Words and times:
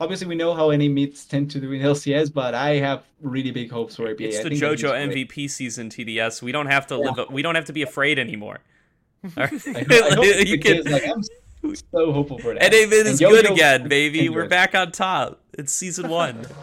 obviously 0.00 0.26
we 0.26 0.34
know 0.34 0.54
how 0.54 0.70
any 0.70 0.88
meets 0.88 1.24
tend 1.24 1.50
to 1.52 1.60
do 1.60 1.72
in 1.72 1.82
LCS, 1.82 2.32
but 2.32 2.54
I 2.54 2.76
have 2.76 3.04
really 3.20 3.50
big 3.50 3.70
hopes 3.70 3.96
for 3.96 4.08
APA. 4.08 4.22
It's 4.22 4.38
I 4.38 4.42
the 4.44 4.48
think 4.50 4.60
that 4.60 4.70
he's 4.72 4.82
JoJo 4.82 4.90
great. 4.90 5.28
MVP 5.28 5.50
season 5.50 5.88
TDS. 5.88 6.42
We 6.42 6.52
don't 6.52 6.66
have 6.66 6.86
to 6.88 6.96
live. 6.96 7.30
We 7.30 7.42
don't 7.42 7.54
have 7.54 7.66
to 7.66 7.72
be 7.72 7.82
afraid 7.82 8.18
anymore. 8.18 8.60
All 9.24 9.30
right? 9.36 9.52
I, 9.68 10.14
hope, 10.14 10.24
I 10.24 10.42
you 10.46 10.58
can. 10.58 10.84
Like, 10.84 11.06
I'm 11.08 11.22
so 11.74 12.12
hopeful 12.12 12.38
for 12.38 12.54
that. 12.54 12.62
And 12.62 12.72
David 12.72 13.06
is 13.06 13.18
good 13.18 13.50
again, 13.50 13.88
baby. 13.88 14.28
We're 14.28 14.48
back 14.48 14.74
on 14.74 14.92
top. 14.92 15.40
It's 15.54 15.72
season 15.72 16.08
one. 16.08 16.46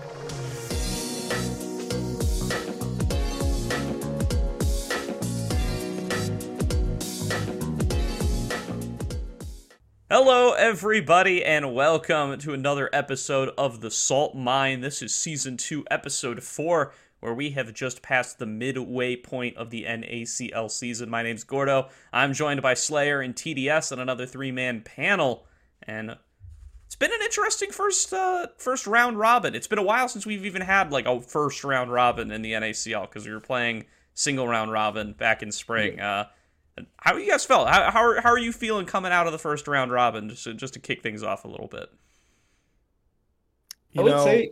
Hello, 10.16 10.52
everybody, 10.52 11.44
and 11.44 11.74
welcome 11.74 12.38
to 12.38 12.54
another 12.54 12.88
episode 12.94 13.50
of 13.58 13.82
The 13.82 13.90
Salt 13.90 14.36
Mine. 14.36 14.82
This 14.82 15.02
is 15.02 15.16
season 15.16 15.58
two, 15.58 15.84
episode 15.90 16.44
four, 16.44 16.94
where 17.20 17.34
we 17.34 17.50
have 17.50 17.74
just 17.74 18.04
passed 18.04 18.38
the 18.38 18.46
midway 18.46 19.16
point 19.16 19.58
of 19.58 19.72
the 19.72 19.86
NACL 19.86 20.70
season. 20.70 21.10
My 21.10 21.24
name's 21.24 21.44
Gordo. 21.44 21.90
I'm 22.14 22.34
joined 22.34 22.62
by 22.62 22.76
Slayer 22.76 23.22
and 23.22 23.34
TDS 23.34 23.92
on 23.92 23.98
another 24.00 24.28
three 24.28 24.52
man 24.52 24.82
panel. 24.82 25.48
And 25.82 26.16
it's 26.86 26.96
been 26.96 27.12
an 27.12 27.24
interesting 27.24 27.72
first 27.72 28.14
uh, 28.14 28.50
first 28.60 28.86
round 28.86 29.18
robin. 29.18 29.56
It's 29.56 29.66
been 29.66 29.80
a 29.80 29.84
while 29.84 30.08
since 30.08 30.28
we've 30.28 30.46
even 30.46 30.62
had 30.62 30.92
like 30.92 31.08
a 31.08 31.22
first 31.22 31.64
round 31.64 31.92
robin 31.92 32.30
in 32.30 32.44
the 32.44 32.52
NACL 32.52 33.10
because 33.10 33.26
we 33.26 33.34
were 33.34 33.40
playing 33.40 33.86
single 34.14 34.48
round 34.48 34.72
robin 34.72 35.14
back 35.14 35.42
in 35.42 35.52
spring. 35.52 36.00
Uh, 36.00 36.26
how 36.98 37.18
you 37.18 37.30
guys 37.30 37.46
felt? 37.46 37.70
How, 37.70 37.92
how, 37.92 38.04
are, 38.04 38.22
how 38.22 38.30
are 38.30 38.40
you 38.40 38.52
feeling 38.52 38.86
coming 38.86 39.12
out 39.12 39.28
of 39.28 39.34
the 39.34 39.40
first 39.40 39.68
round 39.68 39.92
robin? 39.92 40.30
Just 40.30 40.46
to, 40.46 40.54
just 40.54 40.74
to 40.74 40.80
kick 40.80 41.04
things 41.04 41.24
off 41.24 41.46
a 41.46 41.48
little 41.48 41.68
bit. 41.68 41.90
I 43.98 44.02
would 44.02 44.22
say. 44.22 44.52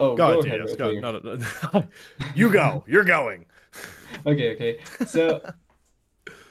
Oh, 0.00 0.16
go, 0.16 0.34
go, 0.34 0.40
ahead, 0.40 0.60
ahead. 0.60 0.68
TDS, 0.68 0.78
go. 0.78 0.84
okay. 0.86 1.00
No, 1.00 1.12
no, 1.12 1.38
no. 1.74 1.84
you 2.34 2.50
go. 2.52 2.84
You're 2.86 3.04
going. 3.04 3.46
Okay, 4.26 4.54
okay. 4.54 4.78
So 5.06 5.40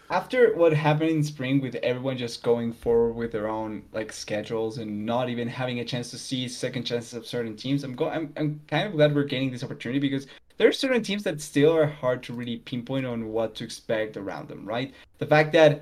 after 0.09 0.53
what 0.55 0.73
happened 0.73 1.09
in 1.09 1.23
spring 1.23 1.61
with 1.61 1.75
everyone 1.75 2.17
just 2.17 2.43
going 2.43 2.73
forward 2.73 3.13
with 3.13 3.31
their 3.31 3.47
own 3.47 3.83
like 3.93 4.11
schedules 4.11 4.77
and 4.77 5.05
not 5.05 5.29
even 5.29 5.47
having 5.47 5.79
a 5.79 5.85
chance 5.85 6.11
to 6.11 6.17
see 6.17 6.47
second 6.47 6.83
chances 6.83 7.13
of 7.13 7.25
certain 7.25 7.55
teams, 7.55 7.83
I'm 7.83 7.95
going 7.95 8.11
I'm 8.11 8.33
I'm 8.35 8.61
kind 8.67 8.87
of 8.87 8.93
glad 8.93 9.15
we're 9.15 9.23
gaining 9.23 9.51
this 9.51 9.63
opportunity 9.63 9.99
because 9.99 10.27
there 10.61 10.69
are 10.69 10.71
certain 10.71 11.01
teams 11.01 11.23
that 11.23 11.41
still 11.41 11.75
are 11.75 11.87
hard 11.87 12.21
to 12.21 12.33
really 12.33 12.57
pinpoint 12.57 13.03
on 13.03 13.29
what 13.29 13.55
to 13.55 13.63
expect 13.63 14.15
around 14.15 14.47
them, 14.47 14.63
right? 14.63 14.93
The 15.17 15.25
fact 15.25 15.53
that 15.53 15.81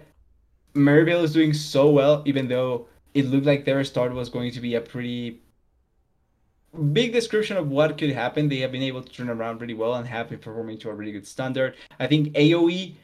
Maryville 0.73 1.21
is 1.21 1.33
doing 1.33 1.51
so 1.51 1.89
well, 1.89 2.23
even 2.25 2.47
though 2.47 2.87
it 3.13 3.25
looked 3.25 3.45
like 3.45 3.65
their 3.65 3.83
start 3.83 4.13
was 4.13 4.29
going 4.29 4.53
to 4.53 4.61
be 4.61 4.75
a 4.75 4.79
pretty 4.79 5.41
big 6.93 7.11
description 7.11 7.57
of 7.57 7.67
what 7.67 7.97
could 7.97 8.11
happen. 8.11 8.47
They 8.47 8.59
have 8.59 8.71
been 8.71 8.81
able 8.81 9.03
to 9.03 9.11
turn 9.11 9.29
around 9.29 9.59
really 9.59 9.73
well 9.73 9.95
and 9.95 10.07
have 10.07 10.29
been 10.29 10.39
performing 10.39 10.77
to 10.77 10.91
a 10.91 10.93
really 10.93 11.11
good 11.11 11.27
standard. 11.27 11.75
I 11.99 12.07
think 12.07 12.33
AOE 12.35 12.95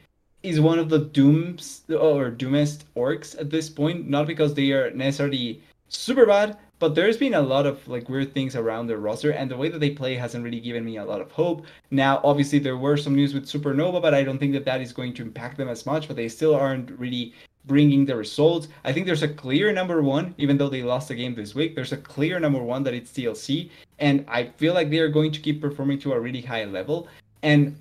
is 0.42 0.58
one 0.58 0.78
of 0.78 0.88
the 0.88 1.00
dooms 1.00 1.82
or 1.90 2.30
doomest 2.30 2.84
orcs 2.96 3.38
at 3.38 3.50
this 3.50 3.68
point, 3.68 4.08
not 4.08 4.26
because 4.26 4.54
they 4.54 4.72
are 4.72 4.92
necessarily 4.92 5.62
super 5.88 6.24
bad, 6.24 6.56
but 6.78 6.94
there's 6.94 7.16
been 7.16 7.34
a 7.34 7.40
lot 7.40 7.66
of 7.66 7.86
like 7.88 8.08
weird 8.08 8.34
things 8.34 8.54
around 8.56 8.86
their 8.86 8.98
roster, 8.98 9.30
and 9.30 9.50
the 9.50 9.56
way 9.56 9.68
that 9.68 9.78
they 9.78 9.90
play 9.90 10.14
hasn't 10.14 10.44
really 10.44 10.60
given 10.60 10.84
me 10.84 10.98
a 10.98 11.04
lot 11.04 11.20
of 11.20 11.32
hope. 11.32 11.64
Now, 11.90 12.20
obviously, 12.22 12.58
there 12.58 12.76
were 12.76 12.96
some 12.96 13.14
news 13.14 13.34
with 13.34 13.46
Supernova, 13.46 14.02
but 14.02 14.14
I 14.14 14.22
don't 14.22 14.38
think 14.38 14.52
that 14.52 14.64
that 14.66 14.80
is 14.80 14.92
going 14.92 15.14
to 15.14 15.22
impact 15.22 15.56
them 15.56 15.68
as 15.68 15.86
much. 15.86 16.06
But 16.06 16.16
they 16.16 16.28
still 16.28 16.54
aren't 16.54 16.90
really 16.98 17.34
bringing 17.66 18.04
the 18.04 18.14
results. 18.14 18.68
I 18.84 18.92
think 18.92 19.06
there's 19.06 19.22
a 19.22 19.28
clear 19.28 19.72
number 19.72 20.02
one, 20.02 20.34
even 20.38 20.56
though 20.56 20.68
they 20.68 20.82
lost 20.82 21.08
the 21.08 21.14
game 21.14 21.34
this 21.34 21.54
week. 21.54 21.74
There's 21.74 21.92
a 21.92 21.96
clear 21.96 22.38
number 22.38 22.62
one 22.62 22.82
that 22.84 22.94
it's 22.94 23.10
TLC, 23.10 23.70
and 23.98 24.24
I 24.28 24.44
feel 24.56 24.74
like 24.74 24.90
they 24.90 24.98
are 24.98 25.08
going 25.08 25.32
to 25.32 25.40
keep 25.40 25.60
performing 25.60 25.98
to 26.00 26.12
a 26.12 26.20
really 26.20 26.42
high 26.42 26.64
level. 26.64 27.08
And 27.42 27.76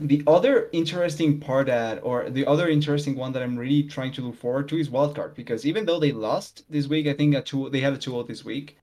the 0.00 0.22
other 0.26 0.68
interesting 0.72 1.38
part 1.40 1.66
that, 1.66 2.00
or 2.02 2.28
the 2.28 2.46
other 2.46 2.68
interesting 2.68 3.14
one 3.16 3.32
that 3.32 3.42
I'm 3.42 3.56
really 3.56 3.84
trying 3.84 4.12
to 4.12 4.22
look 4.22 4.36
forward 4.36 4.68
to 4.70 4.76
is 4.78 4.88
wildcard 4.88 5.34
because 5.34 5.64
even 5.66 5.86
though 5.86 6.00
they 6.00 6.12
lost 6.12 6.64
this 6.68 6.88
week, 6.88 7.06
I 7.06 7.12
think 7.12 7.34
a 7.34 7.42
two 7.42 7.70
they 7.70 7.80
had 7.80 7.92
a 7.92 7.96
2-0 7.98 8.26
this 8.26 8.44
week. 8.44 8.76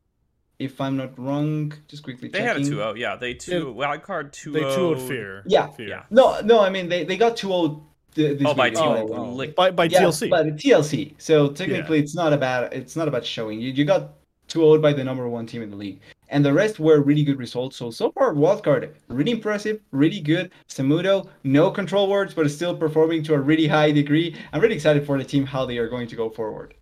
If 0.60 0.80
I'm 0.80 0.96
not 0.96 1.18
wrong, 1.18 1.74
just 1.88 2.04
quickly 2.04 2.30
They 2.30 2.42
had 2.44 2.58
a 2.58 2.60
checking. 2.60 2.78
2-0, 2.78 2.98
yeah. 2.98 3.16
They 3.16 3.34
two 3.34 3.72
wild 3.74 4.04
card 4.04 4.32
2-0. 4.32 4.54
They 4.54 4.60
2 4.76 4.96
fear. 5.08 5.44
Yeah. 5.48 5.68
Fear. 5.68 5.88
Yeah. 5.88 6.04
No, 6.12 6.40
no, 6.42 6.62
I 6.62 6.70
mean 6.70 6.88
they, 6.88 7.04
they 7.04 7.18
got 7.18 7.36
2-0 7.36 7.82
th- 8.16 8.38
this 8.40 8.48
Oh, 8.48 8.54
by 8.54 8.70
week. 8.70 8.76
two. 8.78 8.84
It's 8.94 9.12
Oh, 9.12 9.34
like- 9.34 9.50
oh. 9.50 9.54
By, 9.56 9.72
by 9.72 9.84
yeah, 9.86 10.02
TLC. 10.04 10.30
But 10.30 10.46
TLC. 10.58 11.16
So 11.18 11.50
technically, 11.50 12.00
it's 12.00 12.16
not 12.16 12.32
about 12.32 12.74
it's 12.74 12.96
not 12.96 13.08
about 13.08 13.26
showing. 13.26 13.60
You 13.60 13.72
you 13.72 13.86
got 13.86 14.14
2-0 14.50 14.82
by 14.82 14.94
the 14.94 15.04
number 15.04 15.28
one 15.28 15.46
team 15.48 15.62
in 15.64 15.72
the 15.72 15.78
league, 15.78 16.00
and 16.32 16.44
the 16.44 16.54
rest 16.54 16.80
were 16.80 17.02
really 17.02 17.24
good 17.24 17.38
results. 17.38 17.78
So 17.78 17.92
so 17.92 18.12
far, 18.12 18.34
wildcard 18.34 18.90
really 19.10 19.32
impressive, 19.32 19.82
really 19.92 20.22
good. 20.22 20.50
Zamudo, 20.68 21.30
no 21.44 21.70
control 21.70 22.08
wards, 22.08 22.34
but 22.34 22.50
still 22.50 22.76
performing 22.76 23.22
to 23.24 23.36
a 23.36 23.40
really 23.40 23.68
high 23.68 23.92
degree. 23.92 24.36
I'm 24.52 24.62
really 24.62 24.76
excited 24.76 25.06
for 25.06 25.18
the 25.18 25.24
team 25.24 25.46
how 25.46 25.66
they 25.66 25.78
are 25.78 25.90
going 25.90 26.08
to 26.08 26.16
go 26.16 26.30
forward. 26.30 26.74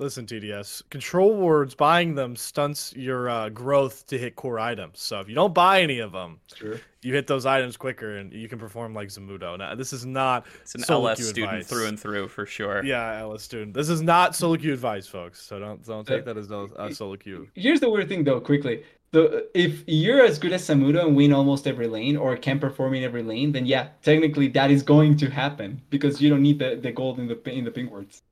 Listen, 0.00 0.24
TDS. 0.24 0.82
Control 0.88 1.34
wards, 1.36 1.74
buying 1.74 2.14
them 2.14 2.34
stunts 2.34 2.94
your 2.96 3.28
uh, 3.28 3.50
growth 3.50 4.06
to 4.06 4.16
hit 4.16 4.34
core 4.34 4.58
items. 4.58 4.98
So 4.98 5.20
if 5.20 5.28
you 5.28 5.34
don't 5.34 5.52
buy 5.52 5.82
any 5.82 5.98
of 5.98 6.10
them, 6.12 6.40
Sure. 6.56 6.80
you 7.02 7.12
hit 7.12 7.26
those 7.26 7.44
items 7.44 7.76
quicker 7.76 8.16
and 8.16 8.32
you 8.32 8.48
can 8.48 8.58
perform 8.58 8.94
like 8.94 9.08
Zamudo. 9.08 9.58
Now, 9.58 9.74
this 9.74 9.92
is 9.92 10.06
not 10.06 10.46
It's 10.62 10.74
an 10.74 10.82
solo 10.84 11.08
LS 11.08 11.18
queue 11.18 11.26
student 11.26 11.52
advice. 11.52 11.68
through 11.68 11.86
and 11.86 12.00
through 12.00 12.28
for 12.28 12.46
sure. 12.46 12.82
Yeah, 12.82 13.20
LS 13.20 13.42
student. 13.42 13.74
This 13.74 13.90
is 13.90 14.00
not 14.00 14.34
solo 14.34 14.56
queue 14.56 14.72
advice, 14.72 15.06
folks. 15.06 15.42
So 15.42 15.58
don't 15.58 15.84
don't 15.84 16.06
take 16.06 16.22
Uh, 16.22 16.24
that 16.32 16.38
as 16.38 16.48
no 16.48 16.68
uh, 16.78 16.90
solo 16.90 17.16
queue. 17.16 17.46
Here's 17.54 17.80
the 17.80 17.90
weird 17.90 18.08
thing, 18.08 18.24
though. 18.24 18.40
Quickly, 18.40 18.82
the 19.12 19.50
if 19.54 19.84
you're 19.86 20.24
as 20.24 20.38
good 20.38 20.52
as 20.54 20.66
Zamudo 20.66 21.04
and 21.06 21.14
win 21.14 21.34
almost 21.34 21.66
every 21.66 21.88
lane, 21.88 22.16
or 22.16 22.34
can 22.38 22.58
perform 22.58 22.94
in 22.94 23.04
every 23.04 23.22
lane, 23.22 23.52
then 23.52 23.66
yeah, 23.66 23.88
technically 24.02 24.48
that 24.48 24.70
is 24.70 24.82
going 24.82 25.18
to 25.18 25.28
happen 25.28 25.82
because 25.90 26.22
you 26.22 26.30
don't 26.30 26.40
need 26.42 26.58
the, 26.58 26.76
the 26.76 26.90
gold 26.90 27.18
in 27.18 27.26
the 27.28 27.38
in 27.50 27.64
the 27.66 27.70
pink 27.70 27.90
wards. 27.90 28.22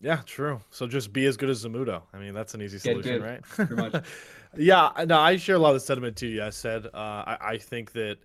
Yeah, 0.00 0.20
true. 0.26 0.60
So 0.70 0.86
just 0.86 1.12
be 1.12 1.26
as 1.26 1.36
good 1.36 1.50
as 1.50 1.64
Zamudo. 1.64 2.02
I 2.12 2.18
mean, 2.18 2.32
that's 2.32 2.54
an 2.54 2.62
easy 2.62 2.78
solution, 2.78 3.22
right? 3.22 3.70
much. 3.70 4.04
yeah, 4.56 4.90
no, 5.06 5.18
I 5.18 5.36
share 5.36 5.56
a 5.56 5.58
lot 5.58 5.70
of 5.70 5.74
the 5.74 5.80
sentiment 5.80 6.16
too. 6.16 6.28
Yeah, 6.28 6.46
I 6.46 6.50
said. 6.50 6.86
Uh, 6.86 6.90
I, 6.94 7.36
I 7.40 7.58
think 7.58 7.92
that 7.92 8.18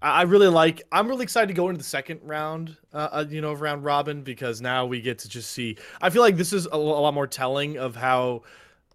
I 0.00 0.20
I 0.20 0.22
really 0.22 0.48
like. 0.48 0.82
I'm 0.90 1.06
really 1.08 1.24
excited 1.24 1.48
to 1.48 1.54
go 1.54 1.68
into 1.68 1.78
the 1.78 1.84
second 1.84 2.20
round. 2.22 2.76
Uh, 2.92 3.08
uh, 3.12 3.24
you 3.28 3.42
know, 3.42 3.52
of 3.52 3.60
round 3.60 3.84
robin 3.84 4.22
because 4.22 4.60
now 4.62 4.86
we 4.86 5.00
get 5.00 5.18
to 5.20 5.28
just 5.28 5.52
see. 5.52 5.76
I 6.00 6.08
feel 6.08 6.22
like 6.22 6.36
this 6.36 6.52
is 6.52 6.66
a, 6.66 6.76
a 6.76 6.76
lot 6.76 7.12
more 7.14 7.26
telling 7.26 7.78
of 7.78 7.96
how. 7.96 8.42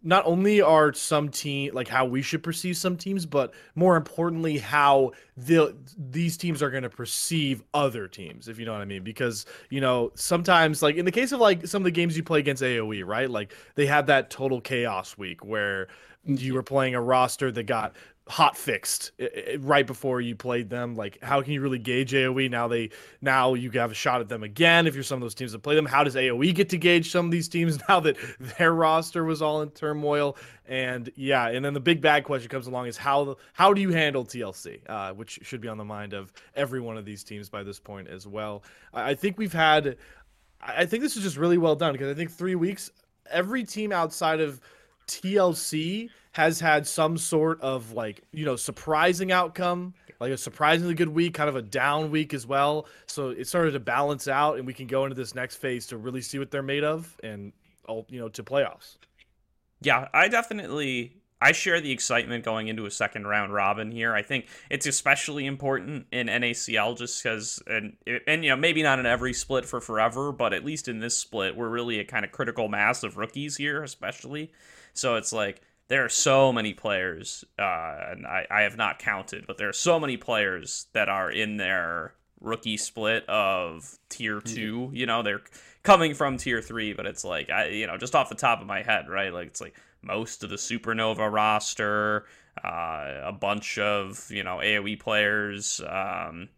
Not 0.04 0.26
only 0.26 0.62
are 0.62 0.94
some 0.94 1.30
team 1.30 1.74
like 1.74 1.88
how 1.88 2.06
we 2.06 2.22
should 2.22 2.44
perceive 2.44 2.78
some 2.78 2.98
teams, 2.98 3.26
but 3.26 3.54
more 3.76 3.96
importantly, 3.96 4.58
how 4.58 5.14
the 5.38 5.76
these 5.98 6.38
teams 6.38 6.62
are 6.62 6.70
going 6.70 6.84
to 6.84 6.90
perceive 6.90 7.64
other 7.74 8.08
teams, 8.08 8.48
if 8.48 8.60
you 8.60 8.66
know 8.66 8.74
what 8.74 8.82
I 8.82 8.86
mean. 8.86 9.04
Because 9.04 9.46
you 9.70 9.82
know 9.82 10.12
sometimes, 10.16 10.82
like 10.82 10.98
in 10.98 11.06
the 11.06 11.12
case 11.12 11.32
of 11.32 11.40
like 11.40 11.66
some 11.66 11.82
of 11.82 11.86
the 11.86 11.92
games 11.92 12.18
you 12.18 12.24
play 12.24 12.40
against 12.40 12.62
AOE, 12.62 13.06
right? 13.06 13.30
Like 13.30 13.54
they 13.76 13.86
had 13.86 14.08
that 14.08 14.30
total 14.30 14.62
chaos 14.62 15.18
week 15.18 15.44
where 15.46 15.88
you 16.26 16.54
were 16.54 16.64
playing 16.64 16.96
a 16.96 17.02
roster 17.02 17.52
that 17.52 17.64
got 17.64 17.96
hot 18.30 18.56
fixed 18.56 19.12
right 19.60 19.86
before 19.86 20.22
you 20.22 20.36
played 20.36 20.70
them. 20.70 20.96
Like 20.96 21.22
how 21.22 21.42
can 21.42 21.52
you 21.52 21.62
really 21.62 21.80
gauge 21.80 22.14
aoe 22.14 22.50
now 22.50 22.70
they 22.70 22.90
now 23.22 23.54
you 23.54 23.70
have 23.72 23.92
a 23.92 23.94
shot 23.94 24.22
at 24.22 24.30
them 24.30 24.44
again 24.44 24.88
if 24.88 24.96
you're 24.96 25.04
some 25.04 25.18
of 25.18 25.22
those 25.22 25.36
teams 25.36 25.52
that 25.52 25.60
play 25.60 25.76
them. 25.76 25.86
How 25.86 26.06
does 26.06 26.16
aoe 26.16 26.56
get 26.56 26.70
to 26.70 26.78
gauge 26.78 27.12
some 27.12 27.26
of 27.26 27.32
these 27.32 27.50
teams 27.50 27.80
now 27.90 28.00
that 28.00 28.16
their 28.58 28.74
roster 28.74 29.26
was 29.26 29.42
all 29.42 29.62
in 29.62 29.72
turmoil? 29.72 30.38
And 30.66 31.12
yeah 31.16 31.50
and 31.50 31.66
then 31.66 31.74
the 31.74 31.82
big 31.82 32.00
bad 32.00 32.24
question 32.24 32.50
comes 32.50 32.68
along 32.68 32.88
is 32.88 32.96
how 32.96 33.36
how 33.52 33.74
do 33.74 33.82
you 33.82 33.92
handle 33.92 34.24
tlc 34.24 34.80
uh, 34.88 35.12
which 35.14 35.40
should 35.44 35.60
be 35.60 35.68
on 35.68 35.78
the 35.78 35.84
mind 35.84 36.14
of 36.14 36.32
every 36.56 36.80
one 36.80 36.98
of 36.98 37.04
these 37.04 37.24
teams 37.24 37.50
by 37.50 37.64
this 37.64 37.80
point 37.80 38.08
as 38.08 38.26
well. 38.26 38.64
I, 38.94 39.16
think 39.16 39.38
we've 39.38 39.54
had 39.54 39.98
I 40.62 40.86
think 40.86 41.04
this 41.04 41.18
is 41.18 41.24
just 41.24 41.38
really 41.38 41.58
well 41.58 41.76
done 41.76 41.92
because 41.92 42.10
I 42.10 42.14
think 42.14 42.32
three 42.32 42.56
weeks, 42.56 42.90
every 43.30 43.64
team 43.64 43.92
outside 43.92 44.40
of 44.40 44.62
TLC 45.08 46.10
has 46.34 46.60
had 46.60 46.86
some 46.86 47.18
sort 47.18 47.62
of 47.62 47.94
like, 47.94 48.22
you 48.32 48.44
know, 48.44 48.56
surprising 48.56 49.32
outcome, 49.32 49.94
like 50.20 50.32
a 50.32 50.38
surprisingly 50.38 50.96
good 50.96 51.10
week, 51.10 51.36
kind 51.36 51.48
of 51.48 51.56
a 51.56 51.62
down 51.62 52.12
week 52.12 52.34
as 52.34 52.46
well. 52.46 52.88
So 53.06 53.30
it 53.30 53.48
started 53.48 53.72
to 53.72 53.80
balance 53.80 54.28
out 54.28 54.58
and 54.58 54.66
we 54.66 54.74
can 54.74 54.88
go 54.88 55.04
into 55.06 55.16
this 55.16 55.36
next 55.36 55.58
phase 55.58 55.88
to 55.88 55.98
really 55.98 56.22
see 56.22 56.40
what 56.40 56.50
they're 56.52 56.64
made 56.64 56.84
of 56.84 57.20
and, 57.24 57.54
all 57.88 58.06
you 58.10 58.20
know, 58.20 58.30
to 58.30 58.44
playoffs. 58.44 58.98
Yeah, 59.82 60.08
I 60.14 60.28
definitely 60.28 61.18
I 61.40 61.52
share 61.52 61.82
the 61.82 61.92
excitement 61.92 62.46
going 62.46 62.70
into 62.70 62.86
a 62.86 62.92
second 62.92 63.28
round 63.28 63.54
robin 63.54 63.92
here. 63.92 64.16
I 64.16 64.22
think 64.22 64.48
it's 64.72 64.86
especially 64.86 65.46
important 65.46 66.08
in 66.12 66.28
NACL 66.28 66.98
just 66.98 67.22
because 67.22 67.62
and 67.68 67.98
and 68.26 68.46
you 68.46 68.50
know 68.50 68.56
maybe 68.56 68.82
not 68.82 68.98
in 68.98 69.06
every 69.06 69.34
split 69.34 69.66
for 69.66 69.82
forever, 69.82 70.32
but 70.32 70.54
at 70.54 70.64
least 70.64 70.88
in 70.88 71.00
this 71.00 71.18
split 71.18 71.58
we're 71.58 71.70
really 71.70 72.00
a 72.00 72.06
kind 72.06 72.24
of 72.24 72.32
critical 72.32 72.70
mass 72.70 73.04
of 73.04 73.18
rookies 73.18 73.58
here, 73.58 73.84
especially. 73.84 74.52
So 74.94 75.16
it's 75.16 75.34
like 75.34 75.62
there 75.88 76.06
are 76.06 76.10
so 76.10 76.52
many 76.54 76.74
players, 76.74 77.44
uh, 77.60 77.98
and 78.12 78.26
I, 78.26 78.48
I 78.50 78.62
have 78.62 78.78
not 78.78 79.00
counted, 79.00 79.46
but 79.48 79.58
there 79.58 79.70
are 79.70 79.74
so 79.74 80.00
many 80.00 80.18
players 80.18 80.88
that 80.94 81.10
are 81.10 81.30
in 81.30 81.58
their 81.58 82.14
rookie 82.40 82.78
split 82.78 83.28
of 83.28 83.98
tier 84.10 84.42
two. 84.42 84.90
You 84.94 85.06
know, 85.06 85.24
they're 85.24 85.42
coming 85.84 86.14
from 86.14 86.38
tier 86.38 86.62
three, 86.62 86.94
but 86.94 87.06
it's 87.06 87.24
like 87.24 87.50
I, 87.50 87.68
you 87.68 87.88
know, 87.88 87.98
just 87.98 88.16
off 88.16 88.30
the 88.30 88.36
top 88.36 88.62
of 88.62 88.68
my 88.68 88.82
head, 88.82 89.10
right? 89.10 89.34
Like 89.34 89.48
it's 89.48 89.62
like 89.62 89.76
most 90.02 90.44
of 90.44 90.50
the 90.50 90.56
Supernova 90.58 91.32
roster, 91.32 92.26
uh, 92.64 93.22
a 93.24 93.32
bunch 93.32 93.78
of 93.78 94.26
you 94.30 94.44
know 94.44 94.58
AOE 94.58 95.00
players, 95.00 95.82
um, 95.82 96.50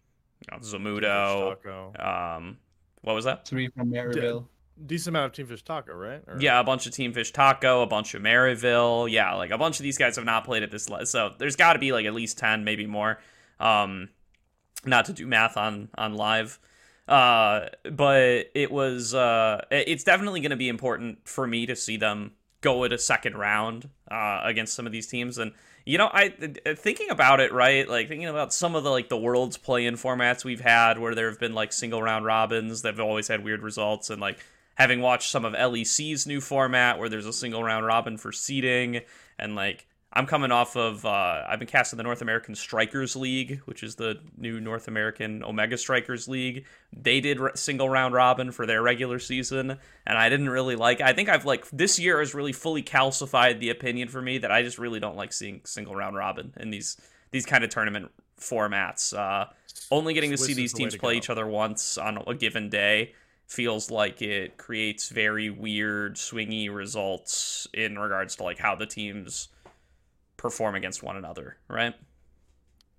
you 0.42 0.52
know, 0.52 0.58
Zamudo. 0.60 1.58
Um, 2.00 2.58
what 3.02 3.14
was 3.14 3.26
that? 3.26 3.48
Three 3.48 3.70
from 3.70 3.92
Maryville. 3.92 4.46
Decent 4.84 5.10
amount 5.10 5.28
of 5.28 5.32
Team 5.34 5.48
Fish 5.48 5.64
Taco, 5.64 5.94
right? 5.94 6.22
Or... 6.28 6.38
Yeah, 6.40 6.60
a 6.60 6.64
bunch 6.64 6.86
of 6.86 6.94
Team 6.94 7.14
Fish 7.14 7.32
Taco, 7.32 7.82
a 7.82 7.88
bunch 7.88 8.14
of 8.14 8.22
Maryville. 8.22 9.10
Yeah, 9.10 9.34
like 9.36 9.52
a 9.52 9.58
bunch 9.58 9.80
of 9.80 9.84
these 9.84 9.98
guys 9.98 10.16
have 10.18 10.26
not 10.26 10.44
played 10.44 10.64
at 10.64 10.72
this 10.72 10.90
level, 10.90 11.06
so 11.06 11.34
there's 11.38 11.56
got 11.56 11.74
to 11.74 11.80
be 11.80 11.92
like 11.92 12.06
at 12.06 12.14
least 12.14 12.38
ten, 12.38 12.64
maybe 12.64 12.86
more. 12.86 13.20
Um, 13.60 14.10
not 14.86 15.06
to 15.06 15.14
do 15.14 15.28
math 15.28 15.58
on 15.58 15.90
on 15.98 16.16
live. 16.16 16.60
Uh, 17.08 17.68
but 17.92 18.50
it 18.56 18.72
was 18.72 19.14
uh, 19.14 19.64
it's 19.70 20.04
definitely 20.04 20.42
going 20.42 20.50
to 20.50 20.56
be 20.56 20.70
important 20.70 21.20
for 21.28 21.46
me 21.46 21.66
to 21.68 21.76
see 21.76 21.98
them 21.98 22.32
go 22.62 22.84
at 22.84 22.92
a 22.92 22.98
second 22.98 23.38
round 23.38 23.90
uh, 24.10 24.42
against 24.44 24.74
some 24.74 24.88
of 24.88 24.92
these 24.92 25.06
teams. 25.06 25.38
And 25.38 25.52
you 25.86 26.00
know, 26.00 26.10
I 26.12 26.30
thinking 26.30 27.12
about 27.12 27.40
it, 27.40 27.54
right? 27.54 27.88
Like 27.88 28.08
thinking 28.08 28.28
about 28.28 28.54
some 28.54 28.76
of 28.76 28.84
the 28.84 28.90
like 28.90 29.10
the 29.10 29.18
world's 29.18 29.56
play-in 29.56 29.96
formats 29.96 30.44
we've 30.44 30.62
had, 30.62 30.98
where 30.98 31.14
there 31.14 31.30
have 31.30 31.40
been 31.40 31.54
like 31.54 31.72
single 31.72 32.02
round 32.02 32.26
robins 32.26 32.82
that 32.82 32.96
have 32.96 33.06
always 33.06 33.28
had 33.28 33.44
weird 33.44 33.62
results, 33.62 34.10
and 34.10 34.20
like 34.20 34.40
having 34.76 35.02
watched 35.02 35.32
some 35.32 35.46
of 35.46 35.54
LEC's 35.54 36.28
new 36.28 36.40
format, 36.40 37.00
where 37.00 37.10
there's 37.10 37.26
a 37.26 37.34
single 37.34 37.64
round 37.64 37.86
robin 37.86 38.18
for 38.18 38.32
seeding, 38.32 39.02
and 39.40 39.56
like 39.56 39.88
I'm 40.16 40.26
coming 40.26 40.52
off 40.52 40.78
of 40.78 41.06
uh, 41.06 41.44
I've 41.48 41.60
been 41.60 41.68
casting 41.68 41.98
the 41.98 42.04
North 42.04 42.22
American 42.22 42.56
Strikers 42.56 43.18
League, 43.18 43.60
which 43.66 43.84
is 43.84 43.96
the 43.96 44.20
new 44.38 44.62
North 44.62 44.88
American 44.88 45.44
Omega 45.44 45.78
Strikers 45.78 46.30
League. 46.30 46.66
They 46.94 47.20
did 47.20 47.38
single 47.56 47.90
round 47.90 48.14
robin 48.14 48.52
for 48.54 48.66
their 48.66 48.82
regular 48.82 49.20
season, 49.20 49.78
and 50.08 50.18
I 50.18 50.30
didn't 50.30 50.50
really 50.50 50.78
like. 50.78 51.02
I 51.02 51.12
think 51.12 51.28
I've 51.28 51.44
like 51.44 51.70
this 51.70 52.00
year 52.00 52.20
has 52.20 52.34
really 52.34 52.54
fully 52.54 52.82
calcified 52.82 53.60
the 53.60 53.72
opinion 53.72 54.08
for 54.08 54.22
me 54.22 54.38
that 54.38 54.52
I 54.52 54.64
just 54.64 54.80
really 54.80 55.02
don't 55.02 55.18
like 55.18 55.34
seeing 55.34 55.60
single 55.66 55.96
round 55.96 56.16
robin 56.16 56.54
in 56.58 56.70
these 56.70 56.96
these 57.32 57.46
kind 57.46 57.66
of 57.66 57.70
tournament 57.70 58.10
formats. 58.40 59.18
Uh, 59.18 59.48
only 59.92 60.14
getting 60.14 60.32
to 60.32 60.38
Swiss 60.38 60.48
see 60.48 60.54
these 60.54 60.72
teams 60.72 60.94
the 60.94 61.00
play 61.00 61.16
go. 61.16 61.18
each 61.18 61.30
other 61.30 61.46
once 61.46 61.98
on 61.98 62.24
a 62.26 62.34
given 62.34 62.70
day 62.70 63.14
feels 63.48 63.92
like 63.92 64.22
it 64.22 64.58
creates 64.58 65.10
very 65.10 65.50
weird 65.50 66.16
swingy 66.16 66.74
results 66.74 67.68
in 67.74 67.98
regards 67.98 68.36
to 68.38 68.44
like 68.44 68.58
how 68.58 68.76
the 68.76 68.86
teams 68.86 69.50
perform 70.38 70.76
against 70.76 71.04
one 71.04 71.18
another, 71.18 71.58
right? 71.68 71.94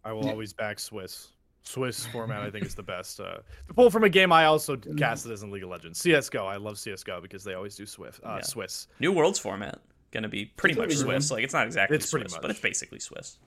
I 0.04 0.12
will 0.12 0.28
always 0.28 0.52
back 0.52 0.78
Swiss. 0.78 1.28
Swiss 1.64 2.06
format, 2.06 2.42
I 2.42 2.50
think, 2.50 2.64
is 2.64 2.76
the 2.76 2.82
best. 2.94 3.18
Uh, 3.18 3.38
to 3.66 3.74
pull 3.74 3.90
from 3.90 4.04
a 4.04 4.08
game 4.08 4.30
I 4.32 4.44
also 4.44 4.76
casted 4.76 5.32
as 5.32 5.42
in 5.42 5.50
League 5.50 5.64
of 5.64 5.68
Legends, 5.68 5.98
CS:GO. 5.98 6.46
I 6.46 6.56
love 6.56 6.78
CS:GO 6.78 7.20
because 7.20 7.42
they 7.42 7.54
always 7.54 7.74
do 7.74 7.86
Swift, 7.86 8.20
uh, 8.24 8.36
yeah. 8.36 8.40
Swiss. 8.42 8.86
New 9.00 9.10
Worlds 9.10 9.38
format 9.40 9.80
gonna 10.12 10.28
be 10.28 10.46
pretty 10.46 10.78
much 10.78 10.94
Swiss. 10.94 11.30
Like 11.30 11.44
it's 11.44 11.54
not 11.54 11.66
exactly 11.66 11.96
it's 11.96 12.08
Swiss, 12.08 12.36
but 12.40 12.50
it's 12.50 12.60
basically 12.60 13.00
Swiss. 13.00 13.38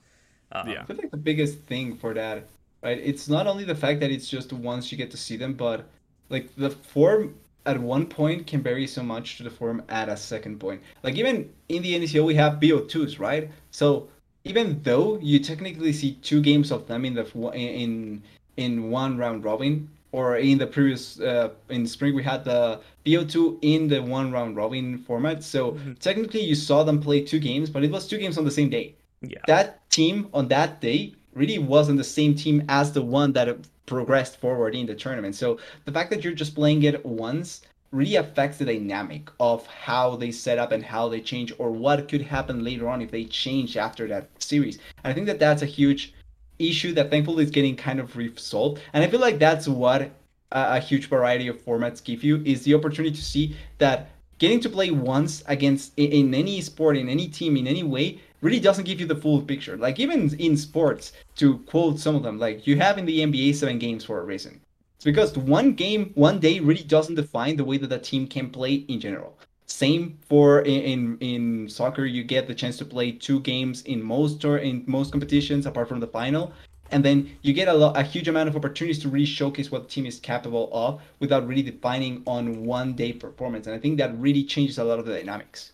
Um, 0.52 0.70
yeah, 0.70 0.82
I 0.82 0.86
feel 0.86 0.98
like 0.98 1.12
the 1.12 1.18
biggest 1.18 1.60
thing 1.60 1.96
for 1.96 2.14
that, 2.14 2.48
right? 2.84 2.98
It's 2.98 3.28
not 3.30 3.48
only 3.48 3.64
the 3.64 3.76
fact 3.76 4.00
that 4.02 4.12
it's 4.12 4.28
just 4.28 4.54
once 4.54 4.92
you 4.92 4.98
get 4.98 5.12
to 5.12 5.18
see 5.18 5.38
them, 5.38 5.54
but 5.54 5.88
like 6.30 6.56
the 6.56 6.70
form 6.70 7.36
at 7.66 7.80
one 7.80 8.06
point 8.06 8.48
can 8.48 8.62
vary 8.62 8.88
so 8.88 9.04
much 9.04 9.38
to 9.38 9.44
the 9.44 9.50
form 9.50 9.84
at 9.90 10.10
a 10.10 10.18
second 10.18 10.60
point. 10.60 10.82
Like 11.04 11.16
even 11.16 11.50
in 11.70 11.84
the 11.84 12.00
NCO 12.00 12.26
we 12.26 12.36
have 12.36 12.60
BO2s, 12.60 13.20
right? 13.20 13.50
So 13.72 14.08
even 14.44 14.82
though 14.84 15.20
you 15.22 15.40
technically 15.40 15.94
see 15.94 16.14
two 16.22 16.42
games 16.42 16.72
of 16.72 16.88
them 16.88 17.06
in 17.06 17.14
the 17.14 17.26
in 17.54 18.24
in 18.58 18.90
one 18.90 19.18
round 19.18 19.44
robin, 19.44 19.90
or 20.12 20.38
in 20.38 20.58
the 20.58 20.68
previous 20.68 21.20
uh, 21.20 21.50
in 21.70 21.86
spring 21.86 22.16
we 22.16 22.24
had 22.24 22.44
the 22.44 22.80
BO2 23.06 23.60
in 23.62 23.88
the 23.88 24.02
one 24.02 24.32
round 24.32 24.56
robin 24.56 24.98
format. 24.98 25.44
So 25.44 25.74
mm-hmm. 25.74 25.94
technically 25.94 26.42
you 26.42 26.56
saw 26.56 26.84
them 26.84 27.00
play 27.00 27.22
two 27.22 27.40
games, 27.40 27.70
but 27.70 27.84
it 27.84 27.92
was 27.92 28.08
two 28.08 28.18
games 28.18 28.38
on 28.38 28.46
the 28.46 28.52
same 28.52 28.70
day. 28.70 28.96
Yeah. 29.22 29.40
That 29.48 29.90
team 29.90 30.30
on 30.34 30.48
that 30.48 30.82
day 30.82 31.14
really 31.34 31.60
wasn't 31.60 31.98
the 31.98 32.04
same 32.04 32.36
team 32.36 32.64
as 32.70 32.92
the 32.92 33.02
one 33.02 33.34
that 33.34 33.48
progressed 33.90 34.40
forward 34.40 34.76
in 34.76 34.86
the 34.86 34.96
tournament. 34.96 35.36
So 35.36 35.60
the 35.86 35.92
fact 35.92 36.10
that 36.12 36.24
you're 36.24 36.34
just 36.34 36.56
playing 36.56 36.84
it 36.84 37.06
once 37.06 37.62
really 37.92 38.16
affects 38.16 38.58
the 38.60 38.66
dynamic 38.66 39.30
of 39.40 39.66
how 39.66 40.16
they 40.16 40.32
set 40.32 40.60
up 40.60 40.72
and 40.72 40.84
how 40.84 41.10
they 41.10 41.20
change 41.20 41.52
or 41.58 41.72
what 41.72 42.08
could 42.08 42.22
happen 42.22 42.64
later 42.64 42.88
on 42.88 43.02
if 43.02 43.10
they 43.10 43.26
change 43.26 43.76
after 43.78 44.08
that 44.08 44.30
series. 44.38 44.78
And 45.04 45.12
I 45.12 45.14
think 45.14 45.26
that 45.26 45.40
that's 45.40 45.64
a 45.64 45.66
huge 45.66 46.14
issue 46.60 46.94
that 46.94 47.10
thankfully 47.10 47.44
is 47.44 47.50
getting 47.50 47.76
kind 47.76 48.00
of 48.00 48.16
resolved. 48.16 48.82
And 48.94 49.04
I 49.04 49.08
feel 49.08 49.20
like 49.20 49.40
that's 49.40 49.68
what 49.68 50.12
a, 50.52 50.80
huge 50.80 51.10
variety 51.10 51.48
of 51.48 51.64
formats 51.66 52.04
give 52.04 52.24
you 52.24 52.42
is 52.46 52.64
the 52.64 52.76
opportunity 52.76 53.16
to 53.16 53.24
see 53.24 53.56
that 53.80 54.10
getting 54.38 54.60
to 54.62 54.70
play 54.70 54.92
once 54.92 55.44
against 55.48 55.94
in, 55.98 56.12
in 56.12 56.34
any 56.34 56.62
sport 56.62 56.98
in 56.98 57.10
any 57.10 57.28
team 57.28 57.58
in 57.58 57.68
any 57.68 57.84
way 57.84 58.20
really 58.42 58.60
doesn't 58.60 58.86
give 58.86 59.00
you 59.00 59.06
the 59.06 59.16
full 59.16 59.42
picture. 59.42 59.78
Like 59.78 60.00
even 60.00 60.34
in 60.40 60.58
sports, 60.58 61.14
to 61.36 61.60
quote 61.60 62.00
some 62.00 62.16
of 62.16 62.24
them, 62.24 62.38
like 62.38 62.66
you 62.68 62.78
have 62.78 62.98
in 62.98 63.06
the 63.06 63.20
NBA 63.20 63.56
seven 63.56 63.80
games 63.80 64.06
for 64.06 64.20
a 64.20 64.24
reason. 64.24 64.62
It's 64.96 65.06
because 65.06 65.38
one 65.38 65.74
game, 65.74 66.12
one 66.16 66.40
day 66.40 66.60
really 66.60 66.84
doesn't 66.84 67.16
define 67.16 67.56
the 67.56 67.64
way 67.64 67.78
that 67.78 67.92
a 67.92 68.00
team 68.00 68.28
can 68.28 68.50
play 68.50 68.74
in 68.74 69.00
general. 69.00 69.38
Same 69.66 70.18
for 70.28 70.62
in, 70.62 70.82
in, 70.82 71.18
in 71.20 71.70
soccer, 71.70 72.06
you 72.06 72.24
get 72.24 72.48
the 72.48 72.56
chance 72.56 72.78
to 72.78 72.86
play 72.86 73.12
two 73.12 73.40
games 73.42 73.84
in 73.84 74.04
most 74.04 74.44
or 74.44 74.58
in 74.58 74.84
most 74.88 75.12
competitions 75.12 75.66
apart 75.66 75.88
from 75.88 76.00
the 76.00 76.08
final, 76.08 76.52
and 76.92 77.06
then 77.06 77.30
you 77.44 77.54
get 77.54 77.68
a, 77.68 77.74
lo- 77.74 77.94
a 77.96 78.04
huge 78.04 78.28
amount 78.28 78.50
of 78.50 78.56
opportunities 78.56 79.00
to 79.04 79.10
really 79.10 79.26
showcase 79.26 79.72
what 79.72 79.84
the 79.84 79.90
team 79.90 80.06
is 80.06 80.20
capable 80.20 80.70
of 80.74 81.02
without 81.20 81.48
really 81.48 81.62
defining 81.62 82.24
on 82.26 82.66
one 82.66 82.94
day 82.94 83.14
performance. 83.14 83.68
And 83.68 83.76
I 83.76 83.80
think 83.80 84.00
that 84.00 84.18
really 84.18 84.44
changes 84.44 84.80
a 84.80 84.84
lot 84.84 85.00
of 85.00 85.06
the 85.06 85.14
dynamics. 85.14 85.72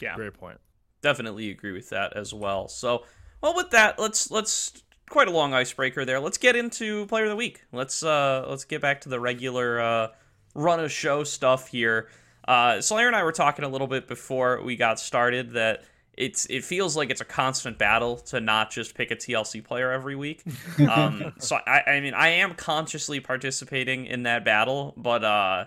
Yeah, 0.00 0.14
great 0.14 0.34
point 0.34 0.58
definitely 1.02 1.50
agree 1.50 1.72
with 1.72 1.90
that 1.90 2.16
as 2.16 2.32
well. 2.32 2.68
So, 2.68 3.04
well, 3.40 3.54
with 3.54 3.70
that, 3.70 3.98
let's 3.98 4.30
let's 4.30 4.82
quite 5.10 5.28
a 5.28 5.32
long 5.32 5.52
icebreaker 5.52 6.04
there. 6.04 6.20
Let's 6.20 6.38
get 6.38 6.56
into 6.56 7.06
player 7.06 7.24
of 7.24 7.30
the 7.30 7.36
week. 7.36 7.62
Let's 7.72 8.02
uh 8.02 8.46
let's 8.48 8.64
get 8.64 8.80
back 8.80 9.02
to 9.02 9.08
the 9.08 9.20
regular 9.20 9.80
uh 9.80 10.08
run 10.54 10.80
of 10.80 10.90
show 10.90 11.24
stuff 11.24 11.68
here. 11.68 12.08
Uh, 12.46 12.80
Slayer 12.80 13.06
and 13.06 13.14
I 13.14 13.22
were 13.22 13.32
talking 13.32 13.64
a 13.64 13.68
little 13.68 13.86
bit 13.86 14.08
before 14.08 14.62
we 14.62 14.74
got 14.76 14.98
started 14.98 15.52
that 15.52 15.84
it's 16.14 16.46
it 16.46 16.64
feels 16.64 16.96
like 16.96 17.10
it's 17.10 17.20
a 17.20 17.24
constant 17.26 17.78
battle 17.78 18.16
to 18.16 18.40
not 18.40 18.70
just 18.70 18.94
pick 18.94 19.10
a 19.10 19.16
TLC 19.16 19.62
player 19.62 19.90
every 19.90 20.16
week. 20.16 20.42
Um, 20.88 21.32
so 21.38 21.56
I, 21.66 21.82
I 21.86 22.00
mean 22.00 22.14
I 22.14 22.28
am 22.28 22.54
consciously 22.54 23.20
participating 23.20 24.06
in 24.06 24.24
that 24.24 24.44
battle, 24.44 24.94
but 24.96 25.24
uh, 25.24 25.66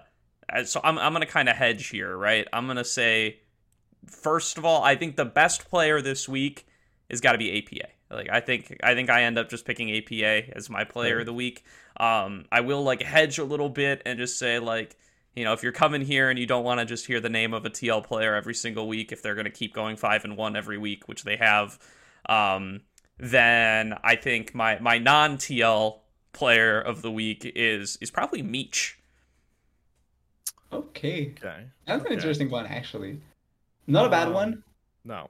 so 0.66 0.82
I'm 0.84 0.98
I'm 0.98 1.14
gonna 1.14 1.26
kind 1.26 1.50
of 1.50 1.56
hedge 1.56 1.88
here, 1.88 2.16
right? 2.16 2.48
I'm 2.52 2.68
gonna 2.68 2.84
say 2.84 3.40
first 4.08 4.58
of 4.58 4.66
all, 4.66 4.84
I 4.84 4.96
think 4.96 5.16
the 5.16 5.26
best 5.26 5.70
player 5.70 6.02
this 6.02 6.28
week 6.28 6.68
has 7.10 7.22
got 7.22 7.34
to 7.34 7.38
be 7.38 7.58
APA. 7.58 7.90
Like 8.10 8.30
I 8.32 8.40
think 8.40 8.78
I 8.84 8.94
think 8.94 9.10
I 9.10 9.24
end 9.24 9.38
up 9.38 9.50
just 9.50 9.66
picking 9.66 9.92
APA 9.92 10.56
as 10.56 10.70
my 10.70 10.84
player 10.84 11.20
of 11.20 11.26
the 11.26 11.34
week. 11.34 11.64
Um, 11.98 12.46
I 12.52 12.62
will 12.62 12.84
like 12.84 13.02
hedge 13.02 13.40
a 13.40 13.44
little 13.44 13.70
bit 13.70 14.02
and 14.06 14.20
just 14.20 14.38
say 14.38 14.60
like 14.60 14.98
you 15.36 15.44
know 15.44 15.54
if 15.54 15.64
you're 15.64 15.72
coming 15.72 16.02
here 16.02 16.30
and 16.30 16.38
you 16.38 16.46
don't 16.46 16.64
want 16.64 16.80
to 16.80 16.86
just 16.86 17.08
hear 17.08 17.20
the 17.20 17.30
name 17.30 17.54
of 17.54 17.66
a 17.66 17.70
TL 17.70 18.04
player 18.04 18.36
every 18.36 18.54
single 18.54 18.88
week 18.88 19.12
if 19.12 19.22
they're 19.22 19.36
going 19.36 19.46
to 19.46 19.52
keep 19.52 19.74
going 19.74 19.96
five 19.96 20.24
and 20.24 20.38
one 20.38 20.56
every 20.56 20.78
week, 20.78 21.08
which 21.08 21.24
they 21.24 21.36
have, 21.38 21.80
um, 22.30 22.82
then 23.18 23.96
I 24.04 24.16
think 24.16 24.54
my 24.54 24.80
my 24.80 24.98
non 25.00 25.38
TL 25.38 26.00
player 26.32 26.80
of 26.80 27.02
the 27.02 27.12
week 27.12 27.52
is 27.56 27.98
is 28.02 28.12
probably 28.12 28.44
Meech. 28.44 29.00
Okay. 30.72 31.34
Okay. 31.38 31.66
That's 31.86 32.02
okay. 32.02 32.10
an 32.10 32.14
interesting 32.14 32.50
one 32.50 32.68
actually. 32.68 33.20
Not 33.88 34.06
a 34.06 34.10
bad 34.10 34.28
um, 34.28 34.34
one. 34.34 34.64
No. 35.04 35.30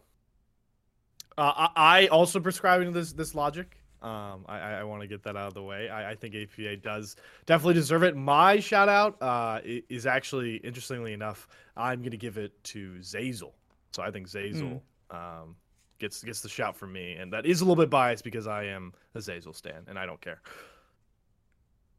Uh, 1.38 1.68
I 1.76 2.08
also 2.08 2.40
prescribing 2.40 2.94
this 2.94 3.12
this 3.12 3.36
logic. 3.36 3.78
Um, 4.02 4.46
I, 4.48 4.60
I 4.60 4.84
want 4.84 5.02
to 5.02 5.08
get 5.08 5.24
that 5.24 5.36
out 5.36 5.48
of 5.48 5.54
the 5.56 5.64
way. 5.64 5.90
I, 5.90 6.12
I, 6.12 6.16
think 6.16 6.36
APA 6.36 6.78
does 6.78 7.16
definitely 7.48 7.74
deserve 7.74 8.04
it. 8.04 8.16
My 8.16 8.60
shout 8.60 8.88
out 8.88 9.20
uh, 9.20 9.62
is 9.64 10.06
actually, 10.06 10.58
interestingly 10.58 11.12
enough, 11.14 11.48
I'm 11.76 12.02
going 12.02 12.12
to 12.12 12.18
give 12.18 12.38
it 12.38 12.52
to 12.66 12.92
Zazel. 13.00 13.54
So 13.94 14.04
I 14.04 14.12
think 14.12 14.30
Zazel 14.30 14.80
mm. 15.12 15.42
um, 15.42 15.56
gets 15.98 16.24
gets 16.24 16.42
the 16.42 16.50
shout 16.50 16.78
from 16.78 16.94
me, 16.94 17.14
and 17.14 17.34
that 17.34 17.48
is 17.48 17.62
a 17.62 17.66
little 17.66 17.82
bit 17.82 17.90
biased 17.90 18.24
because 18.24 18.46
I 18.46 18.66
am 18.66 18.94
a 19.16 19.20
Zazel 19.20 19.56
stan, 19.56 19.86
and 19.88 19.98
I 19.98 20.06
don't 20.06 20.22
care. 20.22 20.42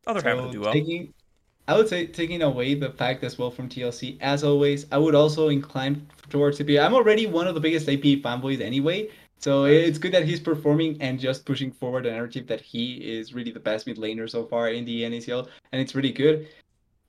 Other 0.06 0.20
so 0.20 0.28
half 0.28 0.38
of 0.38 0.44
the 0.44 0.52
duo. 0.52 0.72
Taking, 0.72 1.12
I 1.68 1.76
would 1.76 1.88
say 1.88 2.06
taking 2.06 2.42
away 2.42 2.74
the 2.74 2.90
fact 2.90 3.24
as 3.24 3.38
well 3.38 3.50
from 3.50 3.68
TLC, 3.68 4.18
as 4.20 4.44
always, 4.44 4.86
I 4.92 4.98
would 4.98 5.16
also 5.16 5.48
incline 5.48 6.06
towards 6.28 6.60
APA. 6.60 6.78
I'm 6.78 6.94
already 6.94 7.26
one 7.26 7.48
of 7.48 7.56
the 7.56 7.60
biggest 7.60 7.88
AP 7.88 8.22
fanboys 8.22 8.60
anyway, 8.60 9.10
so 9.38 9.64
it's 9.64 9.98
good 9.98 10.12
that 10.12 10.24
he's 10.24 10.38
performing 10.38 10.96
and 11.02 11.18
just 11.18 11.44
pushing 11.44 11.72
forward 11.72 12.04
the 12.04 12.12
narrative 12.12 12.46
that 12.46 12.60
he 12.60 12.94
is 12.94 13.34
really 13.34 13.50
the 13.50 13.58
best 13.58 13.86
mid 13.88 13.96
laner 13.96 14.30
so 14.30 14.44
far 14.44 14.68
in 14.68 14.84
the 14.84 15.02
NACL, 15.02 15.48
and 15.72 15.82
it's 15.82 15.96
really 15.96 16.12
good. 16.12 16.46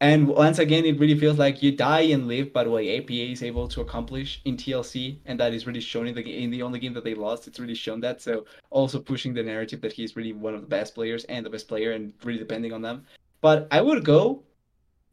And 0.02 0.28
once 0.28 0.58
again, 0.58 0.86
it 0.86 1.00
really 1.00 1.18
feels 1.20 1.38
like 1.38 1.62
you 1.62 1.72
die 1.72 2.02
and 2.02 2.28
live 2.28 2.52
by 2.52 2.66
way 2.68 2.98
APA 2.98 3.14
is 3.14 3.44
able 3.44 3.68
to 3.68 3.82
accomplish 3.82 4.42
in 4.46 4.58
TLC, 4.58 5.18
and 5.28 5.40
that 5.40 5.54
is 5.54 5.68
really 5.68 5.82
shown 5.82 6.08
in 6.08 6.16
the 6.16 6.44
in 6.44 6.50
the 6.50 6.64
only 6.64 6.80
game 6.80 6.94
that 6.94 7.04
they 7.04 7.14
lost. 7.14 7.48
It's 7.48 7.60
really 7.60 7.76
shown 7.76 8.00
that. 8.02 8.22
So 8.22 8.46
also 8.72 9.00
pushing 9.00 9.36
the 9.36 9.44
narrative 9.44 9.82
that 9.82 9.94
he's 9.94 10.16
really 10.16 10.34
one 10.34 10.56
of 10.56 10.62
the 10.62 10.68
best 10.68 10.96
players 10.96 11.26
and 11.26 11.46
the 11.46 11.50
best 11.52 11.68
player, 11.68 11.92
and 11.92 12.14
really 12.24 12.40
depending 12.40 12.74
on 12.74 12.82
them. 12.82 13.06
But 13.42 13.68
I 13.72 13.82
would 13.82 14.04
go 14.04 14.44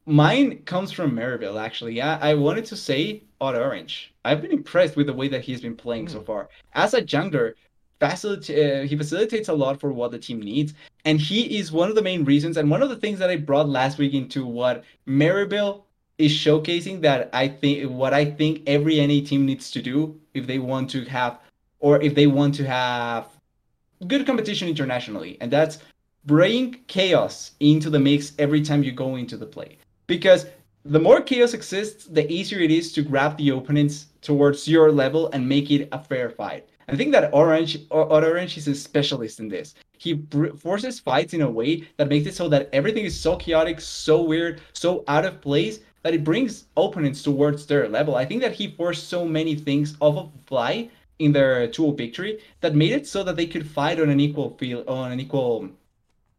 mine 0.05 0.59
comes 0.63 0.91
from 0.91 1.11
Maryville, 1.11 1.61
actually. 1.61 1.93
Yeah, 1.93 2.17
I 2.21 2.33
wanted 2.33 2.65
to 2.65 2.75
say 2.75 3.23
Odd 3.41 3.55
Orange. 3.55 4.13
I've 4.23 4.41
been 4.41 4.51
impressed 4.51 4.95
with 4.95 5.07
the 5.07 5.13
way 5.13 5.27
that 5.27 5.41
he's 5.41 5.61
been 5.61 5.75
playing 5.75 6.07
mm. 6.07 6.11
so 6.11 6.21
far. 6.21 6.49
As 6.73 6.93
a 6.93 7.01
jungler, 7.01 7.53
facilita- 7.99 8.83
uh, 8.83 8.87
he 8.87 8.97
facilitates 8.97 9.49
a 9.49 9.53
lot 9.53 9.79
for 9.79 9.91
what 9.91 10.11
the 10.11 10.19
team 10.19 10.41
needs, 10.41 10.73
and 11.05 11.19
he 11.19 11.57
is 11.57 11.71
one 11.71 11.89
of 11.89 11.95
the 11.95 12.01
main 12.01 12.23
reasons 12.23 12.57
and 12.57 12.69
one 12.69 12.81
of 12.81 12.89
the 12.89 12.95
things 12.97 13.19
that 13.19 13.29
I 13.29 13.37
brought 13.37 13.69
last 13.69 13.97
week 13.97 14.13
into 14.13 14.45
what 14.45 14.83
Maryville 15.07 15.83
is 16.17 16.31
showcasing 16.31 17.01
that 17.01 17.29
I 17.33 17.47
think 17.47 17.91
what 17.91 18.13
I 18.13 18.23
think 18.23 18.61
every 18.67 19.05
NA 19.05 19.25
team 19.25 19.45
needs 19.45 19.69
to 19.71 19.81
do 19.81 20.19
if 20.33 20.47
they 20.47 20.59
want 20.59 20.89
to 20.91 21.03
have 21.05 21.39
or 21.79 22.01
if 22.01 22.15
they 22.15 22.25
want 22.25 22.55
to 22.55 22.65
have 22.65 23.27
good 24.07 24.25
competition 24.25 24.67
internationally, 24.67 25.37
and 25.41 25.51
that's 25.51 25.79
bring 26.25 26.79
chaos 26.87 27.51
into 27.59 27.89
the 27.89 27.99
mix 27.99 28.33
every 28.39 28.61
time 28.61 28.81
you 28.83 28.91
go 28.91 29.15
into 29.15 29.37
the 29.37 29.45
play. 29.45 29.77
Because 30.07 30.45
the 30.83 30.99
more 30.99 31.21
chaos 31.21 31.53
exists, 31.53 32.05
the 32.05 32.31
easier 32.31 32.59
it 32.59 32.71
is 32.71 32.91
to 32.93 33.01
grab 33.01 33.37
the 33.37 33.49
opponents 33.49 34.07
towards 34.21 34.67
your 34.67 34.91
level 34.91 35.29
and 35.31 35.47
make 35.47 35.71
it 35.71 35.89
a 35.91 35.99
fair 35.99 36.29
fight. 36.29 36.67
I 36.87 36.95
think 36.95 37.11
that 37.13 37.33
Orange 37.33 37.79
or 37.89 38.05
Orange 38.05 38.57
is 38.57 38.67
a 38.67 38.75
specialist 38.75 39.39
in 39.39 39.47
this. 39.47 39.73
He 39.97 40.21
forces 40.59 40.99
fights 40.99 41.33
in 41.33 41.41
a 41.41 41.49
way 41.49 41.87
that 41.97 42.09
makes 42.09 42.27
it 42.27 42.35
so 42.35 42.47
that 42.49 42.69
everything 42.71 43.05
is 43.05 43.19
so 43.19 43.35
chaotic, 43.37 43.81
so 43.81 44.21
weird, 44.21 44.61
so 44.73 45.03
out 45.07 45.25
of 45.25 45.41
place 45.41 45.79
that 46.03 46.13
it 46.13 46.23
brings 46.23 46.65
opponents 46.77 47.23
towards 47.23 47.65
their 47.65 47.89
level. 47.89 48.15
I 48.15 48.25
think 48.25 48.41
that 48.43 48.53
he 48.53 48.67
forced 48.67 49.07
so 49.07 49.25
many 49.25 49.55
things 49.55 49.97
off 49.99 50.17
of 50.17 50.31
fly 50.45 50.89
in 51.17 51.31
their 51.31 51.67
2 51.67 51.95
victory 51.95 52.39
that 52.61 52.75
made 52.75 52.91
it 52.91 53.07
so 53.07 53.23
that 53.23 53.35
they 53.35 53.47
could 53.47 53.67
fight 53.67 53.99
on 53.99 54.09
an 54.09 54.19
equal 54.19 54.55
field 54.59 54.87
on 54.87 55.11
an 55.11 55.19
equal 55.19 55.69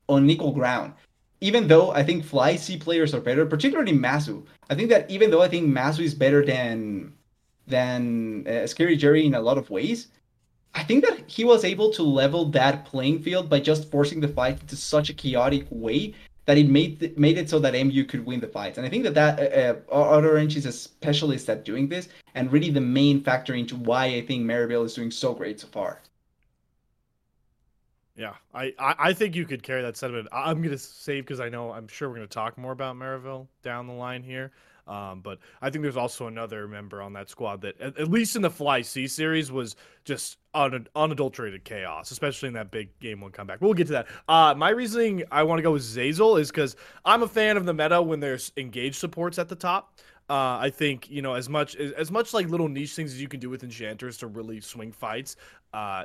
on 0.09 0.31
equal 0.31 0.53
ground. 0.53 0.93
Even 1.41 1.69
though 1.69 1.91
I 1.91 2.03
think 2.03 2.25
Fly 2.25 2.57
C 2.57 2.77
players 2.79 3.15
are 3.15 3.21
better, 3.21 3.45
particularly 3.45 3.93
Masu. 3.93 4.45
I 4.71 4.75
think 4.75 4.89
that 4.91 5.11
even 5.11 5.31
though 5.31 5.43
I 5.43 5.49
think 5.49 5.69
Masu 5.69 6.01
is 6.01 6.15
better 6.15 6.45
than 6.45 7.13
than 7.67 8.47
uh, 8.47 8.67
Scary 8.67 8.97
Jerry 8.97 9.27
in 9.27 9.35
a 9.35 9.41
lot 9.41 9.59
of 9.59 9.71
ways, 9.71 10.09
I 10.75 10.83
think 10.83 11.05
that 11.05 11.25
he 11.27 11.45
was 11.45 11.65
able 11.65 11.91
to 11.93 12.03
level 12.03 12.45
that 12.51 12.85
playing 12.85 13.23
field 13.23 13.49
by 13.49 13.61
just 13.61 13.91
forcing 13.91 14.21
the 14.21 14.29
fight 14.29 14.61
into 14.61 14.77
such 14.77 15.11
a 15.11 15.15
chaotic 15.15 15.67
way 15.71 16.15
that 16.47 16.59
it 16.59 16.69
made 16.69 17.01
th- 17.01 17.17
made 17.17 17.39
it 17.39 17.51
so 17.51 17.59
that 17.59 17.75
MU 17.75 18.05
could 18.05 18.25
win 18.25 18.41
the 18.41 18.47
fights. 18.47 18.79
And 18.79 18.87
I 18.87 18.91
think 18.91 19.05
that 19.05 19.15
that 19.15 19.39
uh, 19.41 19.95
uh, 19.95 20.21
Orange 20.21 20.57
is 20.57 20.67
a 20.67 20.73
specialist 20.73 21.51
at 21.51 21.65
doing 21.65 21.89
this, 21.89 22.09
and 22.35 22.53
really 22.53 22.71
the 22.71 22.81
main 22.81 23.21
factor 23.21 23.55
into 23.55 23.77
why 23.77 24.07
I 24.07 24.23
think 24.25 24.45
Maryville 24.45 24.85
is 24.85 24.95
doing 24.95 25.11
so 25.11 25.35
great 25.35 25.61
so 25.61 25.67
far. 25.67 26.01
Yeah, 28.17 28.35
I, 28.55 28.73
I, 28.79 28.95
I 28.99 29.13
think 29.13 29.37
you 29.37 29.45
could 29.45 29.63
carry 29.63 29.83
that 29.83 29.97
sentiment. 29.97 30.29
I'm 30.33 30.63
gonna 30.63 30.79
save 30.79 31.25
because 31.25 31.41
I 31.41 31.51
know 31.51 31.71
I'm 31.71 31.87
sure 31.87 32.09
we're 32.09 32.17
gonna 32.17 32.27
talk 32.27 32.57
more 32.57 32.73
about 32.73 32.97
Maryville 32.97 33.47
down 33.63 33.87
the 33.87 33.93
line 33.93 34.23
here. 34.23 34.53
Um, 34.87 35.21
but 35.21 35.41
I 35.61 35.69
think 35.69 35.83
there's 35.83 35.97
also 35.97 36.29
another 36.29 36.69
member 36.69 37.03
on 37.03 37.13
that 37.15 37.29
squad 37.29 37.61
that, 37.63 37.79
at, 37.81 37.99
at 37.99 38.09
least 38.09 38.37
in 38.37 38.43
the 38.43 38.51
Fly 38.51 38.83
C 38.83 39.09
series, 39.09 39.51
was 39.51 39.75
just 40.05 40.39
un- 40.55 40.87
unadulterated 40.95 41.65
chaos, 41.65 42.13
especially 42.13 42.47
in 42.47 42.55
that 42.55 42.71
big 42.71 42.97
game 43.01 43.21
one 43.21 43.33
comeback. 43.33 43.61
We'll 43.61 43.75
get 43.75 43.89
to 43.89 43.95
that. 43.95 44.07
Uh, 44.29 44.55
my 44.57 44.71
reasoning 44.71 45.25
I 45.33 45.43
want 45.43 45.59
to 45.59 45.63
go 45.63 45.73
with 45.73 45.83
Zazel 45.83 46.41
is 46.41 46.51
because 46.51 46.77
I'm 47.05 47.25
a 47.25 47.29
fan 47.29 47.57
of 47.57 47.67
the 47.67 47.75
meta 47.75 48.01
when 48.01 48.21
there's 48.21 48.53
engaged 48.57 48.97
supports 48.97 49.39
at 49.41 49.49
the 49.49 49.57
top. 49.57 49.99
Uh, 50.29 50.59
I 50.61 50.71
think 50.71 51.09
you 51.09 51.23
know 51.23 51.35
as 51.35 51.49
much 51.49 51.77
as, 51.77 52.11
much 52.11 52.35
like 52.35 52.49
little 52.49 52.69
niche 52.69 52.95
things 52.95 53.13
as 53.13 53.21
you 53.21 53.29
can 53.29 53.39
do 53.39 53.49
with 53.49 53.63
enchanters 53.63 54.19
to 54.19 54.27
really 54.27 54.61
swing 54.61 54.91
fights. 54.91 55.37
Uh, 55.73 56.05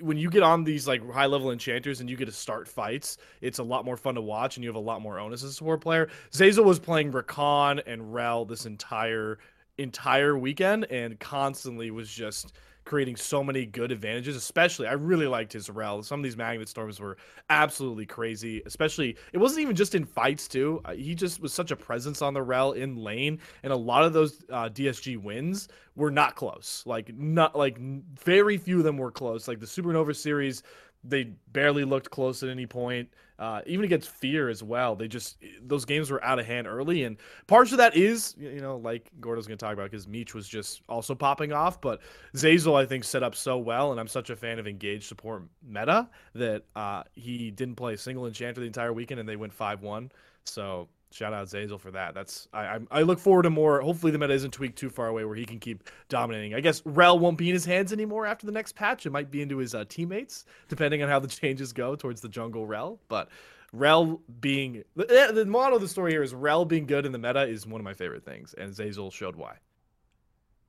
when 0.00 0.18
you 0.18 0.28
get 0.28 0.42
on 0.42 0.64
these 0.64 0.86
like 0.86 1.08
high 1.10 1.26
level 1.26 1.50
enchanters 1.50 2.00
and 2.00 2.10
you 2.10 2.16
get 2.16 2.26
to 2.26 2.32
start 2.32 2.68
fights, 2.68 3.16
it's 3.40 3.58
a 3.58 3.62
lot 3.62 3.84
more 3.84 3.96
fun 3.96 4.14
to 4.16 4.20
watch 4.20 4.56
and 4.56 4.64
you 4.64 4.68
have 4.68 4.76
a 4.76 4.80
lot 4.80 5.00
more 5.00 5.18
onus 5.18 5.42
as 5.42 5.50
a 5.50 5.52
support 5.54 5.80
player. 5.80 6.10
Zazel 6.30 6.64
was 6.64 6.78
playing 6.78 7.12
Rakan 7.12 7.82
and 7.86 8.12
Rell 8.12 8.44
this 8.44 8.66
entire 8.66 9.38
entire 9.78 10.38
weekend 10.38 10.84
and 10.90 11.18
constantly 11.18 11.90
was 11.90 12.08
just 12.08 12.52
creating 12.84 13.16
so 13.16 13.42
many 13.42 13.66
good 13.66 13.92
advantages. 13.92 14.36
Especially, 14.36 14.86
I 14.86 14.92
really 14.92 15.26
liked 15.26 15.52
his 15.52 15.70
Rell. 15.70 16.02
Some 16.02 16.20
of 16.20 16.24
these 16.24 16.36
magnet 16.36 16.68
storms 16.68 17.00
were 17.00 17.16
absolutely 17.50 18.06
crazy. 18.06 18.62
Especially, 18.66 19.16
it 19.32 19.38
wasn't 19.38 19.62
even 19.62 19.76
just 19.76 19.94
in 19.94 20.04
fights 20.04 20.48
too. 20.48 20.80
Uh, 20.84 20.94
he 20.94 21.14
just 21.14 21.40
was 21.40 21.52
such 21.52 21.70
a 21.70 21.76
presence 21.76 22.22
on 22.22 22.34
the 22.34 22.42
Rell 22.42 22.72
in 22.72 22.96
lane, 22.96 23.38
and 23.62 23.72
a 23.72 23.76
lot 23.76 24.04
of 24.04 24.12
those 24.12 24.44
uh, 24.50 24.68
DSG 24.68 25.16
wins 25.16 25.68
were 25.96 26.10
not 26.10 26.36
close. 26.36 26.82
Like 26.86 27.14
not 27.16 27.56
like 27.56 27.78
very 27.78 28.56
few 28.56 28.78
of 28.78 28.84
them 28.84 28.98
were 28.98 29.10
close. 29.10 29.48
Like 29.48 29.60
the 29.60 29.66
Supernova 29.66 30.14
series, 30.14 30.62
they 31.04 31.24
barely 31.52 31.84
looked 31.84 32.10
close 32.10 32.42
at 32.42 32.48
any 32.48 32.66
point. 32.66 33.08
Uh, 33.36 33.60
even 33.66 33.84
against 33.84 34.08
Fear 34.08 34.48
as 34.48 34.62
well, 34.62 34.94
they 34.94 35.08
just 35.08 35.38
those 35.60 35.84
games 35.84 36.08
were 36.10 36.22
out 36.22 36.38
of 36.38 36.46
hand 36.46 36.68
early, 36.68 37.02
and 37.02 37.16
parts 37.48 37.72
of 37.72 37.78
that 37.78 37.96
is 37.96 38.34
you 38.38 38.60
know 38.60 38.76
like 38.76 39.10
Gordo's 39.20 39.46
going 39.46 39.58
to 39.58 39.64
talk 39.64 39.72
about 39.72 39.90
because 39.90 40.06
Meech 40.06 40.34
was 40.34 40.48
just 40.48 40.82
also 40.88 41.16
popping 41.16 41.52
off, 41.52 41.80
but 41.80 42.00
Zazel 42.36 42.80
I 42.80 42.86
think 42.86 43.02
set 43.02 43.24
up 43.24 43.34
so 43.34 43.58
well, 43.58 43.90
and 43.90 43.98
I'm 43.98 44.06
such 44.06 44.30
a 44.30 44.36
fan 44.36 44.60
of 44.60 44.68
engaged 44.68 45.04
support 45.04 45.42
meta 45.66 46.08
that 46.34 46.62
uh, 46.76 47.02
he 47.14 47.50
didn't 47.50 47.74
play 47.74 47.94
a 47.94 47.98
single 47.98 48.26
enchanter 48.26 48.60
the 48.60 48.68
entire 48.68 48.92
weekend, 48.92 49.18
and 49.18 49.28
they 49.28 49.36
went 49.36 49.52
five 49.52 49.82
one. 49.82 50.12
So 50.44 50.88
shout 51.14 51.32
out 51.32 51.46
Zazel 51.46 51.78
for 51.78 51.92
that. 51.92 52.12
That's 52.12 52.48
I, 52.52 52.80
I, 52.90 53.02
look 53.02 53.20
forward 53.20 53.44
to 53.44 53.50
more. 53.50 53.80
Hopefully 53.80 54.10
the 54.10 54.18
meta 54.18 54.34
isn't 54.34 54.50
tweaked 54.50 54.76
too 54.76 54.90
far 54.90 55.06
away 55.06 55.24
where 55.24 55.36
he 55.36 55.44
can 55.44 55.60
keep 55.60 55.88
dominating. 56.08 56.54
I 56.54 56.60
guess 56.60 56.82
Rell 56.84 57.18
won't 57.18 57.38
be 57.38 57.48
in 57.48 57.54
his 57.54 57.64
hands 57.64 57.92
anymore 57.92 58.26
after 58.26 58.46
the 58.46 58.52
next 58.52 58.74
patch. 58.74 59.06
It 59.06 59.10
might 59.10 59.30
be 59.30 59.40
into 59.40 59.58
his 59.58 59.74
uh, 59.74 59.84
teammates 59.88 60.44
depending 60.68 61.02
on 61.02 61.08
how 61.08 61.20
the 61.20 61.28
changes 61.40 61.72
go 61.72 61.94
towards 61.94 62.20
the 62.20 62.28
jungle 62.28 62.66
Rell. 62.66 62.98
But 63.08 63.28
Rell 63.72 64.20
being 64.40 64.82
the, 64.96 65.30
the 65.32 65.46
model 65.46 65.76
of 65.76 65.82
the 65.82 65.88
story 65.88 66.10
here 66.10 66.22
is 66.22 66.34
Rell 66.34 66.64
being 66.64 66.86
good 66.86 67.06
in 67.06 67.12
the 67.12 67.18
meta 67.18 67.42
is 67.42 67.66
one 67.66 67.80
of 67.80 67.84
my 67.84 67.94
favorite 67.94 68.24
things, 68.24 68.54
and 68.54 68.72
Zazel 68.72 69.12
showed 69.12 69.36
why. 69.36 69.56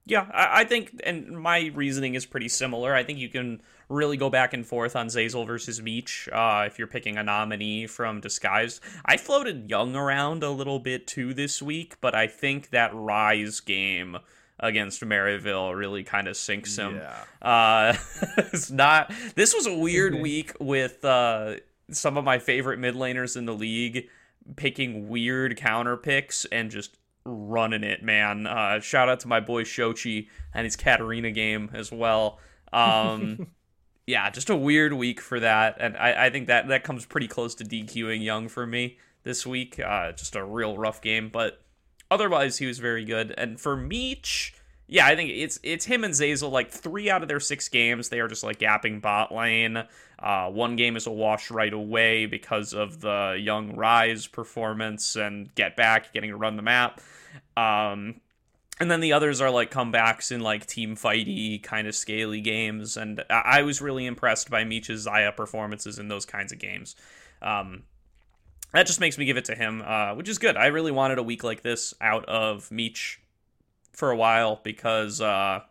Yeah, 0.05 0.27
I, 0.31 0.61
I 0.61 0.63
think, 0.65 1.01
and 1.03 1.39
my 1.39 1.71
reasoning 1.73 2.15
is 2.15 2.25
pretty 2.25 2.49
similar. 2.49 2.93
I 2.93 3.03
think 3.03 3.19
you 3.19 3.29
can 3.29 3.61
really 3.89 4.17
go 4.17 4.29
back 4.29 4.53
and 4.53 4.65
forth 4.65 4.95
on 4.95 5.07
Zazel 5.07 5.45
versus 5.45 5.81
Meech 5.81 6.29
uh, 6.31 6.63
if 6.67 6.77
you're 6.77 6.87
picking 6.87 7.17
a 7.17 7.23
nominee 7.23 7.87
from 7.87 8.19
Disguised. 8.19 8.81
I 9.05 9.17
floated 9.17 9.69
Young 9.69 9.95
around 9.95 10.43
a 10.43 10.49
little 10.49 10.79
bit 10.79 11.07
too 11.07 11.33
this 11.33 11.61
week, 11.61 11.95
but 12.01 12.15
I 12.15 12.27
think 12.27 12.69
that 12.69 12.91
Ryze 12.93 13.63
game 13.63 14.17
against 14.59 15.01
Maryville 15.01 15.75
really 15.75 16.03
kind 16.03 16.27
of 16.27 16.37
sinks 16.37 16.77
him. 16.77 16.95
Yeah. 16.95 17.23
Uh, 17.41 17.97
it's 18.37 18.71
not. 18.71 19.11
This 19.35 19.53
was 19.53 19.67
a 19.67 19.73
weird 19.75 20.15
week 20.15 20.53
with 20.59 21.03
uh, 21.03 21.55
some 21.91 22.17
of 22.17 22.23
my 22.23 22.39
favorite 22.39 22.79
mid 22.79 22.95
laners 22.95 23.35
in 23.37 23.45
the 23.45 23.53
league 23.53 24.07
picking 24.55 25.09
weird 25.09 25.57
counter 25.57 25.97
picks 25.97 26.45
and 26.45 26.69
just 26.69 26.97
running 27.25 27.83
it, 27.83 28.03
man. 28.03 28.47
Uh, 28.47 28.79
shout 28.79 29.09
out 29.09 29.19
to 29.21 29.27
my 29.27 29.39
boy 29.39 29.63
Shochi 29.63 30.29
and 30.53 30.63
his 30.63 30.75
Katarina 30.75 31.31
game 31.31 31.69
as 31.73 31.91
well. 31.91 32.39
Um, 32.71 33.47
yeah, 34.07 34.29
just 34.29 34.49
a 34.49 34.55
weird 34.55 34.93
week 34.93 35.19
for 35.19 35.39
that, 35.39 35.77
and 35.79 35.97
I, 35.97 36.25
I 36.25 36.29
think 36.29 36.47
that 36.47 36.67
that 36.67 36.83
comes 36.83 37.05
pretty 37.05 37.27
close 37.27 37.55
to 37.55 37.63
DQing 37.63 38.23
Young 38.23 38.47
for 38.47 38.65
me 38.65 38.97
this 39.23 39.45
week. 39.45 39.79
Uh, 39.79 40.11
just 40.11 40.35
a 40.35 40.45
real 40.45 40.77
rough 40.77 41.01
game, 41.01 41.29
but 41.29 41.61
otherwise 42.09 42.57
he 42.57 42.65
was 42.67 42.79
very 42.79 43.03
good. 43.03 43.33
And 43.37 43.59
for 43.59 43.75
Meech, 43.75 44.53
yeah, 44.87 45.07
I 45.07 45.15
think 45.15 45.31
it's 45.31 45.59
it's 45.63 45.85
him 45.85 46.03
and 46.03 46.13
Zazel. 46.13 46.51
Like 46.51 46.69
three 46.69 47.09
out 47.09 47.23
of 47.23 47.27
their 47.27 47.39
six 47.39 47.69
games, 47.69 48.09
they 48.09 48.19
are 48.19 48.27
just 48.27 48.43
like 48.43 48.59
gapping 48.59 49.01
bot 49.01 49.33
lane. 49.33 49.83
Uh, 50.19 50.49
one 50.49 50.75
game 50.75 50.95
is 50.95 51.07
a 51.07 51.11
wash 51.11 51.49
right 51.49 51.73
away 51.73 52.27
because 52.27 52.73
of 52.73 53.01
the 53.01 53.37
Young 53.39 53.75
Ryze 53.75 54.31
performance 54.31 55.15
and 55.15 55.53
get 55.55 55.75
back, 55.75 56.13
getting 56.13 56.29
to 56.29 56.37
run 56.37 56.55
the 56.55 56.61
map. 56.61 57.01
Um, 57.57 58.21
and 58.79 58.91
then 58.91 58.99
the 58.99 59.13
others 59.13 59.41
are 59.41 59.49
like 59.49 59.71
comebacks 59.71 60.31
in 60.31 60.41
like 60.41 60.65
team 60.65 60.95
fighty 60.95 61.61
kind 61.63 61.87
of 61.87 61.95
scaly 61.95 62.41
games 62.41 62.97
and 62.97 63.23
i 63.29 63.61
was 63.61 63.81
really 63.81 64.05
impressed 64.05 64.49
by 64.49 64.63
Meech's 64.63 65.07
Xayah 65.07 65.35
performances 65.35 65.97
in 65.97 66.07
those 66.07 66.25
kinds 66.25 66.51
of 66.51 66.59
games 66.59 66.95
um, 67.41 67.83
that 68.73 68.85
just 68.85 68.99
makes 68.99 69.17
me 69.17 69.25
give 69.25 69.37
it 69.37 69.45
to 69.45 69.55
him 69.55 69.81
uh, 69.85 70.13
which 70.15 70.27
is 70.27 70.37
good 70.37 70.57
i 70.57 70.67
really 70.67 70.91
wanted 70.91 71.17
a 71.17 71.23
week 71.23 71.43
like 71.43 71.61
this 71.61 71.93
out 72.01 72.25
of 72.25 72.69
meech 72.71 73.21
for 73.95 74.11
a 74.11 74.15
while 74.15 74.59
because 74.63 75.21
uh, 75.21 75.61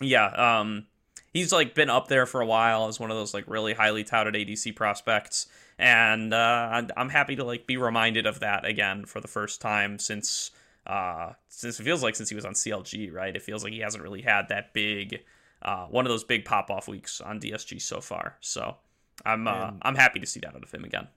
yeah 0.00 0.26
um, 0.60 0.86
he's 1.32 1.52
like 1.52 1.74
been 1.74 1.90
up 1.90 2.08
there 2.08 2.26
for 2.26 2.40
a 2.40 2.46
while 2.46 2.88
as 2.88 3.00
one 3.00 3.10
of 3.10 3.16
those 3.16 3.34
like 3.34 3.44
really 3.48 3.74
highly 3.74 4.04
touted 4.04 4.34
adc 4.34 4.74
prospects 4.76 5.46
and 5.78 6.32
uh, 6.32 6.82
i'm 6.96 7.08
happy 7.08 7.36
to 7.36 7.44
like 7.44 7.66
be 7.66 7.76
reminded 7.76 8.26
of 8.26 8.40
that 8.40 8.64
again 8.64 9.04
for 9.04 9.20
the 9.20 9.28
first 9.28 9.60
time 9.60 9.98
since 9.98 10.50
uh, 10.86 11.32
since 11.48 11.80
it 11.80 11.82
feels 11.82 12.02
like 12.02 12.14
since 12.14 12.28
he 12.28 12.34
was 12.34 12.44
on 12.44 12.52
CLG, 12.52 13.12
right? 13.12 13.34
It 13.34 13.42
feels 13.42 13.64
like 13.64 13.72
he 13.72 13.80
hasn't 13.80 14.02
really 14.02 14.22
had 14.22 14.48
that 14.48 14.72
big, 14.72 15.22
uh, 15.62 15.86
one 15.86 16.06
of 16.06 16.10
those 16.10 16.24
big 16.24 16.44
pop 16.44 16.70
off 16.70 16.86
weeks 16.86 17.20
on 17.20 17.40
DSG 17.40 17.82
so 17.82 18.00
far. 18.00 18.36
So 18.40 18.76
I'm 19.24 19.48
uh, 19.48 19.72
I'm 19.82 19.96
happy 19.96 20.20
to 20.20 20.26
see 20.26 20.40
that 20.40 20.54
out 20.54 20.62
of 20.62 20.70
him 20.70 20.84
again. 20.84 21.08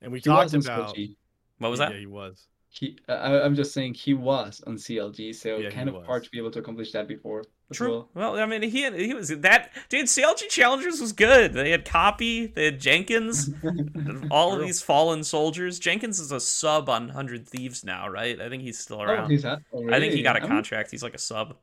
And 0.00 0.12
we 0.12 0.18
he 0.18 0.22
talked 0.22 0.54
about 0.54 0.96
what 1.58 1.70
was 1.70 1.80
that? 1.80 1.92
Yeah, 1.92 1.98
he 1.98 2.06
was. 2.06 2.46
He 2.72 2.96
I, 3.08 3.40
I'm 3.40 3.54
just 3.56 3.72
saying 3.74 3.94
he 3.94 4.14
was 4.14 4.62
on 4.66 4.76
CLG, 4.76 5.34
so 5.34 5.56
Yeah, 5.58 5.70
kind 5.70 5.88
of 5.88 5.96
was. 5.96 6.06
hard 6.06 6.24
to 6.24 6.30
be 6.30 6.38
able 6.38 6.50
to 6.52 6.60
accomplish 6.60 6.92
that 6.92 7.08
before. 7.08 7.44
True. 7.72 8.08
well. 8.14 8.32
Well, 8.34 8.40
I 8.42 8.46
mean, 8.46 8.62
he 8.62 8.90
he 8.90 9.12
was 9.14 9.28
that 9.28 9.70
dude. 9.88 10.06
CLG 10.06 10.48
Challengers 10.48 11.00
was 11.00 11.12
good. 11.12 11.52
They 11.52 11.70
had 11.70 11.84
Copy, 11.84 12.46
they 12.46 12.64
had 12.66 12.80
Jenkins, 12.80 13.50
all 14.30 14.52
of 14.54 14.60
these 14.60 14.82
fallen 14.82 15.22
soldiers. 15.24 15.78
Jenkins 15.78 16.18
is 16.20 16.32
a 16.32 16.40
sub 16.40 16.88
on 16.88 17.10
Hundred 17.10 17.48
Thieves 17.48 17.84
now, 17.84 18.08
right? 18.08 18.40
I 18.40 18.48
think 18.48 18.62
he's 18.62 18.78
still 18.78 19.02
around. 19.02 19.10
Oh, 19.10 19.14
around. 19.22 19.30
he's 19.30 19.44
at, 19.44 19.60
oh, 19.72 19.86
I 19.88 19.98
think 20.00 20.04
he 20.04 20.08
really? 20.10 20.22
got 20.22 20.36
a 20.36 20.40
I'm- 20.40 20.48
contract. 20.48 20.90
He's 20.90 21.02
like 21.02 21.14
a 21.14 21.18
sub. 21.18 21.56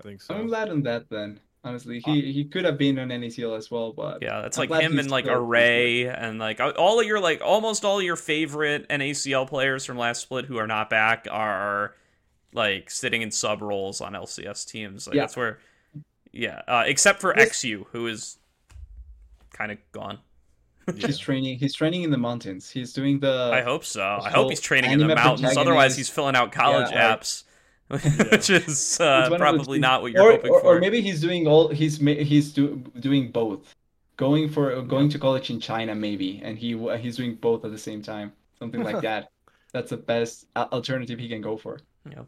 I 0.00 0.02
think 0.02 0.20
so. 0.20 0.34
I'm 0.34 0.48
glad 0.48 0.68
on 0.70 0.82
that 0.82 1.08
then. 1.10 1.40
Honestly, 1.64 2.00
he 2.04 2.32
he 2.32 2.44
could 2.44 2.64
have 2.64 2.76
been 2.76 2.98
on 2.98 3.08
NACL 3.10 3.56
as 3.56 3.70
well, 3.70 3.92
but 3.92 4.20
Yeah, 4.20 4.44
it's 4.46 4.58
I'm 4.58 4.68
like 4.68 4.82
him 4.82 4.98
and 4.98 5.10
like 5.10 5.26
Array 5.28 6.06
and 6.08 6.38
like 6.40 6.58
all 6.60 6.98
of 6.98 7.06
your 7.06 7.20
like 7.20 7.40
almost 7.40 7.84
all 7.84 8.02
your 8.02 8.16
favorite 8.16 8.88
NACL 8.88 9.46
players 9.48 9.84
from 9.84 9.96
last 9.96 10.22
split 10.22 10.46
who 10.46 10.56
are 10.58 10.66
not 10.66 10.90
back 10.90 11.28
are 11.30 11.94
like 12.52 12.90
sitting 12.90 13.22
in 13.22 13.30
sub 13.30 13.62
roles 13.62 14.00
on 14.00 14.12
LCS 14.14 14.66
teams. 14.68 15.06
Like 15.06 15.14
Yeah. 15.14 15.22
that's 15.22 15.36
where, 15.36 15.60
yeah, 16.32 16.62
uh, 16.66 16.82
except 16.86 17.20
for 17.20 17.32
This- 17.36 17.50
XU 17.50 17.86
who 17.92 18.08
is 18.08 18.38
kind 19.52 19.70
of 19.70 19.78
gone. 19.92 20.18
Yeah. 20.96 21.06
He's 21.06 21.18
training. 21.18 21.58
He's 21.60 21.74
training 21.74 22.02
in 22.02 22.10
the 22.10 22.18
mountains. 22.18 22.68
He's 22.68 22.92
doing 22.92 23.20
the. 23.20 23.50
I 23.54 23.62
hope 23.62 23.84
so. 23.84 24.02
I 24.02 24.30
hope 24.30 24.50
he's 24.50 24.60
training 24.60 24.90
in 24.90 24.98
the 24.98 25.14
mountains. 25.14 25.56
Otherwise, 25.56 25.96
he's 25.96 26.08
filling 26.08 26.34
out 26.34 26.50
college 26.50 26.88
Yeah, 26.90 27.14
apps, 27.16 27.44
which 28.30 28.48
is 28.48 28.98
uh, 29.00 29.26
one 29.28 29.38
probably 29.38 29.78
not 29.78 30.00
what 30.00 30.12
you're 30.12 30.22
or, 30.22 30.32
hoping 30.32 30.50
or, 30.50 30.60
for. 30.60 30.76
or 30.76 30.80
maybe 30.80 31.02
he's 31.02 31.20
doing 31.20 31.46
all. 31.46 31.68
He's 31.68 31.98
he's 31.98 32.52
do, 32.52 32.82
doing 33.00 33.30
both, 33.30 33.74
going 34.16 34.48
for 34.48 34.80
going 34.82 35.10
to 35.10 35.18
college 35.18 35.50
in 35.50 35.60
China 35.60 35.94
maybe, 35.94 36.40
and 36.42 36.56
he 36.56 36.76
he's 36.98 37.16
doing 37.16 37.34
both 37.34 37.64
at 37.66 37.70
the 37.70 37.78
same 37.78 38.02
time, 38.02 38.32
something 38.58 38.82
like 38.82 39.00
that. 39.08 39.30
That's 39.72 39.90
the 39.90 39.98
best 39.98 40.46
alternative 40.56 41.18
he 41.18 41.28
can 41.28 41.42
go 41.42 41.56
for. 41.56 41.80
Yeah. 42.10 42.22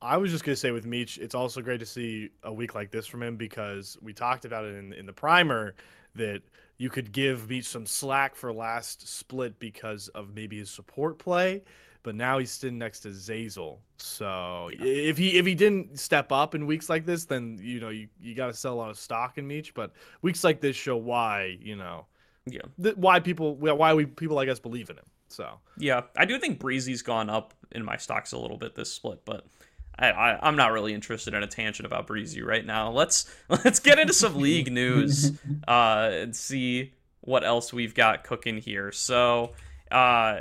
I 0.00 0.16
was 0.16 0.30
just 0.30 0.44
gonna 0.44 0.56
say 0.56 0.70
with 0.70 0.86
Meech, 0.86 1.18
it's 1.18 1.34
also 1.34 1.60
great 1.62 1.80
to 1.80 1.86
see 1.86 2.30
a 2.44 2.52
week 2.52 2.74
like 2.74 2.90
this 2.90 3.06
from 3.06 3.22
him 3.22 3.36
because 3.36 3.96
we 4.00 4.12
talked 4.12 4.44
about 4.44 4.64
it 4.64 4.76
in 4.76 4.92
in 4.92 5.06
the 5.06 5.12
primer 5.12 5.74
that 6.14 6.42
you 6.78 6.90
could 6.90 7.10
give 7.10 7.48
Meech 7.48 7.66
some 7.66 7.86
slack 7.86 8.36
for 8.36 8.52
last 8.52 9.08
split 9.08 9.58
because 9.58 10.08
of 10.08 10.34
maybe 10.34 10.58
his 10.58 10.70
support 10.70 11.18
play, 11.18 11.62
but 12.02 12.14
now 12.14 12.38
he's 12.38 12.50
sitting 12.50 12.78
next 12.78 13.00
to 13.00 13.08
Zazel. 13.08 13.78
So 13.98 14.70
Yeah. 14.72 14.84
if 14.84 15.18
he 15.18 15.38
if 15.38 15.46
he 15.46 15.54
didn't 15.54 15.98
step 15.98 16.32
up 16.32 16.54
in 16.54 16.66
weeks 16.66 16.88
like 16.88 17.06
this, 17.06 17.24
then 17.24 17.58
you 17.60 17.80
know 17.80 17.88
you, 17.90 18.08
you 18.20 18.34
got 18.34 18.46
to 18.48 18.54
sell 18.54 18.74
a 18.74 18.76
lot 18.76 18.90
of 18.90 18.98
stock 18.98 19.38
in 19.38 19.46
Meech. 19.46 19.74
But 19.74 19.92
weeks 20.22 20.42
like 20.44 20.60
this 20.60 20.76
show 20.76 20.96
why 20.96 21.56
you 21.60 21.76
know 21.76 22.06
Yeah. 22.46 22.62
th- 22.82 22.96
why 22.96 23.20
people 23.20 23.54
why 23.56 23.94
we 23.94 24.06
people 24.06 24.36
like 24.36 24.48
us 24.48 24.58
believe 24.58 24.90
in 24.90 24.96
him. 24.96 25.04
So 25.28 25.58
Yeah, 25.78 26.02
I 26.16 26.24
do 26.24 26.38
think 26.38 26.58
Breezy's 26.58 27.02
gone 27.02 27.30
up 27.30 27.54
in 27.70 27.84
my 27.84 27.96
stocks 27.96 28.32
a 28.32 28.38
little 28.38 28.58
bit 28.58 28.74
this 28.74 28.92
split, 28.92 29.24
but 29.24 29.46
I, 29.98 30.10
I 30.10 30.46
I'm 30.46 30.56
not 30.56 30.72
really 30.72 30.92
interested 30.94 31.34
in 31.34 31.42
a 31.42 31.46
tangent 31.46 31.86
about 31.86 32.06
Breezy 32.06 32.42
right 32.42 32.64
now. 32.66 32.90
Let's 32.90 33.32
let's 33.48 33.78
get 33.78 33.98
into 33.98 34.12
some 34.12 34.36
league 34.36 34.72
news 34.82 35.32
uh, 35.68 36.10
and 36.12 36.34
see 36.34 36.92
what 37.20 37.44
else 37.44 37.72
we've 37.72 37.94
got 37.94 38.24
cooking 38.24 38.56
here. 38.58 38.90
So 38.90 39.52
uh, 39.90 40.40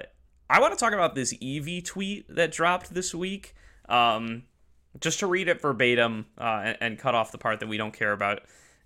I 0.51 0.59
want 0.59 0.73
to 0.73 0.79
talk 0.79 0.91
about 0.91 1.15
this 1.15 1.33
Eevee 1.35 1.83
tweet 1.85 2.35
that 2.35 2.51
dropped 2.51 2.93
this 2.93 3.15
week. 3.15 3.55
Um, 3.87 4.43
just 4.99 5.19
to 5.19 5.27
read 5.27 5.47
it 5.47 5.61
verbatim 5.61 6.25
uh, 6.37 6.61
and, 6.65 6.77
and 6.81 6.99
cut 6.99 7.15
off 7.15 7.31
the 7.31 7.37
part 7.37 7.61
that 7.61 7.69
we 7.69 7.77
don't 7.77 7.93
care 7.93 8.11
about. 8.11 8.41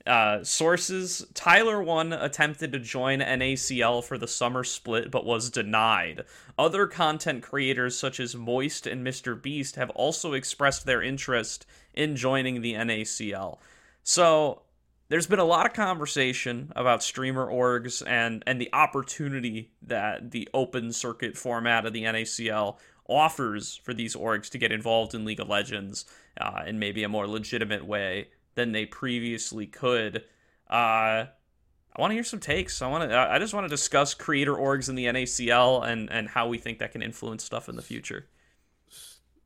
Uh, 0.05 0.43
sources 0.43 1.25
Tyler 1.33 1.81
One 1.81 2.13
attempted 2.13 2.71
to 2.73 2.79
join 2.79 3.21
NACL 3.21 4.03
for 4.03 4.19
the 4.19 4.27
summer 4.27 4.63
split 4.63 5.09
but 5.09 5.25
was 5.25 5.49
denied. 5.49 6.25
Other 6.59 6.85
content 6.85 7.41
creators 7.41 7.97
such 7.97 8.19
as 8.19 8.35
Moist 8.35 8.85
and 8.85 9.05
Mr. 9.05 9.41
Beast 9.41 9.75
have 9.77 9.89
also 9.89 10.33
expressed 10.33 10.85
their 10.85 11.01
interest 11.01 11.65
in 11.95 12.15
joining 12.15 12.61
the 12.61 12.73
NACL. 12.73 13.57
So 14.03 14.61
there's 15.07 15.27
been 15.27 15.39
a 15.39 15.45
lot 15.45 15.65
of 15.65 15.73
conversation 15.73 16.71
about 16.75 17.03
streamer 17.03 17.47
orgs 17.47 18.03
and 18.05 18.43
and 18.47 18.59
the 18.59 18.69
opportunity 18.73 19.71
that 19.83 20.31
the 20.31 20.49
open 20.53 20.91
circuit 20.91 21.37
format 21.37 21.85
of 21.85 21.93
the 21.93 22.03
NACL 22.03 22.77
offers 23.07 23.75
for 23.83 23.93
these 23.93 24.15
orgs 24.15 24.49
to 24.49 24.57
get 24.57 24.71
involved 24.71 25.13
in 25.13 25.25
League 25.25 25.39
of 25.39 25.47
Legends 25.47 26.05
uh, 26.41 26.63
in 26.65 26.79
maybe 26.79 27.03
a 27.03 27.09
more 27.09 27.27
legitimate 27.27 27.85
way 27.85 28.29
than 28.55 28.71
they 28.71 28.85
previously 28.85 29.67
could. 29.67 30.23
Uh, 30.69 31.25
I 31.97 32.01
want 32.01 32.11
to 32.11 32.15
hear 32.15 32.23
some 32.23 32.39
takes. 32.39 32.81
I 32.81 32.87
want 32.87 33.09
to. 33.09 33.17
I 33.17 33.39
just 33.39 33.53
want 33.53 33.65
to 33.65 33.69
discuss 33.69 34.13
creator 34.13 34.55
orgs 34.55 34.89
in 34.89 34.95
the 34.95 35.05
NACL 35.05 35.87
and 35.87 36.11
and 36.11 36.27
how 36.27 36.47
we 36.47 36.57
think 36.57 36.79
that 36.79 36.91
can 36.91 37.01
influence 37.01 37.43
stuff 37.43 37.69
in 37.69 37.75
the 37.75 37.81
future. 37.81 38.27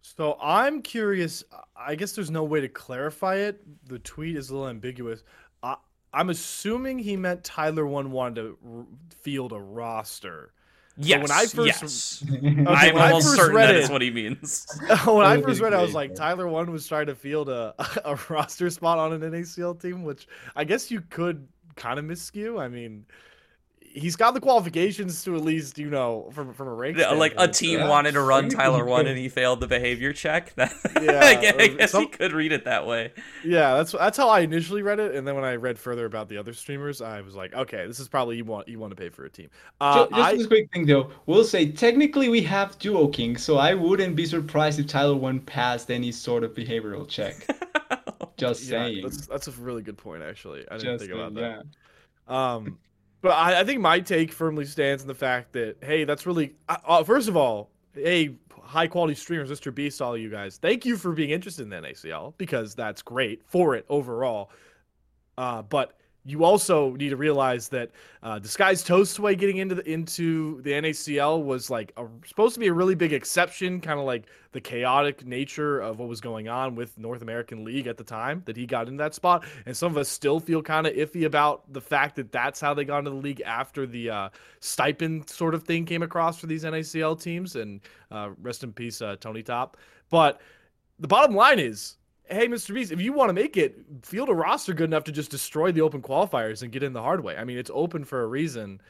So 0.01 0.37
I'm 0.41 0.81
curious. 0.81 1.43
I 1.77 1.95
guess 1.95 2.13
there's 2.13 2.31
no 2.31 2.43
way 2.43 2.61
to 2.61 2.67
clarify 2.67 3.35
it. 3.35 3.61
The 3.87 3.99
tweet 3.99 4.35
is 4.35 4.49
a 4.49 4.53
little 4.53 4.67
ambiguous. 4.67 5.23
I, 6.13 6.19
I'm 6.19 6.29
assuming 6.29 6.99
he 6.99 7.15
meant 7.15 7.43
Tyler 7.43 7.85
one 7.85 8.11
wanted 8.11 8.35
to 8.35 8.57
r- 8.65 8.85
field 9.21 9.51
a 9.53 9.59
roster. 9.59 10.51
Yes, 10.97 11.21
when 11.21 11.31
I 11.31 11.45
first- 11.45 11.57
yes. 11.57 12.23
Okay, 12.33 12.47
I'm 12.47 12.65
when 12.65 12.67
I 12.67 13.07
almost 13.07 13.27
certain 13.27 13.39
certain 13.39 13.55
read 13.55 13.69
that 13.69 13.75
it, 13.75 13.83
is 13.83 13.89
what 13.89 14.01
he 14.01 14.11
means. 14.11 14.67
when 15.05 15.25
I 15.25 15.41
first 15.41 15.61
read 15.61 15.71
it, 15.73 15.77
I 15.77 15.81
was 15.81 15.93
like. 15.93 16.13
Tyler 16.13 16.47
one 16.47 16.71
was 16.71 16.87
trying 16.87 17.05
to 17.07 17.15
field 17.15 17.47
a, 17.47 17.73
a 18.05 18.19
roster 18.29 18.69
spot 18.69 18.99
on 18.99 19.13
an 19.13 19.21
NACL 19.21 19.81
team, 19.81 20.03
which 20.03 20.27
I 20.55 20.65
guess 20.65 20.91
you 20.91 21.01
could 21.09 21.47
kind 21.75 21.99
of 21.99 22.05
miscue. 22.05 22.59
I 22.59 22.67
mean, 22.67 23.05
he's 23.91 24.15
got 24.15 24.33
the 24.33 24.39
qualifications 24.39 25.23
to 25.23 25.35
at 25.35 25.41
least, 25.41 25.77
you 25.77 25.89
know, 25.89 26.29
from 26.33 26.53
from 26.53 26.67
a 26.67 26.73
rank. 26.73 26.97
Yeah, 26.97 27.09
like 27.11 27.33
a 27.37 27.47
team 27.47 27.79
so- 27.79 27.85
Yeah. 27.85 27.89
wanted 27.89 28.11
to 28.13 28.21
run 28.21 28.47
Tyler 28.49 28.85
one 28.85 29.07
and 29.07 29.17
he 29.17 29.29
failed 29.39 29.59
the 29.59 29.67
behavior 29.67 30.13
check. 30.13 30.53
Yeah, 30.57 31.19
I 31.23 31.35
guess, 31.35 31.55
I 31.57 31.67
guess 31.67 31.91
some- 31.91 32.03
he 32.03 32.07
could 32.09 32.33
read 32.33 32.51
it 32.51 32.65
that 32.65 32.85
way. 32.85 33.13
Yeah, 33.43 33.75
that's 33.77 33.91
that's 33.93 34.17
how 34.17 34.29
I 34.29 34.41
initially 34.41 34.81
read 34.81 34.99
it, 34.99 35.15
and 35.15 35.27
then 35.27 35.35
when 35.35 35.43
I 35.43 35.55
read 35.55 35.79
further 35.79 36.05
about 36.05 36.29
the 36.29 36.37
other 36.37 36.53
streamers, 36.53 37.01
I 37.01 37.21
was 37.21 37.35
like, 37.35 37.53
okay, 37.53 37.87
this 37.87 37.99
is 37.99 38.07
probably 38.07 38.37
you 38.37 38.45
want 38.45 38.67
you 38.67 38.79
want 38.79 38.91
to 38.91 38.95
pay 38.95 39.09
for 39.09 39.25
a 39.25 39.29
team. 39.29 39.49
Uh, 39.81 40.05
Ju- 40.05 40.09
Just 40.15 40.21
I, 40.21 40.35
this 40.37 40.47
quick 40.47 40.71
thing 40.71 40.85
though, 40.85 41.09
we'll 41.25 41.43
say 41.43 41.71
technically 41.71 42.29
we 42.29 42.41
have 42.43 42.77
Duo 42.79 43.07
King, 43.07 43.37
so 43.37 43.57
I 43.57 43.73
wouldn't 43.73 44.15
be 44.15 44.25
surprised 44.25 44.79
if 44.79 44.87
Tyler 44.87 45.15
One 45.15 45.39
passed 45.39 45.89
any 45.89 46.11
sort 46.11 46.43
of 46.43 46.53
behavioral 46.53 47.07
check. 47.07 47.47
Just 48.37 48.63
yeah, 48.63 48.85
saying. 48.85 49.01
that's 49.03 49.27
that's 49.27 49.47
a 49.47 49.51
really 49.51 49.81
good 49.81 49.97
point, 49.97 50.23
actually. 50.23 50.65
I 50.69 50.77
didn't 50.77 50.97
Just 50.99 51.05
think 51.05 51.13
about 51.13 51.33
saying, 51.33 51.45
that. 51.51 51.65
yeah. 52.29 52.53
Um, 52.55 52.77
but 53.21 53.29
I, 53.29 53.61
I 53.61 53.63
think 53.63 53.81
my 53.81 53.99
take 53.99 54.31
firmly 54.31 54.65
stands 54.65 55.01
in 55.03 55.07
the 55.07 55.15
fact 55.15 55.53
that 55.53 55.77
hey, 55.81 56.03
that's 56.03 56.25
really 56.25 56.55
uh, 56.67 57.03
first 57.03 57.27
of 57.27 57.35
all, 57.37 57.69
hey, 57.93 58.35
high 58.61 58.87
quality 58.87 59.15
streamers, 59.15 59.49
Mr. 59.49 59.73
Beast, 59.73 60.01
all 60.01 60.15
you 60.17 60.29
guys, 60.29 60.57
thank 60.57 60.85
you 60.85 60.95
for 60.95 61.11
being 61.11 61.31
interested 61.31 61.63
in 61.63 61.69
the 61.69 61.75
NACL 61.77 62.33
because 62.37 62.75
that's 62.75 63.01
great 63.01 63.41
for 63.45 63.75
it 63.75 63.85
overall. 63.89 64.51
Uh, 65.37 65.61
but 65.61 65.98
you 66.25 66.43
also 66.43 66.91
need 66.95 67.09
to 67.09 67.15
realize 67.15 67.69
that 67.69 67.91
uh, 68.23 68.37
Disguised 68.39 68.85
Toastway 68.85 69.37
getting 69.37 69.57
into 69.57 69.75
the 69.75 69.89
into 69.89 70.61
the 70.61 70.71
NACL 70.71 71.43
was 71.43 71.69
like 71.69 71.93
a, 71.97 72.05
supposed 72.25 72.53
to 72.55 72.59
be 72.59 72.67
a 72.67 72.73
really 72.73 72.95
big 72.95 73.13
exception, 73.13 73.79
kind 73.79 73.99
of 73.99 74.05
like 74.05 74.25
the 74.51 74.59
chaotic 74.59 75.25
nature 75.25 75.79
of 75.79 75.99
what 75.99 76.09
was 76.09 76.19
going 76.19 76.49
on 76.49 76.75
with 76.75 76.97
North 76.97 77.21
American 77.21 77.63
League 77.63 77.87
at 77.87 77.97
the 77.97 78.03
time 78.03 78.41
that 78.45 78.57
he 78.57 78.65
got 78.65 78.87
in 78.87 78.97
that 78.97 79.15
spot. 79.15 79.45
And 79.65 79.75
some 79.75 79.91
of 79.91 79.97
us 79.97 80.09
still 80.09 80.39
feel 80.39 80.61
kind 80.61 80.85
of 80.85 80.93
iffy 80.93 81.25
about 81.25 81.71
the 81.71 81.81
fact 81.81 82.15
that 82.17 82.31
that's 82.31 82.59
how 82.59 82.73
they 82.73 82.83
got 82.83 82.99
into 82.99 83.11
the 83.11 83.17
league 83.17 83.41
after 83.45 83.85
the 83.85 84.09
uh, 84.09 84.29
stipend 84.59 85.29
sort 85.29 85.53
of 85.55 85.63
thing 85.63 85.85
came 85.85 86.03
across 86.03 86.37
for 86.37 86.47
these 86.47 86.63
NACL 86.63 87.21
teams. 87.21 87.55
And 87.55 87.79
uh, 88.11 88.31
rest 88.41 88.63
in 88.63 88.73
peace, 88.73 89.01
uh, 89.01 89.15
Tony 89.19 89.43
Top. 89.43 89.77
But 90.09 90.41
the 90.99 91.07
bottom 91.07 91.35
line 91.35 91.59
is 91.59 91.95
hey, 92.29 92.47
Mr. 92.47 92.73
Beast, 92.73 92.91
if 92.91 93.01
you 93.01 93.13
want 93.13 93.29
to 93.29 93.33
make 93.33 93.57
it, 93.57 93.79
field 94.01 94.29
a 94.29 94.33
roster 94.33 94.73
good 94.73 94.89
enough 94.89 95.03
to 95.05 95.11
just 95.11 95.31
destroy 95.31 95.71
the 95.71 95.81
open 95.81 96.01
qualifiers 96.01 96.61
and 96.61 96.71
get 96.71 96.83
in 96.83 96.93
the 96.93 97.01
hard 97.01 97.23
way. 97.23 97.37
I 97.37 97.43
mean, 97.43 97.57
it's 97.57 97.71
open 97.73 98.03
for 98.03 98.23
a 98.23 98.27
reason. 98.27 98.81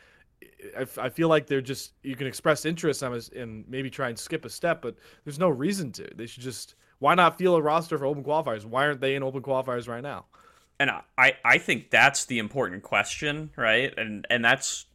I, 0.78 0.86
I 0.98 1.10
feel 1.10 1.28
like 1.28 1.48
they're 1.48 1.62
just 1.62 1.94
you 2.04 2.16
can 2.16 2.28
express 2.28 2.66
interest 2.66 3.02
and 3.02 3.66
maybe 3.68 3.90
try 3.90 4.10
and 4.10 4.18
skip 4.18 4.46
a 4.46 4.50
step, 4.50 4.82
but 4.82 4.96
there's 5.24 5.40
no 5.40 5.50
reason 5.50 5.92
to. 5.94 6.08
They 6.16 6.26
should 6.26 6.44
just 6.44 6.76
why 7.00 7.16
not 7.16 7.38
field 7.38 7.60
a 7.60 7.62
roster 7.62 7.98
for 7.98 8.06
open 8.06 8.24
qualifiers? 8.24 8.66
Why 8.66 8.86
aren't 8.86 9.00
they 9.00 9.16
in 9.16 9.24
open 9.24 9.42
qualifiers 9.42 9.88
right 9.88 10.04
now? 10.04 10.26
and 10.80 10.92
I, 11.18 11.34
I 11.44 11.58
think 11.58 11.90
that's 11.90 12.26
the 12.26 12.40
important 12.40 12.84
question, 12.84 13.52
right? 13.56 13.94
And 13.98 14.26
and 14.30 14.44
that's 14.44 14.86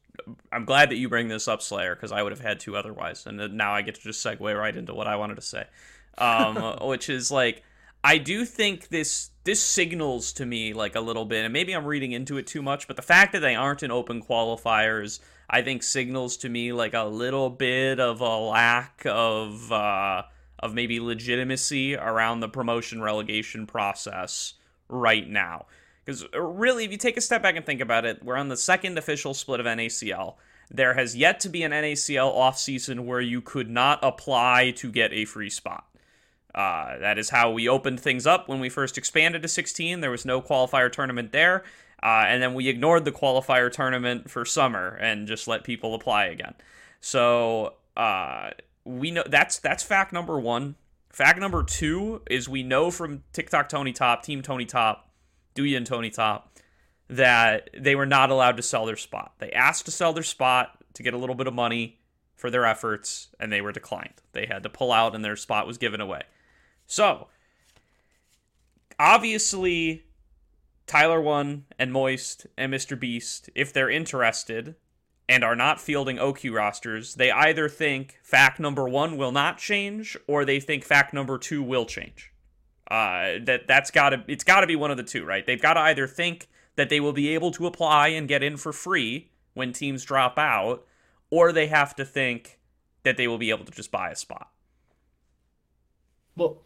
I'm 0.51 0.65
glad 0.65 0.91
that 0.91 0.97
you 0.97 1.09
bring 1.09 1.29
this 1.29 1.47
up, 1.47 1.61
Slayer, 1.61 1.95
because 1.95 2.11
I 2.11 2.23
would 2.23 2.33
have 2.33 2.41
had 2.41 2.61
to 2.61 2.77
otherwise. 2.77 3.27
And 3.27 3.57
now 3.57 3.75
I 3.75 3.83
get 3.83 3.97
to 3.97 4.01
just 4.01 4.25
segue 4.25 4.59
right 4.59 4.75
into 4.75 4.95
what 4.95 5.07
I 5.07 5.17
wanted 5.17 5.35
to 5.37 5.43
say, 5.43 5.65
um, 6.19 6.79
which 6.89 7.11
is 7.11 7.31
like 7.31 7.63
I 8.07 8.19
do 8.19 8.45
think 8.45 8.89
this 8.89 9.31
this 9.45 9.63
signals 9.63 10.35
to 10.35 10.45
me 10.45 10.75
like 10.75 10.95
a 10.95 11.01
little 11.01 11.25
bit, 11.25 11.45
and 11.45 11.53
maybe 11.53 11.73
I'm 11.73 11.87
reading 11.87 12.13
into 12.13 12.37
it 12.37 12.47
too 12.47 12.61
much, 12.61 12.87
but 12.87 12.97
the 12.97 13.03
fact 13.03 13.33
that 13.33 13.41
they 13.41 13.55
aren't 13.55 13.83
in 13.83 13.91
open 13.91 14.23
qualifiers, 14.23 15.21
I 15.49 15.63
think 15.63 15.83
signals 15.83 16.37
to 16.39 16.51
me 16.51 16.73
like 16.73 16.93
a 16.93 17.05
little 17.05 17.49
bit 17.49 17.99
of 18.01 18.21
a 18.21 18.37
lack 18.37 19.03
of 19.07 19.73
uh, 19.73 20.23
of 20.59 20.75
maybe 20.75 21.01
legitimacy 21.01 21.97
around 21.97 22.41
the 22.41 22.49
promotion 22.49 23.01
relegation 23.01 23.67
process 23.67 24.53
right 24.91 25.29
now. 25.29 25.65
Because 26.05 26.27
really, 26.35 26.85
if 26.85 26.93
you 26.93 26.99
take 26.99 27.17
a 27.17 27.23
step 27.23 27.43
back 27.43 27.57
and 27.57 27.65
think 27.65 27.81
about 27.81 28.05
it, 28.05 28.23
we're 28.23 28.37
on 28.37 28.49
the 28.49 28.57
second 28.59 28.99
official 28.99 29.33
split 29.33 29.61
of 29.61 29.67
NACL. 29.67 30.35
there 30.71 30.93
has 30.93 31.17
yet 31.17 31.41
to 31.41 31.49
be 31.49 31.63
an 31.63 31.73
NACL 31.73 32.35
offseason 32.35 33.07
where 33.07 33.23
you 33.23 33.41
could 33.41 33.71
not 33.71 33.99
apply 34.03 34.73
to 34.73 34.93
get 34.93 35.11
a 35.15 35.25
free 35.25 35.49
spot. 35.49 35.87
Uh, 36.55 36.99
that 36.99 37.19
is 37.19 37.31
how 37.31 37.51
we 37.51 37.69
opened 37.69 37.99
things 38.01 38.27
up 38.27 38.49
when 38.49 38.61
we 38.61 38.69
first 38.69 38.97
expanded 38.97 39.43
to 39.43 39.49
16. 39.49 40.01
There 40.01 40.11
was 40.11 40.25
no 40.25 40.41
qualifier 40.41 40.91
tournament 40.91 41.33
there. 41.33 41.65
Uh, 42.03 42.25
and 42.27 42.43
then 42.43 42.55
we 42.55 42.69
ignored 42.69 43.05
the 43.05 43.13
qualifier 43.13 43.73
tournament 43.73 44.31
for 44.31 44.45
summer 44.45 44.97
and 45.01 45.27
just 45.27 45.49
let 45.49 45.65
people 45.65 45.95
apply 45.95 46.27
again. 46.27 46.55
So 47.01 47.75
uh, 47.97 48.51
we 48.85 49.11
know 49.11 49.25
that's 49.27 49.59
that's 49.59 49.83
fact 49.83 50.13
number 50.13 50.39
one. 50.39 50.77
Fact 51.11 51.39
number 51.39 51.63
two 51.63 52.23
is 52.29 52.49
we 52.49 52.63
know 52.63 52.91
from 52.91 53.23
TikTok 53.33 53.69
Tony 53.69 53.93
Top, 53.93 54.23
Team 54.23 54.43
Tony 54.43 54.67
Top, 54.67 55.11
Douya 55.55 55.77
and 55.77 55.87
Tony 55.87 56.11
Top, 56.11 56.59
that 57.09 57.71
they 57.79 57.95
were 57.95 58.07
not 58.07 58.31
allowed 58.31 58.57
to 58.59 58.63
sell 58.63 58.85
their 58.85 58.97
spot. 58.97 59.33
They 59.39 59.53
asked 59.53 59.87
to 59.87 59.91
sell 59.91 60.13
their 60.13 60.23
spot 60.23 60.77
to 60.95 61.03
get 61.03 61.15
a 61.15 61.19
little 61.19 61.35
bit 61.35 61.47
of 61.47 61.55
money 61.55 61.99
for 62.35 62.51
their 62.51 62.67
efforts, 62.67 63.29
and 63.39 63.53
they 63.53 63.61
were 63.61 63.73
declined. 63.73 64.15
They 64.33 64.47
had 64.47 64.63
to 64.65 64.69
pull 64.69 64.93
out, 64.93 65.15
and 65.15 65.25
their 65.25 65.37
spot 65.37 65.67
was 65.67 65.79
given 65.79 66.01
away. 66.01 66.23
So, 66.87 67.29
obviously, 68.99 70.05
Tyler 70.87 71.21
One 71.21 71.65
and 71.79 71.93
Moist 71.93 72.47
and 72.57 72.73
Mr. 72.73 72.99
Beast, 72.99 73.51
if 73.55 73.73
they're 73.73 73.91
interested 73.91 74.77
and 75.29 75.43
are 75.43 75.57
not 75.57 75.81
fielding 75.81 76.19
OQ 76.19 76.55
rosters, 76.55 77.15
they 77.15 77.31
either 77.31 77.69
think 77.69 78.19
fact 78.23 78.61
number 78.61 78.89
one 78.89 79.17
will 79.17 79.33
not 79.33 79.59
change, 79.59 80.17
or 80.27 80.45
they 80.45 80.61
think 80.61 80.85
fact 80.85 81.15
number 81.15 81.39
two 81.39 81.63
will 81.63 81.87
change. 81.87 82.33
Uh, 82.91 83.39
that 83.43 83.67
that's 83.67 83.91
gotta 83.91 84.23
it's 84.29 84.45
gotta 84.45 84.67
be 84.67 84.77
one 84.77 84.91
of 84.91 84.99
the 84.99 85.03
two, 85.03 85.25
right? 85.25 85.47
They've 85.47 85.61
got 85.61 85.75
to 85.75 85.81
either 85.81 86.07
think 86.07 86.49
that 86.77 86.91
they 86.91 87.01
will 87.01 87.15
be 87.15 87.31
able 87.35 87.51
to 87.53 87.67
apply 87.67 88.09
and 88.09 88.29
get 88.29 88.43
in 88.43 88.57
for 88.57 88.73
free 88.73 89.31
when 89.55 89.73
teams 89.73 90.05
drop 90.05 90.39
out, 90.39 90.85
or 91.31 91.53
they 91.53 91.69
have 91.69 91.97
to 91.97 92.05
think 92.05 92.59
that 93.05 93.17
they 93.17 93.27
will 93.27 93.39
be 93.39 93.51
able 93.51 93.65
to 93.65 93.73
just 93.73 93.91
buy 93.91 94.11
a 94.11 94.17
spot. 94.17 94.51
Well, 96.37 96.59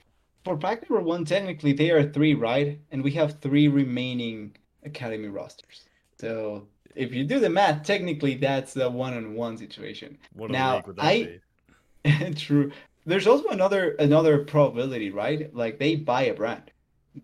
for 0.44 0.58
fact 0.60 0.88
number 0.88 1.04
one, 1.04 1.24
technically 1.24 1.72
they 1.72 1.90
are 1.90 2.08
three, 2.10 2.34
right? 2.34 2.80
And 2.90 3.02
we 3.02 3.12
have 3.12 3.40
three 3.40 3.68
remaining 3.68 4.56
academy 4.84 5.28
rosters. 5.28 5.84
So 6.20 6.66
if 6.94 7.12
you 7.14 7.24
do 7.24 7.40
the 7.40 7.50
math, 7.50 7.84
technically 7.84 8.34
that's 8.34 8.74
the 8.74 8.90
one-on-one 8.90 9.56
situation. 9.56 10.18
What 10.32 10.50
now, 10.50 10.76
league 10.76 10.86
would 10.86 10.96
that 10.96 11.04
I 11.04 12.32
true. 12.36 12.72
There's 13.06 13.26
also 13.26 13.48
another 13.48 13.92
another 13.98 14.44
probability, 14.44 15.10
right? 15.10 15.54
Like 15.54 15.78
they 15.78 15.96
buy 15.96 16.22
a 16.22 16.34
brand. 16.34 16.70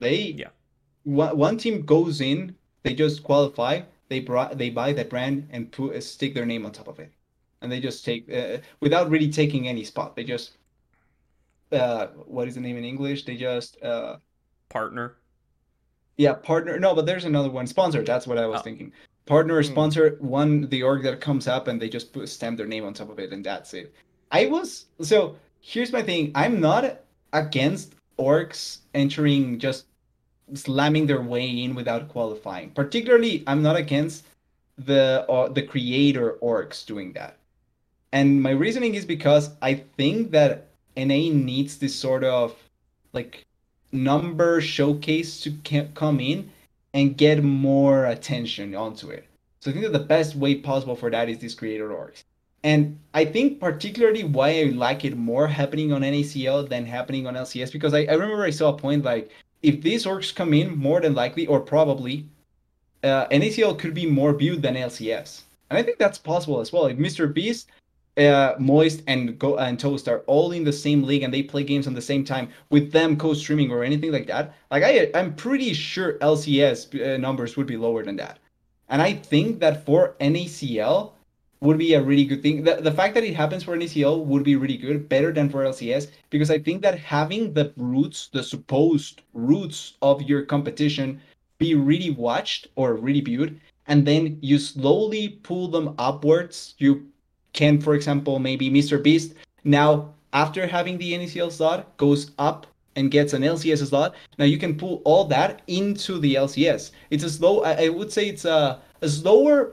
They 0.00 0.34
Yeah. 0.38 0.48
One, 1.04 1.36
one 1.36 1.58
team 1.58 1.84
goes 1.84 2.20
in, 2.20 2.56
they 2.82 2.94
just 2.94 3.22
qualify, 3.22 3.82
they 4.08 4.20
brought 4.20 4.56
they 4.58 4.70
buy 4.70 4.92
that 4.92 5.10
brand 5.10 5.48
and 5.50 5.70
put 5.70 6.02
stick 6.02 6.34
their 6.34 6.46
name 6.46 6.64
on 6.64 6.72
top 6.72 6.88
of 6.88 6.98
it, 6.98 7.12
and 7.60 7.70
they 7.70 7.80
just 7.80 8.04
take 8.04 8.32
uh, 8.32 8.58
without 8.80 9.10
really 9.10 9.30
taking 9.30 9.68
any 9.68 9.84
spot. 9.84 10.16
They 10.16 10.24
just 10.24 10.52
uh, 11.74 12.08
what 12.26 12.48
is 12.48 12.54
the 12.54 12.60
name 12.60 12.76
in 12.76 12.84
English? 12.84 13.24
They 13.24 13.36
just 13.36 13.82
uh, 13.82 14.16
Partner. 14.68 15.16
yeah, 16.16 16.32
partner. 16.34 16.78
No, 16.78 16.94
but 16.94 17.06
there's 17.06 17.24
another 17.24 17.50
one. 17.50 17.66
Sponsor. 17.66 18.02
That's 18.02 18.26
what 18.26 18.38
I 18.38 18.46
was 18.46 18.60
Oh. 18.60 18.62
thinking. 18.62 18.92
Partner 19.26 19.54
or 19.56 19.62
Hmm. 19.62 19.72
sponsor. 19.72 20.16
One 20.20 20.68
the 20.68 20.82
org 20.82 21.02
that 21.04 21.20
comes 21.20 21.46
up 21.48 21.68
and 21.68 21.80
they 21.80 21.88
just 21.88 22.12
put 22.12 22.28
stamp 22.28 22.56
their 22.58 22.66
name 22.66 22.84
on 22.84 22.92
top 22.94 23.10
of 23.10 23.18
it, 23.18 23.32
and 23.32 23.44
that's 23.44 23.72
it. 23.74 23.94
I 24.30 24.46
was 24.46 24.86
so. 25.00 25.36
Here's 25.60 25.92
my 25.92 26.02
thing. 26.02 26.30
I'm 26.34 26.60
not 26.60 27.00
against 27.32 27.94
orgs 28.18 28.78
entering 28.94 29.58
just 29.58 29.86
slamming 30.52 31.06
their 31.06 31.22
way 31.22 31.48
in 31.48 31.74
without 31.74 32.08
qualifying. 32.08 32.70
Particularly, 32.70 33.42
I'm 33.46 33.62
not 33.62 33.76
against 33.76 34.26
the 34.76 35.24
uh, 35.28 35.48
the 35.48 35.62
creator 35.62 36.36
orgs 36.42 36.84
doing 36.84 37.12
that. 37.14 37.38
And 38.12 38.42
my 38.42 38.50
reasoning 38.50 38.94
is 38.94 39.04
because 39.06 39.50
I 39.62 39.74
think 39.96 40.30
that 40.32 40.68
NA 40.96 41.32
needs 41.32 41.78
this 41.78 41.94
sort 41.94 42.24
of 42.24 42.54
like 43.12 43.44
number 43.92 44.60
showcase 44.60 45.40
to 45.40 45.52
come 45.94 46.20
in 46.20 46.50
and 46.92 47.16
get 47.16 47.42
more 47.42 48.06
attention 48.06 48.74
onto 48.74 49.10
it. 49.10 49.26
So 49.60 49.70
I 49.70 49.74
think 49.74 49.84
that 49.84 49.92
the 49.92 50.04
best 50.04 50.36
way 50.36 50.56
possible 50.56 50.96
for 50.96 51.10
that 51.10 51.28
is 51.28 51.38
these 51.38 51.54
creator 51.54 51.88
orgs. 51.88 52.22
And 52.62 52.98
I 53.12 53.24
think 53.24 53.60
particularly 53.60 54.24
why 54.24 54.60
I 54.60 54.64
like 54.64 55.04
it 55.04 55.16
more 55.16 55.46
happening 55.46 55.92
on 55.92 56.02
NACL 56.02 56.68
than 56.68 56.86
happening 56.86 57.26
on 57.26 57.34
LCS 57.34 57.72
because 57.72 57.92
I, 57.92 58.00
I 58.04 58.12
remember 58.12 58.44
I 58.44 58.50
saw 58.50 58.70
a 58.70 58.76
point 58.76 59.04
like 59.04 59.30
if 59.62 59.80
these 59.82 60.04
orgs 60.04 60.34
come 60.34 60.52
in, 60.52 60.76
more 60.76 61.00
than 61.00 61.14
likely 61.14 61.46
or 61.46 61.60
probably, 61.60 62.26
uh, 63.02 63.26
NACL 63.28 63.78
could 63.78 63.94
be 63.94 64.06
more 64.06 64.34
viewed 64.34 64.62
than 64.62 64.74
LCS. 64.74 65.42
And 65.70 65.78
I 65.78 65.82
think 65.82 65.98
that's 65.98 66.18
possible 66.18 66.60
as 66.60 66.72
well. 66.72 66.86
If 66.86 66.98
Mr. 66.98 67.32
Beast, 67.32 67.68
uh, 68.16 68.54
Moist, 68.58 69.02
and 69.06 69.38
Go 69.38 69.56
and 69.58 69.78
Toast 69.78 70.08
are 70.08 70.20
all 70.20 70.52
in 70.52 70.64
the 70.64 70.72
same 70.72 71.02
league 71.02 71.22
and 71.22 71.32
they 71.32 71.42
play 71.42 71.64
games 71.64 71.86
on 71.86 71.94
the 71.94 72.02
same 72.02 72.24
time 72.24 72.48
with 72.70 72.92
them 72.92 73.16
co-streaming 73.16 73.70
or 73.70 73.82
anything 73.82 74.12
like 74.12 74.26
that, 74.26 74.54
like 74.70 74.82
I, 74.84 75.10
I'm 75.14 75.34
pretty 75.34 75.72
sure 75.72 76.18
LCS 76.18 77.14
uh, 77.14 77.16
numbers 77.16 77.56
would 77.56 77.66
be 77.66 77.76
lower 77.76 78.04
than 78.04 78.16
that. 78.16 78.38
And 78.88 79.02
I 79.02 79.14
think 79.14 79.60
that 79.60 79.84
for 79.84 80.14
NACL 80.20 81.12
would 81.60 81.78
be 81.78 81.94
a 81.94 82.02
really 82.02 82.24
good 82.24 82.42
thing. 82.42 82.62
The, 82.62 82.76
the 82.76 82.92
fact 82.92 83.14
that 83.14 83.24
it 83.24 83.34
happens 83.34 83.64
for 83.64 83.76
NACL 83.76 84.24
would 84.26 84.44
be 84.44 84.56
really 84.56 84.76
good, 84.76 85.08
better 85.08 85.32
than 85.32 85.48
for 85.48 85.64
LCS, 85.64 86.08
because 86.30 86.50
I 86.50 86.58
think 86.58 86.82
that 86.82 86.98
having 86.98 87.54
the 87.54 87.72
roots, 87.76 88.28
the 88.28 88.42
supposed 88.42 89.22
roots 89.32 89.94
of 90.02 90.22
your 90.22 90.42
competition 90.42 91.20
be 91.58 91.74
really 91.74 92.10
watched 92.10 92.68
or 92.76 92.94
really 92.94 93.22
viewed, 93.22 93.60
and 93.86 94.06
then 94.06 94.38
you 94.42 94.58
slowly 94.58 95.40
pull 95.42 95.68
them 95.68 95.94
upwards. 95.98 96.74
You 96.78 97.06
can, 97.54 97.80
for 97.80 97.94
example, 97.94 98.38
maybe 98.38 98.70
Mr. 98.70 99.02
Beast 99.02 99.34
now 99.64 100.12
after 100.32 100.66
having 100.66 100.98
the 100.98 101.12
NACL 101.14 101.50
slot 101.50 101.96
goes 101.96 102.32
up 102.38 102.66
and 102.96 103.10
gets 103.10 103.32
an 103.32 103.42
LCS 103.42 103.88
slot. 103.88 104.14
Now 104.38 104.44
you 104.44 104.58
can 104.58 104.76
pull 104.76 105.00
all 105.04 105.24
that 105.24 105.62
into 105.66 106.18
the 106.18 106.34
LCS. 106.34 106.90
It's 107.10 107.24
a 107.24 107.30
slow. 107.30 107.62
I, 107.62 107.86
I 107.86 107.88
would 107.88 108.12
say 108.12 108.28
it's 108.28 108.44
a, 108.44 108.80
a 109.00 109.08
slower 109.08 109.72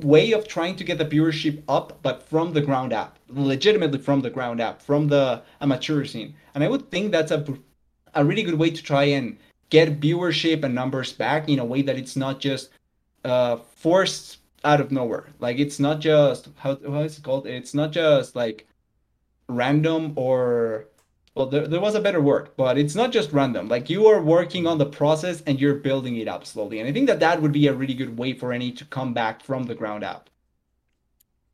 way 0.00 0.32
of 0.32 0.48
trying 0.48 0.74
to 0.76 0.84
get 0.84 0.98
the 0.98 1.04
viewership 1.04 1.62
up, 1.68 1.98
but 2.02 2.22
from 2.28 2.52
the 2.52 2.60
ground 2.60 2.92
up, 2.92 3.18
legitimately 3.28 3.98
from 3.98 4.20
the 4.20 4.30
ground 4.30 4.60
up, 4.60 4.82
from 4.82 5.08
the 5.08 5.42
amateur 5.60 6.04
scene. 6.04 6.34
And 6.54 6.64
I 6.64 6.68
would 6.68 6.90
think 6.90 7.12
that's 7.12 7.30
a 7.30 7.44
a 8.14 8.24
really 8.24 8.42
good 8.42 8.58
way 8.58 8.70
to 8.70 8.82
try 8.82 9.04
and 9.04 9.38
get 9.70 10.00
viewership 10.00 10.64
and 10.64 10.74
numbers 10.74 11.12
back 11.12 11.48
in 11.48 11.58
a 11.58 11.64
way 11.64 11.82
that 11.82 11.96
it's 11.96 12.16
not 12.16 12.40
just 12.40 12.70
uh, 13.24 13.56
forced 13.56 14.38
out 14.64 14.80
of 14.80 14.92
nowhere. 14.92 15.28
Like 15.40 15.58
it's 15.58 15.78
not 15.80 16.00
just 16.00 16.48
how 16.56 16.78
how 16.86 17.00
is 17.02 17.18
it 17.18 17.24
called? 17.24 17.46
It's 17.46 17.74
not 17.74 17.92
just 17.92 18.36
like 18.36 18.66
random 19.48 20.12
or 20.16 20.88
well 21.34 21.46
there, 21.46 21.66
there 21.68 21.80
was 21.80 21.94
a 21.94 22.00
better 22.00 22.20
word 22.20 22.50
but 22.56 22.78
it's 22.78 22.94
not 22.94 23.12
just 23.12 23.32
random 23.32 23.68
like 23.68 23.88
you 23.90 24.06
are 24.06 24.22
working 24.22 24.66
on 24.66 24.78
the 24.78 24.86
process 24.86 25.42
and 25.46 25.60
you're 25.60 25.74
building 25.76 26.16
it 26.16 26.28
up 26.28 26.44
slowly 26.46 26.78
and 26.80 26.88
i 26.88 26.92
think 26.92 27.06
that 27.06 27.20
that 27.20 27.40
would 27.42 27.52
be 27.52 27.66
a 27.66 27.74
really 27.74 27.94
good 27.94 28.16
way 28.18 28.32
for 28.32 28.52
any 28.52 28.72
to 28.72 28.84
come 28.86 29.12
back 29.14 29.42
from 29.42 29.64
the 29.64 29.74
ground 29.74 30.02
up 30.04 30.30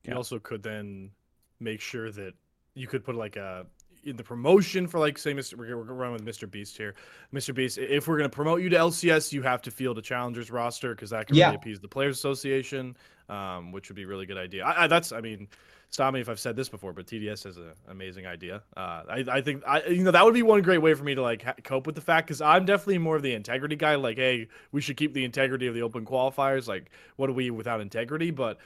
You 0.05 0.13
Yeah. 0.13 0.15
also 0.15 0.39
could 0.39 0.63
then 0.63 1.13
make 1.61 1.81
sure 1.81 2.11
that 2.11 2.35
you 2.75 2.87
could 2.87 3.05
put 3.05 3.15
like 3.15 3.37
a 3.37 3.67
in 4.05 4.17
the 4.17 4.23
promotion 4.25 4.87
for 4.87 4.99
like 4.99 5.19
say 5.19 5.33
Mr. 5.35 5.55
We're 5.57 5.67
gonna 5.69 5.93
run 5.93 6.13
with 6.13 6.25
Mr. 6.25 6.51
Beast 6.51 6.77
here. 6.77 6.95
Mr. 7.35 7.55
Beast, 7.55 7.79
if 7.79 8.07
we're 8.09 8.17
gonna 8.17 8.29
promote 8.29 8.61
you 8.63 8.69
to 8.71 8.77
LCS, 8.77 9.33
you 9.33 9.43
have 9.43 9.63
to 9.63 9.71
field 9.71 9.99
a 9.99 10.03
challengers 10.03 10.51
roster 10.51 10.95
because 10.95 11.11
that 11.11 11.27
can 11.27 11.37
Yeah. 11.37 11.47
really 11.47 11.57
appease 11.57 11.81
the 11.81 11.89
players 11.89 12.17
association, 12.17 12.97
um, 13.29 13.73
which 13.73 13.89
would 13.89 13.97
be 13.97 14.05
a 14.05 14.07
really 14.07 14.27
good 14.27 14.39
idea. 14.39 14.65
I, 14.65 14.85
I, 14.85 14.87
that's 14.87 15.13
I 15.13 15.21
mean, 15.21 15.49
stop 15.91 16.13
me 16.15 16.21
if 16.21 16.29
I've 16.29 16.39
said 16.41 16.55
this 16.57 16.69
before, 16.69 16.93
but 16.93 17.07
TDS 17.07 17.45
has 17.45 17.57
an 17.57 17.73
amazing 17.89 18.27
idea. 18.27 18.63
Uh, 18.77 19.03
I, 19.09 19.25
I 19.31 19.41
think 19.41 19.63
I 19.67 19.85
you 19.87 20.03
know 20.05 20.11
that 20.11 20.25
would 20.25 20.35
be 20.35 20.43
one 20.43 20.63
great 20.63 20.79
way 20.79 20.95
for 20.95 21.05
me 21.05 21.15
to 21.15 21.23
like 21.23 21.43
ha- 21.43 21.55
cope 21.65 21.87
with 21.87 21.95
the 21.95 22.01
fact 22.01 22.27
because 22.29 22.41
I'm 22.41 22.65
definitely 22.65 22.99
more 22.99 23.17
of 23.17 23.23
the 23.23 23.35
integrity 23.35 23.77
guy. 23.77 23.95
Like, 23.97 24.17
hey, 24.17 24.49
we 24.73 24.81
should 24.81 24.97
keep 24.97 25.13
the 25.15 25.25
integrity 25.25 25.67
of 25.67 25.75
the 25.75 25.83
open 25.83 26.05
qualifiers. 26.05 26.69
Like, 26.69 26.91
what 27.17 27.29
are 27.31 27.35
we 27.35 27.51
without 27.51 27.81
integrity? 27.81 28.31
But 28.31 28.59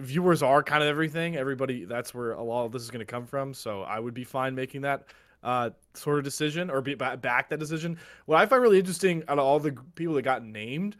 viewers 0.00 0.42
are 0.42 0.62
kind 0.62 0.82
of 0.82 0.88
everything. 0.88 1.36
Everybody, 1.36 1.84
that's 1.84 2.14
where 2.14 2.32
a 2.32 2.42
lot 2.42 2.64
of 2.64 2.72
this 2.72 2.82
is 2.82 2.90
going 2.90 3.00
to 3.00 3.10
come 3.10 3.26
from. 3.26 3.54
So 3.54 3.82
I 3.82 3.98
would 3.98 4.14
be 4.14 4.24
fine 4.24 4.54
making 4.54 4.82
that 4.82 5.04
uh, 5.42 5.70
sort 5.94 6.18
of 6.18 6.24
decision 6.24 6.70
or 6.70 6.80
be 6.80 6.94
back 6.94 7.48
that 7.48 7.58
decision. 7.58 7.98
What 8.26 8.38
I 8.38 8.46
find 8.46 8.62
really 8.62 8.78
interesting 8.78 9.22
out 9.28 9.38
of 9.38 9.44
all 9.44 9.58
the 9.60 9.72
people 9.94 10.14
that 10.14 10.22
got 10.22 10.44
named 10.44 10.96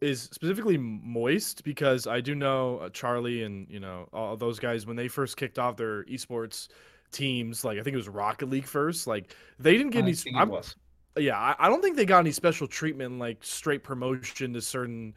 is 0.00 0.22
specifically 0.22 0.76
Moist 0.76 1.62
because 1.64 2.06
I 2.06 2.20
do 2.20 2.34
know 2.34 2.78
uh, 2.78 2.88
Charlie 2.90 3.44
and 3.44 3.68
you 3.70 3.80
know 3.80 4.08
all 4.12 4.36
those 4.36 4.58
guys 4.58 4.84
when 4.86 4.96
they 4.96 5.08
first 5.08 5.36
kicked 5.36 5.58
off 5.58 5.76
their 5.76 6.04
esports 6.04 6.68
teams. 7.12 7.64
Like 7.64 7.78
I 7.78 7.82
think 7.82 7.94
it 7.94 7.98
was 7.98 8.08
Rocket 8.08 8.50
League 8.50 8.66
first. 8.66 9.06
Like 9.06 9.34
they 9.58 9.72
didn't 9.76 9.90
get 9.90 10.00
I 10.00 10.02
any. 10.02 10.14
think 10.14 10.36
it 10.36 10.48
was. 10.48 10.74
yeah, 11.18 11.38
I, 11.38 11.54
I 11.58 11.68
don't 11.68 11.82
think 11.82 11.96
they 11.96 12.04
got 12.04 12.18
any 12.20 12.32
special 12.32 12.66
treatment, 12.66 13.18
like 13.18 13.38
straight 13.44 13.84
promotion 13.84 14.52
to 14.54 14.60
certain. 14.60 15.14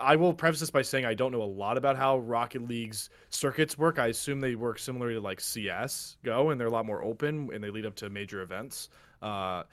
I, 0.00 0.16
will 0.16 0.32
preface 0.32 0.60
this 0.60 0.70
by 0.70 0.82
saying 0.82 1.04
I 1.04 1.12
don't 1.12 1.30
know 1.30 1.42
a 1.42 1.44
lot 1.44 1.76
about 1.76 1.96
how 1.96 2.18
Rocket 2.18 2.66
League's 2.66 3.10
circuits 3.28 3.76
work. 3.76 3.98
I 3.98 4.06
assume 4.06 4.40
they 4.40 4.54
work 4.54 4.78
similarly 4.78 5.14
to 5.14 5.20
like 5.20 5.40
CS 5.40 6.16
Go, 6.24 6.50
and 6.50 6.60
they're 6.60 6.68
a 6.68 6.70
lot 6.70 6.86
more 6.86 7.02
open 7.04 7.50
and 7.52 7.62
they 7.62 7.70
lead 7.70 7.84
up 7.84 7.94
to 7.96 8.08
major 8.08 8.40
events. 8.40 8.88
Uh, 9.20 9.64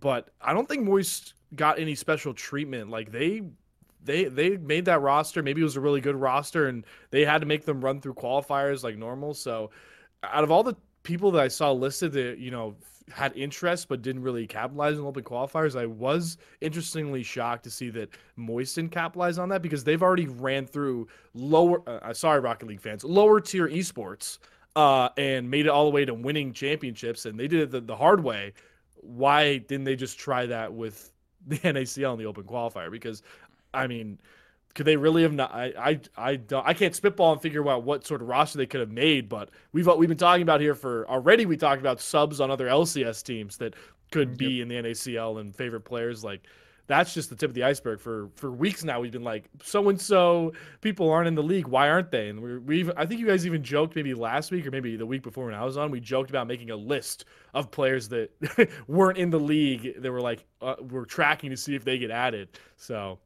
but 0.00 0.30
I 0.40 0.54
don't 0.54 0.66
think 0.66 0.84
Moist 0.84 1.34
got 1.54 1.78
any 1.78 1.94
special 1.94 2.32
treatment. 2.32 2.88
Like 2.88 3.12
they 3.12 3.42
they 4.02 4.24
they 4.24 4.56
made 4.56 4.86
that 4.86 5.00
roster. 5.00 5.42
Maybe 5.42 5.60
it 5.60 5.64
was 5.64 5.76
a 5.76 5.80
really 5.80 6.00
good 6.00 6.16
roster, 6.16 6.68
and 6.68 6.84
they 7.10 7.24
had 7.24 7.40
to 7.40 7.46
make 7.46 7.64
them 7.64 7.84
run 7.84 8.00
through 8.00 8.14
qualifiers 8.14 8.82
like 8.82 8.96
normal. 8.96 9.34
So, 9.34 9.70
out 10.22 10.44
of 10.44 10.50
all 10.50 10.62
the 10.62 10.76
people 11.02 11.30
that 11.32 11.42
I 11.42 11.48
saw 11.48 11.72
listed 11.72 12.12
that 12.12 12.38
you 12.38 12.50
know 12.50 12.74
had 13.10 13.36
interest 13.36 13.88
but 13.88 14.02
didn't 14.02 14.22
really 14.22 14.46
capitalize 14.46 14.98
on 14.98 15.04
open 15.04 15.24
qualifiers, 15.24 15.78
I 15.78 15.86
was 15.86 16.38
interestingly 16.60 17.22
shocked 17.22 17.64
to 17.64 17.70
see 17.70 17.90
that 17.90 18.10
Moisten 18.36 18.88
didn't 18.88 19.38
on 19.38 19.48
that 19.50 19.62
because 19.62 19.84
they've 19.84 20.02
already 20.02 20.26
ran 20.26 20.66
through 20.66 21.08
lower. 21.34 21.82
Uh, 21.88 21.98
uh 22.02 22.14
sorry, 22.14 22.40
Rocket 22.40 22.66
League 22.66 22.80
fans, 22.80 23.04
lower 23.04 23.40
tier 23.40 23.68
esports, 23.68 24.38
uh, 24.76 25.08
and 25.16 25.50
made 25.50 25.66
it 25.66 25.70
all 25.70 25.84
the 25.84 25.90
way 25.90 26.04
to 26.04 26.14
winning 26.14 26.52
championships, 26.52 27.26
and 27.26 27.38
they 27.38 27.48
did 27.48 27.60
it 27.60 27.70
the, 27.70 27.80
the 27.80 27.96
hard 27.96 28.22
way. 28.22 28.52
Why 29.00 29.58
didn't 29.58 29.84
they 29.84 29.96
just 29.96 30.18
try 30.18 30.46
that 30.46 30.72
with 30.72 31.10
the 31.46 31.58
NACL 31.58 32.12
and 32.12 32.20
the 32.20 32.26
open 32.26 32.44
qualifier? 32.44 32.90
Because 32.90 33.22
I 33.74 33.86
mean, 33.86 34.18
could 34.74 34.86
they 34.86 34.96
really 34.96 35.22
have 35.22 35.32
not? 35.32 35.52
I 35.52 35.72
I 35.78 36.00
I 36.16 36.36
don't. 36.36 36.66
I 36.66 36.74
can't 36.74 36.94
spitball 36.94 37.32
and 37.32 37.42
figure 37.42 37.68
out 37.68 37.84
what 37.84 38.06
sort 38.06 38.22
of 38.22 38.28
roster 38.28 38.58
they 38.58 38.66
could 38.66 38.80
have 38.80 38.90
made. 38.90 39.28
But 39.28 39.50
we've 39.72 39.86
we've 39.86 40.08
been 40.08 40.18
talking 40.18 40.42
about 40.42 40.60
here 40.60 40.74
for 40.74 41.08
already. 41.08 41.46
We 41.46 41.56
talked 41.56 41.80
about 41.80 42.00
subs 42.00 42.40
on 42.40 42.50
other 42.50 42.66
LCS 42.66 43.22
teams 43.22 43.56
that 43.58 43.74
could 44.10 44.36
be 44.36 44.54
yep. 44.54 44.62
in 44.62 44.68
the 44.68 44.74
NACL 44.76 45.40
and 45.40 45.54
favorite 45.54 45.82
players. 45.82 46.22
Like 46.22 46.46
that's 46.86 47.14
just 47.14 47.30
the 47.30 47.36
tip 47.36 47.50
of 47.50 47.54
the 47.54 47.64
iceberg. 47.64 48.00
For 48.00 48.28
for 48.34 48.50
weeks 48.50 48.84
now, 48.84 49.00
we've 49.00 49.12
been 49.12 49.22
like, 49.22 49.48
so 49.62 49.88
and 49.88 50.00
so 50.00 50.52
people 50.80 51.10
aren't 51.10 51.28
in 51.28 51.34
the 51.34 51.42
league. 51.42 51.66
Why 51.66 51.88
aren't 51.88 52.10
they? 52.10 52.28
And 52.28 52.40
we 52.40 52.58
we 52.58 52.92
I 52.96 53.06
think 53.06 53.20
you 53.20 53.26
guys 53.26 53.46
even 53.46 53.62
joked 53.62 53.94
maybe 53.94 54.14
last 54.14 54.50
week 54.50 54.66
or 54.66 54.70
maybe 54.70 54.96
the 54.96 55.06
week 55.06 55.22
before 55.22 55.46
when 55.46 55.54
I 55.54 55.64
was 55.64 55.76
on. 55.76 55.90
We 55.90 56.00
joked 56.00 56.30
about 56.30 56.46
making 56.46 56.70
a 56.70 56.76
list 56.76 57.24
of 57.54 57.70
players 57.70 58.08
that 58.08 58.30
weren't 58.88 59.18
in 59.18 59.30
the 59.30 59.40
league. 59.40 60.00
That 60.02 60.10
were 60.10 60.20
like 60.20 60.44
uh, 60.60 60.76
we're 60.80 61.04
tracking 61.04 61.50
to 61.50 61.56
see 61.56 61.74
if 61.74 61.84
they 61.84 61.98
get 61.98 62.10
added. 62.10 62.48
So 62.76 63.18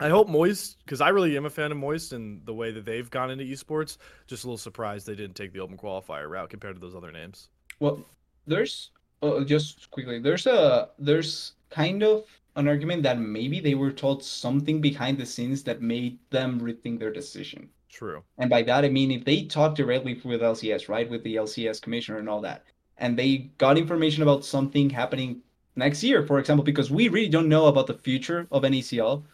I 0.00 0.08
hope 0.08 0.28
Moist, 0.28 0.78
because 0.84 1.00
I 1.00 1.08
really 1.08 1.36
am 1.36 1.46
a 1.46 1.50
fan 1.50 1.72
of 1.72 1.78
Moist 1.78 2.12
and 2.12 2.44
the 2.46 2.54
way 2.54 2.70
that 2.70 2.84
they've 2.84 3.10
gone 3.10 3.30
into 3.30 3.44
esports. 3.44 3.98
Just 4.28 4.44
a 4.44 4.46
little 4.46 4.58
surprised 4.58 5.06
they 5.06 5.16
didn't 5.16 5.34
take 5.34 5.52
the 5.52 5.58
open 5.58 5.76
qualifier 5.76 6.28
route 6.28 6.50
compared 6.50 6.76
to 6.76 6.80
those 6.80 6.94
other 6.94 7.10
names. 7.10 7.48
Well, 7.80 8.04
there's 8.46 8.90
uh, 9.22 9.40
just 9.40 9.90
quickly 9.90 10.20
there's 10.20 10.46
a 10.46 10.90
there's 10.98 11.52
kind 11.70 12.02
of 12.02 12.24
an 12.54 12.68
argument 12.68 13.02
that 13.02 13.18
maybe 13.18 13.60
they 13.60 13.74
were 13.74 13.92
told 13.92 14.22
something 14.24 14.80
behind 14.80 15.18
the 15.18 15.26
scenes 15.26 15.62
that 15.64 15.82
made 15.82 16.18
them 16.30 16.60
rethink 16.60 16.98
their 16.98 17.12
decision. 17.12 17.68
True. 17.90 18.22
And 18.38 18.48
by 18.48 18.62
that 18.62 18.84
I 18.84 18.88
mean 18.88 19.10
if 19.10 19.24
they 19.24 19.42
talked 19.44 19.76
directly 19.76 20.20
with 20.24 20.40
LCS, 20.40 20.88
right, 20.88 21.10
with 21.10 21.24
the 21.24 21.36
LCS 21.36 21.82
commissioner 21.82 22.18
and 22.18 22.28
all 22.28 22.40
that, 22.42 22.64
and 22.98 23.18
they 23.18 23.50
got 23.58 23.78
information 23.78 24.22
about 24.22 24.44
something 24.44 24.90
happening 24.90 25.42
next 25.76 26.02
year, 26.02 26.24
for 26.24 26.38
example, 26.38 26.64
because 26.64 26.90
we 26.90 27.08
really 27.08 27.28
don't 27.28 27.48
know 27.48 27.66
about 27.66 27.86
the 27.86 27.94
future 27.94 28.46
of 28.50 28.62
NACL 28.62 29.24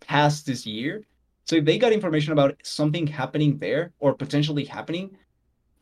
past 0.00 0.46
this 0.46 0.66
year. 0.66 1.04
So 1.44 1.56
if 1.56 1.64
they 1.64 1.78
got 1.78 1.92
information 1.92 2.32
about 2.32 2.56
something 2.62 3.06
happening 3.06 3.58
there 3.58 3.92
or 3.98 4.14
potentially 4.14 4.64
happening, 4.64 5.16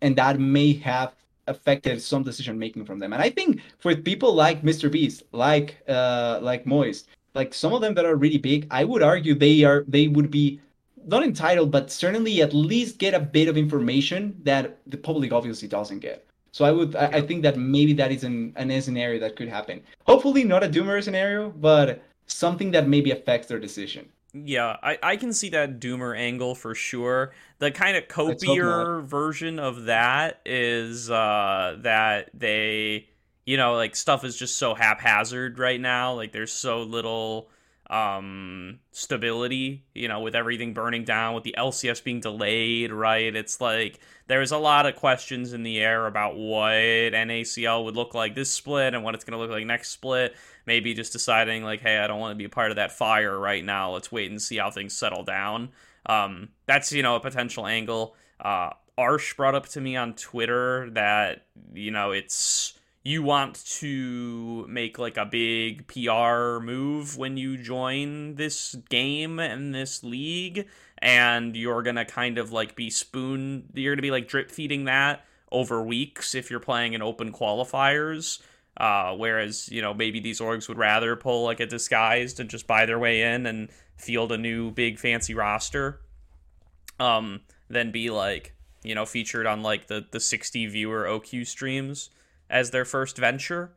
and 0.01 0.17
that 0.17 0.39
may 0.39 0.73
have 0.75 1.15
affected 1.47 2.01
some 2.01 2.23
decision 2.23 2.59
making 2.59 2.85
from 2.85 2.99
them. 2.99 3.13
And 3.13 3.23
I 3.23 3.31
think 3.31 3.61
for 3.79 3.95
people 3.97 4.35
like 4.35 4.63
Mr. 4.63 4.91
Beast, 4.91 5.25
like 5.33 5.79
uh, 5.89 6.39
like 6.43 6.67
Moist, 6.67 7.09
like 7.35 7.53
some 7.55 7.73
of 7.73 7.81
them 7.81 7.95
that 7.95 8.05
are 8.05 8.17
really 8.17 8.39
big, 8.39 8.67
I 8.71 8.85
would 8.85 9.03
argue 9.03 9.35
they 9.35 9.65
are 9.65 9.85
they 9.89 10.09
would 10.09 10.31
be 10.31 10.61
not 11.07 11.23
entitled, 11.25 11.71
but 11.71 11.91
certainly 11.91 12.43
at 12.43 12.53
least 12.53 12.99
get 12.99 13.15
a 13.15 13.21
bit 13.21 13.49
of 13.49 13.57
information 13.57 14.39
that 14.45 14.79
the 14.87 14.97
public 14.97 15.33
obviously 15.33 15.67
doesn't 15.69 16.01
get. 16.01 16.27
So 16.53 16.65
I 16.65 16.71
would 16.71 16.95
I, 16.97 17.07
I 17.07 17.21
think 17.21 17.43
that 17.43 17.57
maybe 17.57 17.93
that 17.95 18.13
is 18.13 18.25
an, 18.25 18.53
an 18.57 18.81
scenario 18.83 19.19
that 19.21 19.37
could 19.37 19.49
happen. 19.49 19.83
Hopefully 20.07 20.45
not 20.45 20.63
a 20.63 20.69
doomer 20.69 21.03
scenario, 21.03 21.51
but 21.51 22.03
something 22.29 22.71
that 22.73 22.89
maybe 22.89 23.11
affects 23.11 23.49
their 23.49 23.59
decision. 23.59 24.09
Yeah, 24.35 24.77
I, 24.83 24.99
I 25.03 25.17
can 25.17 25.33
see 25.33 25.49
that 25.51 25.81
Doomer 25.81 26.17
angle 26.17 26.55
for 26.55 26.75
sure. 26.75 27.33
The 27.59 27.71
kind 27.71 27.97
of 27.97 28.09
copier 28.09 29.01
version 29.01 29.59
of 29.59 29.87
that 29.87 30.41
is 30.45 31.11
uh, 31.11 31.77
that 31.81 32.31
they, 32.35 33.09
you 33.47 33.57
know, 33.57 33.75
like 33.75 33.97
stuff 33.97 34.25
is 34.25 34.37
just 34.37 34.57
so 34.57 34.75
haphazard 34.75 35.59
right 35.59 35.81
now. 35.81 36.15
Like 36.15 36.33
there's 36.33 36.53
so 36.53 36.83
little 36.83 37.49
um 37.91 38.79
stability 38.93 39.83
you 39.95 40.09
know 40.09 40.21
with 40.21 40.35
everything 40.35 40.75
burning 40.75 41.05
down 41.05 41.35
with 41.35 41.43
the 41.43 41.55
lcs 41.57 42.05
being 42.05 42.21
delayed 42.21 42.93
right? 42.93 43.35
It's 43.35 43.61
like 43.61 43.99
there's 44.27 44.53
a 44.53 44.59
lot 44.59 44.85
of 44.85 44.97
questions 44.97 45.55
in 45.55 45.63
the 45.63 45.81
air 45.81 46.07
about 46.07 46.37
what 46.37 46.73
nacl 46.73 47.85
would 47.85 47.97
look 47.97 48.15
like 48.15 48.35
this 48.35 48.51
split 48.51 48.93
and 48.93 49.03
what 49.03 49.15
it's 49.15 49.25
going 49.25 49.33
to 49.33 49.39
look 49.39 49.51
like 49.51 49.65
next 49.65 49.91
split. 49.91 50.37
Maybe 50.67 50.93
just 50.93 51.13
deciding 51.13 51.65
like 51.65 51.81
hey 51.81 51.99
i 51.99 52.07
don't 52.07 52.21
want 52.21 52.33
to 52.33 52.37
be 52.37 52.45
a 52.45 52.51
part 52.51 52.71
of 52.71 52.77
that 52.77 52.93
fire 52.93 53.39
right 53.39 53.65
now. 53.65 53.93
Let's 53.93 54.13
wait 54.13 54.31
and 54.31 54.41
see 54.41 54.59
how 54.59 54.71
things 54.71 54.93
settle 54.93 55.25
down. 55.25 55.71
Um 56.07 56.51
that's 56.67 56.93
you 56.93 57.03
know 57.03 57.17
a 57.17 57.21
potential 57.21 57.67
angle. 57.67 58.15
Uh 58.39 58.71
arsh 58.99 59.37
brought 59.37 59.55
up 59.55 59.69
to 59.69 59.81
me 59.81 59.95
on 59.97 60.13
twitter 60.15 60.91
that 60.91 61.47
you 61.73 61.91
know 61.91 62.11
it's 62.11 62.78
you 63.09 63.23
want 63.23 63.65
to 63.65 64.67
make 64.69 64.99
like 64.99 65.17
a 65.17 65.25
big 65.25 65.87
PR 65.87 66.63
move 66.63 67.17
when 67.17 67.39
you 67.39 67.57
join 67.57 68.35
this 68.35 68.75
game 68.91 69.39
and 69.39 69.75
this 69.75 70.05
league, 70.05 70.69
and 70.99 71.57
you're 71.57 71.83
gonna 71.83 72.05
kind 72.05 72.37
of 72.37 72.53
like 72.53 72.77
be 72.77 72.91
spoon, 72.91 73.65
you're 73.73 73.95
gonna 73.95 74.03
be 74.03 74.11
like 74.11 74.29
drip 74.29 74.51
feeding 74.51 74.85
that 74.85 75.25
over 75.51 75.83
weeks 75.83 76.35
if 76.35 76.51
you're 76.51 76.61
playing 76.61 76.93
in 76.93 77.01
open 77.01 77.33
qualifiers. 77.33 78.43
Uh, 78.77 79.17
whereas 79.17 79.71
you 79.71 79.81
know 79.81 79.95
maybe 79.95 80.21
these 80.21 80.39
orgs 80.39 80.69
would 80.69 80.77
rather 80.77 81.17
pull 81.17 81.45
like 81.45 81.61
a 81.61 81.67
disguised 81.67 82.39
and 82.39 82.51
just 82.51 82.67
buy 82.67 82.85
their 82.85 82.99
way 82.99 83.23
in 83.23 83.47
and 83.47 83.71
field 83.97 84.33
a 84.33 84.37
new 84.37 84.71
big 84.71 84.99
fancy 84.99 85.33
roster, 85.33 85.99
um, 87.01 87.41
than 87.71 87.91
be 87.91 88.11
like 88.11 88.55
you 88.83 88.95
know 88.95 89.07
featured 89.07 89.47
on 89.47 89.63
like 89.63 89.87
the 89.87 90.05
the 90.11 90.21
60 90.21 90.67
viewer 90.67 91.05
OQ 91.07 91.47
streams 91.47 92.11
as 92.51 92.71
their 92.71 92.85
first 92.85 93.19
venture. 93.19 93.73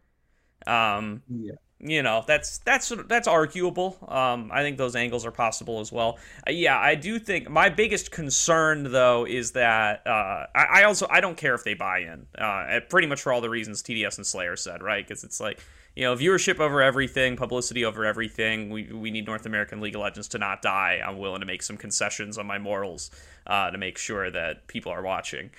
Um, 0.67 1.23
yeah. 1.29 1.53
You 1.83 2.03
know 2.03 2.23
that's 2.27 2.59
that's 2.59 2.93
that's 3.07 3.27
arguable. 3.27 3.97
Um, 4.07 4.51
I 4.53 4.61
think 4.61 4.77
those 4.77 4.95
angles 4.95 5.25
are 5.25 5.31
possible 5.31 5.79
as 5.79 5.91
well. 5.91 6.19
Uh, 6.47 6.51
yeah, 6.51 6.77
I 6.77 6.93
do 6.93 7.17
think 7.17 7.49
my 7.49 7.69
biggest 7.69 8.11
concern 8.11 8.91
though 8.91 9.25
is 9.25 9.53
that 9.53 10.05
uh, 10.05 10.45
I, 10.53 10.65
I, 10.69 10.83
also 10.83 11.07
I 11.09 11.21
don't 11.21 11.37
care 11.37 11.55
if 11.55 11.63
they 11.63 11.73
buy 11.73 12.01
in. 12.01 12.27
Uh, 12.37 12.81
pretty 12.87 13.07
much 13.07 13.23
for 13.23 13.33
all 13.33 13.41
the 13.41 13.49
reasons 13.49 13.81
TDS 13.81 14.17
and 14.17 14.27
Slayer 14.27 14.55
said, 14.55 14.83
right? 14.83 15.03
Because 15.03 15.23
it's 15.23 15.39
like 15.39 15.59
you 15.95 16.03
know, 16.03 16.15
viewership 16.15 16.59
over 16.59 16.81
everything, 16.81 17.35
publicity 17.35 17.83
over 17.83 18.05
everything. 18.05 18.69
We, 18.69 18.91
we 18.93 19.11
need 19.11 19.25
North 19.25 19.45
American 19.45 19.81
League 19.81 19.95
of 19.95 20.01
Legends 20.01 20.29
to 20.29 20.37
not 20.37 20.61
die. 20.61 21.01
I'm 21.05 21.17
willing 21.17 21.41
to 21.41 21.45
make 21.45 21.61
some 21.63 21.77
concessions 21.77 22.37
on 22.37 22.45
my 22.45 22.59
morals 22.59 23.11
uh, 23.45 23.71
to 23.71 23.77
make 23.77 23.97
sure 23.97 24.31
that 24.31 24.67
people 24.67 24.91
are 24.91 25.01
watching. 25.01 25.51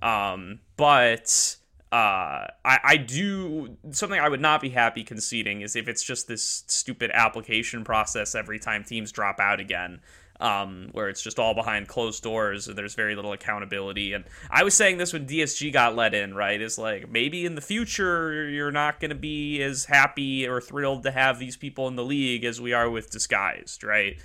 Um, 0.00 0.60
but 0.76 1.56
uh, 1.92 2.46
I, 2.64 2.78
I 2.84 2.96
do 2.96 3.76
something 3.90 4.18
I 4.18 4.28
would 4.28 4.40
not 4.40 4.60
be 4.60 4.68
happy 4.68 5.02
conceding 5.02 5.62
is 5.62 5.74
if 5.74 5.88
it's 5.88 6.04
just 6.04 6.28
this 6.28 6.62
stupid 6.68 7.10
application 7.12 7.82
process 7.82 8.36
every 8.36 8.60
time 8.60 8.84
teams 8.84 9.10
drop 9.10 9.40
out 9.40 9.58
again, 9.58 10.00
um, 10.38 10.90
where 10.92 11.08
it's 11.08 11.20
just 11.20 11.40
all 11.40 11.52
behind 11.52 11.88
closed 11.88 12.22
doors 12.22 12.68
and 12.68 12.78
there's 12.78 12.94
very 12.94 13.16
little 13.16 13.32
accountability. 13.32 14.12
And 14.12 14.24
I 14.50 14.62
was 14.62 14.74
saying 14.74 14.98
this 14.98 15.12
when 15.12 15.26
DSG 15.26 15.72
got 15.72 15.96
let 15.96 16.14
in, 16.14 16.32
right? 16.32 16.60
Is 16.60 16.78
like 16.78 17.10
maybe 17.10 17.44
in 17.44 17.56
the 17.56 17.60
future 17.60 18.48
you're 18.48 18.70
not 18.70 19.00
going 19.00 19.10
to 19.10 19.16
be 19.16 19.60
as 19.60 19.86
happy 19.86 20.46
or 20.46 20.60
thrilled 20.60 21.02
to 21.02 21.10
have 21.10 21.40
these 21.40 21.56
people 21.56 21.88
in 21.88 21.96
the 21.96 22.04
league 22.04 22.44
as 22.44 22.60
we 22.60 22.72
are 22.72 22.88
with 22.88 23.10
Disguised, 23.10 23.82
right? 23.82 24.16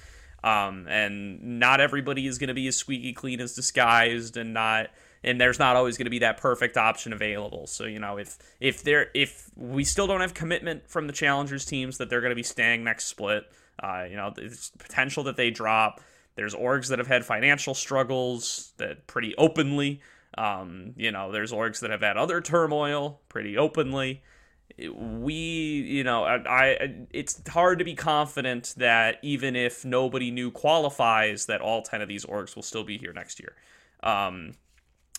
Um, 0.43 0.85
and 0.87 1.59
not 1.59 1.81
everybody 1.81 2.27
is 2.27 2.37
going 2.37 2.49
to 2.49 2.53
be 2.53 2.67
as 2.67 2.75
squeaky 2.75 3.11
clean 3.11 3.41
as 3.41 3.55
Disguised, 3.55 4.37
and 4.37 4.53
not 4.53 4.91
and 5.25 5.41
there's 5.41 5.57
not 5.57 5.75
always 5.75 5.97
going 5.97 6.05
to 6.05 6.11
be 6.11 6.19
that 6.19 6.37
perfect 6.37 6.77
option 6.77 7.11
available. 7.11 7.67
So 7.67 7.85
you 7.85 7.99
know, 7.99 8.17
if 8.17 8.37
if 8.61 8.83
there 8.83 9.07
if 9.13 9.49
we 9.57 9.83
still 9.83 10.07
don't 10.07 10.21
have 10.21 10.33
commitment 10.33 10.87
from 10.87 11.07
the 11.07 11.13
challengers 11.13 11.65
teams 11.65 11.97
that 11.97 12.09
they're 12.09 12.21
going 12.21 12.31
to 12.31 12.35
be 12.35 12.43
staying 12.43 12.83
next 12.85 13.05
split, 13.05 13.43
uh, 13.79 14.05
you 14.09 14.15
know, 14.15 14.31
there's 14.33 14.71
potential 14.77 15.23
that 15.23 15.35
they 15.35 15.49
drop. 15.49 15.99
There's 16.35 16.53
orgs 16.53 16.89
that 16.89 16.99
have 16.99 17.07
had 17.07 17.25
financial 17.25 17.73
struggles 17.73 18.73
that 18.77 19.07
pretty 19.07 19.35
openly. 19.37 20.01
Um, 20.37 20.93
you 20.95 21.11
know, 21.11 21.31
there's 21.31 21.51
orgs 21.51 21.79
that 21.79 21.91
have 21.91 22.01
had 22.01 22.17
other 22.17 22.39
turmoil 22.41 23.21
pretty 23.27 23.57
openly. 23.57 24.21
We, 24.77 25.33
you 25.33 26.03
know, 26.03 26.25
I, 26.25 26.35
I, 26.45 26.95
it's 27.11 27.41
hard 27.47 27.79
to 27.79 27.85
be 27.85 27.95
confident 27.95 28.73
that 28.77 29.19
even 29.21 29.55
if 29.55 29.85
nobody 29.85 30.31
new 30.31 30.51
qualifies, 30.51 31.45
that 31.45 31.61
all 31.61 31.81
ten 31.81 32.01
of 32.01 32.09
these 32.09 32.25
orgs 32.25 32.55
will 32.55 32.63
still 32.63 32.83
be 32.83 32.97
here 32.97 33.13
next 33.13 33.39
year. 33.39 33.55
Um, 34.03 34.55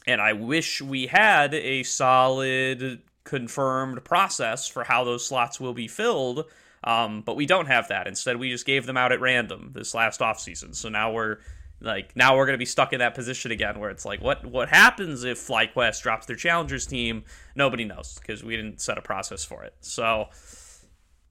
and 0.06 0.20
I 0.20 0.32
wish 0.32 0.80
we 0.80 1.06
had 1.06 1.54
a 1.54 1.82
solid 1.82 3.02
confirmed 3.24 4.04
process 4.04 4.68
for 4.68 4.84
how 4.84 5.04
those 5.04 5.26
slots 5.26 5.58
will 5.60 5.74
be 5.74 5.88
filled. 5.88 6.44
Um, 6.84 7.22
but 7.22 7.34
we 7.34 7.46
don't 7.46 7.66
have 7.66 7.88
that. 7.88 8.06
Instead, 8.06 8.36
we 8.36 8.50
just 8.50 8.64
gave 8.64 8.86
them 8.86 8.96
out 8.96 9.10
at 9.10 9.20
random 9.20 9.70
this 9.74 9.94
last 9.94 10.20
offseason. 10.20 10.74
So 10.74 10.88
now 10.88 11.12
we're 11.12 11.38
like 11.80 12.14
now 12.16 12.36
we're 12.36 12.46
gonna 12.46 12.58
be 12.58 12.64
stuck 12.64 12.92
in 12.92 13.00
that 13.00 13.14
position 13.14 13.50
again 13.50 13.78
where 13.78 13.90
it's 13.90 14.06
like 14.06 14.22
what 14.22 14.46
what 14.46 14.68
happens 14.68 15.24
if 15.24 15.38
FlyQuest 15.38 16.00
drops 16.02 16.26
their 16.26 16.36
challengers 16.36 16.86
team? 16.86 17.24
Nobody 17.54 17.84
knows 17.84 18.18
because 18.20 18.44
we 18.44 18.56
didn't 18.56 18.80
set 18.80 18.98
a 18.98 19.02
process 19.02 19.44
for 19.44 19.64
it. 19.64 19.74
So 19.80 20.28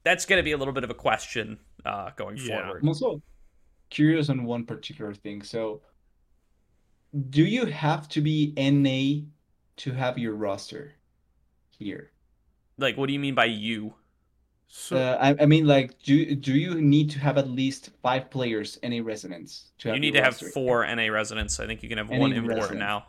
that's 0.04 0.26
gonna 0.26 0.44
be 0.44 0.52
a 0.52 0.58
little 0.58 0.74
bit 0.74 0.84
of 0.84 0.90
a 0.90 0.96
question 0.96 1.58
uh, 1.86 2.12
going 2.16 2.38
yeah. 2.38 2.64
forward. 2.64 2.86
Also, 2.86 3.22
curious 3.90 4.30
on 4.30 4.44
one 4.44 4.66
particular 4.66 5.14
thing. 5.14 5.42
So, 5.42 5.82
do 7.16 7.46
you 7.46 7.66
have 7.66 8.10
to 8.10 8.22
be 8.22 8.54
NA 8.58 9.26
to 9.78 9.92
have 9.92 10.18
your 10.18 10.36
roster 10.36 10.94
here? 11.70 12.12
Like, 12.78 12.98
what 12.98 13.08
do 13.08 13.14
you 13.14 13.20
mean 13.20 13.36
by 13.36 13.46
you? 13.46 13.94
So 14.68 14.98
Uh, 14.98 15.18
I, 15.22 15.44
I 15.44 15.46
mean, 15.46 15.66
like, 15.66 15.98
do 16.02 16.36
do 16.36 16.54
you 16.54 16.82
need 16.82 17.10
to 17.12 17.20
have 17.20 17.38
at 17.38 17.48
least 17.50 17.92
five 18.02 18.30
players 18.30 18.78
NA 18.84 19.00
residents 19.02 19.72
to 19.80 19.90
have 19.90 19.96
You 19.96 20.02
need 20.02 20.16
your 20.16 20.24
to 20.24 20.24
have 20.24 20.38
four 20.38 20.86
NA 20.86 21.08
residents. 21.08 21.60
I 21.60 21.68
think 21.68 21.84
you 21.84 21.90
can 21.90 21.98
have 21.98 22.10
NA 22.10 22.18
one 22.20 22.34
import 22.34 22.58
resident. 22.58 22.80
now. 22.80 23.06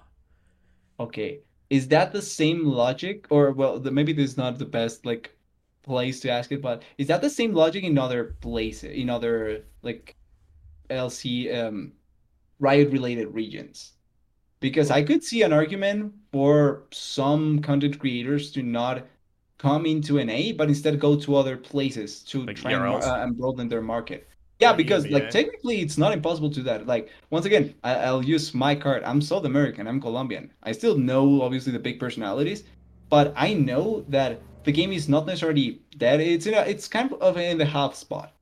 Okay, 1.01 1.41
is 1.71 1.89
that 1.89 2.13
the 2.13 2.23
same 2.23 2.65
logic, 2.65 3.27
or 3.31 3.53
well, 3.53 3.81
the, 3.81 3.91
maybe 3.91 4.13
this 4.13 4.31
is 4.31 4.37
not 4.37 4.59
the 4.59 4.65
best 4.65 5.05
like 5.05 5.37
place 5.83 6.21
to 6.21 6.31
ask 6.31 6.53
it, 6.53 6.63
but 6.63 6.83
is 6.99 7.09
that 7.09 7.21
the 7.23 7.31
same 7.31 7.53
logic 7.55 7.83
in 7.85 7.99
other 7.99 8.37
places, 8.41 8.93
in 8.97 9.11
other 9.11 9.65
like 9.83 10.15
LC 10.91 11.53
um 11.53 11.93
Riot 12.61 12.91
related 12.91 13.35
regions? 13.35 13.96
Because 14.71 14.91
I 14.91 15.03
could 15.03 15.23
see 15.23 15.43
an 15.43 15.53
argument 15.53 16.13
for 16.33 16.85
some 16.93 17.61
content 17.63 17.99
creators 18.01 18.51
to 18.53 18.63
not 18.63 19.07
come 19.59 19.87
into 19.87 20.23
NA, 20.25 20.53
but 20.57 20.69
instead 20.69 20.99
go 21.01 21.17
to 21.17 21.37
other 21.37 21.57
places 21.57 22.23
to 22.25 22.45
Like 22.45 22.57
try 22.57 22.73
and, 22.73 22.89
uh, 23.03 23.23
and 23.23 23.37
broaden 23.39 23.69
their 23.69 23.83
market. 23.83 24.29
Yeah, 24.61 24.73
Like 24.73 24.79
because 24.79 25.09
like 25.09 25.31
technically 25.31 25.81
it's 25.83 25.99
not 25.99 26.13
impossible 26.13 26.51
to 26.51 26.57
do 26.57 26.63
that. 26.65 26.87
Like 26.87 27.11
once 27.31 27.45
again, 27.47 27.75
I, 27.85 27.95
I'll 28.07 28.25
use 28.25 28.55
my 28.55 28.75
card. 28.75 29.05
I'm 29.05 29.21
South 29.21 29.45
American. 29.45 29.87
I'm 29.87 30.01
Colombian. 30.01 30.53
I 30.63 30.73
still 30.73 30.97
know 30.99 31.43
obviously 31.43 31.73
the 31.73 31.79
big 31.79 32.01
personalities, 32.01 32.65
but 33.11 33.33
I 33.37 33.55
know 33.55 34.05
that 34.09 34.43
the 34.65 34.73
game 34.73 34.93
is 34.93 35.09
not 35.09 35.27
necessarily 35.27 35.83
dead. 35.99 36.21
It's 36.21 36.47
in 36.47 36.55
a, 36.55 36.63
it's 36.63 36.89
kind 36.89 37.13
of 37.15 37.37
in 37.37 37.59
the 37.59 37.67
half 37.67 37.95
spot, 37.95 38.35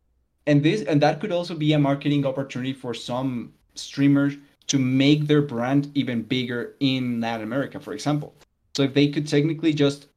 and 0.46 0.62
this 0.62 0.82
and 0.82 1.00
that 1.02 1.20
could 1.20 1.32
also 1.32 1.54
be 1.54 1.72
a 1.74 1.78
marketing 1.78 2.26
opportunity 2.26 2.72
for 2.72 2.94
some 2.94 3.54
streamers 3.74 4.36
to 4.66 4.78
make 4.78 5.26
their 5.26 5.42
brand 5.42 5.90
even 5.94 6.22
bigger 6.22 6.74
in 6.80 7.20
Latin 7.20 7.44
America, 7.44 7.78
for 7.78 7.92
example. 7.92 8.34
So 8.76 8.82
if 8.82 8.94
they 8.94 9.08
could 9.08 9.28
technically 9.28 9.72
just 9.72 10.08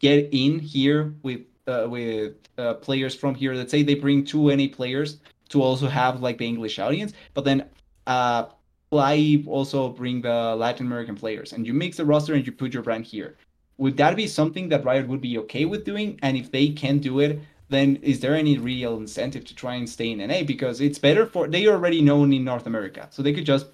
get 0.00 0.28
in 0.32 0.58
here 0.58 1.14
with 1.22 1.40
uh, 1.66 1.86
with 1.88 2.34
uh, 2.58 2.74
players 2.74 3.14
from 3.14 3.34
here, 3.34 3.54
let's 3.54 3.70
say 3.70 3.82
they 3.82 3.94
bring 3.94 4.24
two 4.24 4.54
NA 4.54 4.66
players 4.70 5.18
to 5.50 5.62
also 5.62 5.86
have 5.86 6.20
like 6.20 6.38
the 6.38 6.46
English 6.46 6.78
audience, 6.78 7.12
but 7.34 7.44
then 7.44 7.68
uh, 8.06 8.46
also 8.90 9.88
bring 9.88 10.20
the 10.20 10.54
Latin 10.56 10.86
American 10.86 11.14
players, 11.14 11.52
and 11.52 11.66
you 11.66 11.72
mix 11.72 11.96
the 11.96 12.04
roster 12.04 12.34
and 12.34 12.46
you 12.46 12.52
put 12.52 12.74
your 12.74 12.82
brand 12.82 13.04
here. 13.04 13.36
Would 13.78 13.96
that 13.96 14.16
be 14.16 14.26
something 14.26 14.68
that 14.68 14.84
Riot 14.84 15.08
would 15.08 15.20
be 15.20 15.38
okay 15.38 15.64
with 15.64 15.84
doing? 15.84 16.18
And 16.22 16.36
if 16.36 16.50
they 16.52 16.68
can 16.68 16.98
do 16.98 17.20
it, 17.20 17.40
then 17.70 17.96
is 18.02 18.20
there 18.20 18.34
any 18.34 18.58
real 18.58 18.96
incentive 18.98 19.44
to 19.46 19.54
try 19.54 19.76
and 19.76 19.88
stay 19.88 20.10
in 20.10 20.18
NA? 20.18 20.42
Because 20.42 20.80
it's 20.80 20.98
better 20.98 21.24
for 21.26 21.48
they 21.48 21.66
are 21.66 21.72
already 21.72 22.02
known 22.02 22.32
in 22.32 22.44
North 22.44 22.66
America, 22.66 23.08
so 23.10 23.22
they 23.22 23.32
could 23.32 23.46
just 23.46 23.66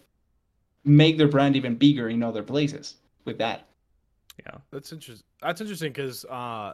make 0.88 1.18
their 1.18 1.29
brand 1.29 1.57
even 1.57 1.77
bigger 1.77 2.09
in 2.09 2.22
other 2.22 2.42
places 2.42 2.96
with 3.24 3.38
that. 3.38 3.66
Yeah, 4.44 4.59
that's 4.70 4.92
interesting. 4.92 5.27
That's 5.42 5.61
interesting 5.61 5.92
because, 5.92 6.24
uh, 6.24 6.72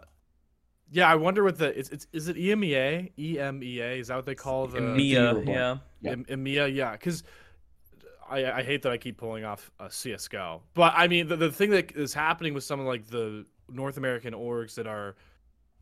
yeah, 0.91 1.09
I 1.11 1.15
wonder 1.15 1.43
what 1.43 1.59
the 1.59 1.79
it's, 1.79 1.91
it's 1.91 2.07
is 2.13 2.29
it 2.29 2.37
E 2.37 2.49
EMEA? 2.49 3.13
EMEA 3.19 3.99
is 3.99 4.09
that 4.09 4.17
what 4.17 4.27
they 4.27 4.35
call 4.35 4.67
the 4.67 4.81
EMEA? 4.81 5.11
Europe 5.11 5.37
one. 5.37 5.47
yeah. 5.47 5.77
Yeah. 6.01 6.15
EMEA? 6.15 6.75
Yeah, 6.75 6.93
because 6.93 7.25
I 8.29 8.53
I 8.53 8.63
hate 8.63 8.83
that 8.83 8.93
I 8.93 8.99
keep 8.99 9.17
pulling 9.17 9.45
off 9.45 9.71
a 9.81 9.91
CS:GO, 9.91 10.63
but 10.75 10.93
I 10.97 11.09
mean 11.09 11.29
the, 11.29 11.37
the 11.37 11.51
thing 11.51 11.71
that 11.71 11.93
is 11.93 12.15
happening 12.15 12.55
with 12.55 12.65
some 12.65 12.81
of 12.81 12.87
like 12.87 13.07
the 13.07 13.47
North 13.71 13.97
American 13.97 14.35
orgs 14.35 14.75
that 14.75 14.87
are 14.87 15.17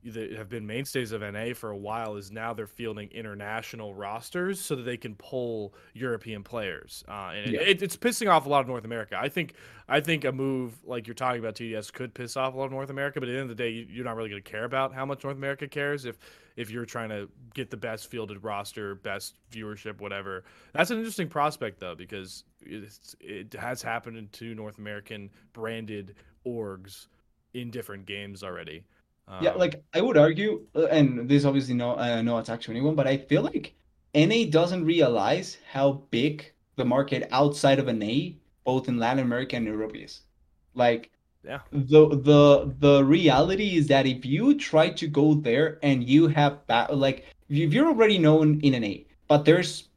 that 0.05 0.33
have 0.33 0.49
been 0.49 0.67
mainstays 0.67 1.13
of 1.13 1.23
NA 1.23 1.55
for 1.55 1.71
a 1.71 1.77
while 1.77 2.17
is 2.17 2.31
now 2.33 2.53
they're 2.53 2.67
fielding 2.67 3.09
international 3.11 3.95
rosters 3.95 4.61
so 4.61 4.75
that 4.77 4.83
they 4.83 4.97
can 4.97 5.15
pull 5.15 5.75
European 5.95 6.43
players, 6.43 7.05
uh, 7.09 7.33
and 7.35 7.53
Yeah. 7.53 7.61
it, 7.61 7.83
it's 7.83 7.97
pissing 7.97 8.31
off 8.31 8.47
a 8.47 8.49
lot 8.49 8.61
of 8.61 8.67
North 8.69 8.85
America. 8.85 9.17
I 9.21 9.29
think 9.29 9.55
I 9.89 10.01
think 10.01 10.25
a 10.25 10.33
move 10.33 10.75
like 10.85 11.07
you're 11.07 11.15
talking 11.15 11.41
about 11.41 11.55
TDS 11.55 11.93
could 11.93 12.15
piss 12.15 12.37
off 12.37 12.55
a 12.55 12.57
lot 12.57 12.65
of 12.67 12.73
North 12.73 12.91
America, 12.91 13.21
but 13.21 13.29
at 13.29 13.33
the 13.33 13.39
end 13.41 13.51
of 13.51 13.57
the 13.57 13.63
day, 13.63 13.71
you, 13.71 13.87
you're 13.89 14.05
not 14.05 14.17
really 14.17 14.31
going 14.31 14.43
to 14.43 14.51
care 14.51 14.65
about 14.65 14.95
how 14.95 15.05
much 15.05 15.23
North 15.25 15.37
America 15.37 15.69
cares 15.69 16.05
if 16.05 16.19
if 16.57 16.71
you're 16.71 16.85
trying 16.85 17.09
to 17.09 17.29
get 17.55 17.71
the 17.71 17.77
best 17.77 18.09
fielded 18.11 18.43
roster, 18.45 18.95
best 18.97 19.37
viewership, 19.51 20.01
whatever. 20.01 20.45
That's 20.73 20.91
an 20.91 20.99
interesting 20.99 21.29
prospect 21.29 21.81
though 21.81 21.95
because 21.95 22.45
it's, 22.61 23.15
it 23.21 23.53
has 23.55 23.83
happened 23.83 24.33
to 24.33 24.55
North 24.55 24.79
American 24.79 25.31
branded 25.53 26.15
orgs 26.47 27.07
in 27.55 27.71
different 27.71 28.07
games 28.07 28.43
already. 28.43 28.85
Yeah, 29.39 29.51
Um, 29.51 29.59
like 29.59 29.83
I 29.95 30.01
would 30.01 30.17
argue, 30.17 30.67
uh, 30.75 30.87
and 30.87 31.29
this 31.29 31.45
obviously 31.45 31.75
no 31.75 31.93
uh, 31.97 32.23
no 32.23 32.39
attack 32.39 32.61
to 32.63 32.71
anyone, 32.71 32.95
but 32.95 33.07
I 33.07 33.17
feel 33.19 33.43
like 33.43 33.75
NA 34.15 34.45
doesn't 34.51 34.85
realize 34.85 35.59
how 35.73 36.05
big 36.11 36.53
the 36.77 36.85
market 36.85 37.29
outside 37.33 37.79
of 37.79 37.89
NA, 37.89 38.35
both 38.65 38.89
in 38.89 38.99
Latin 38.99 39.21
America 39.25 39.57
and 39.57 39.67
Europe, 39.67 39.97
is. 39.97 40.23
Like 40.75 41.11
Yeah. 41.45 41.61
the 41.73 42.09
the 42.11 42.75
the 42.79 43.05
reality 43.05 43.77
is 43.77 43.89
that 43.89 44.07
if 44.07 44.25
you 44.25 44.55
try 44.59 44.91
to 44.91 45.07
go 45.09 45.35
there 45.35 45.79
and 45.83 46.05
you 46.09 46.29
have 46.29 46.67
ba- 46.67 46.89
like 46.93 47.25
if 47.49 47.73
you're 47.73 47.89
already 47.89 48.19
known 48.19 48.61
in 48.61 48.75
NA, 48.81 49.05
but 49.29 49.45
there's 49.45 49.89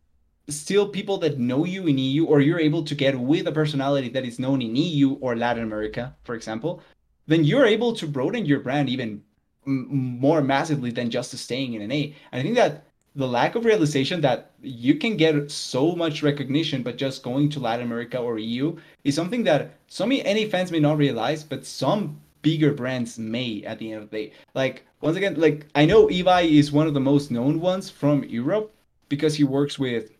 still 0.50 0.88
people 0.90 1.18
that 1.20 1.40
know 1.40 1.66
you 1.66 1.88
in 1.88 1.98
EU, 1.98 2.26
or 2.26 2.40
you're 2.42 2.60
able 2.60 2.84
to 2.84 2.96
get 2.96 3.20
with 3.20 3.48
a 3.48 3.52
personality 3.52 4.10
that 4.10 4.26
is 4.26 4.40
known 4.40 4.62
in 4.62 4.76
EU 4.76 5.14
or 5.22 5.36
Latin 5.36 5.64
America, 5.64 6.16
for 6.24 6.36
example, 6.36 6.82
then 7.28 7.44
you're 7.44 7.66
able 7.66 7.94
to 7.96 8.08
broaden 8.08 8.46
your 8.46 8.60
brand 8.60 8.90
even 8.90 9.24
more 9.66 10.42
massively 10.42 10.92
than 10.92 11.10
just 11.10 11.36
staying 11.38 11.74
in 11.74 11.88
NA. 11.88 11.96
And 12.32 12.40
I 12.40 12.42
think 12.42 12.56
that 12.56 12.86
the 13.16 13.28
lack 13.28 13.56
of 13.56 13.66
realization 13.66 14.22
that 14.22 14.52
you 14.62 14.96
can 14.96 15.16
get 15.16 15.50
so 15.50 15.96
much 15.96 16.22
recognition 16.22 16.84
but 16.84 16.98
just 16.98 17.24
going 17.24 17.50
to 17.50 17.60
Latin 17.60 17.86
America 17.86 18.18
or 18.20 18.38
EU 18.38 18.78
is 19.04 19.16
something 19.16 19.44
that 19.46 19.76
some 19.88 20.10
NA 20.10 20.48
fans 20.50 20.72
may 20.72 20.80
not 20.80 20.98
realize, 20.98 21.44
but 21.44 21.66
some 21.66 22.20
bigger 22.42 22.74
brands 22.74 23.18
may 23.18 23.64
at 23.64 23.80
the 23.80 23.92
end 23.92 24.04
of 24.04 24.10
the 24.10 24.18
day. 24.18 24.34
Like 24.54 24.86
once 25.02 25.18
again, 25.18 25.36
like 25.36 25.66
I 25.76 25.86
know 25.86 26.08
Ibai 26.08 26.52
is 26.52 26.72
one 26.72 26.88
of 26.88 26.94
the 26.94 27.00
most 27.00 27.32
known 27.32 27.60
ones 27.60 27.90
from 27.90 28.24
Europe 28.26 28.74
because 29.10 29.36
he 29.36 29.44
works 29.44 29.80
with 29.80 30.12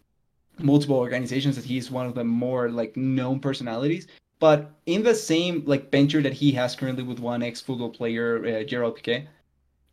multiple 0.58 0.96
organizations 0.96 1.56
that 1.58 1.66
he's 1.66 1.92
one 1.92 2.06
of 2.06 2.16
the 2.16 2.24
more 2.24 2.70
like 2.70 2.96
known 2.96 3.40
personalities 3.42 4.08
but 4.40 4.72
in 4.86 5.04
the 5.04 5.16
same 5.16 5.64
like 5.66 5.92
venture 5.92 6.22
that 6.22 6.34
he 6.34 6.52
has 6.52 6.76
currently 6.76 7.04
with 7.04 7.20
one 7.20 7.44
ex 7.44 7.62
football 7.62 7.90
player 7.90 8.46
uh, 8.46 8.64
Gerald 8.64 8.98
Piqué 8.98 9.26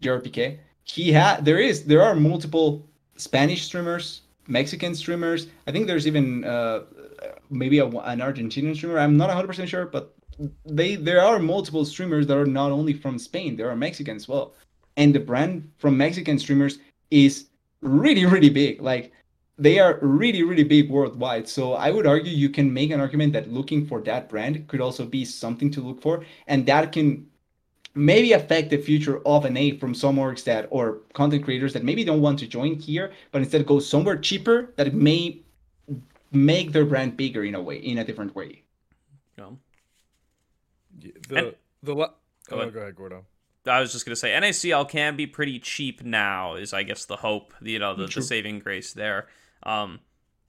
Gerald 0.00 0.24
Piqué 0.24 0.58
he 0.84 1.12
had 1.12 1.44
there 1.44 1.58
is 1.58 1.84
there 1.84 2.02
are 2.02 2.14
multiple 2.14 2.86
Spanish 3.16 3.64
streamers 3.64 4.22
Mexican 4.48 4.94
streamers. 4.94 5.46
I 5.66 5.72
think 5.72 5.86
there's 5.86 6.06
even 6.06 6.44
uh, 6.44 6.82
maybe 7.50 7.78
a, 7.78 7.86
an 7.86 8.18
Argentinian 8.18 8.74
streamer. 8.74 8.98
I'm 8.98 9.16
not 9.16 9.30
100% 9.30 9.66
sure 9.66 9.86
but 9.86 10.14
they 10.64 10.96
there 10.96 11.22
are 11.22 11.38
multiple 11.38 11.84
streamers 11.84 12.26
that 12.26 12.36
are 12.36 12.46
not 12.46 12.72
only 12.72 12.94
from 12.94 13.18
Spain 13.18 13.56
there 13.56 13.70
are 13.70 13.76
Mexican 13.76 14.16
as 14.16 14.28
well. 14.28 14.54
And 14.96 15.14
the 15.14 15.20
brand 15.20 15.70
from 15.78 15.96
Mexican 15.96 16.38
streamers 16.38 16.78
is 17.10 17.46
really 17.80 18.26
really 18.26 18.50
big. 18.50 18.80
Like 18.80 19.12
they 19.66 19.78
are 19.78 19.98
really 20.02 20.42
really 20.50 20.64
big 20.64 20.90
worldwide 20.90 21.46
so 21.56 21.64
i 21.86 21.88
would 21.94 22.06
argue 22.06 22.32
you 22.44 22.48
can 22.58 22.72
make 22.78 22.90
an 22.90 23.00
argument 23.06 23.32
that 23.32 23.50
looking 23.58 23.86
for 23.90 24.00
that 24.08 24.28
brand 24.32 24.66
could 24.68 24.80
also 24.86 25.04
be 25.16 25.24
something 25.24 25.70
to 25.70 25.80
look 25.88 26.00
for 26.06 26.24
and 26.46 26.66
that 26.66 26.90
can 26.96 27.06
maybe 27.94 28.32
affect 28.32 28.70
the 28.70 28.80
future 28.88 29.16
of 29.34 29.44
an 29.44 29.56
a 29.56 29.66
from 29.80 29.94
some 29.94 30.16
orgs 30.16 30.42
that 30.44 30.66
or 30.70 30.86
content 31.20 31.44
creators 31.44 31.72
that 31.74 31.84
maybe 31.84 32.02
don't 32.10 32.22
want 32.22 32.38
to 32.38 32.46
join 32.46 32.74
here 32.88 33.12
but 33.30 33.42
instead 33.42 33.66
go 33.66 33.78
somewhere 33.78 34.16
cheaper 34.28 34.72
that 34.76 34.94
may 34.94 35.38
make 36.32 36.72
their 36.72 36.86
brand 36.86 37.16
bigger 37.16 37.44
in 37.44 37.54
a 37.54 37.62
way 37.68 37.76
in 37.76 37.98
a 37.98 38.04
different 38.04 38.34
way 38.34 38.50
Um, 39.38 39.58
the 41.28 41.36
And- 41.36 41.54
the 41.82 41.94
la- 41.94 42.14
Go 42.48 42.56
oh, 42.56 42.60
ahead. 42.60 42.74
go 42.74 42.80
ahead, 42.80 42.96
Gordo. 42.96 43.24
I 43.66 43.80
was 43.80 43.92
just 43.92 44.04
gonna 44.04 44.16
say 44.16 44.30
NACL 44.30 44.88
can 44.88 45.14
be 45.16 45.26
pretty 45.26 45.58
cheap 45.60 46.02
now. 46.02 46.54
Is 46.54 46.72
I 46.72 46.82
guess 46.82 47.04
the 47.04 47.16
hope, 47.16 47.54
you 47.62 47.78
know, 47.78 47.94
the, 47.94 48.06
the 48.06 48.22
saving 48.22 48.58
grace 48.58 48.92
there. 48.92 49.28
Um, 49.64 50.00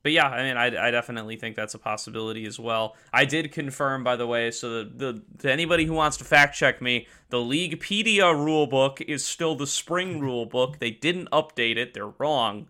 but 0.01 0.11
yeah, 0.11 0.27
I 0.27 0.43
mean, 0.43 0.57
I, 0.57 0.87
I 0.87 0.91
definitely 0.91 1.37
think 1.37 1.55
that's 1.55 1.73
a 1.75 1.79
possibility 1.79 2.45
as 2.45 2.59
well. 2.59 2.95
I 3.13 3.23
did 3.23 3.51
confirm, 3.53 4.03
by 4.03 4.17
the 4.17 4.27
way, 4.27 4.51
so 4.51 4.83
the, 4.83 4.89
the 5.13 5.23
to 5.39 5.51
anybody 5.51 5.85
who 5.85 5.93
wants 5.93 6.17
to 6.17 6.25
fact 6.25 6.55
check 6.57 6.81
me, 6.81 7.07
the 7.29 7.37
Leaguepedia 7.37 8.33
rulebook 8.35 8.99
is 9.01 9.23
still 9.23 9.55
the 9.55 9.67
spring 9.67 10.19
rulebook. 10.21 10.79
They 10.79 10.91
didn't 10.91 11.29
update 11.31 11.77
it. 11.77 11.93
They're 11.93 12.07
wrong. 12.17 12.67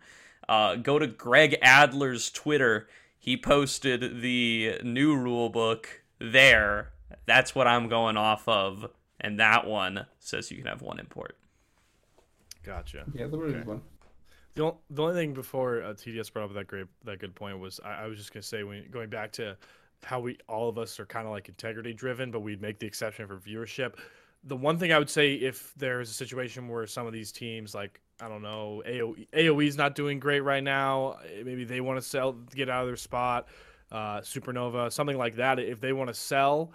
Uh, 0.48 0.76
go 0.76 1.00
to 1.00 1.08
Greg 1.08 1.58
Adler's 1.64 2.30
Twitter. 2.30 2.88
He 3.18 3.36
posted 3.38 4.22
the 4.22 4.80
new 4.84 5.16
rulebook 5.16 5.86
there. 6.20 6.92
That's 7.26 7.56
what 7.56 7.66
I'm 7.68 7.88
going 7.88 8.18
off 8.18 8.48
of, 8.48 8.86
and 9.20 9.40
that 9.40 9.66
one 9.66 10.06
says 10.20 10.52
you 10.52 10.58
can 10.58 10.68
have 10.68 10.82
one 10.82 11.00
import. 11.00 11.36
Gotcha. 12.64 13.06
yeah 13.14 13.28
the 13.28 13.38
really 13.38 13.56
Okay. 13.56 13.68
one 13.68 13.82
The, 14.56 14.66
on- 14.66 14.78
the 14.90 15.02
only 15.04 15.16
thing 15.16 15.34
before 15.34 15.82
uh, 15.82 15.94
TDS 15.94 16.32
brought 16.32 16.46
up 16.46 16.54
that 16.54 16.68
great 16.68 16.88
that 17.06 17.20
good 17.20 17.36
point 17.36 17.60
was 17.60 17.80
I, 17.84 18.04
I 18.04 18.08
was 18.08 18.18
just 18.18 18.34
gonna 18.34 18.44
say 18.44 18.64
when 18.64 18.90
going 18.92 19.10
back 19.10 19.32
to 19.34 19.58
how 20.04 20.20
we 20.20 20.38
all 20.48 20.70
of 20.70 20.78
us 20.78 21.00
are 21.00 21.06
kind 21.06 21.26
of 21.26 21.32
like 21.32 21.50
integrity 21.50 21.94
driven, 21.94 22.30
but 22.32 22.42
we'd 22.42 22.62
make 22.62 22.80
the 22.80 22.86
exception 22.88 23.28
for 23.28 23.38
viewership. 23.38 23.96
The 24.46 24.56
one 24.56 24.78
thing 24.78 24.92
I 24.92 25.00
would 25.00 25.10
say 25.10 25.36
if 25.36 25.74
there's 25.78 26.10
a 26.10 26.14
situation 26.14 26.68
where 26.68 26.86
some 26.86 27.08
of 27.08 27.14
these 27.14 27.32
teams 27.32 27.74
like 27.74 28.00
I 28.22 28.30
don't 28.30 28.42
know, 28.42 28.84
AOE, 28.86 29.28
AOE's 29.34 29.76
not 29.76 29.96
doing 29.96 30.20
great 30.20 30.42
right 30.42 30.64
now. 30.64 31.18
Maybe 31.44 31.64
they 31.64 31.82
want 31.82 32.00
to 32.00 32.08
sell, 32.08 32.34
get 32.34 32.70
out 32.70 32.82
of 32.82 32.88
their 32.88 32.96
spot. 32.96 33.48
Uh, 33.92 34.22
Supernova, 34.22 34.92
something 34.92 35.18
like 35.18 35.36
that. 35.36 35.60
If 35.60 35.80
they 35.80 35.94
want 35.94 36.08
to 36.10 36.14
sell, 36.14 36.72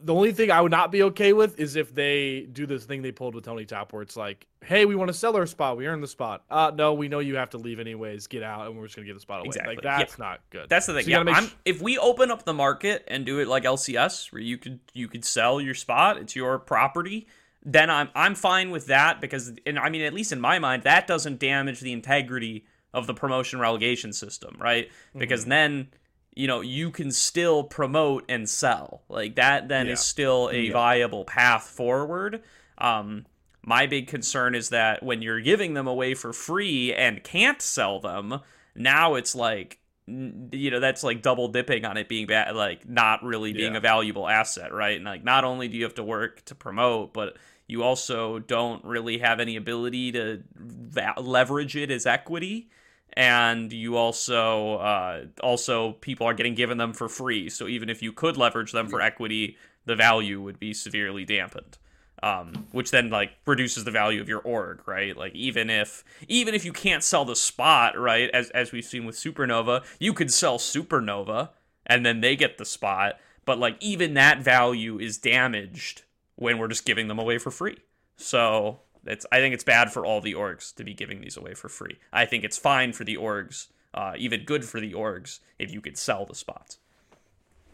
the 0.00 0.12
only 0.12 0.32
thing 0.32 0.50
I 0.50 0.60
would 0.60 0.72
not 0.72 0.90
be 0.90 1.02
okay 1.04 1.32
with 1.32 1.60
is 1.60 1.76
if 1.76 1.94
they 1.94 2.40
do 2.52 2.66
this 2.66 2.84
thing 2.84 3.02
they 3.02 3.12
pulled 3.12 3.34
with 3.36 3.44
Tony 3.44 3.64
Top, 3.64 3.92
where 3.92 4.02
it's 4.02 4.16
like, 4.16 4.46
"Hey, 4.64 4.84
we 4.84 4.96
want 4.96 5.08
to 5.08 5.14
sell 5.14 5.36
our 5.36 5.46
spot. 5.46 5.76
We 5.76 5.86
earned 5.86 6.02
the 6.02 6.08
spot. 6.08 6.42
Uh, 6.50 6.72
no, 6.74 6.92
we 6.94 7.06
know 7.08 7.20
you 7.20 7.36
have 7.36 7.50
to 7.50 7.58
leave 7.58 7.78
anyways. 7.78 8.26
Get 8.26 8.42
out, 8.42 8.66
and 8.66 8.76
we're 8.76 8.84
just 8.86 8.96
gonna 8.96 9.06
give 9.06 9.14
the 9.16 9.20
spot 9.20 9.40
away. 9.40 9.46
Exactly. 9.48 9.76
Like 9.76 9.82
that's 9.84 10.18
Yeah. 10.18 10.24
not 10.24 10.40
good. 10.50 10.68
That's 10.68 10.86
the 10.86 10.94
thing. 10.94 11.04
So 11.04 11.10
yeah, 11.10 11.18
I'm, 11.20 11.46
sh- 11.46 11.52
if 11.64 11.80
we 11.80 11.98
open 11.98 12.32
up 12.32 12.44
the 12.44 12.52
market 12.54 13.04
and 13.06 13.24
do 13.24 13.38
it 13.38 13.46
like 13.46 13.62
LCS, 13.64 14.32
where 14.32 14.42
you 14.42 14.58
could 14.58 14.80
you 14.92 15.06
could 15.06 15.24
sell 15.24 15.60
your 15.60 15.74
spot, 15.74 16.18
it's 16.18 16.34
your 16.34 16.58
property, 16.58 17.28
then 17.64 17.88
I'm 17.88 18.08
I'm 18.16 18.34
fine 18.34 18.70
with 18.72 18.86
that 18.86 19.20
because, 19.20 19.52
and 19.66 19.78
I 19.78 19.88
mean, 19.88 20.02
at 20.02 20.12
least 20.12 20.32
in 20.32 20.40
my 20.40 20.58
mind, 20.58 20.82
that 20.82 21.06
doesn't 21.06 21.38
damage 21.38 21.78
the 21.78 21.92
integrity 21.92 22.64
of 22.92 23.06
the 23.06 23.14
promotion 23.14 23.60
relegation 23.60 24.12
system, 24.12 24.56
right? 24.58 24.90
Because 25.16 25.42
Mm-hmm. 25.42 25.50
then 25.50 25.88
you 26.36 26.46
know 26.46 26.60
you 26.60 26.90
can 26.90 27.10
still 27.10 27.64
promote 27.64 28.24
and 28.28 28.48
sell 28.48 29.02
like 29.08 29.34
that. 29.36 29.68
Then 29.68 29.86
Yeah. 29.86 29.92
is 29.94 30.00
still 30.00 30.48
a 30.52 30.66
Yeah. 30.66 30.72
viable 30.72 31.24
path 31.24 31.64
forward. 31.68 32.42
Um, 32.78 33.26
my 33.62 33.86
big 33.86 34.06
concern 34.06 34.54
is 34.54 34.68
that 34.68 35.02
when 35.02 35.22
you're 35.22 35.40
giving 35.40 35.74
them 35.74 35.88
away 35.88 36.14
for 36.14 36.32
free 36.32 36.94
and 36.94 37.24
can't 37.24 37.60
sell 37.60 37.98
them, 37.98 38.40
now 38.76 39.14
it's 39.16 39.34
like 39.34 39.78
you 40.08 40.70
know 40.70 40.78
that's 40.78 41.02
like 41.02 41.20
double 41.20 41.48
dipping 41.48 41.84
on 41.84 41.96
it 41.96 42.08
being 42.08 42.28
bad 42.28 42.54
like 42.54 42.88
not 42.88 43.24
really 43.24 43.52
being 43.52 43.72
Yeah. 43.72 43.78
a 43.78 43.80
valuable 43.80 44.28
asset 44.28 44.72
right 44.72 44.94
and 44.94 45.04
like 45.04 45.24
not 45.24 45.42
only 45.42 45.66
do 45.66 45.76
you 45.76 45.82
have 45.82 45.96
to 45.96 46.04
work 46.04 46.44
to 46.44 46.54
promote 46.54 47.12
but 47.12 47.36
you 47.66 47.82
also 47.82 48.38
don't 48.38 48.84
really 48.84 49.18
have 49.18 49.40
any 49.40 49.56
ability 49.56 50.12
to 50.12 50.44
va- 50.54 51.14
leverage 51.20 51.74
it 51.74 51.90
as 51.90 52.06
equity 52.06 52.70
and 53.16 53.72
you 53.72 53.96
also 53.96 54.74
uh, 54.74 55.24
also 55.42 55.92
people 55.92 56.26
are 56.26 56.34
getting 56.34 56.54
given 56.54 56.78
them 56.78 56.92
for 56.92 57.08
free 57.08 57.48
so 57.48 57.66
even 57.66 57.88
if 57.88 58.02
you 58.02 58.12
could 58.12 58.36
leverage 58.36 58.72
them 58.72 58.88
for 58.88 59.00
equity 59.00 59.56
the 59.84 59.96
value 59.96 60.40
would 60.40 60.58
be 60.58 60.74
severely 60.74 61.24
dampened 61.24 61.78
um, 62.22 62.66
which 62.72 62.90
then 62.90 63.10
like 63.10 63.32
reduces 63.46 63.84
the 63.84 63.90
value 63.90 64.20
of 64.20 64.28
your 64.28 64.40
org, 64.40 64.86
right? 64.86 65.16
Like 65.16 65.34
even 65.34 65.68
if 65.70 66.04
even 66.28 66.54
if 66.54 66.64
you 66.64 66.72
can't 66.72 67.04
sell 67.04 67.24
the 67.24 67.36
spot, 67.36 67.98
right, 67.98 68.30
as 68.30 68.50
as 68.50 68.72
we've 68.72 68.84
seen 68.84 69.04
with 69.04 69.16
Supernova, 69.16 69.84
you 69.98 70.12
could 70.12 70.32
sell 70.32 70.58
Supernova 70.58 71.50
and 71.86 72.04
then 72.04 72.20
they 72.20 72.34
get 72.34 72.58
the 72.58 72.64
spot, 72.64 73.18
but 73.44 73.58
like 73.58 73.76
even 73.80 74.14
that 74.14 74.40
value 74.40 74.98
is 74.98 75.18
damaged 75.18 76.02
when 76.36 76.58
we're 76.58 76.68
just 76.68 76.84
giving 76.84 77.08
them 77.08 77.18
away 77.18 77.38
for 77.38 77.50
free. 77.50 77.78
So 78.16 78.80
it's 79.08 79.26
I 79.32 79.38
think 79.38 79.54
it's 79.54 79.64
bad 79.64 79.92
for 79.92 80.04
all 80.06 80.20
the 80.20 80.34
orgs 80.34 80.74
to 80.76 80.84
be 80.84 80.94
giving 80.94 81.20
these 81.20 81.36
away 81.36 81.54
for 81.54 81.68
free. 81.68 81.98
I 82.12 82.24
think 82.26 82.44
it's 82.44 82.58
fine 82.58 82.92
for 82.92 83.04
the 83.04 83.16
orgs, 83.16 83.66
uh, 83.94 84.14
even 84.16 84.44
good 84.44 84.64
for 84.64 84.80
the 84.80 84.92
orgs 84.92 85.40
if 85.58 85.70
you 85.72 85.80
could 85.80 85.96
sell 85.98 86.24
the 86.26 86.34
spots. 86.34 86.78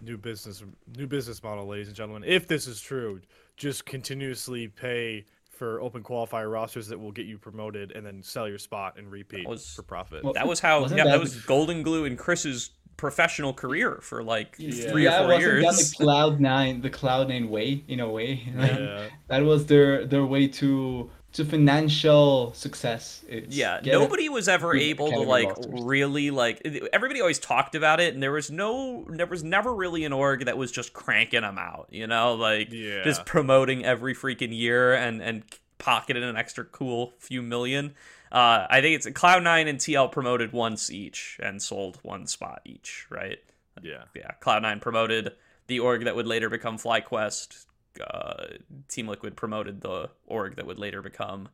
new 0.01 0.17
business 0.17 0.63
new 0.97 1.07
business 1.07 1.43
model, 1.43 1.67
ladies 1.67 1.87
and 1.89 1.97
gentlemen. 1.97 2.25
If 2.29 2.49
this 2.49 2.67
is 2.67 2.81
true, 2.81 3.21
just 3.57 3.85
continuously 3.87 4.69
pay 4.69 5.25
for 5.49 5.81
open 5.81 6.03
qualifier 6.03 6.51
rosters 6.51 6.89
that 6.89 6.99
will 6.99 7.13
get 7.13 7.27
you 7.27 7.39
promoted, 7.39 7.93
and 7.93 8.05
then 8.05 8.23
sell 8.23 8.49
your 8.49 8.59
spot 8.59 8.99
and 8.99 9.11
repeat 9.13 9.45
That 9.45 9.49
was- 9.51 9.75
for 9.75 9.83
profit. 9.83 10.25
Well, 10.25 10.33
That 10.33 10.47
was 10.49 10.59
how 10.61 10.81
yeah, 10.83 10.89
that, 10.89 11.05
that- 11.05 11.21
was 11.21 11.37
Golden 11.43 11.83
Glue 11.83 12.05
and 12.05 12.19
Chris's 12.19 12.71
professional 12.97 13.53
career 13.55 13.99
for 14.03 14.23
like 14.25 14.57
Yeah. 14.59 14.91
three 14.91 15.05
yeah, 15.05 15.17
or 15.17 15.19
four 15.21 15.27
wasn't 15.29 15.43
years. 15.43 15.65
that 15.65 15.99
the 15.99 16.05
Cloud 16.05 16.41
Nine, 16.41 16.81
the 16.81 16.91
Cloud 16.91 17.29
Nine 17.29 17.49
way 17.49 17.85
in 17.89 18.01
a 18.01 18.09
way? 18.09 18.43
Like, 18.57 18.71
yeah. 18.73 19.09
That 19.29 19.45
was 19.45 19.67
their 19.67 20.05
their 20.07 20.25
way 20.27 20.49
to 20.49 21.11
to 21.33 21.45
financial 21.45 22.53
success. 22.55 23.23
It's 23.29 23.55
Yeah, 23.57 23.81
get 23.81 23.95
it- 23.95 23.99
nobody 23.99 24.29
was 24.29 24.49
ever 24.49 24.69
with 24.69 24.83
able 24.83 25.11
to 25.11 25.19
like 25.21 25.49
rosters. 25.49 25.83
really 25.83 26.31
like 26.31 26.61
everybody 26.93 27.21
always 27.21 27.39
talked 27.39 27.75
about 27.75 28.01
it 28.01 28.15
and 28.15 28.23
there 28.23 28.33
was 28.33 28.51
no 28.51 29.07
there 29.09 29.27
was 29.27 29.43
never 29.43 29.75
really 29.75 30.05
an 30.05 30.13
org 30.13 30.45
that 30.45 30.57
was 30.59 30.71
just 30.71 30.93
cranking 30.93 31.41
them 31.43 31.59
out, 31.59 31.89
you 31.91 32.07
know, 32.07 32.35
like 32.35 32.73
Yeah. 32.73 33.03
just 33.05 33.25
promoting 33.27 33.85
every 33.85 34.15
freaking 34.15 34.57
year 34.57 34.95
and 34.95 35.23
and 35.23 35.43
pocketing 35.79 36.23
an 36.23 36.37
extra 36.37 36.65
cool 36.65 37.15
few 37.19 37.43
million. 37.43 37.95
Uh, 38.31 38.67
I 38.71 38.81
think 38.81 38.97
it's 38.97 39.07
Cloud9 39.07 39.69
and 39.69 39.79
TL 39.79 40.11
promoted 40.11 40.53
once 40.53 40.91
each 40.91 41.39
and 41.43 41.61
sold 41.61 41.99
one 42.03 42.27
spot 42.27 42.63
each, 42.65 43.07
right? 43.11 43.39
yeah. 43.83 44.05
yeah, 44.15 44.31
Cloud9 44.41 44.81
promoted 44.81 45.33
the 45.67 45.81
org 45.81 46.05
that 46.05 46.15
would 46.15 46.27
later 46.27 46.49
become 46.49 46.77
FlyQuest. 46.79 47.67
Uh, 48.01 48.45
Team 48.89 49.09
Liquid 49.09 49.37
promoted 49.37 49.81
the 49.81 50.11
org 50.27 50.57
that 50.57 50.67
would 50.67 50.79
later 50.79 51.03
become 51.03 51.49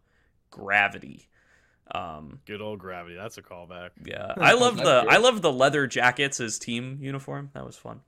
Gravity. 0.51 1.29
Um, 1.95 2.41
Good 2.47 2.61
old 2.61 2.79
gravity. 2.79 3.17
That's 3.17 3.39
a 3.39 3.43
callback. 3.43 3.91
yeah, 4.05 4.35
I 4.37 4.53
love 4.55 4.77
the. 4.77 5.07
I 5.09 5.17
love 5.17 5.43
the 5.43 5.53
leather 5.53 5.87
jackets 5.87 6.39
as 6.41 6.59
team 6.59 6.99
uniform. 7.01 7.51
That 7.55 7.65
was 7.65 7.77
fun. 7.77 8.01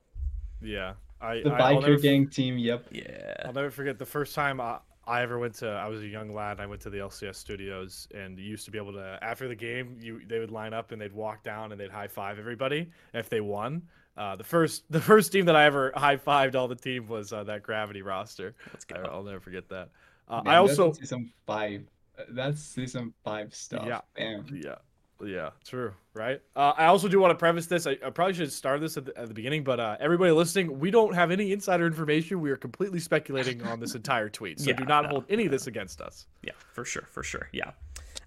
Yeah. 0.61 0.93
I, 1.19 1.41
the 1.41 1.53
I, 1.53 1.59
biker 1.59 1.81
never, 1.81 1.97
gang 1.97 2.27
team. 2.27 2.57
Yep. 2.57 2.87
Yeah, 2.91 3.35
I'll 3.45 3.53
never 3.53 3.69
forget 3.69 3.99
the 3.99 4.05
first 4.05 4.33
time 4.33 4.59
I, 4.59 4.79
I 5.05 5.21
ever 5.21 5.37
went 5.37 5.55
to. 5.55 5.69
I 5.69 5.87
was 5.87 6.01
a 6.01 6.07
young 6.07 6.33
lad. 6.33 6.59
I 6.59 6.65
went 6.65 6.81
to 6.81 6.89
the 6.89 6.97
LCS 6.97 7.35
studios, 7.35 8.07
and 8.13 8.39
you 8.39 8.45
used 8.45 8.65
to 8.65 8.71
be 8.71 8.77
able 8.77 8.93
to 8.93 9.19
after 9.21 9.47
the 9.47 9.55
game, 9.55 9.97
you 9.99 10.21
they 10.27 10.39
would 10.39 10.51
line 10.51 10.73
up 10.73 10.91
and 10.91 11.01
they'd 11.01 11.13
walk 11.13 11.43
down 11.43 11.71
and 11.71 11.79
they'd 11.79 11.91
high 11.91 12.07
five 12.07 12.39
everybody 12.39 12.89
if 13.13 13.29
they 13.29 13.41
won. 13.41 13.83
Uh, 14.17 14.35
the 14.35 14.43
first 14.43 14.83
the 14.89 15.01
first 15.01 15.31
team 15.31 15.45
that 15.45 15.55
I 15.55 15.65
ever 15.65 15.91
high 15.95 16.17
fived 16.17 16.55
all 16.55 16.67
the 16.67 16.75
team 16.75 17.07
was 17.07 17.33
uh, 17.33 17.43
that 17.45 17.63
Gravity 17.63 18.01
roster. 18.01 18.55
let's 18.73 18.85
I, 18.91 18.95
go. 18.95 19.09
I'll 19.11 19.23
never 19.23 19.39
forget 19.39 19.69
that. 19.69 19.89
Uh, 20.27 20.41
Man, 20.43 20.53
I 20.53 20.57
also 20.57 20.93
season 20.93 21.31
five. 21.45 21.83
Uh, 22.17 22.23
That's 22.29 22.61
season 22.61 23.13
five 23.23 23.53
stuff. 23.53 23.85
Yeah. 23.85 24.01
Damn. 24.15 24.45
Yeah. 24.53 24.75
Yeah, 25.23 25.51
true, 25.65 25.93
right? 26.13 26.41
Uh, 26.55 26.73
I 26.75 26.85
also 26.85 27.07
do 27.07 27.19
want 27.19 27.31
to 27.31 27.35
preface 27.35 27.67
this. 27.67 27.85
I, 27.85 27.91
I 28.05 28.09
probably 28.09 28.33
should 28.33 28.51
start 28.51 28.81
this 28.81 28.97
at 28.97 29.05
the, 29.05 29.17
at 29.17 29.27
the 29.27 29.33
beginning, 29.33 29.63
but 29.63 29.79
uh, 29.79 29.97
everybody 29.99 30.31
listening, 30.31 30.79
we 30.79 30.89
don't 30.89 31.13
have 31.13 31.31
any 31.31 31.51
insider 31.51 31.85
information. 31.85 32.41
We 32.41 32.49
are 32.49 32.57
completely 32.57 32.99
speculating 32.99 33.61
on 33.63 33.79
this 33.79 33.93
entire 33.95 34.29
tweet, 34.29 34.59
so 34.59 34.65
Yeah, 34.69 34.77
do 34.77 34.85
not 34.85 35.03
no, 35.03 35.09
hold 35.09 35.25
any 35.29 35.45
of 35.45 35.51
this 35.51 35.67
against 35.67 36.01
us. 36.01 36.25
Yeah, 36.41 36.53
for 36.73 36.85
sure, 36.85 37.07
for 37.11 37.23
sure. 37.23 37.49
Yeah, 37.51 37.71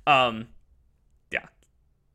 um, 0.06 0.38
yeah. 0.38 0.44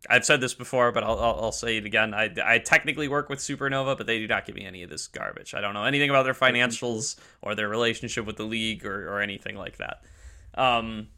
I've 0.09 0.23
said 0.23 0.39
this 0.39 0.53
before, 0.53 0.91
but 0.91 1.03
I'll, 1.03 1.19
I'll, 1.19 1.39
I'll 1.41 1.51
say 1.51 1.77
it 1.77 1.85
again. 1.85 2.13
I, 2.13 2.33
I 2.43 2.59
technically 2.59 3.07
work 3.07 3.27
with 3.27 3.39
Supernova, 3.39 3.97
but 3.97 4.07
they 4.07 4.19
do 4.19 4.27
not 4.27 4.45
give 4.45 4.55
me 4.55 4.65
any 4.65 4.83
of 4.83 4.89
this 4.89 5.07
garbage. 5.07 5.53
I 5.53 5.61
don't 5.61 5.73
know 5.73 5.83
anything 5.83 6.09
about 6.09 6.23
their 6.23 6.33
financials 6.33 7.17
or 7.41 7.53
their 7.55 7.67
relationship 7.67 8.25
with 8.25 8.37
the 8.37 8.43
league 8.43 8.85
or, 8.85 9.09
or 9.09 9.19
anything 9.19 9.57
like 9.57 9.77
that. 9.77 10.01
Um, 10.53 11.09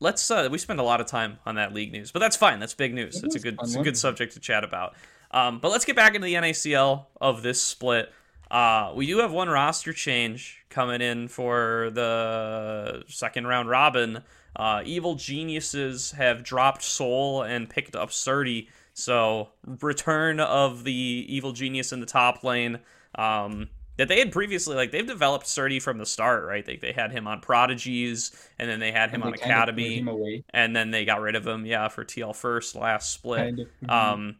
let's 0.00 0.30
uh, 0.30 0.48
we 0.50 0.58
spend 0.58 0.80
a 0.80 0.82
lot 0.82 1.00
of 1.00 1.06
time 1.06 1.38
on 1.46 1.54
that 1.54 1.72
league 1.72 1.92
news, 1.92 2.10
but 2.10 2.18
that's 2.18 2.36
fine. 2.36 2.58
That's 2.58 2.74
big 2.74 2.94
news. 2.94 3.16
It 3.16 3.26
It's 3.26 3.36
a 3.36 3.40
good 3.40 3.58
it's 3.62 3.76
a 3.76 3.82
good 3.82 3.96
subject 3.96 4.34
to 4.34 4.40
chat 4.40 4.64
about. 4.64 4.94
Um, 5.30 5.58
but 5.58 5.70
let's 5.70 5.84
get 5.84 5.96
back 5.96 6.14
into 6.14 6.24
the 6.24 6.34
NACL 6.34 7.06
of 7.20 7.42
this 7.42 7.60
split. 7.60 8.12
Uh, 8.50 8.92
we 8.94 9.06
do 9.06 9.18
have 9.18 9.32
one 9.32 9.48
roster 9.48 9.92
change 9.92 10.64
coming 10.68 11.00
in 11.00 11.28
for 11.28 11.90
the 11.92 13.04
second 13.08 13.46
round 13.46 13.68
robin. 13.68 14.22
Uh, 14.56 14.82
Evil 14.84 15.14
Geniuses 15.14 16.12
have 16.12 16.42
dropped 16.42 16.82
Soul 16.82 17.42
and 17.42 17.68
picked 17.68 17.94
up 17.94 18.10
Srtty. 18.10 18.68
So 18.94 19.50
return 19.80 20.40
of 20.40 20.84
the 20.84 21.26
Evil 21.28 21.52
Genius 21.52 21.92
in 21.92 22.00
the 22.00 22.06
top 22.06 22.42
lane. 22.42 22.80
Um, 23.14 23.68
that 23.96 24.08
they 24.08 24.18
had 24.18 24.30
previously 24.32 24.76
like 24.76 24.90
they've 24.90 25.06
developed 25.06 25.46
Srtty 25.46 25.80
from 25.80 25.98
the 25.98 26.06
start, 26.06 26.44
right? 26.44 26.64
They 26.64 26.76
they 26.76 26.92
had 26.92 27.12
him 27.12 27.26
on 27.26 27.40
Prodigies, 27.40 28.30
and 28.58 28.68
then 28.68 28.78
they 28.80 28.92
had 28.92 29.10
him 29.10 29.22
And 29.22 29.24
on 29.24 29.30
they 29.32 29.38
kind 29.38 29.52
of 29.52 29.58
Academy, 29.58 30.42
and 30.50 30.76
then 30.76 30.90
they 30.90 31.04
got 31.04 31.20
rid 31.20 31.34
of 31.34 31.46
him, 31.46 31.64
yeah, 31.64 31.88
for 31.88 32.04
TL 32.04 32.34
first 32.36 32.74
last 32.74 33.12
split. 33.12 33.38
kind 33.38 33.60
of. 33.60 33.90
Um, 33.90 34.36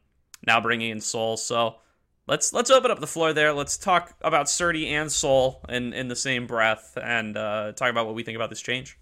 now 0.46 0.60
bringing 0.60 0.90
in 0.90 1.00
Soul. 1.00 1.36
So 1.36 1.76
let's 2.26 2.52
let's 2.52 2.70
open 2.70 2.90
up 2.90 3.00
the 3.00 3.06
floor 3.06 3.32
there. 3.32 3.52
Let's 3.52 3.78
talk 3.78 4.14
about 4.20 4.46
Srtty 4.46 4.88
and 4.88 5.10
Soul 5.10 5.62
in 5.68 5.92
in 5.92 6.08
the 6.08 6.16
same 6.16 6.46
breath, 6.46 6.96
and 7.02 7.36
uh, 7.36 7.72
talk 7.72 7.90
about 7.90 8.06
what 8.06 8.14
we 8.14 8.22
think 8.22 8.36
about 8.36 8.50
this 8.50 8.60
change. 8.60 8.98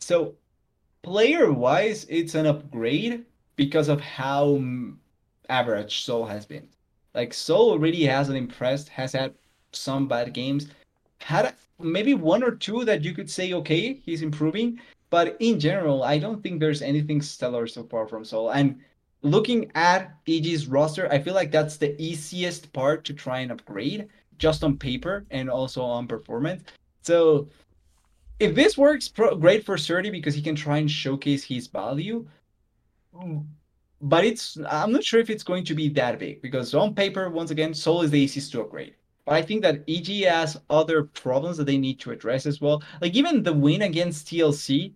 So, 0.00 0.34
player 1.02 1.52
wise, 1.52 2.06
it's 2.08 2.34
an 2.34 2.46
upgrade 2.46 3.24
because 3.56 3.88
of 3.88 4.00
how 4.00 4.62
average 5.48 6.04
Soul 6.04 6.26
has 6.26 6.46
been. 6.46 6.68
Like, 7.14 7.34
Soul 7.34 7.70
already 7.70 8.04
hasn't 8.04 8.38
impressed, 8.38 8.88
has 8.88 9.12
had 9.12 9.34
some 9.72 10.08
bad 10.08 10.32
games, 10.32 10.68
had 11.18 11.54
maybe 11.78 12.14
one 12.14 12.42
or 12.42 12.52
two 12.52 12.84
that 12.84 13.04
you 13.04 13.14
could 13.14 13.30
say, 13.30 13.52
okay, 13.52 13.94
he's 13.94 14.22
improving. 14.22 14.80
But 15.10 15.36
in 15.40 15.58
general, 15.58 16.02
I 16.02 16.18
don't 16.18 16.42
think 16.42 16.60
there's 16.60 16.82
anything 16.82 17.20
stellar 17.20 17.66
so 17.66 17.84
far 17.84 18.06
from 18.06 18.24
Soul. 18.24 18.50
And 18.50 18.80
looking 19.22 19.70
at 19.74 20.14
EG's 20.26 20.66
roster, 20.66 21.10
I 21.12 21.18
feel 21.18 21.34
like 21.34 21.50
that's 21.50 21.76
the 21.76 22.00
easiest 22.00 22.72
part 22.72 23.04
to 23.04 23.14
try 23.14 23.40
and 23.40 23.52
upgrade, 23.52 24.08
just 24.38 24.62
on 24.62 24.76
paper 24.76 25.26
and 25.30 25.50
also 25.50 25.82
on 25.82 26.06
performance. 26.06 26.62
So, 27.02 27.48
if 28.40 28.54
this 28.54 28.76
works 28.78 29.08
pro- 29.08 29.36
great 29.36 29.64
for 29.64 29.76
Srtty 29.76 30.10
because 30.10 30.34
he 30.34 30.42
can 30.42 30.56
try 30.56 30.78
and 30.78 30.90
showcase 30.90 31.44
his 31.44 31.68
value, 31.68 32.26
but 34.00 34.24
it's 34.24 34.56
I'm 34.68 34.92
not 34.92 35.04
sure 35.04 35.20
if 35.20 35.30
it's 35.30 35.42
going 35.42 35.64
to 35.64 35.74
be 35.74 35.88
that 35.90 36.18
big 36.18 36.42
because 36.42 36.74
on 36.74 36.94
paper, 36.94 37.28
once 37.30 37.50
again, 37.50 37.74
Soul 37.74 38.02
is 38.02 38.10
the 38.10 38.18
easiest 38.20 38.52
to 38.52 38.62
upgrade 38.62 38.94
But 39.26 39.34
I 39.34 39.42
think 39.42 39.62
that 39.62 39.84
EG 39.88 40.24
has 40.24 40.58
other 40.70 41.04
problems 41.04 41.56
that 41.58 41.64
they 41.64 41.78
need 41.78 42.00
to 42.00 42.10
address 42.12 42.46
as 42.46 42.60
well. 42.60 42.82
Like 43.00 43.14
even 43.14 43.42
the 43.42 43.52
win 43.52 43.82
against 43.82 44.28
TLC 44.28 44.94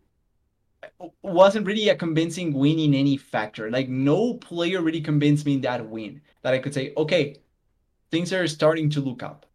wasn't 1.23 1.67
really 1.67 1.89
a 1.89 1.97
convincing 1.97 2.53
win 2.53 2.79
in 2.79 2.95
any 2.95 3.17
factor. 3.17 3.71
Like 3.71 3.89
no 3.89 4.35
player 4.35 4.83
really 4.83 5.01
convinced 5.01 5.47
me 5.47 5.55
in 5.55 5.61
that 5.63 5.89
win 5.89 6.21
that 6.43 6.55
I 6.55 6.59
could 6.59 6.75
say, 6.75 6.93
okay, 6.97 7.37
things 8.11 8.33
are 8.33 8.47
starting 8.49 8.91
to 8.91 9.01
look 9.01 9.23
up. 9.23 9.47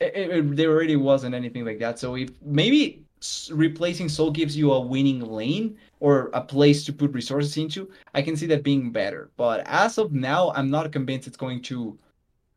It, 0.00 0.14
it, 0.16 0.56
there 0.56 0.74
really 0.76 0.96
wasn't 0.96 1.34
anything 1.34 1.64
like 1.64 1.78
that. 1.80 1.98
So 1.98 2.16
if 2.16 2.30
maybe 2.42 3.05
replacing 3.52 4.08
Soul 4.08 4.30
gives 4.30 4.56
you 4.56 4.72
a 4.72 4.80
winning 4.80 5.20
lane 5.20 5.76
or 6.00 6.30
a 6.34 6.40
place 6.40 6.84
to 6.84 6.92
put 6.92 7.12
resources 7.12 7.56
into, 7.56 7.90
I 8.14 8.22
can 8.22 8.36
see 8.36 8.46
that 8.46 8.62
being 8.62 8.90
better. 8.90 9.30
But 9.36 9.62
as 9.66 9.98
of 9.98 10.12
now, 10.12 10.52
I'm 10.54 10.70
not 10.70 10.92
convinced 10.92 11.26
it's 11.26 11.36
going 11.36 11.62
to 11.62 11.98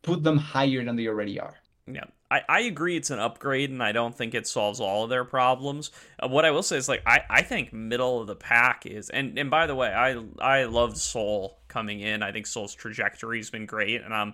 put 0.02 0.24
them 0.24 0.38
higher 0.38 0.84
than 0.84 0.96
they 0.96 1.08
already 1.08 1.40
are. 1.40 1.56
Yeah. 1.88 2.06
I, 2.32 2.42
I 2.48 2.60
agree 2.62 2.96
it's 2.96 3.10
an 3.10 3.20
upgrade 3.20 3.72
and 3.72 3.82
I 3.82 3.92
don't 3.92 4.16
think 4.16 4.36
it 4.36 4.46
solves 4.46 4.80
all 4.80 5.04
of 5.04 5.10
their 5.10 5.26
problems. 5.26 5.90
Uh, 6.20 6.28
what 6.28 6.46
I 6.46 6.52
will 6.52 6.62
say 6.62 6.78
is 6.78 6.88
like 6.88 7.02
I, 7.06 7.22
I 7.30 7.42
think 7.42 7.74
middle 7.74 8.22
of 8.22 8.28
the 8.28 8.36
pack 8.36 8.86
is 8.86 9.10
and, 9.10 9.38
and 9.40 9.50
by 9.50 9.66
the 9.66 9.76
way, 9.76 9.88
I 9.88 10.22
I 10.40 10.66
loved 10.66 10.98
Soul 10.98 11.58
coming 11.68 12.02
in. 12.02 12.22
I 12.22 12.32
think 12.32 12.46
Soul's 12.46 12.76
trajectory's 12.76 13.50
been 13.50 13.66
great 13.66 14.04
and 14.04 14.14
uh, 14.14 14.32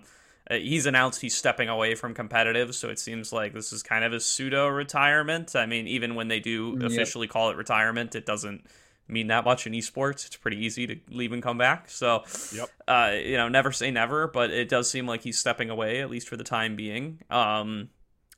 he's 0.50 0.86
announced 0.86 1.20
he's 1.20 1.36
stepping 1.36 1.68
away 1.68 1.94
from 1.94 2.14
competitive, 2.14 2.74
so 2.74 2.88
it 2.88 2.98
seems 2.98 3.32
like 3.32 3.52
this 3.52 3.72
is 3.72 3.82
kind 3.82 4.04
of 4.04 4.12
a 4.12 4.20
pseudo 4.20 4.68
retirement. 4.68 5.56
I 5.56 5.66
mean, 5.66 5.86
even 5.86 6.14
when 6.14 6.28
they 6.28 6.40
do 6.40 6.78
officially 6.84 7.26
yep. 7.26 7.32
call 7.32 7.50
it 7.50 7.56
retirement, 7.56 8.14
it 8.14 8.26
doesn't 8.26 8.66
mean 9.08 9.28
that 9.28 9.44
much 9.44 9.66
in 9.66 9.72
esports. 9.72 10.26
It's 10.26 10.36
pretty 10.36 10.64
easy 10.64 10.86
to 10.86 10.96
leave 11.10 11.32
and 11.32 11.42
come 11.42 11.58
back. 11.58 11.88
So, 11.90 12.24
yep. 12.52 12.68
uh, 12.88 13.12
you 13.14 13.36
know, 13.36 13.48
never 13.48 13.72
say 13.72 13.90
never, 13.90 14.28
but 14.28 14.50
it 14.50 14.68
does 14.68 14.90
seem 14.90 15.06
like 15.06 15.22
he's 15.22 15.38
stepping 15.38 15.70
away 15.70 16.00
at 16.00 16.10
least 16.10 16.28
for 16.28 16.36
the 16.36 16.44
time 16.44 16.76
being. 16.76 17.20
Um, 17.30 17.90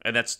and 0.02 0.14
that's 0.14 0.38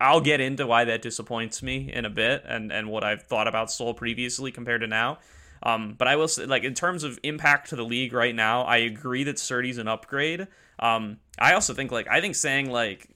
I'll 0.00 0.20
get 0.20 0.40
into 0.40 0.66
why 0.66 0.84
that 0.84 1.02
disappoints 1.02 1.62
me 1.62 1.90
in 1.92 2.04
a 2.04 2.10
bit, 2.10 2.42
and 2.46 2.72
and 2.72 2.88
what 2.88 3.04
I've 3.04 3.22
thought 3.22 3.48
about 3.48 3.70
Soul 3.70 3.94
previously 3.94 4.50
compared 4.50 4.80
to 4.80 4.86
now. 4.86 5.18
Um, 5.62 5.94
but 5.96 6.08
I 6.08 6.16
will 6.16 6.28
say, 6.28 6.46
like 6.46 6.64
in 6.64 6.74
terms 6.74 7.04
of 7.04 7.18
impact 7.22 7.70
to 7.70 7.76
the 7.76 7.84
league 7.84 8.12
right 8.12 8.34
now, 8.34 8.62
I 8.62 8.78
agree 8.78 9.24
that 9.24 9.36
Srtty's 9.36 9.78
an 9.78 9.88
upgrade. 9.88 10.46
Um, 10.78 11.18
I 11.38 11.54
also 11.54 11.74
think 11.74 11.90
like 11.90 12.08
I 12.08 12.20
think 12.20 12.34
saying 12.34 12.70
like 12.70 13.08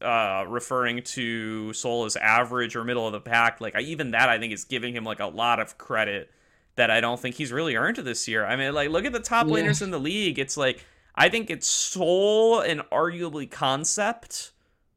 uh, 0.00 0.44
referring 0.48 1.02
to 1.02 1.72
Soul 1.72 2.04
as 2.04 2.16
average 2.16 2.76
or 2.76 2.84
middle 2.84 3.06
of 3.06 3.12
the 3.12 3.20
pack, 3.20 3.60
like 3.60 3.74
I, 3.74 3.80
even 3.80 4.12
that 4.12 4.28
I 4.28 4.38
think 4.38 4.52
is 4.52 4.64
giving 4.64 4.94
him 4.94 5.04
like 5.04 5.20
a 5.20 5.26
lot 5.26 5.60
of 5.60 5.76
credit 5.78 6.30
that 6.76 6.90
I 6.90 7.00
don't 7.00 7.20
think 7.20 7.34
he's 7.34 7.52
really 7.52 7.76
earned 7.76 7.96
this 7.96 8.26
year. 8.26 8.44
I 8.46 8.56
mean, 8.56 8.74
like 8.74 8.90
look 8.90 9.04
at 9.04 9.12
the 9.12 9.20
top 9.20 9.46
yeah. 9.46 9.54
laners 9.54 9.82
in 9.82 9.90
the 9.90 10.00
league. 10.00 10.38
It's 10.38 10.56
like 10.56 10.84
I 11.14 11.28
think 11.28 11.50
it's 11.50 11.66
Soul 11.66 12.60
and 12.60 12.80
arguably 12.90 13.50
Concept 13.50 14.52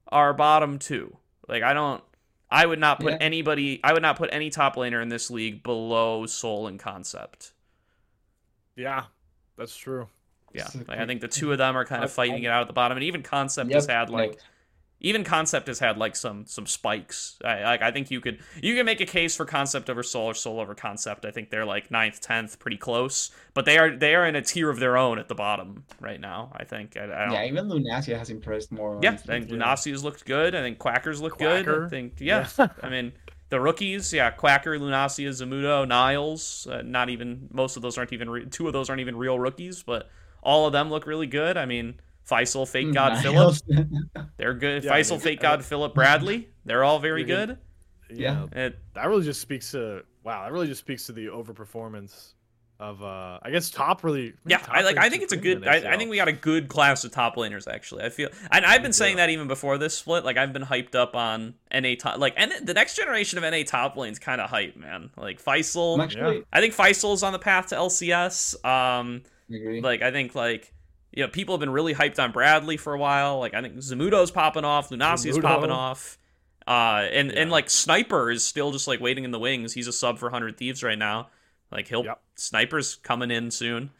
are 0.07 0.33
bottom 0.33 0.79
two. 0.79 1.17
Like 1.47 1.63
I 1.63 1.73
don't. 1.73 2.03
I 2.53 2.67
would 2.67 2.79
not 2.79 2.99
put 2.99 3.13
yeah. 3.13 3.17
anybody. 3.19 3.79
I 3.83 3.93
would 3.93 4.03
not 4.03 4.15
put 4.15 4.29
any 4.31 4.51
top 4.51 4.75
laner 4.75 5.01
in 5.01 5.09
this 5.09 5.31
league 5.31 5.63
below 5.63 6.27
Soul 6.27 6.67
and 6.67 6.79
Concept. 6.79 7.51
Yeah, 8.75 9.05
that's 9.57 9.75
true. 9.75 10.07
Yeah, 10.53 10.67
like, 10.87 10.99
I 10.99 11.07
think 11.07 11.21
the 11.21 11.27
two 11.27 11.51
of 11.51 11.57
them 11.57 11.75
are 11.75 11.83
kind 11.83 12.03
of 12.03 12.11
fighting 12.11 12.43
it 12.43 12.47
out 12.47 12.61
at 12.61 12.67
the 12.67 12.73
bottom, 12.73 12.95
and 12.95 13.03
even 13.05 13.23
Concept 13.23 13.71
yep. 13.71 13.77
has 13.77 13.87
had 13.87 14.11
like 14.11 14.39
even 15.03 15.23
concept 15.23 15.67
has 15.67 15.77
had 15.77 15.97
like 15.97 16.15
some 16.15 16.45
some 16.47 16.65
spikes 16.65 17.37
I, 17.43 17.63
like 17.63 17.81
i 17.81 17.91
think 17.91 18.09
you 18.09 18.21
could 18.21 18.39
you 18.61 18.75
can 18.75 18.85
make 18.85 19.01
a 19.01 19.05
case 19.05 19.35
for 19.35 19.45
concept 19.45 19.89
over 19.89 20.01
soul 20.01 20.27
or 20.27 20.33
soul 20.33 20.59
over 20.59 20.73
concept 20.73 21.25
i 21.25 21.31
think 21.31 21.49
they're 21.49 21.65
like 21.65 21.91
ninth 21.91 22.21
10th 22.21 22.57
pretty 22.57 22.77
close 22.77 23.29
but 23.53 23.65
they 23.65 23.77
are 23.77 23.95
they 23.95 24.15
are 24.15 24.25
in 24.25 24.35
a 24.35 24.41
tier 24.41 24.69
of 24.69 24.79
their 24.79 24.97
own 24.97 25.19
at 25.19 25.27
the 25.27 25.35
bottom 25.35 25.83
right 25.99 26.19
now 26.19 26.51
i 26.55 26.63
think 26.63 26.97
I, 26.97 27.03
I 27.03 27.33
yeah 27.33 27.45
even 27.45 27.67
lunasia 27.67 28.17
has 28.17 28.29
impressed 28.29 28.71
more 28.71 28.99
yeah 29.03 29.11
i 29.11 29.17
think 29.17 29.49
lunasia's 29.49 30.03
looked 30.03 30.25
good 30.25 30.55
i 30.55 30.61
think 30.61 30.79
quackers 30.79 31.21
look 31.21 31.37
Quacker. 31.37 31.63
good 31.63 31.83
i 31.83 31.89
think 31.89 32.13
yeah, 32.19 32.47
yeah. 32.57 32.69
i 32.81 32.89
mean 32.89 33.11
the 33.49 33.61
rookies, 33.61 34.11
yeah, 34.11 34.31
Quacker, 34.31 34.79
Lunasia, 34.79 35.29
Zamudo, 35.29 35.87
Niles. 35.87 36.65
Uh, 36.65 36.81
not 36.81 37.09
even 37.09 37.49
most 37.51 37.75
of 37.75 37.83
those 37.83 37.99
aren't 37.99 38.11
even 38.11 38.27
re- 38.27 38.45
two 38.47 38.65
of 38.65 38.73
those 38.73 38.89
aren't 38.89 38.99
even 38.99 39.15
real 39.15 39.37
rookies, 39.37 39.83
but 39.83 40.09
all 40.41 40.65
of 40.65 40.73
them 40.73 40.89
look 40.89 41.05
really 41.05 41.27
good. 41.27 41.55
I 41.55 41.67
mean, 41.67 41.99
Faisal, 42.29 42.67
Fake 42.67 42.87
mm, 42.87 42.93
God, 42.93 43.21
Philip. 43.21 43.57
They're 44.37 44.53
good. 44.53 44.83
Yeah, 44.83 44.91
Faisal, 44.91 45.19
Fake 45.19 45.39
God, 45.39 45.63
Philip, 45.63 45.93
Bradley. 45.93 46.49
They're 46.65 46.83
all 46.83 46.99
very 46.99 47.23
good. 47.23 47.57
Yeah. 48.09 48.45
It, 48.51 48.79
that 48.93 49.07
really 49.07 49.23
just 49.23 49.41
speaks 49.41 49.71
to 49.71 50.03
wow. 50.23 50.43
That 50.43 50.51
really 50.51 50.67
just 50.67 50.79
speaks 50.79 51.05
to 51.07 51.11
the 51.11 51.27
overperformance 51.27 52.33
of 52.79 53.03
uh 53.03 53.39
I 53.41 53.49
guess 53.51 53.69
top 53.69 54.03
really. 54.03 54.33
Yeah, 54.45 54.57
top 54.57 54.75
I 54.75 54.81
like. 54.81 54.97
I 54.97 55.09
think 55.09 55.23
it's 55.23 55.33
a 55.33 55.37
good. 55.37 55.67
I, 55.67 55.93
I, 55.93 55.97
think 55.97 56.09
we 56.09 56.17
got 56.17 56.27
a 56.27 56.33
good 56.33 56.67
class 56.67 57.03
of 57.03 57.11
top 57.11 57.35
laners 57.35 57.71
actually. 57.71 58.03
I 58.03 58.09
feel, 58.09 58.29
and 58.51 58.65
I've 58.65 58.81
been 58.81 58.93
saying 58.93 59.17
that 59.17 59.29
even 59.29 59.47
before 59.47 59.77
this 59.77 59.97
split. 59.97 60.25
Like 60.25 60.37
I've 60.37 60.53
been 60.53 60.63
hyped 60.63 60.95
up 60.95 61.15
on 61.15 61.55
NA 61.73 61.95
top. 61.97 62.17
Like 62.19 62.33
and 62.35 62.51
the 62.61 62.73
next 62.73 62.95
generation 62.95 63.41
of 63.41 63.49
NA 63.49 63.63
top 63.65 63.95
lanes 63.95 64.19
kind 64.19 64.41
of 64.41 64.49
hype, 64.49 64.75
man. 64.75 65.11
Like 65.17 65.43
Faisal. 65.43 66.01
Actually, 66.03 66.43
I 66.51 66.61
think 66.61 66.73
Faisal's 66.75 67.23
on 67.23 67.33
the 67.33 67.39
path 67.39 67.67
to 67.67 67.75
LCS. 67.75 68.63
Um, 68.65 69.23
like 69.49 70.01
I 70.01 70.11
think 70.11 70.35
like 70.35 70.73
you 71.13 71.23
know, 71.23 71.29
people 71.29 71.55
have 71.55 71.59
been 71.59 71.69
really 71.69 71.93
hyped 71.93 72.21
on 72.21 72.31
Bradley 72.31 72.77
for 72.77 72.93
a 72.93 72.97
while. 72.97 73.39
Like 73.39 73.53
I 73.53 73.61
think 73.61 73.75
Zamudo's 73.75 74.31
popping 74.31 74.65
off, 74.65 74.89
Lunasi's 74.89 75.37
popping 75.39 75.71
off. 75.71 76.17
Uh, 76.65 77.07
and 77.11 77.31
yeah. 77.31 77.41
and 77.41 77.51
like 77.51 77.69
Sniper 77.69 78.31
is 78.31 78.45
still 78.45 78.71
just 78.71 78.87
like 78.87 78.99
waiting 78.99 79.23
in 79.23 79.31
the 79.31 79.39
wings. 79.39 79.73
He's 79.73 79.87
a 79.87 79.93
sub 79.93 80.17
for 80.17 80.29
Hundred 80.29 80.57
Thieves 80.57 80.83
right 80.83 80.97
now. 80.97 81.29
Like 81.71 81.87
he'll 81.87 82.05
yep. 82.05 82.21
Sniper's 82.35 82.95
coming 82.95 83.31
in 83.31 83.51
soon. 83.51 83.91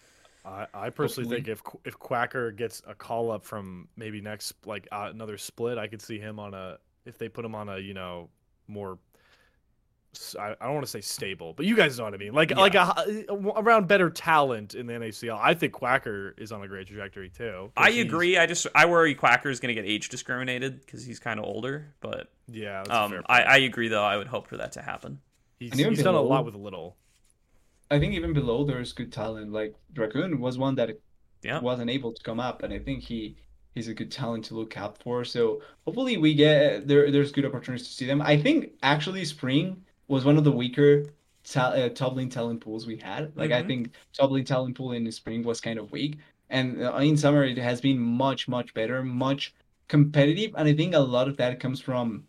I, 0.46 0.68
I 0.74 0.90
personally 0.90 1.38
Hopefully. 1.38 1.56
think 1.56 1.86
if 1.86 1.94
if 1.94 2.00
Quacker 2.00 2.52
gets 2.52 2.82
a 2.88 2.96
call 2.96 3.32
up 3.32 3.46
from 3.46 3.88
maybe 3.96 4.22
next 4.22 4.54
like 4.66 4.88
uh, 4.92 5.10
another 5.12 5.38
split, 5.38 5.78
I 5.78 5.88
could 5.88 6.02
see 6.02 6.20
him 6.20 6.40
on 6.40 6.54
a 6.54 6.78
if 7.06 7.18
they 7.18 7.30
put 7.30 7.46
him 7.46 7.56
on 7.56 7.70
a 7.70 7.78
you 7.78 7.94
know 7.94 8.30
more 8.68 8.98
I, 10.40 10.56
don't 10.62 10.74
want 10.74 10.86
to 10.86 10.92
say 10.92 11.02
stable, 11.02 11.54
but 11.54 11.66
you 11.66 11.76
guys 11.76 11.98
know 11.98 12.06
what 12.06 12.14
I 12.14 12.18
mean. 12.18 12.34
Like 12.34 12.52
yeah. 12.52 12.60
like 12.60 12.76
a, 12.76 13.26
around 13.56 13.88
better 13.88 14.10
talent 14.10 14.76
in 14.76 14.86
the 14.86 14.94
NACL. 14.94 15.40
I 15.42 15.54
think 15.54 15.74
Quacker 15.74 16.34
is 16.38 16.52
on 16.52 16.62
a 16.62 16.68
great 16.68 16.88
trajectory 16.88 17.30
too. 17.30 17.72
I 17.76 17.90
agree. 17.92 18.38
I 18.38 18.46
just 18.46 18.68
I 18.76 18.86
worry 18.86 19.16
Quacker 19.16 19.50
is 19.50 19.60
going 19.60 19.76
to 19.76 19.82
get 19.82 19.90
age 19.90 20.10
discriminated 20.10 20.82
because 20.86 21.06
he's 21.06 21.20
kind 21.20 21.40
of 21.40 21.46
older. 21.46 21.94
But 22.00 22.30
yeah, 22.48 22.82
um, 22.84 23.24
I, 23.28 23.42
I 23.44 23.58
agree 23.58 23.88
though. 23.88 24.04
I 24.04 24.18
would 24.18 24.28
hope 24.28 24.48
for 24.48 24.58
that 24.58 24.74
to 24.74 24.82
happen. 24.82 25.20
He's, 25.60 25.74
he's 25.74 25.98
below, 25.98 26.04
done 26.04 26.16
a 26.16 26.22
lot 26.22 26.46
with 26.46 26.56
a 26.56 26.60
little. 26.60 26.98
I 27.90 28.00
think 28.00 28.14
even 28.14 28.34
below 28.34 28.66
there's 28.66 28.94
good 28.94 29.12
talent. 29.12 29.52
Like 29.52 29.76
Dragoon 29.94 30.40
was 30.40 30.58
one 30.58 30.76
that 30.76 31.00
yeah. 31.44 31.60
wasn't 31.60 31.90
able 31.90 32.14
to 32.14 32.24
come 32.24 32.40
up, 32.40 32.64
and 32.64 32.74
I 32.74 32.80
think 32.80 33.04
he 33.04 33.38
he's 33.74 33.88
a 33.88 33.94
good 33.94 34.12
talent 34.12 34.46
to 34.46 34.56
look 34.56 34.78
out 34.78 35.02
for. 35.02 35.26
So 35.26 35.62
hopefully 35.86 36.18
we 36.18 36.36
get 36.36 36.88
there. 36.88 37.12
There's 37.12 37.32
good 37.32 37.46
opportunities 37.46 37.88
to 37.88 37.94
see 37.94 38.06
them. 38.06 38.22
I 38.22 38.38
think 38.38 38.74
actually 38.84 39.26
spring 39.26 39.84
was 40.08 40.26
one 40.26 40.38
of 40.38 40.44
the 40.44 40.52
weaker 40.52 41.06
ta- 41.44 41.70
uh, 41.70 41.90
top 41.90 42.16
lane 42.16 42.30
talent 42.30 42.62
pools 42.62 42.88
we 42.88 42.98
had. 42.98 43.32
Like 43.36 43.52
mm-hmm. 43.52 43.64
I 43.64 43.68
think 43.68 43.92
lane 44.20 44.46
talent 44.46 44.78
pool 44.78 44.94
in 44.94 45.04
the 45.04 45.12
spring 45.12 45.44
was 45.44 45.62
kind 45.62 45.80
of 45.80 45.92
weak, 45.92 46.18
and 46.50 46.84
uh, 46.84 46.96
in 46.96 47.18
summer 47.18 47.44
it 47.44 47.58
has 47.58 47.82
been 47.82 48.00
much 48.00 48.48
much 48.48 48.74
better, 48.74 49.04
much 49.04 49.54
competitive, 49.88 50.54
and 50.58 50.68
I 50.68 50.74
think 50.74 50.96
a 50.96 51.00
lot 51.00 51.28
of 51.28 51.38
that 51.38 51.60
comes 51.60 51.80
from 51.80 52.26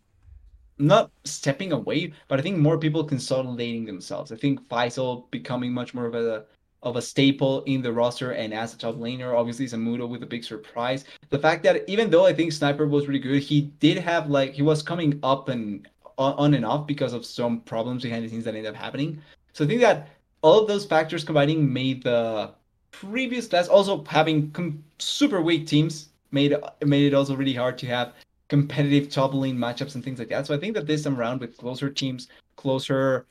not 0.79 1.11
stepping 1.25 1.72
away, 1.72 2.12
but 2.29 2.39
I 2.39 2.43
think 2.43 2.59
more 2.59 2.79
people 2.79 3.05
consolidating 3.05 3.85
themselves. 3.85 4.33
I 4.33 4.37
think 4.37 4.66
Faisal 4.68 5.31
becoming 5.31 5.72
much 5.72 5.95
more 5.95 6.07
of 6.07 6.14
a 6.14 6.47
of 6.83 6.97
a 6.97 7.03
staple 7.03 7.62
in 7.62 7.81
the 7.81 7.91
roster 7.91 8.33
and 8.33 8.53
as 8.53 8.75
a 8.75 8.79
top 8.79 8.97
laner. 8.97 9.35
Obviously, 9.35 9.66
Zamudo 9.66 10.07
with 10.07 10.22
a 10.22 10.27
big 10.27 10.45
surprise. 10.45 11.05
The 11.31 11.39
fact 11.39 11.62
that 11.62 11.89
even 11.89 12.11
though 12.11 12.27
I 12.27 12.35
think 12.35 12.53
Sniper 12.53 12.87
was 12.87 13.07
really 13.07 13.20
good, 13.20 13.43
he 13.43 13.62
did 13.62 13.97
have 13.99 14.29
like 14.29 14.53
he 14.53 14.62
was 14.62 14.83
coming 14.83 15.18
up 15.22 15.49
and 15.49 15.89
on 16.19 16.55
and 16.55 16.65
off 16.65 16.87
because 16.87 17.12
of 17.12 17.25
some 17.25 17.61
problems 17.61 18.03
behind 18.03 18.25
the 18.25 18.29
scenes 18.29 18.45
that 18.45 18.55
ended 18.55 18.67
up 18.67 18.77
happening. 18.77 19.21
So 19.53 19.65
I 19.65 19.69
think 19.69 19.81
that 19.81 20.09
all 20.43 20.61
of 20.61 20.69
those 20.69 20.85
factors 20.85 21.25
combining 21.25 21.73
made 21.73 22.03
the 22.03 22.51
previous 22.91 23.47
class 23.49 23.67
also 23.69 24.05
having 24.05 24.51
com- 24.53 24.85
super 24.99 25.41
weak 25.41 25.67
teams 25.67 26.09
made 26.31 26.55
made 26.85 27.07
it 27.07 27.15
also 27.15 27.35
really 27.35 27.55
hard 27.55 27.79
to 27.79 27.87
have 27.87 28.12
competitive 28.49 29.11
top 29.11 29.35
lane 29.35 29.57
matchups 29.57 29.95
and 29.95 30.05
things 30.05 30.19
like 30.19 30.29
that. 30.29 30.47
So 30.47 30.55
I 30.55 30.59
think 30.59 30.75
that 30.75 30.87
this 30.87 31.05
time 31.05 31.19
around 31.19 31.41
with 31.41 31.57
closer 31.57 31.91
teams, 31.91 32.29
closer 32.57 33.27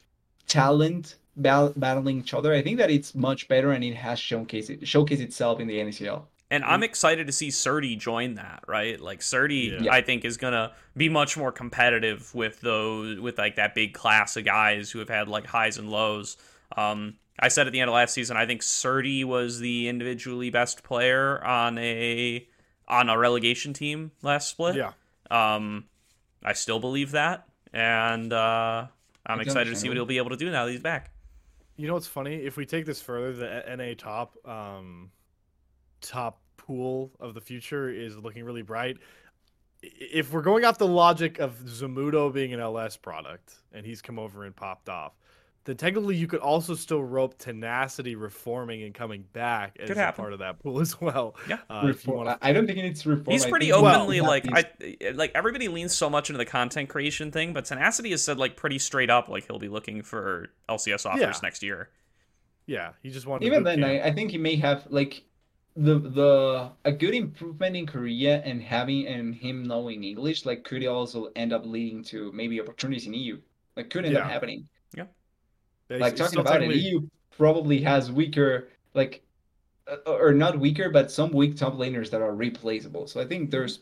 talent 0.47 1.15
battling 1.37 2.19
each 2.19 2.33
other, 2.33 2.53
I 2.53 2.61
think 2.61 2.77
that 2.77 2.91
it's 2.91 3.15
much 3.15 3.47
better 3.47 3.71
and 3.71 3.83
it 3.83 3.95
has 3.95 4.19
showcased 4.19 4.81
showcased 4.81 5.21
itself 5.21 5.59
in 5.59 5.67
the 5.67 5.77
NACL. 5.77 6.23
And 6.53 6.63
I'm 6.63 6.83
excited 6.83 7.25
to 7.25 7.33
see 7.33 7.47
Srtty 7.47 7.97
join 7.97 8.35
that, 8.35 8.63
right? 8.67 9.01
Like 9.01 9.21
Srtty, 9.21 9.85
yeah. 9.85 9.91
I 9.91 10.01
think 10.01 10.23
is 10.23 10.37
gonna 10.37 10.71
be 10.95 11.09
much 11.09 11.35
more 11.35 11.51
competitive 11.51 12.33
with 12.35 12.61
those 12.61 13.19
with 13.19 13.39
like 13.39 13.55
that 13.55 13.73
big 13.73 13.95
class 13.95 14.37
of 14.37 14.45
guys 14.45 14.91
who 14.91 14.99
have 14.99 15.09
had 15.09 15.27
like 15.27 15.47
highs 15.47 15.79
and 15.79 15.89
lows. 15.89 16.37
Um, 16.77 17.15
I 17.39 17.47
said 17.47 17.65
at 17.65 17.73
the 17.73 17.79
end 17.79 17.89
of 17.89 17.95
last 17.95 18.13
season, 18.13 18.37
I 18.37 18.45
think 18.45 18.61
Srtty 18.61 19.25
was 19.25 19.57
the 19.57 19.87
individually 19.87 20.51
best 20.51 20.83
player 20.83 21.43
on 21.43 21.79
a 21.79 22.47
on 22.87 23.09
a 23.09 23.17
relegation 23.17 23.73
team 23.73 24.11
last 24.21 24.47
split. 24.47 24.75
Yeah. 24.75 24.91
Um, 25.31 25.85
I 26.43 26.53
still 26.53 26.79
believe 26.79 27.13
that, 27.13 27.47
and 27.73 28.31
uh, 28.31 28.85
I'm 29.25 29.39
excited 29.39 29.71
to 29.71 29.75
see 29.75 29.87
what 29.87 29.97
he'll 29.97 30.05
be 30.05 30.17
able 30.17 30.29
to 30.29 30.37
do 30.37 30.51
now 30.51 30.65
that 30.65 30.71
he's 30.71 30.81
back. 30.81 31.09
You 31.77 31.87
know 31.87 31.95
what's 31.95 32.05
funny? 32.05 32.35
If 32.35 32.57
we 32.57 32.67
take 32.67 32.85
this 32.85 33.01
further, 33.01 33.33
the 33.33 33.75
NA 33.75 33.95
top 33.97 34.37
um, 34.47 35.09
top 35.99 36.42
pool 36.63 37.11
of 37.19 37.33
the 37.33 37.41
future 37.41 37.89
is 37.89 38.17
looking 38.17 38.43
really 38.43 38.61
bright. 38.63 38.97
if 39.81 40.31
we're 40.31 40.41
going 40.41 40.63
off 40.65 40.77
the 40.77 40.87
logic 40.87 41.39
of 41.39 41.55
Zamudo 41.65 42.33
being 42.33 42.53
an 42.53 42.59
LS 42.59 42.95
product 42.97 43.53
and 43.73 43.85
he's 43.85 44.01
come 44.01 44.17
over 44.17 44.45
and 44.45 44.55
popped 44.55 44.87
off, 44.87 45.11
then 45.65 45.75
technically 45.77 46.15
you 46.15 46.25
could 46.27 46.39
also 46.39 46.73
still 46.75 47.03
rope 47.03 47.37
tenacity 47.37 48.15
reforming 48.15 48.83
and 48.83 48.93
coming 48.93 49.25
back 49.33 49.77
as 49.79 49.89
a 49.89 50.11
part 50.13 50.31
of 50.33 50.39
that 50.39 50.59
pool 50.59 50.79
as 50.85 50.99
well. 51.01 51.35
Yeah. 51.49 51.57
Uh, 51.69 51.79
if 51.79 51.83
you 51.83 51.87
Reform- 52.13 52.17
wanna- 52.17 52.37
I 52.41 52.49
I 52.49 52.53
don't 52.53 52.65
think 52.65 52.79
it 52.79 52.83
needs 52.83 53.05
reform. 53.05 53.31
He's 53.33 53.45
pretty 53.45 53.71
openly 53.73 54.17
have 54.17 54.25
like 54.25 54.43
these- 54.43 55.01
I 55.05 55.11
like 55.11 55.31
everybody 55.35 55.67
leans 55.67 55.93
so 55.93 56.09
much 56.09 56.29
into 56.29 56.37
the 56.37 56.45
content 56.45 56.87
creation 56.89 57.31
thing, 57.31 57.51
but 57.53 57.65
Tenacity 57.65 58.11
has 58.11 58.23
said 58.23 58.37
like 58.37 58.55
pretty 58.55 58.79
straight 58.79 59.09
up 59.09 59.27
like 59.29 59.47
he'll 59.47 59.59
be 59.59 59.69
looking 59.69 60.01
for 60.01 60.47
LCS 60.69 61.05
offers 61.05 61.21
Yeah. 61.21 61.33
next 61.43 61.61
year. 61.63 61.89
yeah, 62.67 62.91
he 63.01 63.09
just 63.09 63.27
wanted 63.27 63.45
even 63.45 63.63
boot 63.63 63.69
then. 63.81 63.83
I, 63.83 64.07
I 64.07 64.13
think 64.13 64.31
he 64.31 64.37
may 64.37 64.55
have 64.57 64.85
like 64.89 65.23
the 65.75 65.99
the 65.99 66.71
a 66.85 66.91
good 66.91 67.13
improvement 67.15 67.75
in 67.75 67.85
Korea 67.87 68.41
and 68.43 68.61
having 68.61 69.07
and 69.07 69.33
him 69.33 69.63
knowing 69.65 70.03
English 70.03 70.45
like 70.45 70.63
could 70.63 70.85
also 70.85 71.31
end 71.35 71.51
up 71.51 71.65
leading 71.65 72.03
to 72.05 72.31
maybe 72.31 72.61
opportunities 72.61 73.07
in 73.07 73.13
EU. 73.13 73.39
Like 73.75 73.89
could 73.89 74.05
end 74.05 74.15
up 74.15 74.25
Yeah. 74.25 74.29
happening. 74.29 74.67
Yeah, 74.95 75.05
he's- 75.89 76.01
Like 76.01 76.15
talking 76.15 76.39
about 76.39 76.61
it, 76.61 76.75
EU 76.75 77.01
probably 77.31 77.81
has 77.81 78.11
weaker 78.11 78.69
like 78.93 79.23
uh, 79.87 79.97
or 80.05 80.31
not 80.33 80.59
weaker, 80.59 80.89
but 80.89 81.11
some 81.11 81.31
weak 81.31 81.55
top 81.55 81.73
laners 81.73 82.09
that 82.11 82.21
are 82.21 82.35
replaceable. 82.35 83.07
So 83.07 83.19
I 83.19 83.25
think 83.25 83.49
there's 83.51 83.79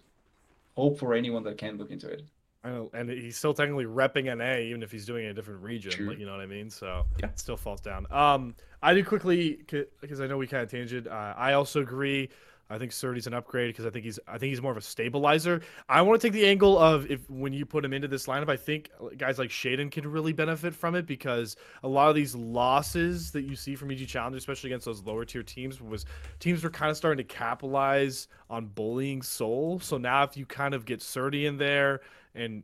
hope 0.76 0.98
for 0.98 1.14
anyone 1.14 1.44
that 1.44 1.58
can 1.58 1.78
look 1.78 1.92
into 1.92 2.08
it. 2.10 2.24
And 2.64 3.10
he's 3.10 3.38
still 3.38 3.54
technically 3.54 3.86
repping 3.86 4.26
NA, 4.38 4.60
even 4.60 4.84
if 4.84 4.92
he's 4.92 5.06
doing 5.06 5.24
it 5.24 5.28
in 5.28 5.32
a 5.32 5.34
different 5.34 5.62
region. 5.62 5.92
True. 5.92 6.10
Like, 6.10 6.20
you 6.20 6.26
know 6.26 6.32
what 6.34 6.42
I 6.42 6.46
mean? 6.46 6.70
So 6.70 7.06
Yeah. 7.20 7.28
it 7.28 7.40
still 7.40 7.58
falls 7.58 7.82
down. 7.82 8.06
Um, 8.12 8.56
I 8.84 8.94
do 8.94 9.04
quickly 9.04 9.60
because 10.02 10.22
I 10.22 10.28
know 10.28 10.38
we 10.38 10.48
kind 10.48 10.64
of 10.64 10.70
tangent. 10.70 11.08
Uh, 11.08 11.34
I 11.36 11.54
also 11.54 11.82
agree. 11.82 12.30
I 12.70 12.78
think 12.78 12.94
Srtty's 12.94 13.28
an 13.28 13.34
upgrade 13.34 13.68
because 13.74 13.86
I 13.86 13.90
think 13.90 14.06
he's 14.06 14.18
I 14.30 14.38
think 14.38 14.52
he's 14.52 14.62
more 14.62 14.72
of 14.72 14.78
a 14.78 14.82
stabilizer. 14.82 15.62
I 15.90 16.02
want 16.04 16.22
to 16.22 16.26
take 16.26 16.32
the 16.34 16.46
angle 16.48 16.80
of 16.80 17.12
if 17.12 17.30
when 17.30 17.52
you 17.52 17.66
put 17.66 17.84
him 17.84 17.92
into 17.92 18.08
this 18.08 18.28
lineup, 18.28 18.48
I 18.50 18.56
think 18.56 18.90
guys 19.18 19.38
like 19.38 19.50
Shaden 19.50 19.92
can 19.92 20.10
really 20.10 20.32
benefit 20.32 20.74
from 20.74 20.96
it 20.96 21.06
because 21.06 21.58
a 21.84 21.88
lot 21.90 22.08
of 22.08 22.16
these 22.16 22.34
losses 22.34 23.32
that 23.32 23.42
you 23.42 23.58
see 23.58 23.76
from 23.76 23.92
EG 23.92 24.08
Challenger, 24.08 24.38
especially 24.38 24.70
against 24.70 24.86
those 24.86 25.02
lower 25.04 25.26
tier 25.26 25.44
teams, 25.44 25.82
was 25.82 26.06
teams 26.40 26.64
were 26.64 26.70
kind 26.70 26.90
of 26.90 26.96
starting 26.96 27.18
to 27.28 27.34
capitalize 27.34 28.30
on 28.50 28.68
bullying 28.68 29.22
Soul. 29.22 29.82
So 29.82 29.98
now 29.98 30.24
if 30.24 30.38
you 30.38 30.46
kind 30.46 30.74
of 30.74 30.86
get 30.86 31.02
Srtty 31.02 31.46
in 31.48 31.58
there, 31.58 32.00
and 32.36 32.64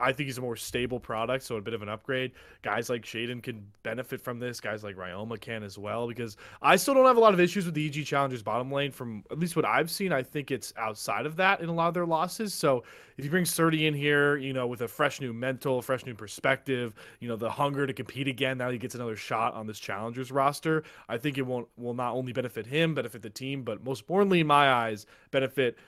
I 0.00 0.12
think 0.12 0.26
he's 0.26 0.38
a 0.38 0.40
more 0.40 0.56
stable 0.56 0.98
product, 0.98 1.44
so 1.44 1.56
a 1.56 1.60
bit 1.60 1.74
of 1.74 1.82
an 1.82 1.88
upgrade. 1.88 2.32
Guys 2.62 2.90
like 2.90 3.02
Shaden 3.02 3.42
can 3.42 3.64
benefit 3.82 4.20
from 4.20 4.38
this. 4.38 4.60
Guys 4.60 4.82
like 4.82 4.96
Ryoma 4.96 5.40
can 5.40 5.62
as 5.62 5.78
well, 5.78 6.08
because 6.08 6.36
I 6.60 6.76
still 6.76 6.94
don't 6.94 7.06
have 7.06 7.16
a 7.16 7.20
lot 7.20 7.34
of 7.34 7.40
issues 7.40 7.66
with 7.66 7.74
the 7.74 7.86
EG 7.86 8.04
Challengers 8.04 8.42
bottom 8.42 8.72
lane. 8.72 8.90
From 8.90 9.24
at 9.30 9.38
least 9.38 9.56
what 9.56 9.64
I've 9.64 9.90
seen, 9.90 10.12
I 10.12 10.22
think 10.22 10.50
it's 10.50 10.72
outside 10.76 11.26
of 11.26 11.36
that 11.36 11.60
in 11.60 11.68
a 11.68 11.72
lot 11.72 11.88
of 11.88 11.94
their 11.94 12.06
losses. 12.06 12.52
So 12.52 12.82
if 13.16 13.24
you 13.24 13.30
bring 13.30 13.44
Srtty 13.44 13.86
in 13.86 13.94
here, 13.94 14.36
you 14.36 14.52
know, 14.52 14.66
with 14.66 14.80
a 14.80 14.88
fresh 14.88 15.20
new 15.20 15.32
mental, 15.32 15.82
fresh 15.82 16.04
new 16.04 16.14
perspective, 16.14 16.94
you 17.20 17.28
know, 17.28 17.36
the 17.36 17.50
hunger 17.50 17.86
to 17.86 17.92
compete 17.92 18.26
again, 18.26 18.58
now 18.58 18.70
he 18.70 18.78
gets 18.78 18.94
another 18.94 19.16
shot 19.16 19.54
on 19.54 19.66
this 19.66 19.78
Challengers 19.78 20.32
roster. 20.32 20.82
I 21.08 21.18
think 21.18 21.38
it 21.38 21.42
won't 21.42 21.68
will 21.76 21.94
not 21.94 22.14
only 22.14 22.32
benefit 22.32 22.66
him, 22.66 22.94
benefit 22.94 23.22
the 23.22 23.30
team, 23.30 23.62
but 23.62 23.84
most 23.84 24.00
importantly, 24.00 24.40
in 24.40 24.46
my 24.46 24.70
eyes, 24.72 25.06
benefit 25.30 25.78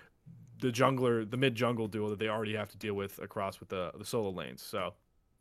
the 0.63 0.73
jungler, 0.73 1.29
the 1.31 1.37
mid 1.37 1.55
jungle 1.55 1.89
duo 1.89 2.09
that 2.11 2.19
they 2.19 2.29
already 2.29 2.55
have 2.55 2.71
to 2.71 2.79
deal 2.79 2.95
with 2.95 3.19
across 3.19 3.61
with 3.61 3.69
the 3.69 3.93
the 3.99 4.05
solo 4.05 4.31
lanes. 4.31 4.63
So, 4.63 4.95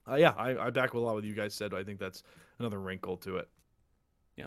uh, 0.09 0.15
yeah, 0.15 0.33
I, 0.37 0.67
I 0.67 0.69
back 0.69 0.93
with 0.93 1.03
a 1.03 1.05
lot 1.05 1.15
what 1.15 1.23
you 1.23 1.33
guys 1.33 1.53
said. 1.53 1.73
I 1.73 1.83
think 1.83 1.99
that's 1.99 2.23
another 2.59 2.79
wrinkle 2.79 3.17
to 3.17 3.37
it. 3.37 3.47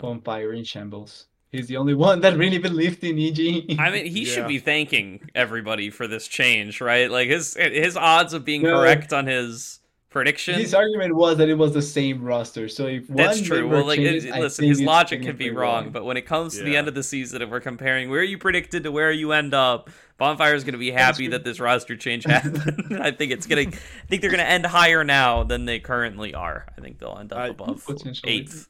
Bonfire 0.01 0.51
in 0.53 0.65
shambles. 0.65 1.27
He's 1.51 1.67
the 1.67 1.77
only 1.77 1.93
one 1.93 2.19
that 2.19 2.37
really 2.37 2.57
believed 2.57 3.01
in 3.05 3.17
E 3.17 3.29
EG. 3.29 3.75
I 3.79 3.89
mean, 3.89 4.07
he 4.07 4.25
should 4.25 4.47
be 4.47 4.59
thanking 4.59 5.29
everybody 5.33 5.89
for 5.89 6.05
this 6.05 6.27
change, 6.27 6.81
right? 6.81 7.09
Like 7.09 7.29
his 7.29 7.55
his 7.55 7.95
odds 7.95 8.33
of 8.33 8.43
being 8.43 8.63
No. 8.63 8.77
correct 8.77 9.13
on 9.13 9.25
his 9.25 9.79
prediction. 10.09 10.55
His 10.55 10.73
argument 10.73 11.15
was 11.15 11.37
that 11.37 11.49
it 11.49 11.57
was 11.57 11.73
the 11.73 11.81
same 11.81 12.23
roster. 12.23 12.67
So 12.67 12.87
if 12.87 13.07
That's 13.07 13.39
one 13.39 13.45
true. 13.47 13.69
Well, 13.69 13.85
like, 13.85 13.97
changes, 13.97 14.25
it- 14.25 14.33
I 14.33 14.39
listen, 14.39 14.63
think 14.63 14.69
his 14.77 14.81
logic 14.81 15.21
can 15.21 15.35
be 15.37 15.45
technically 15.45 15.51
wrong, 15.51 15.91
but 15.91 16.03
when 16.03 16.17
it 16.17 16.25
comes 16.25 16.57
to 16.57 16.63
the 16.63 16.75
end 16.75 16.87
of 16.87 16.93
the 16.95 17.03
season, 17.03 17.41
if 17.41 17.49
we're 17.49 17.59
comparing 17.59 18.09
where 18.09 18.23
you 18.23 18.37
predicted 18.37 18.83
to 18.83 18.91
where 18.91 19.11
you 19.11 19.31
end 19.31 19.53
up, 19.53 19.89
Bonfire 20.17 20.53
is 20.55 20.63
going 20.63 20.73
to 20.73 20.79
be 20.79 20.91
happy 20.91 21.27
that 21.29 21.43
this 21.43 21.59
roster 21.59 21.95
change 21.97 22.23
happened. 22.27 22.97
I 23.01 23.11
think 23.11 23.31
it's 23.31 23.47
going 23.47 23.71
to. 23.71 23.77
I 23.77 24.07
think 24.07 24.21
they're 24.21 24.31
going 24.31 24.39
to 24.43 24.47
end 24.49 24.65
higher 24.65 25.03
now 25.03 25.43
than 25.43 25.65
they 25.65 25.79
currently 25.79 26.33
are. 26.33 26.65
I 26.77 26.81
think 26.81 26.99
they'll 26.99 27.17
end 27.19 27.33
up 27.33 27.49
above 27.49 27.85
Potentially. 27.85 28.31
eighth. 28.33 28.69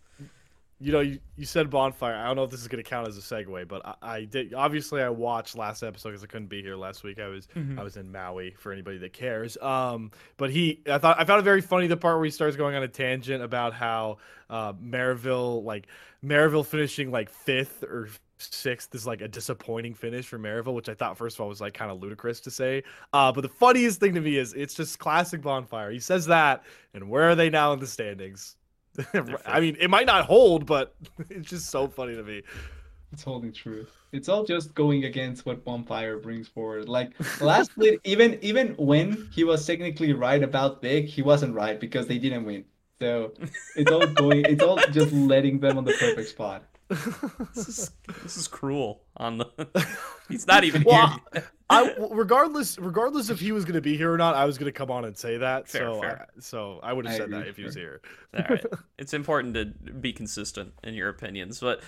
You 0.82 0.92
know, 0.92 1.00
you, 1.00 1.20
you 1.38 1.46
said 1.46 1.70
bonfire. 1.70 2.16
I 2.16 2.26
don't 2.28 2.36
know 2.36 2.44
if 2.44 2.52
this 2.52 2.60
is 2.62 2.68
going 2.68 2.84
to 2.84 2.90
count 2.90 3.08
as 3.08 3.18
a 3.18 3.22
segue, 3.22 3.66
but 3.68 3.82
I, 3.86 3.96
I 4.02 4.24
did. 4.26 4.54
Obviously, 4.54 5.02
I 5.02 5.08
watched 5.08 5.56
last 5.56 5.84
episode 5.84 6.10
because 6.10 6.24
I 6.24 6.28
couldn't 6.28 6.48
be 6.48 6.62
here 6.62 6.76
last 6.76 7.02
week. 7.04 7.18
I 7.18 7.28
was 7.28 7.48
Mhm. 7.56 7.80
I 7.80 7.84
was 7.84 7.96
in 7.96 8.12
Maui 8.12 8.54
for 8.60 8.74
anybody 8.74 8.98
that 8.98 9.14
cares. 9.14 9.56
Um, 9.62 10.12
but 10.36 10.50
he, 10.50 10.82
I 10.90 10.98
thought 10.98 11.18
I 11.18 11.24
found 11.24 11.40
it 11.40 11.44
very 11.44 11.62
funny 11.62 11.88
the 11.88 11.96
part 11.96 12.18
where 12.18 12.26
he 12.26 12.32
starts 12.32 12.58
going 12.58 12.76
on 12.76 12.84
a 12.84 12.90
tangent 12.90 13.42
about 13.42 13.74
how 13.74 14.18
uh, 14.50 14.74
Maryville, 14.74 15.64
like 15.64 15.88
Maryville 16.24 16.66
finishing 16.66 17.10
like 17.10 17.30
fifth 17.30 17.84
or 17.84 18.10
sixth 18.38 18.94
is 18.94 19.08
like 19.08 19.22
a 19.22 19.28
disappointing 19.28 19.94
finish 19.94 20.28
for 20.28 20.38
Maryville, 20.38 20.74
which 20.74 20.90
I 20.90 20.94
thought 20.94 21.18
first 21.18 21.38
of 21.38 21.42
all 21.42 21.48
was 21.48 21.62
like 21.62 21.74
kind 21.74 21.92
of 21.92 22.02
ludicrous 22.02 22.40
to 22.42 22.52
say. 22.52 22.84
Uh, 23.14 23.32
but 23.32 23.42
the 23.42 23.50
funniest 23.50 24.00
thing 24.00 24.14
to 24.16 24.22
me 24.22 24.38
is 24.38 24.54
it's 24.54 24.74
just 24.74 25.00
classic 25.00 25.42
bonfire. 25.42 25.92
He 25.92 26.00
says 26.00 26.26
that, 26.28 26.64
and 26.94 27.10
where 27.10 27.30
are 27.30 27.36
they 27.36 27.50
now 27.50 27.74
in 27.74 27.80
the 27.80 27.88
standings? 27.88 28.56
I 29.46 29.60
mean, 29.60 29.78
it 29.80 29.90
might 29.90 30.06
not 30.06 30.26
hold, 30.26 30.66
but 30.66 30.96
it's 31.30 31.50
just 31.50 31.70
so 31.70 31.88
funny 31.88 32.16
to 32.16 32.24
me. 32.24 32.44
It's 33.12 33.24
holding 33.24 33.54
true. 33.54 33.88
It's 34.12 34.28
all 34.30 34.44
just 34.44 34.74
going 34.76 35.06
against 35.06 35.46
what 35.46 35.64
Bonfire 35.64 36.18
brings 36.18 36.48
forward. 36.48 36.90
Like 36.90 37.14
last 37.42 37.72
split, 37.72 38.00
even 38.04 38.38
even 38.42 38.76
when 38.78 39.30
he 39.32 39.44
was 39.44 39.66
technically 39.66 40.14
right 40.14 40.42
about 40.42 40.82
Big, 40.82 41.06
he 41.06 41.22
wasn't 41.22 41.54
right 41.54 41.80
because 41.80 42.08
they 42.08 42.18
didn't 42.18 42.46
win. 42.46 42.66
So 43.00 43.34
it's 43.76 43.92
all 43.92 44.06
going. 44.08 44.46
It's 44.46 44.64
all 44.64 44.78
just 44.92 45.12
letting 45.14 45.60
them 45.60 45.78
on 45.78 45.86
the 45.86 45.94
perfect 45.94 46.30
spot. 46.30 46.64
This 46.90 47.68
is 47.68 47.92
this 48.24 48.38
is 48.38 48.48
cruel. 48.48 49.02
On 49.18 49.38
the, 49.38 49.48
he's 50.30 50.46
not 50.46 50.64
even 50.64 50.84
Well, 50.86 51.20
here. 51.34 51.44
I 51.70 51.96
regardless 52.12 52.78
regardless 52.78 53.30
if 53.30 53.40
he 53.40 53.52
was 53.52 53.66
going 53.66 53.76
to 53.76 53.82
be 53.82 53.98
here 53.98 54.12
or 54.14 54.18
not, 54.18 54.36
I 54.36 54.46
was 54.46 54.58
going 54.58 54.72
to 54.72 54.78
come 54.78 54.92
on 54.92 55.06
and 55.06 55.18
say 55.18 55.38
that. 55.38 55.68
Fair, 55.68 55.82
so 55.94 56.02
fair. 56.02 56.28
I, 56.36 56.40
so 56.40 56.80
I 56.84 56.94
would 56.94 57.06
have 57.06 57.16
said 57.16 57.24
agree, 57.26 57.40
that 57.40 57.48
if 57.48 57.58
he 57.58 57.64
was 57.64 57.76
here. 57.76 58.02
All 58.38 58.44
right. 58.50 58.66
It's 59.00 59.14
important 59.14 59.54
to 59.56 59.66
be 59.94 60.14
consistent 60.14 60.74
in 60.84 60.94
your 60.94 61.10
opinions, 61.10 61.60
but 61.60 61.82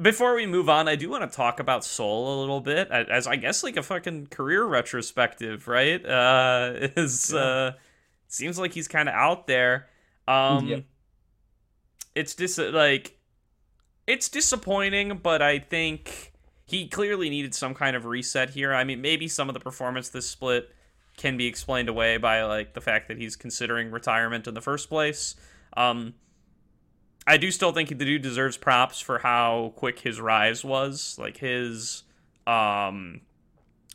before 0.00 0.34
we 0.34 0.46
move 0.46 0.68
on, 0.70 0.88
I 0.88 0.96
do 0.96 1.10
want 1.10 1.30
to 1.30 1.36
talk 1.36 1.60
about 1.60 1.84
Soul 1.84 2.38
a 2.38 2.40
little 2.40 2.60
bit, 2.62 2.90
as 2.90 3.26
I 3.26 3.36
guess 3.36 3.62
like 3.62 3.76
a 3.76 3.82
fucking 3.82 4.28
career 4.28 4.64
retrospective, 4.64 5.68
right? 5.68 6.04
Uh, 6.04 6.72
is 6.96 7.32
Yeah. 7.34 7.40
uh, 7.40 7.72
seems 8.28 8.58
like 8.58 8.72
he's 8.72 8.88
kind 8.88 9.08
of 9.08 9.14
out 9.14 9.46
there. 9.46 9.88
Um, 10.26 10.66
Yep. 10.68 10.84
it's 12.14 12.34
dis 12.34 12.56
like 12.58 13.18
it's 14.12 14.28
disappointing, 14.28 15.20
but 15.22 15.40
I 15.40 15.58
think 15.58 16.32
he 16.66 16.86
clearly 16.86 17.30
needed 17.30 17.54
some 17.54 17.72
kind 17.72 17.96
of 17.96 18.04
reset 18.04 18.50
here. 18.50 18.74
I 18.74 18.84
mean, 18.84 19.00
maybe 19.00 19.26
some 19.26 19.48
of 19.48 19.54
the 19.54 19.60
performance 19.60 20.10
this 20.10 20.28
split 20.28 20.70
can 21.16 21.38
be 21.38 21.46
explained 21.46 21.88
away 21.88 22.18
by 22.18 22.42
like 22.44 22.74
the 22.74 22.82
fact 22.82 23.08
that 23.08 23.16
he's 23.16 23.36
considering 23.36 23.90
retirement 23.90 24.46
in 24.46 24.52
the 24.52 24.60
first 24.60 24.90
place. 24.90 25.34
Um, 25.78 26.12
I 27.26 27.38
do 27.38 27.50
still 27.50 27.72
think 27.72 27.88
the 27.88 27.94
dude 27.94 28.20
deserves 28.20 28.58
props 28.58 29.00
for 29.00 29.18
how 29.18 29.72
quick 29.76 30.00
his 30.00 30.20
rise 30.20 30.62
was. 30.62 31.16
Like 31.18 31.38
his 31.38 32.02
um, 32.46 33.22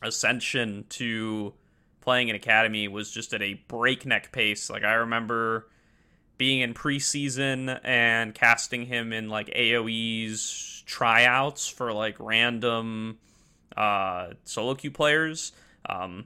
ascension 0.01 0.86
to 0.89 1.53
playing 2.01 2.30
in 2.30 2.36
academy 2.36 2.88
was 2.88 3.11
just 3.11 3.36
at 3.36 3.43
a 3.43 3.53
breakneck 3.68 4.32
pace. 4.32 4.68
Like 4.68 4.84
I 4.84 4.93
remember 4.93 5.68
being 6.38 6.62
in 6.62 6.74
preseason 6.74 7.80
and 7.84 8.34
casting 8.34 8.86
him 8.86 9.12
in 9.12 9.30
like 9.30 9.48
AoE's 9.48 10.84
tryouts 10.86 11.68
for 11.68 11.92
like 11.94 12.16
random 12.20 13.18
uh, 13.76 14.30
solo 14.44 14.76
queue 14.76 14.92
players. 14.92 15.52
Um, 15.88 16.26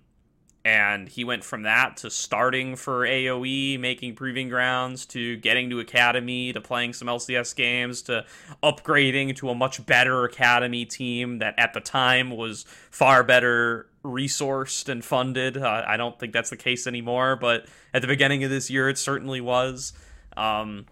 and 0.64 1.09
he 1.09 1.24
went 1.24 1.43
from 1.43 1.64
that 1.64 1.97
to 1.97 2.12
starting 2.12 2.76
for 2.76 3.01
AoE, 3.01 3.80
making 3.80 4.16
Proving 4.16 4.47
Grounds, 4.47 5.07
to 5.07 5.38
getting 5.38 5.72
to 5.72 5.80
Academy, 5.80 6.53
to 6.53 6.62
playing 6.62 6.93
some 6.93 7.07
LCS 7.07 7.55
games, 7.55 8.03
to 8.03 8.26
upgrading 8.62 9.36
to 9.38 9.49
a 9.49 9.55
much 9.55 9.84
better 9.86 10.24
Academy 10.24 10.86
team 10.86 11.39
that 11.39 11.55
at 11.57 11.74
the 11.74 11.80
time 11.80 12.30
was 12.30 12.66
far 12.91 13.24
better 13.24 13.88
resourced 14.03 14.89
and 14.89 15.03
funded. 15.03 15.57
Uh, 15.57 15.83
I 15.85 15.97
don't 15.97 16.19
think 16.19 16.33
that's 16.33 16.49
the 16.49 16.57
case 16.57 16.87
anymore, 16.87 17.35
but 17.35 17.67
at 17.93 18.01
the 18.01 18.07
beginning 18.07 18.43
of 18.43 18.49
this 18.49 18.69
year, 18.69 18.89
it 18.89 18.97
certainly 18.97 19.41
was. 19.41 19.93
Um, 20.35 20.85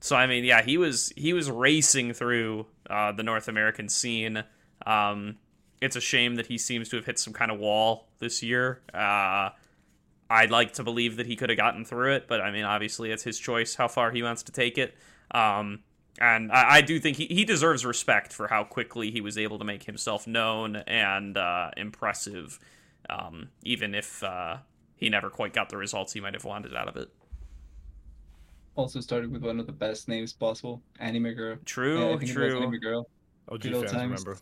so 0.00 0.16
I 0.16 0.26
mean, 0.26 0.44
yeah, 0.44 0.62
he 0.62 0.76
was 0.76 1.12
he 1.16 1.32
was 1.32 1.50
racing 1.50 2.12
through 2.12 2.66
uh, 2.88 3.12
the 3.12 3.22
North 3.22 3.48
American 3.48 3.88
scene. 3.88 4.44
Um, 4.86 5.38
it's 5.80 5.96
a 5.96 6.00
shame 6.00 6.36
that 6.36 6.46
he 6.46 6.58
seems 6.58 6.88
to 6.90 6.96
have 6.96 7.06
hit 7.06 7.18
some 7.18 7.32
kind 7.32 7.50
of 7.50 7.58
wall 7.58 8.08
this 8.18 8.42
year. 8.42 8.82
Uh, 8.92 9.50
I'd 10.30 10.50
like 10.50 10.74
to 10.74 10.84
believe 10.84 11.16
that 11.16 11.26
he 11.26 11.36
could 11.36 11.50
have 11.50 11.58
gotten 11.58 11.84
through 11.84 12.14
it, 12.14 12.28
but 12.28 12.40
I 12.40 12.50
mean, 12.50 12.64
obviously, 12.64 13.10
it's 13.10 13.22
his 13.22 13.38
choice 13.38 13.74
how 13.74 13.88
far 13.88 14.10
he 14.10 14.22
wants 14.22 14.42
to 14.44 14.52
take 14.52 14.78
it. 14.78 14.94
Um, 15.30 15.80
and 16.20 16.52
I, 16.52 16.76
I 16.76 16.80
do 16.80 17.00
think 17.00 17.16
he, 17.16 17.26
he 17.26 17.44
deserves 17.44 17.84
respect 17.84 18.32
for 18.32 18.48
how 18.48 18.64
quickly 18.64 19.10
he 19.10 19.20
was 19.20 19.36
able 19.36 19.58
to 19.58 19.64
make 19.64 19.84
himself 19.84 20.26
known 20.26 20.76
and 20.76 21.36
uh, 21.36 21.70
impressive 21.76 22.58
um, 23.10 23.48
even 23.62 23.94
if 23.94 24.22
uh, 24.22 24.58
he 24.96 25.08
never 25.08 25.30
quite 25.30 25.52
got 25.52 25.68
the 25.68 25.76
results 25.76 26.12
he 26.12 26.20
might 26.20 26.34
have 26.34 26.44
wanted 26.44 26.74
out 26.74 26.88
of 26.88 26.96
it. 26.96 27.08
Also 28.76 29.00
started 29.00 29.30
with 29.30 29.42
one 29.42 29.60
of 29.60 29.66
the 29.66 29.72
best 29.72 30.08
names 30.08 30.32
possible, 30.32 30.82
Anime 30.98 31.32
Girl. 31.34 31.56
True, 31.64 32.00
Yeah, 32.00 32.06
I 32.06 32.18
think 32.18 32.22
it 32.22 32.38
was 32.38 32.52
true. 32.52 32.56
Anime 32.58 32.80
Girl. 32.80 33.08
OG 33.48 33.60
Good 33.60 33.72
fans 33.72 33.92
times. 33.92 34.02
remember. 34.02 34.38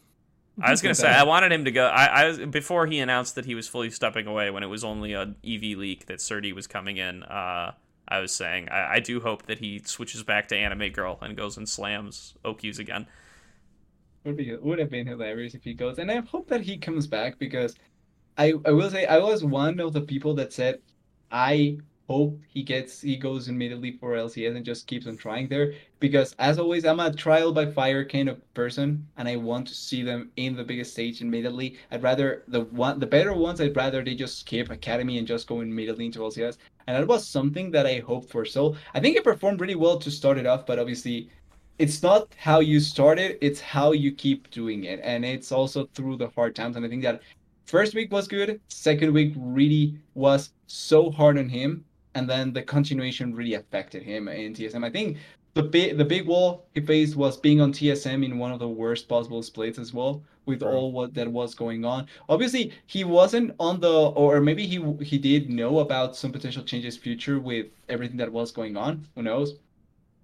I 0.60 0.70
was 0.70 0.82
gonna 0.82 0.94
say. 0.94 1.08
I 1.08 1.24
wanted 1.24 1.50
him 1.50 1.64
to 1.64 1.70
go. 1.70 1.86
I, 1.86 2.04
I 2.04 2.26
was 2.26 2.38
before 2.38 2.86
he 2.86 2.98
announced 2.98 3.34
that 3.36 3.46
he 3.46 3.54
was 3.54 3.68
fully 3.68 3.90
stepping 3.90 4.26
away 4.26 4.50
when 4.50 4.62
it 4.62 4.66
was 4.66 4.84
only 4.84 5.14
a 5.14 5.22
EV 5.22 5.78
leak 5.78 6.06
that 6.06 6.18
Srtty 6.18 6.54
was 6.54 6.66
coming 6.66 6.98
in. 6.98 7.22
Uh, 7.22 7.72
I 8.08 8.20
was 8.20 8.34
saying 8.34 8.68
I, 8.68 8.94
I 8.94 9.00
do 9.00 9.20
hope 9.20 9.46
that 9.46 9.58
he 9.58 9.80
switches 9.84 10.22
back 10.22 10.48
to 10.48 10.56
Anime 10.56 10.90
Girl 10.90 11.18
and 11.20 11.36
goes 11.36 11.56
and 11.56 11.68
slams 11.68 12.34
OQs 12.44 12.78
again. 12.78 13.06
Would 14.24 14.36
be 14.36 14.54
would 14.54 14.78
have 14.78 14.90
been 14.90 15.06
hilarious 15.06 15.54
if 15.54 15.64
he 15.64 15.74
goes, 15.74 15.98
and 15.98 16.10
I 16.10 16.20
hope 16.20 16.48
that 16.48 16.60
he 16.60 16.76
comes 16.76 17.06
back 17.06 17.38
because 17.38 17.74
I 18.38 18.54
I 18.64 18.72
will 18.72 18.90
say 18.90 19.06
I 19.06 19.18
was 19.18 19.44
one 19.44 19.80
of 19.80 19.92
the 19.92 20.00
people 20.00 20.34
that 20.34 20.52
said 20.52 20.80
I 21.30 21.78
hope 22.12 22.38
he 22.46 22.62
gets 22.62 23.00
he 23.00 23.16
goes 23.16 23.48
immediately 23.48 23.92
for 23.98 24.10
LCS 24.12 24.54
and 24.56 24.64
just 24.64 24.86
keeps 24.86 25.06
on 25.06 25.16
trying 25.16 25.48
there 25.48 25.72
because 25.98 26.34
as 26.38 26.58
always 26.58 26.84
I'm 26.84 27.00
a 27.00 27.10
trial 27.24 27.52
by 27.52 27.66
fire 27.66 28.04
kind 28.04 28.28
of 28.28 28.36
person 28.54 29.06
and 29.16 29.26
I 29.26 29.36
want 29.36 29.66
to 29.68 29.74
see 29.74 30.02
them 30.02 30.30
in 30.36 30.54
the 30.54 30.64
biggest 30.70 30.92
stage 30.92 31.22
immediately. 31.22 31.78
I'd 31.90 32.02
rather 32.02 32.42
the 32.48 32.62
one 32.82 32.98
the 32.98 33.06
better 33.06 33.32
ones 33.32 33.60
I'd 33.60 33.76
rather 33.76 34.02
they 34.04 34.14
just 34.14 34.40
skip 34.40 34.70
academy 34.70 35.16
and 35.18 35.26
just 35.26 35.46
go 35.46 35.60
immediately 35.60 36.06
into 36.06 36.18
LCS. 36.18 36.58
And 36.86 36.96
that 36.96 37.06
was 37.06 37.26
something 37.26 37.70
that 37.70 37.86
I 37.86 38.00
hoped 38.00 38.30
for. 38.30 38.44
So 38.44 38.76
I 38.94 39.00
think 39.00 39.16
it 39.16 39.24
performed 39.24 39.60
really 39.60 39.80
well 39.84 39.98
to 39.98 40.10
start 40.10 40.36
it 40.38 40.46
off, 40.46 40.66
but 40.66 40.78
obviously 40.78 41.30
it's 41.78 42.02
not 42.02 42.28
how 42.36 42.60
you 42.60 42.78
start 42.80 43.18
it, 43.18 43.38
it's 43.40 43.60
how 43.60 43.92
you 43.92 44.12
keep 44.12 44.50
doing 44.50 44.84
it. 44.84 45.00
And 45.02 45.24
it's 45.24 45.50
also 45.50 45.86
through 45.94 46.16
the 46.18 46.28
hard 46.28 46.54
times. 46.54 46.76
And 46.76 46.84
I 46.84 46.88
think 46.88 47.02
that 47.04 47.22
first 47.66 47.94
week 47.94 48.12
was 48.12 48.28
good, 48.28 48.60
second 48.68 49.12
week 49.12 49.32
really 49.36 49.98
was 50.14 50.50
so 50.66 51.10
hard 51.10 51.38
on 51.38 51.48
him. 51.48 51.84
And 52.14 52.28
then 52.28 52.52
the 52.52 52.62
continuation 52.62 53.34
really 53.34 53.54
affected 53.54 54.02
him 54.02 54.28
in 54.28 54.54
TSM. 54.54 54.84
I 54.84 54.90
think 54.90 55.16
the 55.54 55.62
big 55.62 55.98
the 55.98 56.04
big 56.04 56.26
wall 56.26 56.64
he 56.74 56.80
faced 56.80 57.16
was 57.16 57.36
being 57.36 57.60
on 57.60 57.72
TSM 57.72 58.24
in 58.24 58.38
one 58.38 58.52
of 58.52 58.58
the 58.58 58.68
worst 58.68 59.08
possible 59.08 59.42
splits 59.42 59.78
as 59.78 59.92
well, 59.92 60.22
with 60.46 60.60
True. 60.60 60.70
all 60.70 60.92
what 60.92 61.14
that 61.14 61.28
was 61.28 61.54
going 61.54 61.84
on. 61.84 62.06
Obviously, 62.28 62.72
he 62.86 63.04
wasn't 63.04 63.54
on 63.60 63.80
the, 63.80 63.92
or 63.92 64.40
maybe 64.40 64.66
he 64.66 64.82
he 65.04 65.18
did 65.18 65.50
know 65.50 65.80
about 65.80 66.16
some 66.16 66.32
potential 66.32 66.62
changes 66.62 66.96
future 66.96 67.38
with 67.38 67.66
everything 67.88 68.16
that 68.16 68.32
was 68.32 68.52
going 68.52 68.76
on. 68.76 69.06
Who 69.14 69.22
knows? 69.22 69.54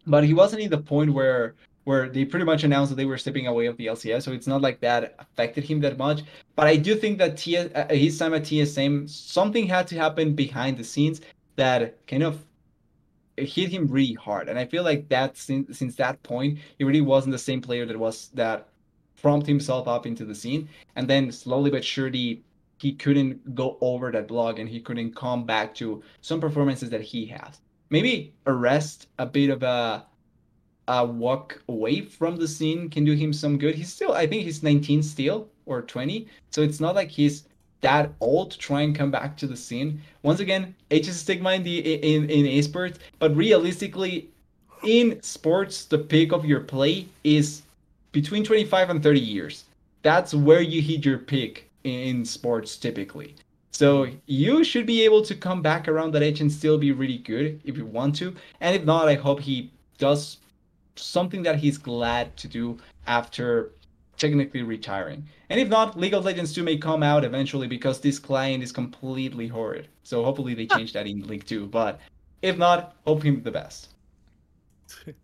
But 0.06 0.24
he 0.24 0.32
wasn't 0.32 0.62
in 0.62 0.70
the 0.70 0.78
point 0.78 1.12
where 1.12 1.54
where 1.84 2.08
they 2.08 2.24
pretty 2.24 2.44
much 2.44 2.64
announced 2.64 2.90
that 2.90 2.96
they 2.96 3.06
were 3.06 3.16
stepping 3.16 3.46
away 3.46 3.64
of 3.64 3.76
the 3.78 3.86
LCS, 3.86 4.22
so 4.22 4.32
it's 4.32 4.46
not 4.46 4.60
like 4.60 4.80
that 4.80 5.14
affected 5.18 5.64
him 5.64 5.80
that 5.80 5.96
much. 5.96 6.22
But 6.54 6.66
I 6.66 6.76
do 6.76 6.94
think 6.94 7.18
that 7.18 7.38
T- 7.38 7.56
uh, 7.56 7.88
his 7.88 8.18
time 8.18 8.34
at 8.34 8.42
TSM, 8.42 9.08
something 9.08 9.66
had 9.66 9.86
to 9.88 9.94
happen 9.94 10.34
behind 10.34 10.76
the 10.76 10.84
scenes 10.84 11.22
that 11.58 12.06
kind 12.06 12.22
of 12.22 12.44
hit 13.36 13.70
him 13.70 13.86
really 13.86 14.14
hard. 14.14 14.48
And 14.48 14.58
I 14.58 14.64
feel 14.64 14.82
like 14.82 15.08
that 15.10 15.36
since 15.36 15.78
since 15.78 15.96
that 15.96 16.22
point, 16.22 16.58
he 16.78 16.84
really 16.84 17.00
wasn't 17.02 17.32
the 17.32 17.38
same 17.38 17.60
player 17.60 17.86
that 17.86 17.98
was 17.98 18.30
that 18.34 18.68
prompted 19.20 19.48
himself 19.48 19.88
up 19.88 20.06
into 20.06 20.24
the 20.24 20.34
scene. 20.34 20.68
And 20.96 21.08
then 21.08 21.30
slowly 21.30 21.70
but 21.70 21.84
surely, 21.84 22.42
he 22.78 22.92
couldn't 22.94 23.54
go 23.54 23.76
over 23.80 24.10
that 24.12 24.28
block 24.28 24.58
and 24.58 24.68
he 24.68 24.80
couldn't 24.80 25.14
come 25.16 25.44
back 25.44 25.74
to 25.74 26.02
some 26.20 26.40
performances 26.40 26.90
that 26.90 27.02
he 27.02 27.26
has. 27.26 27.60
Maybe 27.90 28.34
arrest 28.46 29.08
a 29.18 29.26
bit 29.26 29.50
of 29.50 29.62
a 29.62 30.06
a 30.88 31.04
walk 31.04 31.62
away 31.68 32.00
from 32.00 32.36
the 32.36 32.48
scene 32.48 32.88
can 32.88 33.04
do 33.04 33.12
him 33.12 33.32
some 33.32 33.58
good. 33.58 33.74
He's 33.74 33.92
still, 33.92 34.12
I 34.12 34.26
think 34.26 34.44
he's 34.44 34.62
19 34.62 35.02
still 35.02 35.50
or 35.66 35.82
20, 35.82 36.26
so 36.50 36.62
it's 36.62 36.80
not 36.80 36.94
like 36.94 37.10
he's 37.10 37.46
that 37.80 38.10
old 38.20 38.50
to 38.52 38.58
try 38.58 38.82
and 38.82 38.94
come 38.94 39.10
back 39.10 39.36
to 39.36 39.46
the 39.46 39.56
scene. 39.56 40.00
Once 40.22 40.40
again, 40.40 40.74
H 40.90 41.08
is 41.08 41.20
stigma 41.20 41.52
in 41.52 41.62
the 41.62 41.78
in 41.78 42.28
in 42.28 42.46
esports, 42.46 42.96
but 43.18 43.34
realistically, 43.36 44.28
in 44.82 45.22
sports, 45.22 45.84
the 45.84 45.98
peak 45.98 46.32
of 46.32 46.44
your 46.44 46.60
play 46.60 47.06
is 47.24 47.62
between 48.12 48.44
25 48.44 48.90
and 48.90 49.02
30 49.02 49.20
years. 49.20 49.64
That's 50.02 50.34
where 50.34 50.60
you 50.60 50.80
hit 50.80 51.04
your 51.04 51.18
peak 51.18 51.68
in 51.84 52.24
sports 52.24 52.76
typically. 52.76 53.34
So 53.70 54.08
you 54.26 54.64
should 54.64 54.86
be 54.86 55.04
able 55.04 55.22
to 55.22 55.34
come 55.34 55.62
back 55.62 55.86
around 55.86 56.12
that 56.12 56.22
age 56.22 56.40
and 56.40 56.50
still 56.50 56.78
be 56.78 56.90
really 56.90 57.18
good 57.18 57.60
if 57.64 57.76
you 57.76 57.86
want 57.86 58.16
to. 58.16 58.34
And 58.60 58.74
if 58.74 58.84
not, 58.84 59.08
I 59.08 59.14
hope 59.14 59.40
he 59.40 59.70
does 59.98 60.38
something 60.96 61.42
that 61.44 61.56
he's 61.56 61.78
glad 61.78 62.36
to 62.38 62.48
do 62.48 62.78
after 63.06 63.70
technically 64.18 64.62
retiring. 64.62 65.26
And 65.48 65.58
if 65.60 65.68
not, 65.68 65.98
League 65.98 66.14
of 66.14 66.24
Legends 66.24 66.52
2 66.52 66.62
may 66.62 66.76
come 66.76 67.02
out 67.02 67.24
eventually 67.24 67.66
because 67.66 68.00
this 68.00 68.18
client 68.18 68.62
is 68.62 68.72
completely 68.72 69.46
horrid. 69.48 69.88
So 70.02 70.24
hopefully 70.24 70.54
they 70.54 70.66
change 70.66 70.92
that 70.92 71.06
in 71.06 71.26
League 71.26 71.46
2. 71.46 71.66
But 71.66 72.00
if 72.42 72.58
not, 72.58 72.96
hope 73.06 73.22
him 73.22 73.42
the 73.42 73.50
best. 73.50 73.88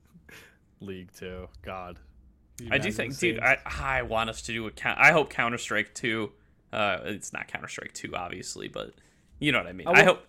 League 0.80 1.10
Two, 1.16 1.48
God. 1.62 1.98
You 2.60 2.68
I 2.70 2.78
do 2.78 2.92
think, 2.92 3.16
dude. 3.18 3.40
I, 3.40 3.58
I 3.64 4.02
want 4.02 4.30
us 4.30 4.42
to 4.42 4.52
do 4.52 4.66
a. 4.66 4.70
Coun- 4.70 4.96
I 4.98 5.12
hope 5.12 5.30
Counter 5.30 5.58
Strike 5.58 5.94
Two. 5.94 6.32
Uh, 6.72 6.98
it's 7.04 7.32
not 7.32 7.48
Counter 7.48 7.68
Strike 7.68 7.92
Two, 7.94 8.14
obviously, 8.14 8.68
but 8.68 8.92
you 9.38 9.50
know 9.52 9.58
what 9.58 9.66
I 9.66 9.72
mean. 9.72 9.88
Oh, 9.88 9.92
I 9.92 10.04
hope. 10.04 10.26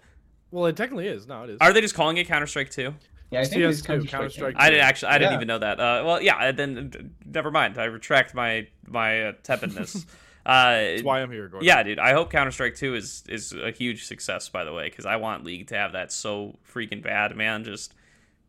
well, 0.51 0.65
it 0.65 0.75
technically 0.75 1.07
is. 1.07 1.27
No, 1.27 1.43
it 1.43 1.51
is. 1.51 1.57
Are 1.61 1.73
they 1.73 1.81
just 1.81 1.95
calling 1.95 2.17
it 2.17 2.27
Counter 2.27 2.47
Strike 2.47 2.71
Two? 2.71 2.95
Yeah, 3.35 3.41
I 3.41 3.45
think 3.45 3.61
it's 3.63 3.81
CS2, 3.81 3.85
Counter-Strike. 3.87 4.11
Counter-Strike 4.11 4.55
I 4.57 4.69
didn't 4.69 4.85
actually. 4.85 5.09
I 5.09 5.17
didn't 5.17 5.33
even 5.33 5.47
know 5.47 5.59
that. 5.59 5.79
Uh, 5.79 6.03
well, 6.05 6.21
yeah. 6.21 6.51
Then 6.51 7.13
never 7.25 7.51
mind. 7.51 7.77
I 7.77 7.85
retract 7.85 8.33
my 8.33 8.67
my 8.87 9.27
uh, 9.27 9.33
tepidness. 9.43 10.05
uh, 10.45 10.71
That's 10.75 11.03
why 11.03 11.21
I'm 11.21 11.31
here, 11.31 11.47
Gordo. 11.47 11.65
yeah, 11.65 11.83
dude. 11.83 11.99
I 11.99 12.13
hope 12.13 12.31
Counter 12.31 12.51
Strike 12.51 12.75
Two 12.75 12.95
is 12.95 13.23
is 13.27 13.53
a 13.53 13.71
huge 13.71 14.05
success. 14.05 14.49
By 14.49 14.63
the 14.63 14.73
way, 14.73 14.89
because 14.89 15.05
I 15.05 15.17
want 15.17 15.43
League 15.43 15.67
to 15.67 15.75
have 15.75 15.91
that 15.93 16.11
so 16.11 16.57
freaking 16.71 17.03
bad, 17.03 17.35
man. 17.35 17.63
Just 17.63 17.93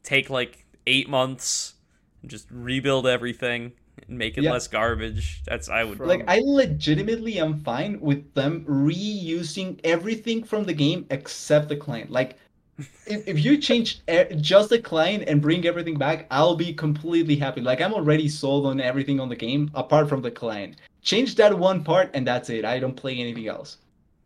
take 0.02 0.30
like 0.30 0.64
eight 0.86 1.08
months, 1.08 1.74
and 2.22 2.30
just 2.30 2.46
rebuild 2.50 3.06
everything 3.06 3.72
and 4.08 4.18
make 4.18 4.36
it 4.36 4.44
Yeah. 4.44 4.52
less 4.52 4.68
garbage. 4.68 5.42
That's 5.46 5.68
I 5.68 5.84
would. 5.84 5.98
Like 5.98 6.24
I 6.28 6.40
legitimately 6.44 7.38
am 7.38 7.58
fine 7.60 8.00
with 8.00 8.34
them 8.34 8.64
reusing 8.68 9.80
everything 9.84 10.44
from 10.44 10.64
the 10.64 10.74
game 10.74 11.06
except 11.10 11.68
the 11.68 11.76
client. 11.76 12.10
Like 12.10 12.38
if, 12.78 13.26
if 13.28 13.44
you 13.44 13.58
change 13.58 14.00
e- 14.08 14.34
just 14.36 14.70
the 14.70 14.78
client 14.78 15.24
and 15.26 15.40
bring 15.40 15.66
everything 15.66 15.96
back, 15.96 16.26
I'll 16.30 16.56
be 16.56 16.72
completely 16.72 17.36
happy. 17.36 17.60
Like 17.60 17.80
I'm 17.80 17.94
already 17.94 18.28
sold 18.28 18.66
on 18.66 18.80
everything 18.80 19.20
on 19.20 19.28
the 19.28 19.36
game 19.36 19.70
apart 19.74 20.08
from 20.08 20.22
the 20.22 20.30
client. 20.30 20.76
Change 21.02 21.36
that 21.36 21.56
one 21.56 21.84
part 21.84 22.10
and 22.14 22.26
that's 22.26 22.50
it. 22.50 22.64
I 22.64 22.78
don't 22.78 22.96
play 22.96 23.18
anything 23.18 23.48
else. 23.48 23.78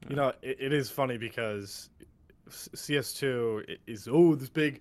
You 0.08 0.16
know, 0.16 0.32
it, 0.42 0.56
it 0.60 0.72
is 0.72 0.90
funny 0.90 1.18
because 1.18 1.90
CS2 2.48 3.76
is 3.86 4.08
oh 4.10 4.34
this 4.34 4.48
big, 4.48 4.80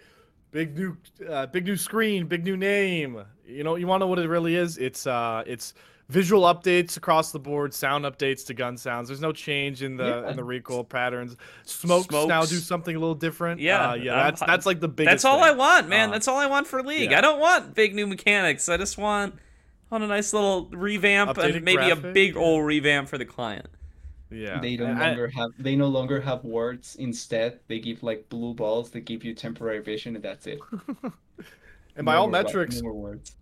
big 0.51 0.77
new, 0.77 0.97
uh, 1.29 1.45
big 1.47 1.65
new 1.65 1.77
screen, 1.77 2.25
big 2.25 2.43
new 2.43 2.57
name. 2.57 3.23
You 3.45 3.63
know, 3.63 3.75
you 3.75 3.85
want 3.85 4.01
to 4.01 4.05
know 4.05 4.09
what 4.09 4.19
it 4.19 4.27
really 4.29 4.55
is? 4.55 4.77
It's 4.77 5.05
uh, 5.05 5.43
it's 5.45 5.73
visual 6.09 6.41
updates 6.43 6.97
across 6.97 7.31
the 7.31 7.39
board, 7.39 7.73
sound 7.73 8.03
updates 8.03 8.45
to 8.47 8.53
gun 8.53 8.75
sounds. 8.77 9.07
There's 9.07 9.21
no 9.21 9.31
change 9.31 9.81
in 9.83 9.95
the 9.95 10.05
Yeah. 10.23 10.29
in 10.31 10.35
the 10.35 10.43
recoil 10.43 10.83
patterns. 10.83 11.35
Smokes, 11.63 12.11
now 12.11 12.41
do 12.45 12.55
something 12.57 12.95
a 12.95 12.99
little 12.99 13.15
different. 13.15 13.61
Yeah, 13.61 13.91
uh, 13.91 13.93
yeah. 13.93 14.15
That's 14.23 14.41
that's 14.41 14.65
like 14.65 14.79
the 14.79 14.87
biggest. 14.87 15.11
That's 15.11 15.25
all 15.25 15.41
I 15.43 15.51
want, 15.51 15.87
man. 15.87 16.09
Uh, 16.09 16.13
That's 16.13 16.27
all 16.27 16.37
I 16.37 16.47
want 16.47 16.67
for 16.67 16.81
League. 16.83 17.11
yeah. 17.11 17.19
I 17.19 17.21
don't 17.21 17.39
want 17.39 17.75
big 17.75 17.95
new 17.95 18.07
mechanics. 18.07 18.67
I 18.67 18.77
just 18.77 18.97
want 18.97 19.35
want 19.91 20.03
a 20.03 20.07
nice 20.07 20.33
little 20.33 20.67
revamp 20.71 21.31
Updated 21.37 21.55
and 21.57 21.65
maybe 21.65 21.89
a 21.89 21.95
big 21.95 22.35
old 22.35 22.65
revamp 22.65 23.07
for 23.09 23.17
the 23.17 23.25
client. 23.25 23.67
Yeah, 24.31 24.59
They 24.61 24.77
no 24.77 24.85
And 24.85 24.99
I- 25.01 25.07
longer 25.07 25.27
have 25.29 25.51
they 25.57 25.75
no 25.75 25.87
longer 25.87 26.21
have 26.21 26.43
wards. 26.43 26.95
Instead, 26.97 27.59
they 27.67 27.79
give 27.79 28.03
like 28.03 28.29
blue 28.29 28.53
balls. 28.53 28.91
They 28.91 28.99
give 29.01 29.23
you 29.23 29.33
temporary 29.33 29.79
vision, 29.79 30.15
and 30.15 30.23
that's 30.23 30.45
it. 30.45 30.59
and 31.95 32.05
by 32.05 32.13
No 32.13 32.21
all 32.21 32.27
metrics, 32.27 32.81
wards. 32.81 33.35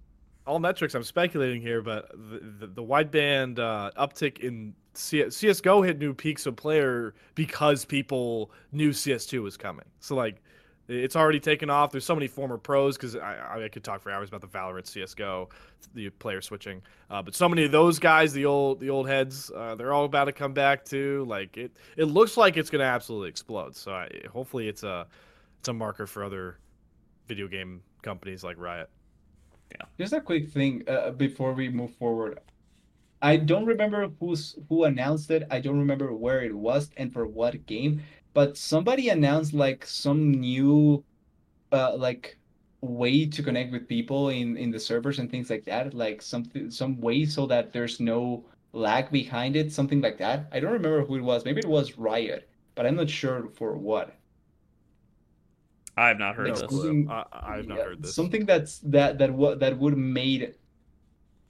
All 0.48 0.60
metrics, 0.60 0.96
I'm 0.96 1.04
speculating 1.04 1.62
here, 1.62 1.82
but 1.82 2.10
the, 2.12 2.40
the, 2.60 2.68
the 2.68 2.84
wideband 2.84 3.60
uh, 3.60 3.92
uptick 3.98 4.40
in 4.40 4.74
C- 4.94 5.24
CSGO 5.24 5.86
hit 5.86 6.00
new 6.00 6.14
peaks 6.14 6.46
of 6.46 6.56
player 6.56 7.14
because 7.36 7.86
people 7.86 8.52
knew 8.72 8.92
CS2 8.92 9.44
was 9.44 9.58
coming. 9.58 9.86
So, 10.00 10.16
like, 10.16 10.42
it's 10.88 11.18
already 11.18 11.40
taken 11.40 11.70
off. 11.70 11.92
There's 11.92 12.06
so 12.06 12.16
many 12.16 12.28
former 12.28 12.58
pros 12.58 12.96
because 12.96 13.16
I, 13.18 13.66
I 13.66 13.68
could 13.68 13.84
talk 13.84 14.02
for 14.02 14.10
hours 14.10 14.30
about 14.30 14.42
the 14.42 14.48
Valorant 14.48 14.86
CSGO, 14.86 15.50
the 15.94 16.10
player 16.12 16.42
switching. 16.42 16.82
Uh, 17.10 17.22
but 17.22 17.36
so 17.36 17.50
many 17.50 17.66
of 17.66 17.72
those 17.72 18.00
guys, 18.00 18.32
the 18.32 18.46
old 18.46 18.80
the 18.80 18.90
old 18.90 19.08
heads, 19.08 19.52
uh, 19.54 19.76
they're 19.76 19.92
all 19.92 20.06
about 20.06 20.26
to 20.26 20.32
come 20.32 20.54
back 20.54 20.86
too. 20.86 21.26
Like 21.28 21.58
it, 21.58 21.76
it 21.98 22.06
looks 22.06 22.38
like 22.38 22.56
it's 22.56 22.70
gonna 22.70 22.86
absolutely 22.86 23.30
explode. 23.30 23.76
So 23.76 23.92
I, 23.92 24.10
hopefully 24.32 24.70
it's 24.70 24.84
a 24.84 25.08
it's 25.60 25.68
a 25.68 25.74
marker 25.74 26.08
for 26.08 26.24
other 26.24 26.58
video 27.28 27.50
game 27.50 27.82
companies 28.02 28.44
like 28.44 28.58
Riot. 28.58 28.90
Just 30.00 30.14
a 30.14 30.22
quick 30.22 30.50
thing 30.50 30.84
uh, 30.88 31.12
before 31.12 31.54
we 31.54 31.70
move 31.70 31.94
forward. 31.96 32.40
I 33.22 33.38
don't 33.38 33.66
remember 33.66 34.10
who's 34.20 34.56
who 34.70 34.84
announced 34.86 35.32
it. 35.32 35.44
I 35.52 35.60
don't 35.60 35.80
remember 35.80 36.14
where 36.14 36.42
it 36.44 36.54
was 36.56 36.92
and 36.98 37.12
for 37.14 37.26
what 37.28 37.66
game, 37.66 38.02
but 38.34 38.58
somebody 38.58 39.10
announced 39.10 39.54
like 39.54 39.86
some 39.86 40.32
new 40.32 41.04
uh 41.72 41.96
like 41.98 42.38
way 42.82 43.26
to 43.28 43.44
connect 43.44 43.72
with 43.72 43.88
people 43.88 44.30
in 44.30 44.58
in 44.58 44.72
the 44.72 44.80
servers 44.80 45.20
and 45.20 45.30
things 45.32 45.50
like 45.50 45.66
that, 45.66 45.94
like 45.94 46.22
something 46.22 46.70
some 46.72 47.00
way 47.02 47.26
so 47.26 47.46
that 47.48 47.74
there's 47.74 48.00
no 48.00 48.46
lag 48.74 49.12
behind 49.12 49.56
it, 49.56 49.72
something 49.74 50.02
like 50.02 50.18
that. 50.20 50.48
I 50.52 50.60
don't 50.60 50.74
remember 50.74 51.04
who 51.06 51.16
it 51.18 51.22
was. 51.22 51.46
Maybe 51.46 51.60
it 51.60 51.68
was 51.68 51.98
Riot, 51.98 52.50
but 52.76 52.86
I'm 52.86 52.96
not 52.96 53.10
sure 53.10 53.50
for 53.56 53.78
what. 53.78 54.16
I 55.98 56.08
have 56.10 56.20
not 56.20 56.36
heard 56.36 56.50
No 56.50 56.54
this. 56.54 56.70
Something- 56.70 57.10
I, 57.10 57.26
I 57.34 57.56
have 57.58 57.68
not 57.68 57.78
Yeah, 57.78 57.84
heard 57.86 58.04
this. 58.04 58.14
Something 58.16 58.46
that's 58.46 58.80
that 58.80 59.18
that 59.18 59.34
what 59.34 59.60
that 59.60 59.78
would 59.78 59.98
made. 59.98 60.56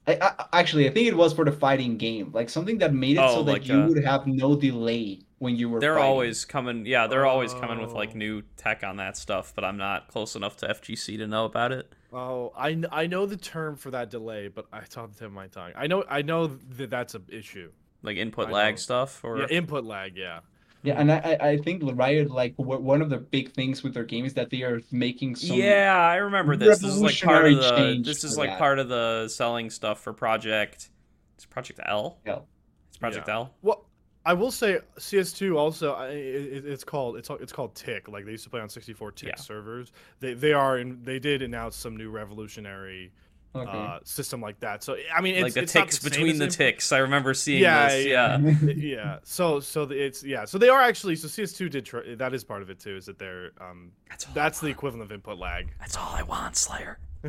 I, 0.06 0.16
I, 0.22 0.46
actually, 0.60 0.88
I 0.88 0.92
think 0.92 1.06
it 1.06 1.14
was 1.16 1.34
for 1.34 1.44
the 1.44 1.52
fighting 1.52 1.98
game, 1.98 2.30
like 2.32 2.48
something 2.48 2.78
that 2.78 2.94
made 2.94 3.18
it 3.18 3.22
Oh, 3.22 3.34
so 3.36 3.42
that 3.42 3.52
like, 3.52 3.68
you 3.68 3.74
uh, 3.78 3.88
would 3.88 4.02
have 4.02 4.26
no 4.26 4.56
delay 4.56 5.20
when 5.38 5.54
you 5.54 5.68
were. 5.68 5.80
They're 5.80 5.96
fighting. 5.96 6.08
always 6.10 6.44
coming. 6.46 6.86
Yeah, 6.86 7.06
they're 7.08 7.26
always 7.26 7.52
coming 7.52 7.78
with 7.78 7.90
Oh. 7.90 7.94
like 7.96 8.14
new 8.14 8.40
tech 8.56 8.82
on 8.84 8.96
that 8.96 9.18
stuff, 9.18 9.52
but 9.54 9.64
I'm 9.64 9.76
not 9.76 10.08
close 10.08 10.34
enough 10.34 10.56
to 10.58 10.66
FGC 10.68 11.18
to 11.18 11.26
know 11.26 11.44
about 11.44 11.72
it. 11.72 11.92
Oh, 12.10 12.54
I, 12.56 12.82
I 12.90 13.06
know 13.06 13.26
the 13.26 13.36
term 13.36 13.76
for 13.76 13.90
that 13.90 14.08
delay, 14.08 14.48
but 14.48 14.64
I 14.72 14.80
talked 14.80 15.18
to 15.18 15.28
my 15.28 15.48
tongue. 15.48 15.72
I 15.76 15.86
know 15.86 16.04
I 16.08 16.22
know 16.22 16.46
that 16.46 16.88
that's 16.88 17.14
an 17.14 17.24
issue. 17.28 17.70
Like 18.02 18.16
input 18.16 18.48
I 18.48 18.52
lag 18.52 18.72
know. 18.74 18.78
stuff, 18.78 19.22
or 19.22 19.40
Yeah, 19.40 19.46
input 19.50 19.84
lag. 19.84 20.16
Yeah. 20.16 20.40
Yeah, 20.88 21.00
and 21.00 21.12
I 21.12 21.18
I 21.40 21.48
I 21.50 21.56
think 21.58 21.82
Riot 21.84 22.30
like 22.30 22.56
w- 22.56 22.80
one 22.80 23.02
of 23.02 23.10
the 23.10 23.18
big 23.18 23.52
things 23.52 23.82
with 23.82 23.94
their 23.94 24.04
game 24.04 24.24
is 24.24 24.34
that 24.34 24.50
they 24.50 24.62
are 24.62 24.80
making 24.90 25.36
some. 25.36 25.56
Yeah, 25.56 25.96
I 25.96 26.16
remember 26.16 26.56
this. 26.56 26.78
This 26.80 26.92
is 26.94 27.00
like 27.00 27.20
part 27.20 27.46
of 27.46 27.56
the. 27.58 28.00
This 28.04 28.24
is 28.24 28.36
like 28.38 28.50
that. 28.50 28.58
part 28.58 28.78
of 28.78 28.88
the 28.88 29.28
selling 29.28 29.70
stuff 29.70 30.00
for 30.00 30.12
Project. 30.12 30.90
It's 31.36 31.46
Project 31.46 31.80
L. 31.84 32.18
Yeah. 32.26 32.40
It's 32.88 32.98
Project 32.98 33.28
Yeah. 33.28 33.34
L. 33.34 33.54
Well, 33.62 33.84
I 34.26 34.32
will 34.34 34.50
say 34.50 34.78
CS2 34.98 35.56
also. 35.56 35.94
I- 35.94 36.08
It, 36.08 36.66
it's 36.66 36.84
called 36.84 37.16
it's 37.16 37.30
it's 37.30 37.52
called 37.52 37.74
Tick. 37.74 38.08
Like 38.08 38.24
they 38.24 38.32
used 38.32 38.44
to 38.44 38.50
play 38.50 38.60
on 38.60 38.68
64 38.68 39.12
Tick 39.12 39.28
Yeah. 39.28 39.34
servers. 39.36 39.92
They 40.20 40.34
they 40.34 40.52
are 40.52 40.76
and 40.78 41.04
they 41.04 41.18
did 41.18 41.42
announce 41.42 41.76
some 41.76 41.96
new 41.96 42.10
revolutionary 42.10 43.12
Okay. 43.54 43.70
uh, 43.70 43.98
system 44.04 44.40
like 44.40 44.60
that. 44.60 44.82
So 44.84 44.96
I 45.14 45.20
mean, 45.20 45.34
it's, 45.34 45.42
like 45.42 45.52
the 45.54 45.62
it's 45.62 45.74
not 45.74 45.84
ticks 45.84 46.00
same 46.00 46.10
between 46.10 46.38
the 46.38 46.44
input- 46.44 46.56
ticks. 46.56 46.92
I 46.92 46.98
remember 46.98 47.32
seeing 47.34 47.62
Yeah, 47.62 47.88
this. 47.88 48.06
yeah. 48.06 48.38
Yeah. 48.38 48.72
yeah. 48.76 49.18
So 49.24 49.58
so 49.60 49.82
it's 49.84 50.22
yeah. 50.22 50.44
So 50.44 50.58
they 50.58 50.68
are 50.68 50.80
actually 50.80 51.16
so 51.16 51.28
CS2 51.28 51.70
did 51.70 51.84
try, 51.86 52.14
that 52.16 52.34
is 52.34 52.44
part 52.44 52.62
of 52.62 52.70
it 52.70 52.78
too. 52.78 52.96
Is 52.96 53.06
that 53.06 53.18
they're 53.18 53.50
um 53.60 53.92
That's 54.10 54.26
all. 54.26 54.32
that's 54.34 54.60
the 54.60 54.68
equivalent 54.68 55.02
of 55.10 55.12
input 55.12 55.38
lag. 55.38 55.72
That's 55.80 55.96
all 55.96 56.10
I 56.14 56.22
want, 56.22 56.56
Slayer. 56.56 56.98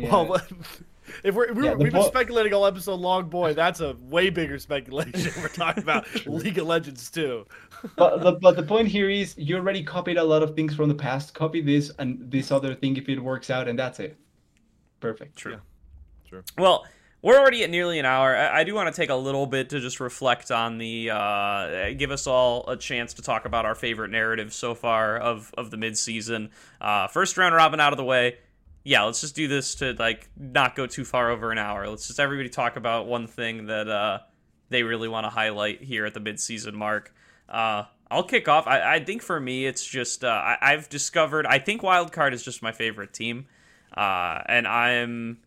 well, 0.00 0.36
if 1.24 1.34
we're, 1.34 1.52
we're, 1.52 1.64
yeah, 1.64 1.74
we've 1.74 1.92
been 1.92 2.02
speculating 2.04 2.54
all 2.54 2.64
episode 2.66 3.00
long, 3.00 3.28
boy, 3.28 3.52
that's 3.52 3.80
a 3.80 3.94
way 4.00 4.30
bigger 4.30 4.58
speculation. 4.58 5.32
we're 5.42 5.48
talking 5.48 5.82
about 5.82 6.06
League 6.26 6.56
of 6.58 6.66
Legends 6.66 7.10
too. 7.10 7.44
but 7.96 8.22
the, 8.22 8.32
but 8.32 8.56
the 8.56 8.62
point 8.62 8.88
here 8.88 9.10
is 9.10 9.34
you 9.36 9.56
already 9.56 9.82
copied 9.82 10.16
a 10.16 10.24
lot 10.24 10.42
of 10.42 10.54
things 10.56 10.74
from 10.74 10.88
the 10.88 10.94
past. 10.94 11.34
Copy 11.34 11.60
this 11.60 11.90
and 11.98 12.30
this 12.30 12.50
other 12.50 12.74
thing 12.74 12.96
if 12.96 13.08
it 13.08 13.20
works 13.20 13.50
out, 13.50 13.68
and 13.68 13.78
that's 13.78 14.00
it. 14.00 14.16
Perfect. 15.00 15.36
True. 15.36 15.52
Yeah. 15.52 15.58
True. 16.28 16.42
Well, 16.56 16.86
we're 17.22 17.38
already 17.38 17.64
at 17.64 17.70
nearly 17.70 17.98
an 17.98 18.06
hour. 18.06 18.34
I, 18.34 18.60
I 18.60 18.64
do 18.64 18.74
want 18.74 18.94
to 18.94 18.98
take 18.98 19.10
a 19.10 19.14
little 19.14 19.46
bit 19.46 19.70
to 19.70 19.80
just 19.80 20.00
reflect 20.00 20.50
on 20.50 20.78
the, 20.78 21.10
uh, 21.10 21.90
give 21.90 22.10
us 22.10 22.26
all 22.26 22.68
a 22.68 22.76
chance 22.76 23.14
to 23.14 23.22
talk 23.22 23.44
about 23.44 23.66
our 23.66 23.74
favorite 23.74 24.10
narrative 24.10 24.52
so 24.52 24.74
far 24.74 25.18
of 25.18 25.52
of 25.58 25.70
the 25.70 25.76
midseason. 25.76 26.50
Uh, 26.80 27.08
first 27.08 27.36
round 27.36 27.54
robin 27.54 27.80
out 27.80 27.92
of 27.92 27.96
the 27.96 28.04
way. 28.04 28.38
Yeah, 28.82 29.02
let's 29.02 29.20
just 29.20 29.34
do 29.34 29.46
this 29.48 29.74
to 29.76 29.92
like 29.98 30.30
not 30.38 30.74
go 30.74 30.86
too 30.86 31.04
far 31.04 31.30
over 31.30 31.52
an 31.52 31.58
hour. 31.58 31.86
Let's 31.88 32.06
just 32.06 32.18
everybody 32.18 32.48
talk 32.48 32.76
about 32.76 33.06
one 33.06 33.26
thing 33.26 33.66
that 33.66 33.88
uh, 33.88 34.20
they 34.70 34.82
really 34.82 35.08
want 35.08 35.24
to 35.24 35.30
highlight 35.30 35.82
here 35.82 36.06
at 36.06 36.14
the 36.14 36.20
midseason 36.20 36.72
mark. 36.72 37.14
Uh, 37.48 37.84
I'll 38.10 38.24
kick 38.24 38.48
off. 38.48 38.66
I, 38.66 38.94
I 38.96 39.04
think 39.04 39.22
for 39.22 39.38
me, 39.38 39.66
it's 39.66 39.84
just 39.84 40.24
uh, 40.24 40.28
I, 40.28 40.56
I've 40.62 40.88
discovered. 40.88 41.46
I 41.46 41.58
think 41.58 41.82
Wildcard 41.82 42.32
is 42.32 42.42
just 42.42 42.62
my 42.62 42.72
favorite 42.72 43.12
team, 43.12 43.46
uh, 43.96 44.42
and 44.46 44.66
I'm 44.66 45.38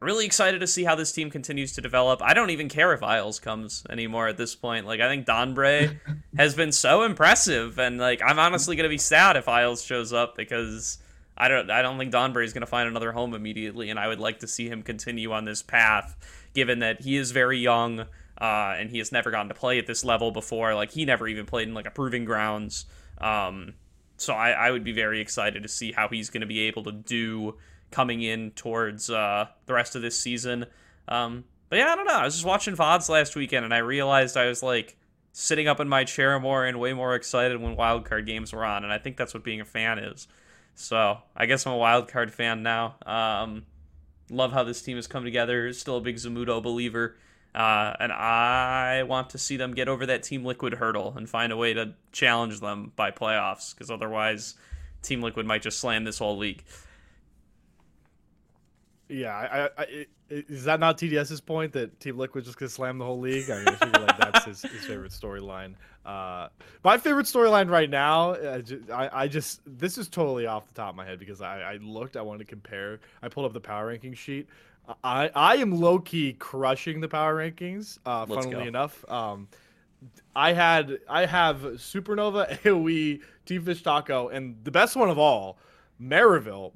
really 0.00 0.26
excited 0.26 0.60
to 0.60 0.66
see 0.66 0.84
how 0.84 0.94
this 0.94 1.12
team 1.12 1.30
continues 1.30 1.72
to 1.72 1.80
develop. 1.80 2.20
I 2.22 2.34
don't 2.34 2.50
even 2.50 2.68
care 2.68 2.92
if 2.92 3.02
Isles 3.02 3.40
comes 3.40 3.84
anymore 3.88 4.28
at 4.28 4.36
this 4.36 4.54
point. 4.54 4.86
Like 4.86 5.00
I 5.00 5.08
think 5.08 5.26
Donbray 5.26 5.98
has 6.36 6.54
been 6.54 6.72
so 6.72 7.02
impressive, 7.02 7.78
and 7.78 7.98
like 7.98 8.20
I'm 8.22 8.38
honestly 8.38 8.76
gonna 8.76 8.88
be 8.88 8.98
sad 8.98 9.36
if 9.36 9.48
Isles 9.48 9.82
shows 9.82 10.12
up 10.12 10.36
because 10.36 10.98
I 11.36 11.48
don't 11.48 11.70
I 11.70 11.82
don't 11.82 11.98
think 11.98 12.12
Donbray 12.12 12.44
is 12.44 12.52
gonna 12.52 12.66
find 12.66 12.88
another 12.88 13.12
home 13.12 13.34
immediately, 13.34 13.90
and 13.90 13.98
I 13.98 14.08
would 14.08 14.20
like 14.20 14.40
to 14.40 14.46
see 14.46 14.68
him 14.68 14.82
continue 14.82 15.32
on 15.32 15.44
this 15.44 15.62
path, 15.62 16.16
given 16.54 16.80
that 16.80 17.00
he 17.00 17.16
is 17.16 17.30
very 17.30 17.58
young. 17.58 18.06
Uh, 18.36 18.74
and 18.76 18.90
he 18.90 18.98
has 18.98 19.12
never 19.12 19.30
gotten 19.30 19.48
to 19.48 19.54
play 19.54 19.78
at 19.78 19.86
this 19.86 20.04
level 20.04 20.32
before. 20.32 20.74
Like 20.74 20.90
he 20.90 21.04
never 21.04 21.28
even 21.28 21.46
played 21.46 21.68
in 21.68 21.72
like 21.72 21.86
a 21.86 21.90
proving 21.92 22.24
grounds. 22.24 22.84
Um, 23.18 23.74
so 24.16 24.34
I, 24.34 24.50
I 24.50 24.70
would 24.72 24.82
be 24.82 24.90
very 24.90 25.20
excited 25.20 25.62
to 25.62 25.68
see 25.68 25.92
how 25.92 26.08
he's 26.08 26.30
going 26.30 26.40
to 26.40 26.46
be 26.46 26.62
able 26.62 26.82
to 26.82 26.92
do 26.92 27.54
coming 27.90 28.22
in 28.22 28.50
towards 28.52 29.10
uh, 29.10 29.46
the 29.66 29.72
rest 29.72 29.94
of 29.96 30.02
this 30.02 30.18
season. 30.18 30.66
Um, 31.08 31.44
but 31.68 31.78
yeah, 31.78 31.92
I 31.92 31.96
don't 31.96 32.06
know. 32.06 32.14
I 32.14 32.24
was 32.24 32.34
just 32.34 32.46
watching 32.46 32.76
VODs 32.76 33.08
last 33.08 33.36
weekend 33.36 33.64
and 33.64 33.74
I 33.74 33.78
realized 33.78 34.36
I 34.36 34.46
was 34.46 34.62
like 34.62 34.96
sitting 35.32 35.68
up 35.68 35.80
in 35.80 35.88
my 35.88 36.04
chair 36.04 36.38
more 36.38 36.64
and 36.64 36.78
way 36.78 36.92
more 36.92 37.14
excited 37.14 37.60
when 37.60 37.76
wildcard 37.76 38.26
games 38.26 38.52
were 38.52 38.64
on. 38.64 38.84
And 38.84 38.92
I 38.92 38.98
think 38.98 39.16
that's 39.16 39.34
what 39.34 39.44
being 39.44 39.60
a 39.60 39.64
fan 39.64 39.98
is. 39.98 40.28
So 40.74 41.18
I 41.36 41.46
guess 41.46 41.66
I'm 41.66 41.72
a 41.72 41.76
wildcard 41.76 42.30
fan 42.30 42.62
now. 42.62 42.96
Um, 43.06 43.66
love 44.30 44.52
how 44.52 44.64
this 44.64 44.82
team 44.82 44.96
has 44.96 45.06
come 45.06 45.24
together. 45.24 45.72
Still 45.72 45.98
a 45.98 46.00
big 46.00 46.16
Zamudo 46.16 46.62
believer. 46.62 47.16
Uh, 47.54 47.94
and 48.00 48.12
I 48.12 49.04
want 49.04 49.30
to 49.30 49.38
see 49.38 49.56
them 49.56 49.74
get 49.74 49.88
over 49.88 50.06
that 50.06 50.24
Team 50.24 50.44
Liquid 50.44 50.74
hurdle 50.74 51.14
and 51.16 51.28
find 51.28 51.52
a 51.52 51.56
way 51.56 51.72
to 51.72 51.94
challenge 52.10 52.58
them 52.60 52.90
by 52.96 53.12
playoffs, 53.12 53.72
because 53.72 53.92
otherwise, 53.92 54.54
Team 55.02 55.22
Liquid 55.22 55.46
might 55.46 55.62
just 55.62 55.78
slam 55.78 56.02
this 56.02 56.18
whole 56.18 56.36
league. 56.36 56.64
Yeah, 59.08 59.36
I, 59.36 59.64
I, 59.64 59.68
I, 59.78 60.06
is 60.30 60.64
that 60.64 60.80
not 60.80 60.96
TDS's 60.98 61.40
point 61.40 61.72
that 61.74 62.00
Team 62.00 62.16
Liquid 62.16 62.44
just 62.44 62.58
gonna 62.58 62.70
slam 62.70 62.98
the 62.98 63.04
whole 63.04 63.20
league? 63.20 63.50
I 63.50 63.58
mean, 63.58 63.68
I 63.68 63.74
figure 63.74 64.00
like 64.00 64.18
that's 64.18 64.44
his, 64.44 64.62
his 64.62 64.84
favorite 64.86 65.12
storyline. 65.12 65.74
Uh, 66.06 66.48
my 66.82 66.96
favorite 66.98 67.26
storyline 67.26 67.70
right 67.70 67.88
now, 67.88 68.34
I 68.34 68.60
just, 68.60 68.90
I, 68.90 69.28
just 69.28 69.60
this 69.66 69.98
is 69.98 70.08
totally 70.08 70.46
off 70.46 70.66
the 70.66 70.74
top 70.74 70.90
of 70.90 70.96
my 70.96 71.04
head 71.04 71.18
because 71.18 71.40
I, 71.40 71.60
I 71.60 71.76
looked, 71.82 72.16
I 72.16 72.22
wanted 72.22 72.40
to 72.40 72.44
compare. 72.46 73.00
I 73.22 73.28
pulled 73.28 73.46
up 73.46 73.52
the 73.52 73.60
power 73.60 73.86
ranking 73.88 74.14
sheet. 74.14 74.48
I, 75.02 75.30
I 75.34 75.56
am 75.56 75.72
low 75.72 75.98
key 75.98 76.34
crushing 76.34 77.00
the 77.00 77.08
power 77.08 77.36
rankings. 77.36 77.98
Uh, 78.04 78.26
Let's 78.28 78.44
funnily 78.44 78.64
go. 78.64 78.68
enough, 78.68 79.04
um, 79.10 79.48
I 80.36 80.52
had 80.52 80.98
I 81.08 81.26
have 81.26 81.58
Supernova, 81.58 82.58
AOE, 82.62 83.20
Team 83.46 83.64
Fish 83.64 83.82
Taco, 83.82 84.28
and 84.28 84.56
the 84.64 84.70
best 84.70 84.96
one 84.96 85.08
of 85.08 85.18
all, 85.18 85.58
Maryville, 86.00 86.72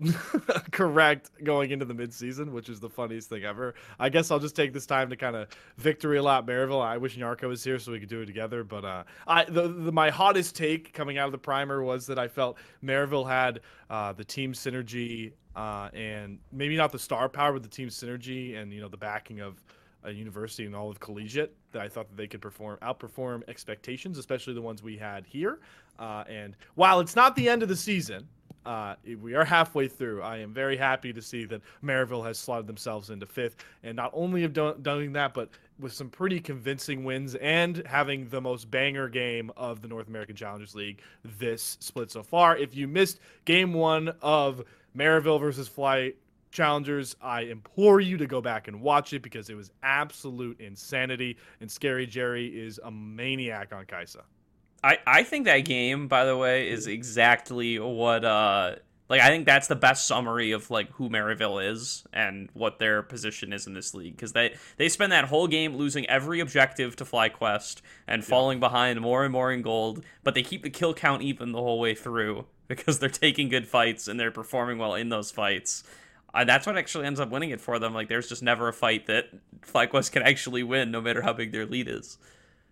correct 0.70 1.30
going 1.42 1.70
into 1.70 1.84
the 1.84 1.94
midseason, 1.94 2.52
which 2.52 2.68
is 2.68 2.78
the 2.78 2.88
funniest 2.88 3.28
thing 3.28 3.44
ever. 3.44 3.74
I 3.98 4.08
guess 4.08 4.30
I'll 4.30 4.38
just 4.38 4.54
take 4.54 4.72
this 4.72 4.86
time 4.86 5.10
to 5.10 5.16
kind 5.16 5.34
of 5.34 5.48
victory 5.76 6.20
lap 6.20 6.46
Maryville. 6.46 6.82
I 6.82 6.96
wish 6.96 7.16
Narco 7.16 7.48
was 7.48 7.64
here 7.64 7.78
so 7.78 7.92
we 7.92 8.00
could 8.00 8.08
do 8.08 8.20
it 8.20 8.26
together. 8.26 8.62
But 8.62 8.84
uh, 8.84 9.04
I 9.26 9.44
the, 9.44 9.68
the 9.68 9.92
my 9.92 10.10
hottest 10.10 10.54
take 10.54 10.92
coming 10.92 11.18
out 11.18 11.26
of 11.26 11.32
the 11.32 11.38
primer 11.38 11.82
was 11.82 12.06
that 12.06 12.18
I 12.18 12.28
felt 12.28 12.58
Maryville 12.82 13.28
had 13.28 13.60
uh, 13.90 14.12
the 14.12 14.24
team 14.24 14.52
synergy 14.52 15.32
uh, 15.56 15.88
and 15.92 16.38
maybe 16.52 16.76
not 16.76 16.92
the 16.92 16.98
star 16.98 17.28
power, 17.28 17.52
but 17.52 17.62
the 17.62 17.68
team 17.68 17.88
synergy 17.88 18.56
and 18.56 18.72
you 18.72 18.80
know 18.80 18.88
the 18.88 18.96
backing 18.96 19.40
of 19.40 19.62
a 20.04 20.12
university 20.12 20.64
and 20.64 20.76
all 20.76 20.88
of 20.88 21.00
collegiate 21.00 21.54
that 21.72 21.82
I 21.82 21.88
thought 21.88 22.08
that 22.08 22.16
they 22.16 22.28
could 22.28 22.40
perform 22.40 22.78
outperform 22.82 23.42
expectations, 23.48 24.16
especially 24.16 24.54
the 24.54 24.62
ones 24.62 24.82
we 24.82 24.96
had 24.96 25.26
here. 25.26 25.58
Uh, 25.98 26.22
and 26.28 26.56
while 26.76 27.00
it's 27.00 27.16
not 27.16 27.34
the 27.34 27.48
end 27.48 27.64
of 27.64 27.68
the 27.68 27.76
season, 27.76 28.28
uh, 28.68 28.96
we 29.22 29.34
are 29.34 29.46
halfway 29.46 29.88
through. 29.88 30.20
I 30.20 30.36
am 30.38 30.52
very 30.52 30.76
happy 30.76 31.10
to 31.14 31.22
see 31.22 31.46
that 31.46 31.62
Maryville 31.82 32.26
has 32.26 32.38
slotted 32.38 32.66
themselves 32.66 33.08
into 33.08 33.24
fifth, 33.24 33.56
and 33.82 33.96
not 33.96 34.10
only 34.12 34.42
have 34.42 34.52
done 34.52 35.12
that, 35.14 35.32
but 35.32 35.48
with 35.78 35.94
some 35.94 36.10
pretty 36.10 36.38
convincing 36.38 37.02
wins 37.02 37.34
and 37.36 37.82
having 37.86 38.28
the 38.28 38.42
most 38.42 38.70
banger 38.70 39.08
game 39.08 39.50
of 39.56 39.80
the 39.80 39.88
North 39.88 40.08
American 40.08 40.36
Challengers 40.36 40.74
League 40.74 41.00
this 41.38 41.78
split 41.80 42.10
so 42.10 42.22
far. 42.22 42.58
If 42.58 42.76
you 42.76 42.86
missed 42.86 43.20
game 43.46 43.72
one 43.72 44.12
of 44.20 44.62
Maryville 44.94 45.40
versus 45.40 45.66
Flight 45.66 46.16
Challengers, 46.50 47.16
I 47.22 47.42
implore 47.42 48.00
you 48.00 48.18
to 48.18 48.26
go 48.26 48.42
back 48.42 48.68
and 48.68 48.82
watch 48.82 49.14
it 49.14 49.22
because 49.22 49.48
it 49.48 49.54
was 49.54 49.70
absolute 49.82 50.60
insanity. 50.60 51.38
And 51.62 51.70
Scary 51.70 52.06
Jerry 52.06 52.48
is 52.48 52.78
a 52.84 52.90
maniac 52.90 53.72
on 53.72 53.86
Kai'Sa. 53.86 54.24
I, 54.82 54.98
I 55.06 55.22
think 55.24 55.46
that 55.46 55.60
game, 55.60 56.08
by 56.08 56.24
the 56.24 56.36
way, 56.36 56.68
is 56.68 56.86
exactly 56.86 57.78
what 57.78 58.24
uh 58.24 58.76
like 59.08 59.20
I 59.20 59.28
think 59.28 59.46
that's 59.46 59.68
the 59.68 59.76
best 59.76 60.06
summary 60.06 60.52
of 60.52 60.70
like 60.70 60.90
who 60.92 61.08
Maryville 61.08 61.72
is 61.72 62.04
and 62.12 62.50
what 62.52 62.78
their 62.78 63.02
position 63.02 63.52
is 63.52 63.66
in 63.66 63.72
this 63.74 63.94
league 63.94 64.16
because 64.16 64.32
they 64.32 64.54
they 64.76 64.88
spend 64.88 65.12
that 65.12 65.26
whole 65.26 65.46
game 65.46 65.76
losing 65.76 66.06
every 66.06 66.40
objective 66.40 66.94
to 66.96 67.04
FlyQuest 67.04 67.80
and 68.06 68.24
falling 68.24 68.60
behind 68.60 69.00
more 69.00 69.24
and 69.24 69.32
more 69.32 69.50
in 69.50 69.62
gold, 69.62 70.04
but 70.22 70.34
they 70.34 70.42
keep 70.42 70.62
the 70.62 70.70
kill 70.70 70.92
count 70.92 71.22
even 71.22 71.52
the 71.52 71.58
whole 71.58 71.80
way 71.80 71.94
through 71.94 72.46
because 72.68 72.98
they're 72.98 73.08
taking 73.08 73.48
good 73.48 73.66
fights 73.66 74.08
and 74.08 74.20
they're 74.20 74.30
performing 74.30 74.78
well 74.78 74.94
in 74.94 75.08
those 75.08 75.30
fights. 75.30 75.84
Uh, 76.34 76.44
that's 76.44 76.66
what 76.66 76.76
actually 76.76 77.06
ends 77.06 77.18
up 77.18 77.30
winning 77.30 77.50
it 77.50 77.60
for 77.60 77.78
them. 77.78 77.94
Like 77.94 78.08
there's 78.08 78.28
just 78.28 78.42
never 78.42 78.68
a 78.68 78.72
fight 78.72 79.06
that 79.06 79.26
FlyQuest 79.62 80.12
can 80.12 80.22
actually 80.22 80.62
win, 80.62 80.90
no 80.90 81.00
matter 81.00 81.22
how 81.22 81.32
big 81.32 81.52
their 81.52 81.64
lead 81.64 81.88
is. 81.88 82.18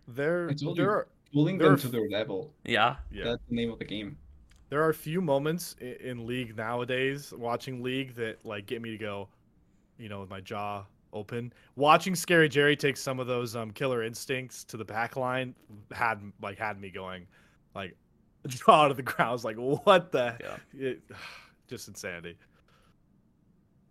There, 0.06 0.52
there 0.76 0.90
are 0.90 1.08
Pulling 1.36 1.58
them 1.58 1.74
are 1.74 1.76
to 1.76 1.88
their 1.88 2.08
level. 2.08 2.50
Yeah, 2.64 2.96
yeah. 3.10 3.24
That's 3.24 3.42
the 3.50 3.54
name 3.54 3.70
of 3.70 3.78
the 3.78 3.84
game. 3.84 4.16
there 4.70 4.82
are 4.82 4.88
a 4.88 4.94
few 4.94 5.20
moments 5.20 5.76
in, 5.80 5.96
in 6.10 6.26
league 6.26 6.56
nowadays 6.56 7.32
watching 7.36 7.82
league 7.82 8.14
that 8.14 8.44
like 8.44 8.64
get 8.64 8.80
me 8.80 8.90
to 8.92 8.96
go 8.98 9.28
you 9.98 10.08
know 10.08 10.20
with 10.20 10.30
my 10.30 10.40
jaw 10.40 10.84
open. 11.12 11.52
Watching 11.76 12.14
Scary 12.14 12.48
Jerry 12.48 12.74
take 12.74 12.96
some 12.96 13.20
of 13.20 13.26
those 13.26 13.54
um 13.54 13.70
killer 13.70 14.02
instincts 14.02 14.64
to 14.64 14.78
the 14.78 14.84
back 14.84 15.16
line 15.16 15.54
had 15.92 16.20
like 16.40 16.58
had 16.58 16.80
me 16.80 16.88
going 16.90 17.26
like 17.74 17.94
jaw 18.46 18.88
to 18.88 18.94
the 18.94 19.02
ground. 19.02 19.28
I 19.28 19.32
was 19.32 19.44
like, 19.44 19.56
what 19.56 20.12
the 20.12 20.36
Yeah. 20.40 20.56
It- 20.88 21.02
just 21.68 21.88
insanity. 21.88 22.36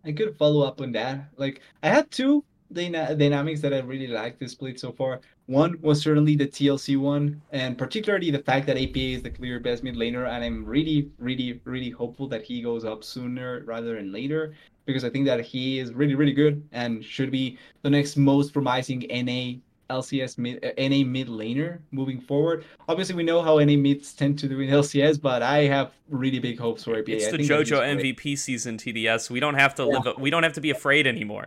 I 0.04 0.12
could 0.12 0.36
follow 0.36 0.66
up 0.66 0.80
on 0.80 0.92
that. 0.92 1.28
Like 1.36 1.60
I 1.82 1.88
had 1.90 2.10
two 2.10 2.42
dyna- 2.72 3.14
dynamics 3.14 3.60
that 3.60 3.72
I 3.72 3.80
really 3.80 4.06
liked 4.06 4.40
this 4.40 4.52
split 4.52 4.78
so 4.80 4.92
far. 4.92 5.20
One 5.46 5.78
was 5.80 6.00
certainly 6.00 6.36
the 6.36 6.46
TLC 6.46 6.96
one, 6.96 7.40
and 7.52 7.78
particularly 7.78 8.30
the 8.30 8.40
fact 8.40 8.66
that 8.66 8.76
APA 8.76 8.98
is 8.98 9.22
the 9.22 9.30
clear 9.30 9.60
best 9.60 9.82
mid 9.82 9.96
laner, 9.96 10.28
and 10.28 10.44
I'm 10.44 10.64
really, 10.64 11.10
really, 11.18 11.60
really 11.64 11.90
hopeful 11.90 12.28
that 12.28 12.42
he 12.42 12.62
goes 12.62 12.84
up 12.84 13.04
sooner 13.04 13.62
rather 13.64 13.94
than 13.94 14.12
later 14.12 14.54
because 14.86 15.04
I 15.04 15.10
think 15.10 15.26
that 15.26 15.40
he 15.40 15.78
is 15.78 15.92
really, 15.92 16.14
really 16.14 16.32
good 16.32 16.66
and 16.72 17.04
should 17.04 17.30
be 17.30 17.58
the 17.82 17.90
next 17.90 18.16
most 18.16 18.52
promising 18.52 19.04
NA 19.10 19.58
LCS 19.90 20.38
mid 20.38 20.64
uh, 20.64 20.72
NA 20.78 21.04
mid 21.04 21.28
laner 21.28 21.78
moving 21.90 22.20
forward. 22.20 22.64
Obviously, 22.88 23.14
we 23.14 23.22
know 23.22 23.42
how 23.42 23.58
NA 23.58 23.76
mids 23.76 24.12
tend 24.14 24.38
to 24.40 24.48
do 24.48 24.60
in 24.60 24.70
LCS, 24.70 25.20
but 25.20 25.42
I 25.42 25.64
have 25.64 25.92
really 26.08 26.38
big 26.38 26.58
hopes 26.58 26.84
for 26.84 26.96
APA. 26.98 27.12
It's 27.12 27.30
the 27.30 27.38
JoJo 27.38 27.96
great. 27.96 28.16
MVP 28.16 28.38
season 28.38 28.78
TDS. 28.78 29.30
We 29.30 29.40
don't 29.40 29.54
have 29.54 29.74
to 29.76 29.84
live. 29.84 30.18
We 30.18 30.30
don't 30.30 30.42
have 30.42 30.54
to 30.54 30.60
be 30.60 30.70
afraid 30.70 31.06
anymore. 31.06 31.46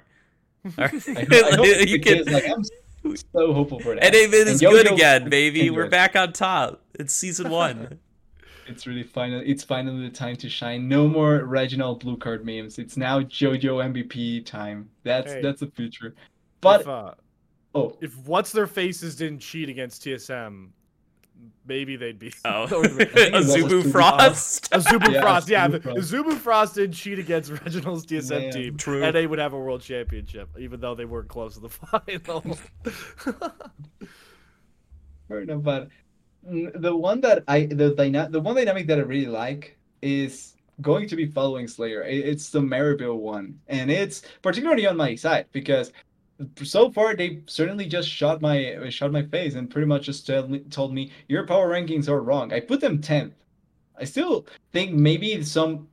All 0.66 0.72
right? 0.78 1.10
I 1.10 1.14
hope, 1.32 1.54
I 1.54 1.56
hope 1.56 1.88
you 1.88 2.00
can. 2.00 2.26
Like, 2.26 2.50
I'm 2.50 2.64
so 3.16 3.54
hopeful 3.54 3.80
for 3.80 3.96
that. 3.96 4.04
And 4.04 4.14
David 4.14 4.48
is 4.48 4.62
And 4.62 4.72
good 4.72 4.86
Yo-Yo 4.86 4.96
again, 4.96 5.30
baby. 5.30 5.70
We're 5.70 5.88
back 5.88 6.16
on 6.16 6.34
top. 6.34 6.82
It's 6.96 7.14
season 7.14 7.50
one. 7.52 8.00
It's 8.68 8.86
really 8.86 9.04
final. 9.04 9.42
It's 9.44 9.64
finally 9.64 10.08
the 10.08 10.16
time 10.16 10.36
to 10.38 10.50
shine. 10.50 10.88
No 10.88 11.08
more 11.08 11.44
Reginald 11.46 12.02
blue 12.02 12.18
card 12.18 12.46
memes. 12.46 12.78
It's 12.78 12.98
now 12.98 13.22
JoJo 13.22 13.94
MVP 13.94 14.46
time. 14.46 14.90
That's 15.04 15.34
Hey. 15.34 15.42
that's 15.42 15.62
the 15.62 15.68
future. 15.68 16.14
But 16.62 16.82
if, 16.82 16.88
uh, 16.88 17.12
oh, 17.74 17.98
if 18.02 18.16
what's 18.28 18.52
their 18.52 18.68
faces 18.68 19.16
didn't 19.16 19.40
cheat 19.40 19.70
against 19.70 20.04
TSM, 20.04 20.70
maybe 21.66 21.96
they'd 21.96 22.18
be. 22.20 22.34
Oh, 22.46 22.68
that 22.68 22.78
would've 22.78 22.98
been- 22.98 23.10
it 23.16 23.34
was 23.34 23.54
a 23.56 23.60
Azubu 23.60 23.82
Azubu 23.84 23.92
Frost. 23.92 24.70
A 24.74 24.78
Zubu 24.80 25.14
Yeah, 25.14 25.22
Frost, 25.22 25.50
yeah. 25.50 25.68
Zubu 25.68 25.82
Frost. 25.84 26.12
Zubu 26.14 26.34
Frost 26.38 26.76
did 26.76 26.94
cheat 26.94 27.20
against 27.20 27.52
Reginald's 27.66 28.06
TSM 28.06 28.30
Man, 28.42 28.52
team, 28.52 28.78
true. 28.78 29.04
and 29.04 29.16
they 29.16 29.28
would 29.28 29.40
have 29.40 29.54
a 29.54 29.60
world 29.60 29.82
championship, 29.82 30.50
even 30.60 30.80
though 30.80 30.96
they 30.96 31.06
weren't 31.06 31.28
close 31.30 31.56
to 31.56 31.60
the 31.62 31.70
final. 31.70 32.42
fair 35.28 35.42
enough. 35.42 35.64
But 35.64 35.90
the 36.44 36.96
one 36.96 37.22
that 37.22 37.44
I 37.48 37.66
the 37.66 37.94
dyna- 37.96 38.30
the 38.30 38.40
one 38.40 38.56
dynamic 38.56 38.88
that 38.88 38.98
I 38.98 39.02
really 39.02 39.28
like 39.28 39.78
is 40.02 40.56
going 40.82 41.08
to 41.10 41.16
be 41.16 41.26
following 41.26 41.68
Slayer. 41.68 42.04
It's 42.04 42.50
the 42.50 42.62
Maryville 42.62 43.18
one, 43.18 43.60
and 43.68 43.92
it's 43.92 44.22
particularly 44.42 44.88
on 44.88 44.96
my 44.98 45.16
side 45.16 45.46
because 45.52 45.92
so 46.64 46.92
far 46.92 47.16
they 47.16 47.42
certainly 47.48 47.86
just 47.86 48.10
shot 48.10 48.42
my 48.42 48.90
shot 48.90 49.12
my 49.12 49.24
face 49.24 49.56
and 49.56 49.70
pretty 49.70 49.88
much 49.88 50.06
just 50.06 50.26
told 50.26 50.50
me, 50.50 50.60
told 50.70 50.94
me 50.94 51.12
your 51.28 51.46
power 51.46 51.70
rankings 51.70 52.08
are 52.08 52.22
wrong. 52.22 52.54
I 52.54 52.60
put 52.60 52.82
them 52.82 53.00
10th. 53.02 53.32
I 53.98 54.06
still 54.06 54.46
think 54.72 54.94
maybe 54.94 55.44
some 55.44 55.88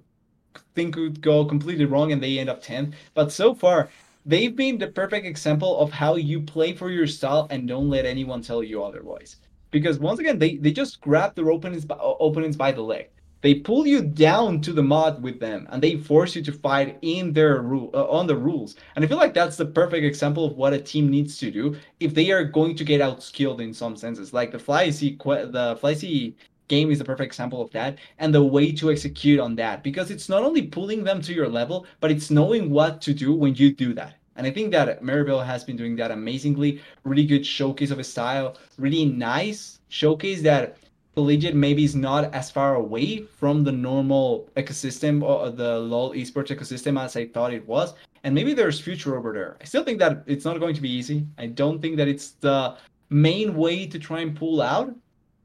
thing 0.75 0.93
could 0.93 1.21
go 1.21 1.45
completely 1.45 1.85
wrong 1.85 2.13
and 2.13 2.23
they 2.23 2.39
end 2.39 2.49
up 2.49 2.63
10th, 2.63 2.95
but 3.15 3.33
so 3.33 3.55
far 3.55 3.91
they've 4.25 4.55
been 4.55 4.79
the 4.79 4.89
perfect 4.89 5.27
example 5.27 5.79
of 5.79 5.91
how 5.91 6.17
you 6.17 6.41
play 6.41 6.73
for 6.75 6.91
your 6.91 7.07
style 7.07 7.47
and 7.51 7.69
don't 7.69 7.91
let 7.91 8.05
anyone 8.05 8.43
tell 8.43 8.63
you 8.63 8.83
otherwise. 8.83 9.37
Because 9.71 9.99
once 9.99 10.21
again, 10.21 10.39
they, 10.39 10.57
they 10.57 10.73
just 10.73 11.01
grab 11.01 11.35
their 11.35 11.51
opponents 11.51 11.85
by, 11.85 11.97
opponents 12.01 12.57
by 12.57 12.73
the 12.73 12.83
leg. 12.83 13.09
They 13.43 13.55
pull 13.55 13.87
you 13.87 14.03
down 14.03 14.61
to 14.63 14.73
the 14.73 14.83
mud 14.83 15.23
with 15.23 15.39
them, 15.41 15.67
and 15.71 15.83
they 15.83 15.97
force 15.97 16.35
you 16.35 16.43
to 16.43 16.53
fight 16.53 16.99
in 17.03 17.33
their 17.33 17.63
rule 17.63 17.91
uh, 17.95 18.09
on 18.09 18.27
the 18.27 18.37
rules. 18.37 18.77
And 18.95 19.05
I 19.05 19.09
feel 19.09 19.19
like 19.19 19.35
that's 19.35 19.57
the 19.57 19.67
perfect 19.67 20.05
example 20.05 20.45
of 20.45 20.57
what 20.57 20.73
a 20.73 20.81
team 20.81 21.11
needs 21.11 21.39
to 21.39 21.51
do 21.51 21.77
if 22.01 22.15
they 22.15 22.31
are 22.31 22.45
going 22.45 22.77
to 22.77 22.85
get 22.85 23.01
outskilled 23.01 23.61
in 23.61 23.75
some 23.75 23.97
senses. 23.97 24.33
Like 24.33 24.53
the 24.53 24.59
Flycy 24.59 25.19
que- 25.19 25.51
the 25.51 25.77
Flycy 25.77 26.35
game 26.69 26.91
is 26.91 26.99
the 26.99 27.05
perfect 27.05 27.33
example 27.33 27.63
of 27.63 27.71
that, 27.73 27.99
and 28.19 28.35
the 28.35 28.43
way 28.43 28.73
to 28.73 28.91
execute 28.91 29.39
on 29.39 29.55
that 29.57 29.83
because 29.83 30.11
it's 30.11 30.29
not 30.29 30.43
only 30.43 30.63
pulling 30.63 31.05
them 31.05 31.21
to 31.23 31.33
your 31.33 31.49
level, 31.49 31.87
but 32.01 32.11
it's 32.11 32.31
knowing 32.31 32.71
what 32.71 33.01
to 33.03 33.15
do 33.15 33.33
when 33.33 33.55
you 33.55 33.73
do 33.73 33.95
that. 33.95 34.15
And 34.37 34.47
I 34.47 34.51
think 34.51 34.71
that 34.73 35.03
Maryville 35.03 35.45
has 35.45 35.65
been 35.65 35.77
doing 35.77 35.97
that 35.97 36.11
amazingly. 36.11 36.81
Really 37.05 37.25
good 37.25 37.47
showcase 37.47 37.91
of 37.91 37.99
a 37.99 38.05
style. 38.05 38.57
Really 38.79 39.05
nice 39.05 39.79
showcase 39.89 40.43
that 40.43 40.77
collegiate 41.17 41.55
maybe 41.55 41.83
is 41.83 41.97
not 41.97 42.33
as 42.35 42.51
far 42.51 42.75
away 42.75 43.23
from 43.23 43.65
the 43.65 43.73
normal 43.73 44.51
ecosystem 44.57 45.23
or 45.23 45.51
the 45.51 45.79
LoL 45.79 46.13
esports 46.13 46.55
ecosystem 46.55 47.03
as 47.03 47.17
I 47.17 47.27
thought 47.27 47.55
it 47.55 47.67
was. 47.67 47.95
And 48.23 48.35
maybe 48.35 48.53
there's 48.53 48.79
future 48.79 49.17
over 49.17 49.33
there. 49.33 49.57
I 49.61 49.65
still 49.65 49.83
think 49.83 49.99
that 50.01 50.25
it's 50.27 50.45
not 50.45 50.61
going 50.61 50.75
to 50.75 50.83
be 50.83 50.91
easy. 50.91 51.27
I 51.39 51.47
don't 51.47 51.81
think 51.81 51.97
that 51.97 52.07
it's 52.07 52.33
the 52.33 52.77
main 53.09 53.57
way 53.57 53.87
to 53.87 53.99
try 53.99 54.21
and 54.21 54.37
pull 54.37 54.61
out, 54.61 54.95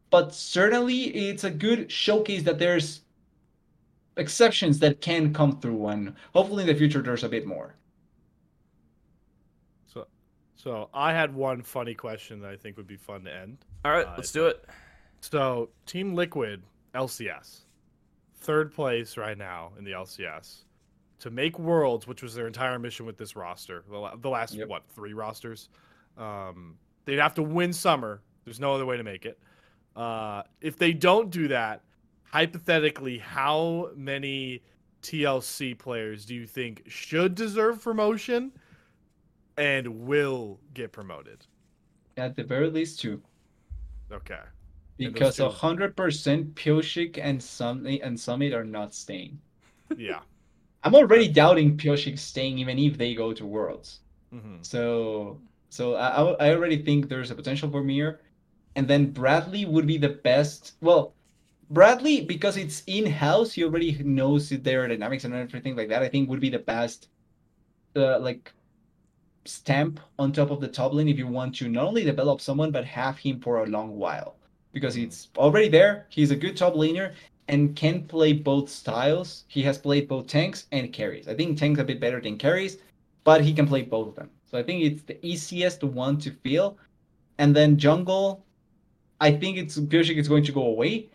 but 0.10 0.36
certainly 0.36 1.04
it's 1.30 1.46
a 1.46 1.50
good 1.52 1.90
showcase 1.90 2.44
that 2.44 2.60
there's 2.60 3.04
exceptions 4.18 4.78
that 4.80 5.00
can 5.00 5.34
come 5.34 5.58
through 5.62 5.88
and 5.88 6.14
hopefully 6.34 6.64
in 6.64 6.68
the 6.68 6.76
future 6.76 7.02
there's 7.02 7.24
a 7.24 7.30
bit 7.30 7.46
more. 7.48 7.76
so, 9.88 10.06
so 10.58 10.90
I 10.94 11.14
had 11.14 11.34
one 11.34 11.62
funny 11.64 11.94
question 11.94 12.42
that 12.42 12.52
I 12.52 12.58
think 12.58 12.76
would 12.76 12.88
be 12.88 12.98
fun 12.98 13.24
to 13.24 13.34
end. 13.34 13.60
All 13.86 13.92
right, 13.94 14.06
Uh, 14.06 14.16
let's 14.18 14.34
do 14.34 14.48
it. 14.48 14.66
So, 15.22 15.70
Team 15.86 16.14
Liquid 16.16 16.64
LCS, 16.96 17.62
third 18.36 18.74
place 18.74 19.18
right 19.18 19.38
now 19.38 19.72
in 19.78 19.84
the 19.84 19.92
LCS, 19.92 20.64
to 21.20 21.30
make 21.30 21.60
Worlds, 21.60 22.08
which 22.08 22.24
was 22.24 22.34
their 22.34 22.48
entire 22.48 22.80
mission 22.80 23.06
with 23.06 23.18
this 23.18 23.36
roster, 23.36 23.84
the, 23.90 24.30
last 24.30 24.56
Yep. 24.56 24.68
what 24.68 24.84
three 24.90 25.14
rosters, 25.14 25.70
um, 26.18 26.76
they'd 27.06 27.20
have 27.20 27.36
to 27.36 27.44
win 27.44 27.72
Summer. 27.72 28.22
There's 28.44 28.60
no 28.60 28.74
other 28.74 28.86
way 28.86 28.98
to 28.98 29.04
make 29.04 29.26
it. 29.26 29.40
Uh, 29.96 30.42
if 30.60 30.76
they 30.78 30.92
don't 30.92 31.30
do 31.30 31.48
that, 31.50 31.84
hypothetically, 32.24 33.20
how 33.20 33.92
many 33.96 34.64
TLC 35.04 35.78
players 35.78 36.26
do 36.26 36.34
you 36.34 36.48
think 36.48 36.84
should 36.88 37.36
deserve 37.36 37.84
promotion 37.84 38.52
and 39.58 39.88
will 40.08 40.60
get 40.74 40.92
promoted? 40.92 41.46
At 42.18 42.36
the 42.36 42.44
very 42.44 42.70
least 42.72 43.00
two. 43.00 43.22
Okay. 44.12 44.40
And 45.06 45.16
those 45.16 45.30
Because 45.30 45.40
a 45.40 45.50
hundred 45.50 45.96
percent 45.98 46.56
Pyosik 46.56 47.18
and 47.18 47.42
Summit 47.44 48.02
and 48.04 48.20
Summit 48.20 48.54
are 48.54 48.64
not 48.64 48.94
staying. 48.94 49.42
Yeah. 49.96 50.22
I'm 50.84 50.96
already 50.96 51.28
doubting 51.28 51.78
Pyosik 51.78 52.18
staying 52.20 52.60
even 52.60 52.80
if 52.80 52.98
they 52.98 53.14
go 53.16 53.34
to 53.34 53.46
Worlds. 53.46 54.02
hmm 54.32 54.62
So 54.62 55.42
so 55.70 55.96
I, 55.96 56.10
I 56.10 56.48
I 56.50 56.56
already 56.56 56.84
think 56.84 57.10
there's 57.10 57.32
a 57.32 57.36
potential 57.36 57.70
for 57.72 57.84
Mir. 57.84 58.22
And 58.76 58.88
then 58.88 59.12
Bradley 59.14 59.66
would 59.66 59.88
be 59.88 59.98
the 59.98 60.10
best. 60.10 60.76
Well, 60.82 61.16
Bradley, 61.70 62.22
because 62.26 62.58
it's 62.58 62.84
in-house, 62.88 63.54
he 63.54 63.64
already 63.66 63.94
knows 64.04 64.50
their 64.50 64.88
dynamics 64.88 65.26
and 65.26 65.34
everything 65.36 65.76
like 65.78 65.90
that. 65.90 66.04
I 66.04 66.10
think 66.10 66.30
would 66.30 66.42
be 66.42 66.50
the 66.52 66.60
best 66.60 67.10
uh, 67.96 68.20
like 68.20 68.54
stamp 69.46 70.00
on 70.20 70.34
top 70.34 70.52
of 70.52 70.62
the 70.62 70.68
top 70.70 70.94
lane 70.94 71.10
if 71.10 71.18
you 71.20 71.28
want 71.28 71.56
to 71.56 71.70
not 71.70 71.86
only 71.86 72.04
develop 72.04 72.42
someone 72.42 72.72
but 72.72 72.86
have 72.86 73.20
him 73.20 73.40
for 73.42 73.64
a 73.64 73.68
long 73.68 73.98
while. 73.98 74.41
Because 74.74 74.96
it's 74.98 75.30
already 75.38 75.70
there. 75.70 76.06
He's 76.10 76.32
a 76.32 76.36
good 76.36 76.56
top 76.56 76.74
laner 76.74 77.14
and 77.48 77.76
can 77.76 78.04
play 78.04 78.34
both 78.34 78.70
styles. 78.70 79.44
He 79.48 79.62
has 79.64 79.78
played 79.78 80.08
both 80.08 80.28
tanks 80.28 80.68
and 80.72 80.94
carries. 80.94 81.28
I 81.28 81.34
think 81.36 81.58
tanks 81.58 81.80
a 81.80 81.84
bit 81.84 82.00
better 82.00 82.22
than 82.22 82.38
carries, 82.38 82.78
but 83.24 83.42
he 83.44 83.54
can 83.54 83.68
play 83.68 83.82
both 83.82 84.08
of 84.08 84.16
them. 84.16 84.30
So 84.50 84.58
I 84.58 84.64
think 84.64 84.84
it's 84.84 85.04
the 85.04 85.24
easiest 85.26 85.84
one 85.84 86.18
to 86.20 86.32
feel. 86.32 86.78
And 87.38 87.56
then 87.56 87.78
jungle, 87.78 88.46
I 89.20 89.32
think 89.32 89.58
it's 89.58 89.78
Pyosik 89.78 90.18
is 90.18 90.28
going 90.28 90.44
to 90.46 90.52
go 90.52 90.68
away. 90.68 91.10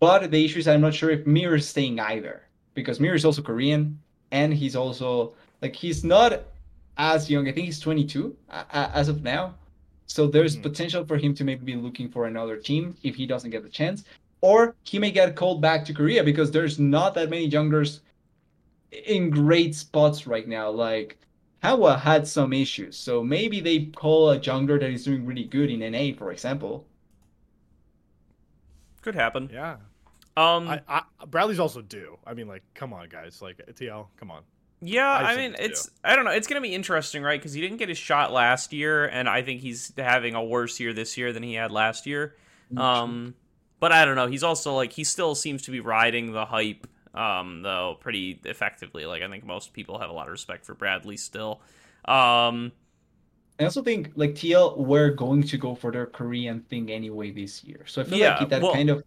But 0.00 0.30
the 0.30 0.44
issue 0.44 0.58
is 0.58 0.68
I'm 0.68 0.80
not 0.80 0.94
sure 0.94 1.10
if 1.10 1.26
Mirror 1.26 1.56
is 1.56 1.68
staying 1.68 2.00
either. 2.00 2.42
Because 2.74 2.98
Mirror 3.00 3.16
is 3.16 3.24
also 3.24 3.42
Korean 3.42 3.98
and 4.30 4.52
he's 4.52 4.74
also 4.74 5.34
like 5.60 5.76
he's 5.76 6.02
not 6.04 6.44
as 6.96 7.30
young. 7.30 7.48
I 7.48 7.52
think 7.52 7.66
he's 7.66 7.80
22 7.80 8.36
a- 8.48 8.54
a- 8.72 8.90
as 8.94 9.08
of 9.08 9.22
now. 9.22 9.54
So 10.12 10.26
there's 10.26 10.56
Mhm. 10.56 10.62
potential 10.62 11.04
for 11.06 11.16
him 11.16 11.34
to 11.34 11.44
maybe 11.44 11.64
be 11.64 11.76
looking 11.76 12.08
for 12.10 12.26
another 12.26 12.56
team 12.58 12.96
if 13.02 13.16
he 13.16 13.26
doesn't 13.26 13.50
get 13.50 13.62
the 13.62 13.70
chance. 13.70 14.04
Or 14.42 14.76
he 14.84 14.98
may 14.98 15.10
get 15.10 15.36
called 15.36 15.62
back 15.62 15.84
to 15.86 15.94
Korea 15.94 16.22
because 16.24 16.50
there's 16.50 16.78
not 16.78 17.14
that 17.14 17.30
many 17.30 17.46
youngers 17.46 18.00
in 19.06 19.30
great 19.30 19.74
spots 19.74 20.26
right 20.26 20.46
now. 20.46 20.70
Like 20.70 21.18
Hawa 21.62 21.98
had 21.98 22.26
some 22.28 22.52
issues, 22.52 22.96
so 22.98 23.22
maybe 23.22 23.60
they 23.60 23.86
call 23.86 24.30
a 24.30 24.38
jungler 24.38 24.78
that 24.80 24.90
is 24.90 25.04
doing 25.04 25.24
really 25.26 25.44
good 25.44 25.70
in 25.70 25.82
NA, 25.82 26.12
for 26.12 26.32
example. 26.32 26.86
Could 29.02 29.14
happen. 29.14 29.50
Yeah. 29.52 29.76
Um, 30.36 30.68
I, 30.68 30.80
I 30.88 31.02
Bradley's 31.26 31.60
also 31.60 31.82
due. 31.82 32.18
I 32.26 32.34
mean, 32.34 32.48
like, 32.48 32.62
come 32.74 32.92
on, 32.92 33.08
guys. 33.08 33.42
Like, 33.42 33.58
TL, 33.74 34.08
come 34.16 34.30
on. 34.30 34.42
Yeah, 34.84 35.08
I 35.08 35.34
I, 35.34 35.36
mean, 35.36 35.54
so. 35.56 35.62
it's 35.64 35.90
I 36.02 36.16
don't 36.16 36.24
know. 36.24 36.32
It's 36.32 36.48
gonna 36.48 36.60
be 36.60 36.74
interesting, 36.74 37.22
right? 37.22 37.38
Because 37.40 37.52
he 37.52 37.60
didn't 37.60 37.76
get 37.76 37.88
his 37.88 37.98
shot 37.98 38.32
last 38.32 38.72
year, 38.72 39.06
and 39.06 39.28
I 39.28 39.42
think 39.42 39.60
he's 39.60 39.92
having 39.96 40.34
a 40.34 40.42
worse 40.42 40.80
year 40.80 40.92
this 40.92 41.16
year 41.16 41.32
than 41.32 41.42
he 41.44 41.54
had 41.54 41.70
last 41.70 42.04
year. 42.06 42.34
Um, 42.76 43.34
but 43.78 43.92
I 43.92 44.04
don't 44.04 44.16
know. 44.16 44.26
He's 44.26 44.42
also 44.42 44.74
like 44.74 44.92
he 44.92 45.04
still 45.04 45.34
seems 45.36 45.62
to 45.62 45.70
be 45.70 45.78
riding 45.80 46.32
the 46.32 46.44
hype, 46.46 46.86
um, 47.14 47.62
though 47.62 47.96
pretty 48.00 48.40
effectively. 48.44 49.06
Like 49.06 49.22
I 49.22 49.28
think 49.28 49.44
most 49.44 49.72
people 49.72 49.98
have 50.00 50.10
a 50.10 50.12
lot 50.12 50.26
of 50.26 50.32
respect 50.32 50.64
for 50.66 50.74
Bradley 50.74 51.16
still. 51.16 51.60
Um, 52.06 52.72
I 53.58 53.64
also 53.64 53.82
think 53.82 54.12
like 54.16 54.34
TL 54.34 54.76
were 54.76 55.10
going 55.10 55.42
to 55.44 55.58
go 55.58 55.74
for 55.74 55.92
their 55.92 56.06
Korean 56.06 56.62
thing 56.62 56.90
anyway 56.90 57.30
this 57.30 57.62
year, 57.64 57.84
so 57.86 58.00
I 58.02 58.04
feel 58.04 58.18
Yeah, 58.18 58.36
like 58.38 58.48
that 58.48 58.62
well- 58.62 58.72
kind 58.72 58.90
of 58.90 59.02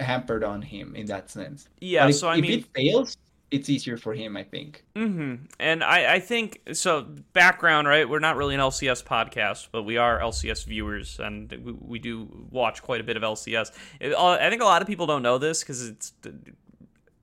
hampered 0.00 0.44
on 0.44 0.62
him 0.62 0.94
in 0.96 1.06
that 1.08 1.30
sense. 1.30 1.68
yeah. 1.80 2.08
If, 2.08 2.16
so 2.16 2.28
I 2.28 2.36
if 2.36 2.40
mean, 2.40 2.60
it 2.60 2.66
fails, 2.74 3.16
it's 3.52 3.68
easier 3.68 3.98
for 3.98 4.14
him, 4.14 4.36
I 4.36 4.42
think. 4.42 4.82
Mm-hmm. 4.96 5.44
And 5.60 5.84
I, 5.84 6.14
I 6.14 6.20
think 6.20 6.62
so. 6.72 7.06
Background, 7.34 7.86
right? 7.86 8.08
We're 8.08 8.18
not 8.18 8.36
really 8.36 8.54
an 8.54 8.60
LCS 8.60 9.04
podcast, 9.04 9.68
but 9.70 9.82
we 9.82 9.98
are 9.98 10.18
LCS 10.18 10.64
viewers, 10.64 11.20
and 11.20 11.52
we, 11.62 11.72
we 11.72 11.98
do 11.98 12.46
watch 12.50 12.82
quite 12.82 13.02
a 13.02 13.04
bit 13.04 13.16
of 13.16 13.22
LCS. 13.22 13.70
Uh, 14.02 14.30
I 14.40 14.48
think 14.48 14.62
a 14.62 14.64
lot 14.64 14.80
of 14.80 14.88
people 14.88 15.06
don't 15.06 15.22
know 15.22 15.36
this 15.36 15.60
because 15.60 15.86
it's 15.86 16.14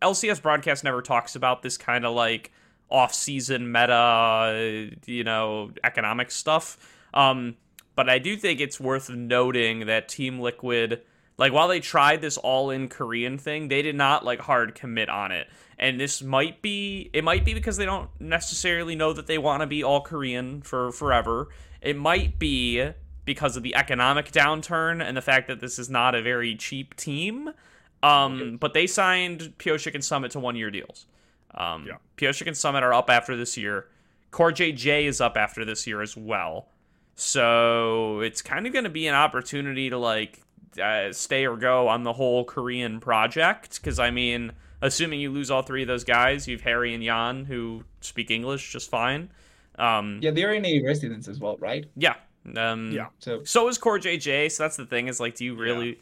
LCS 0.03 0.41
broadcast 0.41 0.84
never 0.84 1.01
talks 1.01 1.36
about 1.36 1.63
this 1.63 1.77
kind 1.77 2.05
of 2.05 2.13
like 2.13 2.51
off-season 2.91 3.71
meta, 3.71 4.91
you 5.05 5.23
know, 5.23 5.71
economic 5.84 6.30
stuff. 6.30 6.77
Um, 7.13 7.55
but 7.95 8.07
I 8.07 8.19
do 8.19 8.38
think 8.38 8.61
it's 8.61 8.80
worth 8.80 9.09
noting 9.09 9.88
that 9.88 10.07
Team 10.07 10.39
Liquid, 10.39 11.01
like 11.40 11.54
while 11.54 11.70
they 11.70 11.80
tried 11.80 12.22
this 12.22 12.38
all-in 12.38 12.90
Korean 12.90 13.38
thing, 13.38 13.70
they 13.70 13.82
did 13.82 13.96
not 13.96 14.26
like 14.26 14.42
hard 14.42 14.76
commit 14.76 15.08
on 15.08 15.32
it. 15.32 15.48
And 15.80 15.98
this 15.98 16.22
might 16.22 16.62
be 16.62 17.10
it 17.14 17.24
might 17.24 17.46
be 17.46 17.54
because 17.54 17.78
they 17.78 17.86
don't 17.86 18.10
necessarily 18.20 18.94
know 18.94 19.14
that 19.14 19.26
they 19.26 19.38
want 19.38 19.62
to 19.62 19.68
be 19.68 19.82
all 19.82 20.02
Korean 20.02 20.62
for 20.62 20.92
forever. 20.92 21.48
It 21.82 21.96
might 21.96 22.38
be 22.38 22.92
because 23.24 23.56
of 23.56 23.64
the 23.64 23.74
economic 23.74 24.32
downturn 24.32 25.02
and 25.02 25.16
the 25.16 25.22
fact 25.22 25.48
that 25.48 25.62
this 25.62 25.80
is 25.80 25.90
not 25.90 26.14
a 26.14 26.22
very 26.22 26.56
cheap 26.56 26.96
team. 26.98 27.52
Um, 28.04 28.58
but 28.58 28.74
they 28.74 28.86
signed 28.88 29.54
Pyosik 29.58 29.94
and 29.94 30.04
Summit 30.04 30.32
to 30.32 30.40
one-year 30.40 30.72
deals. 30.72 31.06
Um, 31.56 31.86
Yeah. 31.88 31.98
Pyosik 32.18 32.48
and 32.48 32.58
Summit 32.58 32.84
are 32.84 32.94
up 32.94 33.10
after 33.10 33.38
this 33.38 33.56
year. 33.56 33.88
Core 34.32 34.52
JJ 34.52 35.06
is 35.06 35.22
up 35.22 35.38
after 35.38 35.64
this 35.64 35.88
year 35.88 36.02
as 36.02 36.18
well. 36.18 36.68
So 37.16 38.22
it's 38.22 38.42
kind 38.42 38.66
of 38.68 38.74
going 38.74 38.86
to 38.86 38.90
be 38.90 39.08
an 39.08 39.16
opportunity 39.16 39.90
to 39.90 39.98
like 39.98 40.42
uh, 40.82 41.11
stay 41.13 41.45
or 41.45 41.57
go 41.57 41.88
on 41.88 42.03
the 42.03 42.13
whole 42.13 42.43
Korean 42.45 42.99
project. 42.99 43.82
Because 43.82 43.99
I 43.99 44.11
mean, 44.11 44.51
assuming 44.82 45.20
you 45.20 45.32
lose 45.32 45.49
all 45.49 45.61
three 45.61 45.82
of 45.82 45.88
those 45.88 46.03
guys, 46.03 46.47
you 46.47 46.57
have 46.57 46.65
Haeri 46.65 46.93
and 46.93 47.03
Yeon 47.03 47.45
who 47.47 47.84
speak 48.01 48.32
English 48.32 48.72
just 48.72 48.89
fine. 48.89 49.32
Um, 49.78 50.20
Yeah, 50.22 50.32
they're 50.32 50.53
in 50.53 50.65
a 50.65 50.82
residence 50.84 51.28
as 51.28 51.39
well, 51.39 51.57
right? 51.57 51.86
yeah. 51.95 52.15
Um, 52.55 52.91
Yeah. 52.91 53.07
So 53.20 53.43
So 53.43 53.67
is 53.67 53.78
Core 53.78 53.99
JJ. 53.99 54.51
So 54.51 54.63
that's 54.63 54.78
the 54.78 54.86
thing 54.86 55.07
is 55.07 55.20
like, 55.20 55.36
do 55.36 55.45
you 55.45 55.55
really? 55.55 55.99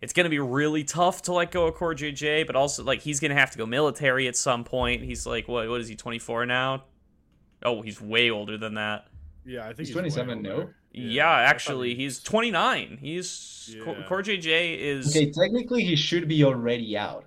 It's 0.00 0.12
gonna 0.12 0.28
be 0.28 0.40
really 0.40 0.82
tough 0.82 1.22
to 1.22 1.32
let 1.32 1.52
go 1.52 1.66
of 1.68 1.74
Core 1.74 1.94
JJ, 1.94 2.46
but 2.46 2.56
also 2.56 2.82
like 2.82 3.00
he's 3.02 3.20
gonna 3.20 3.34
have 3.36 3.52
to 3.52 3.58
go 3.58 3.66
military 3.66 4.26
at 4.26 4.36
some 4.36 4.64
point. 4.64 5.02
He's 5.02 5.26
like, 5.26 5.46
what? 5.46 5.68
What 5.68 5.80
is 5.80 5.86
he? 5.88 5.94
Twenty 5.94 6.18
four 6.18 6.44
now? 6.44 6.84
Oh, 7.64 7.82
he's 7.82 8.00
way 8.00 8.28
older 8.28 8.58
than 8.58 8.74
that. 8.74 9.06
Yeah, 9.44 9.62
I 9.62 9.66
think 9.68 9.80
He's 9.80 9.88
he's, 9.88 9.94
27, 9.94 10.42
no? 10.42 10.70
Older. 10.94 11.08
Yeah, 11.08 11.30
actually, 11.30 11.90
he- 11.94 12.02
he's 12.04 12.20
29. 12.20 12.98
He's 13.00 13.74
Core- 13.84 13.96
Yeah. 13.98 14.06
Core 14.06 14.22
JJ 14.22 14.74
is. 14.78 15.08
okay, 15.16 15.30
technically 15.30 15.84
he 15.84 15.96
should 15.96 16.28
be 16.28 16.44
already 16.44 16.96
out. 16.96 17.24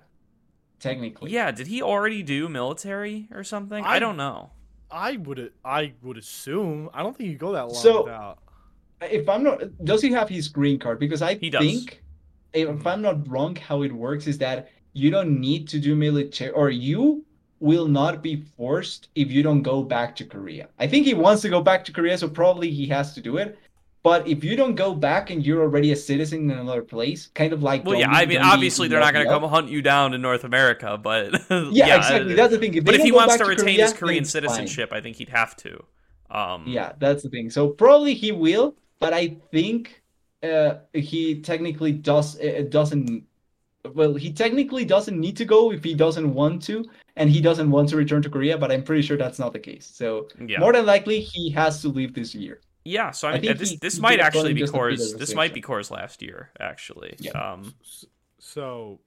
Technically. 0.78 1.30
Yeah, 1.30 1.50
did 1.52 1.66
he 1.66 1.82
already 1.82 2.22
do 2.22 2.48
military 2.48 3.28
or 3.32 3.42
something? 3.42 3.82
I, 3.84 3.94
I- 3.94 3.98
don't 3.98 4.16
know. 4.16 4.50
I 4.90 5.16
would 5.16 5.52
I 5.64 5.94
would 6.02 6.16
assume. 6.16 6.88
I 6.94 7.02
don't 7.02 7.16
think 7.16 7.28
you 7.30 7.36
go 7.36 7.52
that 7.52 7.62
long 7.68 7.74
So- 7.82 8.04
without. 8.04 8.38
If 9.02 9.28
I'm 9.28 9.42
not, 9.42 9.60
does 9.84 10.00
he 10.00 10.10
have 10.12 10.28
his 10.28 10.48
green 10.48 10.78
card? 10.78 10.98
Because 10.98 11.20
I 11.20 11.34
He 11.34 11.50
does. 11.50 11.60
think, 11.60 12.02
if 12.54 12.86
I'm 12.86 13.02
not 13.02 13.28
wrong, 13.28 13.54
how 13.56 13.82
it 13.82 13.92
works 13.92 14.26
is 14.26 14.38
that 14.38 14.70
you 14.94 15.10
don't 15.10 15.38
need 15.38 15.68
to 15.68 15.78
do 15.78 15.94
military, 15.94 16.50
or 16.52 16.70
you 16.70 17.25
will 17.60 17.88
not 17.88 18.22
be 18.22 18.44
forced 18.56 19.08
if 19.14 19.30
you 19.30 19.42
don't 19.42 19.62
go 19.62 19.82
back 19.82 20.14
to 20.16 20.24
Korea. 20.24 20.68
I 20.78 20.86
think 20.86 21.06
he 21.06 21.14
wants 21.14 21.42
to 21.42 21.48
go 21.48 21.60
back 21.60 21.84
to 21.86 21.92
Korea, 21.92 22.18
so 22.18 22.28
probably 22.28 22.70
he 22.70 22.86
has 22.86 23.14
to 23.14 23.20
do 23.20 23.38
it. 23.38 23.58
But 24.02 24.28
if 24.28 24.44
you 24.44 24.54
don't 24.54 24.76
go 24.76 24.94
back 24.94 25.30
and 25.30 25.44
you're 25.44 25.62
already 25.62 25.90
a 25.90 25.96
citizen 25.96 26.48
in 26.48 26.56
another 26.56 26.82
place, 26.82 27.26
kind 27.34 27.52
of 27.52 27.64
like 27.64 27.84
Well, 27.84 27.98
yeah, 27.98 28.08
I 28.08 28.24
mean, 28.24 28.40
obviously 28.40 28.86
they're 28.86 29.00
not 29.00 29.12
going 29.12 29.26
to 29.26 29.32
come 29.32 29.42
hunt 29.42 29.68
you 29.68 29.82
down 29.82 30.14
in 30.14 30.22
North 30.22 30.44
America, 30.44 30.96
but 30.96 31.32
Yeah, 31.50 31.96
exactly. 31.96 32.34
That's 32.34 32.52
the 32.52 32.58
thing. 32.58 32.74
If 32.74 32.84
but 32.84 32.94
if 32.94 33.02
he 33.02 33.10
wants 33.10 33.36
to 33.36 33.44
retain 33.44 33.64
Korea, 33.64 33.82
his 33.82 33.92
Korean 33.92 34.22
it's 34.22 34.32
fine. 34.32 34.42
citizenship, 34.42 34.92
I 34.92 35.00
think 35.00 35.16
he'd 35.16 35.30
have 35.30 35.56
to. 35.56 35.84
Um, 36.30 36.64
Yeah, 36.68 36.92
that's 36.98 37.24
the 37.24 37.30
thing. 37.30 37.50
So 37.50 37.68
probably 37.68 38.14
he 38.14 38.30
will, 38.30 38.76
but 39.00 39.12
I 39.12 39.36
think 39.50 40.00
uh, 40.40 40.74
he 40.92 41.40
technically 41.40 41.90
does 41.90 42.38
uh, 42.40 42.64
doesn't. 42.68 43.24
Well, 43.92 44.14
he 44.14 44.32
technically 44.32 44.84
doesn't 44.84 45.18
need 45.18 45.36
to 45.38 45.44
go 45.44 45.72
if 45.72 45.82
he 45.82 45.94
doesn't 45.94 46.32
want 46.32 46.62
to, 46.64 46.84
and 47.16 47.30
he 47.30 47.40
doesn't 47.40 47.70
want 47.70 47.88
to 47.90 47.96
return 47.96 48.22
to 48.22 48.30
Korea. 48.30 48.56
But 48.58 48.70
I'm 48.72 48.82
pretty 48.84 49.02
sure 49.02 49.16
that's 49.16 49.38
not 49.38 49.52
the 49.52 49.58
case. 49.58 49.86
So 49.86 50.28
yeah, 50.38 50.58
more 50.60 50.72
than 50.72 50.86
likely, 50.86 51.20
he 51.20 51.50
has 51.50 51.80
to 51.82 51.88
leave 51.88 52.14
this 52.14 52.34
year. 52.34 52.60
yeah. 52.84 53.10
So 53.10 53.28
I 53.28 53.32
I 53.32 53.34
mean, 53.34 53.42
think 53.42 53.58
this 53.58 53.70
he- 53.70 53.76
this 53.76 53.94
he 53.96 54.00
might 54.00 54.20
actually 54.20 54.52
be 54.54 54.60
just 54.60 54.72
a 54.72 54.72
bit 54.72 54.78
of 54.80 54.98
Core's. 54.98 55.14
This 55.14 55.34
might 55.34 55.54
be 55.54 55.60
restriction. 55.60 55.62
Core's 55.62 55.90
last 55.90 56.22
year, 56.22 56.50
actually. 56.60 57.16
Yeah. 57.18 57.32
Um, 57.32 57.74
So, 58.38 59.00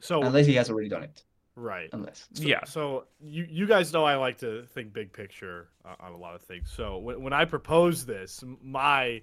so 0.00 0.22
Unless 0.22 0.46
he 0.46 0.54
has 0.54 0.68
already 0.70 0.88
done 0.88 1.02
it. 1.04 1.22
right. 1.56 1.88
Unless. 1.92 2.28
So, 2.34 2.42
Yeah. 2.42 2.64
So 2.64 3.06
you 3.22 3.46
you 3.50 3.66
guys 3.66 3.92
know 3.92 4.04
I 4.04 4.16
like 4.16 4.38
to 4.38 4.64
think 4.74 4.92
big 4.92 5.12
picture 5.12 5.68
uh, 5.84 5.94
on 6.00 6.12
a 6.12 6.16
lot 6.18 6.34
of 6.34 6.42
things. 6.42 6.70
So 6.70 6.98
when, 6.98 7.22
when 7.22 7.32
I 7.32 7.44
propose 7.46 8.04
this, 8.06 8.42
my 8.62 9.22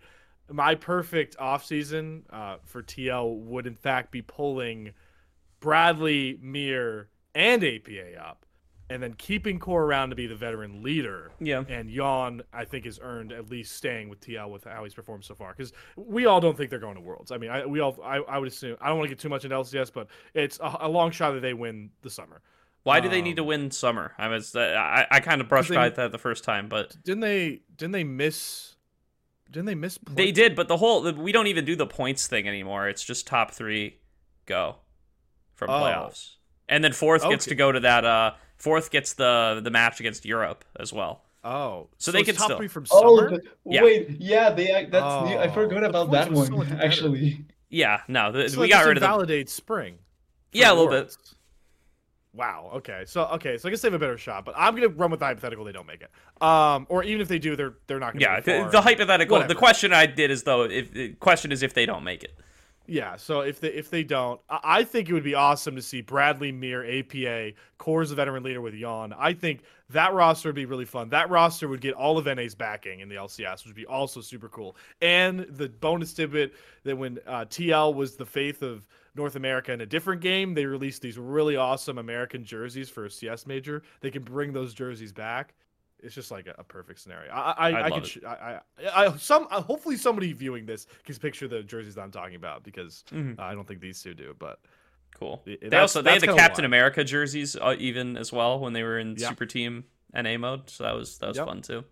my 0.49 0.75
perfect 0.75 1.37
offseason 1.37 2.23
uh, 2.31 2.57
for 2.65 2.81
TL 2.81 3.37
would 3.51 3.67
in 3.67 3.75
fact 3.75 4.11
be 4.11 4.21
pulling 4.21 4.91
Bradley, 5.59 6.37
Mir, 6.41 7.09
and 7.37 7.63
APA 7.63 8.19
up, 8.21 8.45
and 8.89 9.01
then 9.03 9.13
keeping 9.13 9.59
Core 9.59 9.83
around 9.83 10.09
to 10.11 10.15
be 10.15 10.27
the 10.27 10.35
veteran 10.35 10.81
leader. 10.81 11.31
yeah. 11.39 11.63
And 11.67 11.89
Yeon, 11.89 12.41
I 12.53 12.63
think, 12.65 12.85
has 12.85 12.99
earned 13.01 13.31
at 13.33 13.49
least 13.49 13.75
staying 13.75 14.09
with 14.09 14.19
TL 14.21 14.49
with 14.49 14.63
how 14.63 14.83
he's 14.83 14.93
performed 14.93 15.25
so 15.25 15.35
far. 15.35 15.53
Because 15.55 15.73
we 15.97 16.25
all 16.25 16.39
don't 16.39 16.55
think 16.57 16.69
they're 16.69 16.79
going 16.79 16.95
to 16.95 17.01
Worlds. 17.01 17.31
I 17.31 17.37
mean, 17.37 17.49
I, 17.49 17.65
we 17.65 17.79
all, 17.81 17.97
I, 18.03 18.17
I 18.17 18.37
would 18.37 18.47
assume. 18.47 18.77
I 18.81 18.87
don't 18.89 18.97
want 18.97 19.09
to 19.09 19.15
get 19.15 19.19
too 19.21 19.29
much 19.29 19.43
into 19.43 19.55
LCS, 19.57 19.91
but 19.93 20.07
it's 20.33 20.59
a, 20.59 20.77
a 20.81 20.89
long 20.89 21.11
shot 21.11 21.31
that 21.31 21.41
they 21.41 21.53
win 21.53 21.89
the 22.01 22.09
summer. 22.09 22.41
Why 22.83 23.01
do 23.01 23.09
they 23.09 23.21
need 23.21 23.35
to 23.35 23.41
Um, 23.41 23.47
win 23.49 23.71
summer? 23.71 24.13
I 24.17 24.29
was 24.29 24.55
I, 24.55 25.05
I 25.11 25.19
kind 25.19 25.41
of 25.41 25.49
brushed 25.49 25.69
by 25.73 25.89
that 25.89 26.13
the 26.13 26.17
first 26.17 26.45
time, 26.45 26.69
but 26.69 26.95
Didn't 27.03 27.19
they? 27.19 27.59
Didn't 27.75 27.91
they 27.91 28.05
miss? 28.05 28.75
Didn't 29.51 29.65
they 29.65 29.75
miss? 29.75 29.99
they 30.09 30.31
did. 30.31 30.55
But 30.55 30.69
the 30.69 30.77
whole 30.77 31.11
we 31.11 31.33
don't 31.33 31.47
even 31.47 31.65
do 31.65 31.75
the 31.75 31.85
points 31.85 32.27
thing 32.27 32.47
anymore. 32.47 32.87
It's 32.87 33.03
just 33.03 33.27
top 33.27 33.51
three 33.51 33.97
go 34.45 34.77
from 35.55 35.69
Oh. 35.69 35.73
playoffs, 35.73 36.35
and 36.69 36.83
then 36.83 36.93
fourth 36.93 37.27
gets 37.29 37.45
to 37.45 37.55
go 37.55 37.71
to 37.71 37.79
that. 37.81 38.05
Uh, 38.05 38.33
fourth 38.57 38.91
gets 38.91 39.13
the 39.13 39.61
the 39.63 39.69
match 39.71 39.99
against 39.99 40.25
Europe 40.25 40.65
as 40.79 40.91
well. 40.93 41.23
Oh, 41.43 41.87
So 41.97 42.11
they 42.11 42.19
it's 42.19 42.29
could 42.29 42.35
top 42.37 42.45
still- 42.45 42.57
three 42.57 42.67
from 42.67 42.85
Oh, 42.91 43.17
summer. 43.17 43.29
the- 43.37 43.43
Yeah. 43.65 43.83
wait, 43.83 44.09
yeah, 44.19 44.49
they. 44.49 44.65
That's 44.91 45.29
new. 45.29 45.37
I 45.37 45.47
Oh, 45.47 45.51
forgot 45.51 45.83
about 45.83 46.11
that 46.11 46.31
was 46.31 46.47
so 46.47 46.55
one 46.57 46.71
actually. 46.81 47.45
Yeah, 47.69 48.01
no, 48.07 48.31
the, 48.31 48.49
So 48.49 48.59
we 48.61 48.67
I 48.67 48.77
got 48.77 48.85
rid 48.85 48.97
of 48.97 49.01
the 49.01 49.07
validates 49.07 49.49
spring. 49.49 49.99
yeah 50.51 50.71
a 50.71 50.73
little 50.73 50.89
bit. 50.89 51.15
Wow. 52.33 52.71
Okay. 52.75 53.03
So 53.07 53.23
okay. 53.25 53.57
So 53.57 53.67
I 53.67 53.71
guess 53.71 53.81
they 53.81 53.87
have 53.87 53.93
a 53.95 53.99
better 53.99 54.17
shot, 54.17 54.45
but 54.45 54.53
I'm 54.57 54.75
gonna 54.75 54.89
run 54.89 55.09
with 55.09 55.19
the 55.21 55.25
hypothetical 55.25 55.65
they 55.65 55.71
don't 55.71 55.87
make 55.87 56.01
it. 56.01 56.11
Um, 56.41 56.85
or 56.89 57.03
even 57.03 57.21
if 57.21 57.27
they 57.27 57.39
do, 57.39 57.55
they're 57.55 57.73
they're 57.87 57.99
not 57.99 58.13
gonna. 58.13 58.21
Yeah, 58.23 58.35
get 58.35 58.45
the, 58.45 58.51
far. 58.63 58.71
the 58.71 58.81
hypothetical. 58.81 59.43
The 59.47 59.55
question 59.55 59.91
I 59.93 60.05
did 60.05 60.29
is 60.29 60.43
though, 60.43 60.63
if 60.63 60.91
the 60.93 61.13
question 61.13 61.51
is 61.51 61.63
if 61.63 61.73
they 61.73 61.85
don't 61.85 62.03
make 62.03 62.23
it. 62.23 62.37
Yeah, 62.89 63.17
so 63.17 63.41
if 63.41 63.59
they 63.59 63.67
if 63.67 63.89
they 63.89 64.05
don't, 64.05 64.39
I, 64.49 64.85
think 64.85 65.09
it 65.09 65.13
would 65.13 65.23
be 65.23 65.35
awesome 65.35 65.75
to 65.75 65.81
see 65.81 65.99
Bradley, 65.99 66.53
Mir, 66.53 66.85
APA, 66.99 67.51
Core's 67.77 68.11
the 68.11 68.15
veteran 68.15 68.43
leader 68.43 68.61
with 68.61 68.73
Yeon. 68.73 69.13
I 69.17 69.33
think 69.33 69.63
that 69.89 70.13
roster 70.13 70.47
would 70.47 70.55
be 70.55 70.65
really 70.65 70.85
fun. 70.85 71.09
That 71.09 71.29
roster 71.29 71.67
would 71.67 71.81
get 71.81 71.95
all 71.95 72.17
of 72.17 72.25
NA's 72.25 72.55
backing 72.55 73.01
in 73.01 73.09
the 73.09 73.15
LCS, 73.15 73.57
which 73.57 73.65
would 73.65 73.75
be 73.75 73.85
also 73.85 74.21
super 74.21 74.47
cool. 74.47 74.77
And 75.01 75.41
the 75.49 75.67
bonus 75.67 76.13
tidbit 76.13 76.53
that 76.85 76.97
when 76.97 77.19
uh, 77.27 77.43
TL 77.49 77.93
was 77.93 78.15
the 78.15 78.25
faith 78.25 78.61
of 78.61 78.87
North 79.15 79.35
America 79.35 79.73
in 79.73 79.81
a 79.81 79.85
different 79.85 80.21
game, 80.21 80.53
they 80.53 80.65
released 80.65 81.01
these 81.01 81.17
really 81.17 81.57
awesome 81.57 81.97
American 81.97 82.45
jerseys 82.45 82.89
for 82.89 83.05
a 83.05 83.11
CS 83.11 83.45
major. 83.45 83.83
They 83.99 84.11
can 84.11 84.23
bring 84.23 84.53
those 84.53 84.73
jerseys 84.73 85.11
back. 85.11 85.53
It's 86.03 86.13
just 86.15 86.29
like 86.31 86.47
a, 86.47 86.55
a 86.59 86.63
perfect 86.63 86.99
scenario. 86.99 87.31
I 87.31 87.51
I, 87.51 87.67
I'd 87.67 87.75
I 87.85 87.89
could 87.89 88.03
it. 88.03 88.07
sh- 88.07 88.17
I, 88.25 88.59
I, 88.93 89.05
I 89.07 89.17
some 89.17 89.47
uh, 89.49 89.61
hopefully 89.61 89.97
somebody 89.97 90.31
viewing 90.33 90.65
this 90.65 90.85
can 91.05 91.15
picture 91.15 91.47
the 91.47 91.63
jerseys 91.63 91.95
that 91.95 92.01
I'm 92.01 92.11
talking 92.11 92.35
about 92.35 92.63
because 92.63 93.03
Mhm. 93.11 93.39
uh, 93.39 93.43
I 93.43 93.53
don't 93.55 93.67
think 93.67 93.81
these 93.81 94.01
two 94.01 94.13
do. 94.13 94.35
But 94.37 94.59
Cool. 95.15 95.41
Y- 95.47 95.57
They 95.61 95.77
also 95.77 96.01
they 96.03 96.11
had 96.11 96.21
the 96.21 96.27
Captain 96.35 96.63
why. 96.63 96.67
America 96.67 97.03
jerseys 97.03 97.55
uh, 97.55 97.75
even 97.79 98.17
as 98.17 98.31
well 98.31 98.59
when 98.59 98.73
they 98.73 98.83
were 98.83 98.99
in 98.99 99.15
Yeah. 99.17 99.29
Super 99.29 99.45
Team 99.47 99.85
NA 100.13 100.37
mode, 100.37 100.69
so 100.69 100.83
that 100.83 100.93
was 100.93 101.17
that 101.19 101.27
was 101.29 101.37
Yep. 101.37 101.45
fun 101.47 101.61
too. 101.61 101.83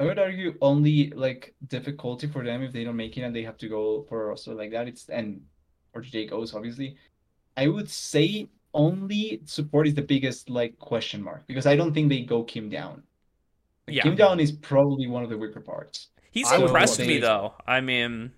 I 0.00 0.04
would 0.04 0.18
argue 0.18 0.56
only 0.60 1.10
like 1.10 1.54
difficulty 1.68 2.26
for 2.26 2.44
them 2.44 2.62
if 2.62 2.72
they 2.72 2.84
don't 2.84 2.96
make 2.96 3.16
it 3.16 3.22
and 3.22 3.34
they 3.34 3.42
have 3.42 3.56
to 3.58 3.68
go 3.68 4.04
for 4.08 4.24
a 4.24 4.26
roster 4.28 4.54
like 4.54 4.70
that. 4.72 4.88
It's 4.88 5.08
and 5.08 5.42
or 5.94 6.00
Jay 6.02 6.26
goes 6.26 6.54
obviously. 6.54 6.96
I 7.56 7.68
would 7.68 7.88
say 7.90 8.48
only 8.76 9.40
support 9.46 9.86
is 9.88 9.94
the 9.94 10.02
biggest 10.02 10.48
like 10.50 10.78
question 10.78 11.22
mark 11.22 11.46
because 11.46 11.66
I 11.66 11.74
don't 11.76 11.92
think 11.94 12.08
they 12.08 12.20
go 12.20 12.44
Kim 12.44 12.68
down. 12.68 13.02
Yeah. 13.88 14.02
Kim 14.02 14.14
down 14.16 14.38
is 14.40 14.52
probably 14.52 15.06
one 15.06 15.22
of 15.24 15.30
the 15.30 15.38
weaker 15.38 15.60
parts. 15.60 16.08
He's 16.30 16.50
I 16.50 16.56
impressed 16.58 17.00
me 17.00 17.18
though. 17.18 17.54
I 17.66 17.80
mean, 17.80 18.32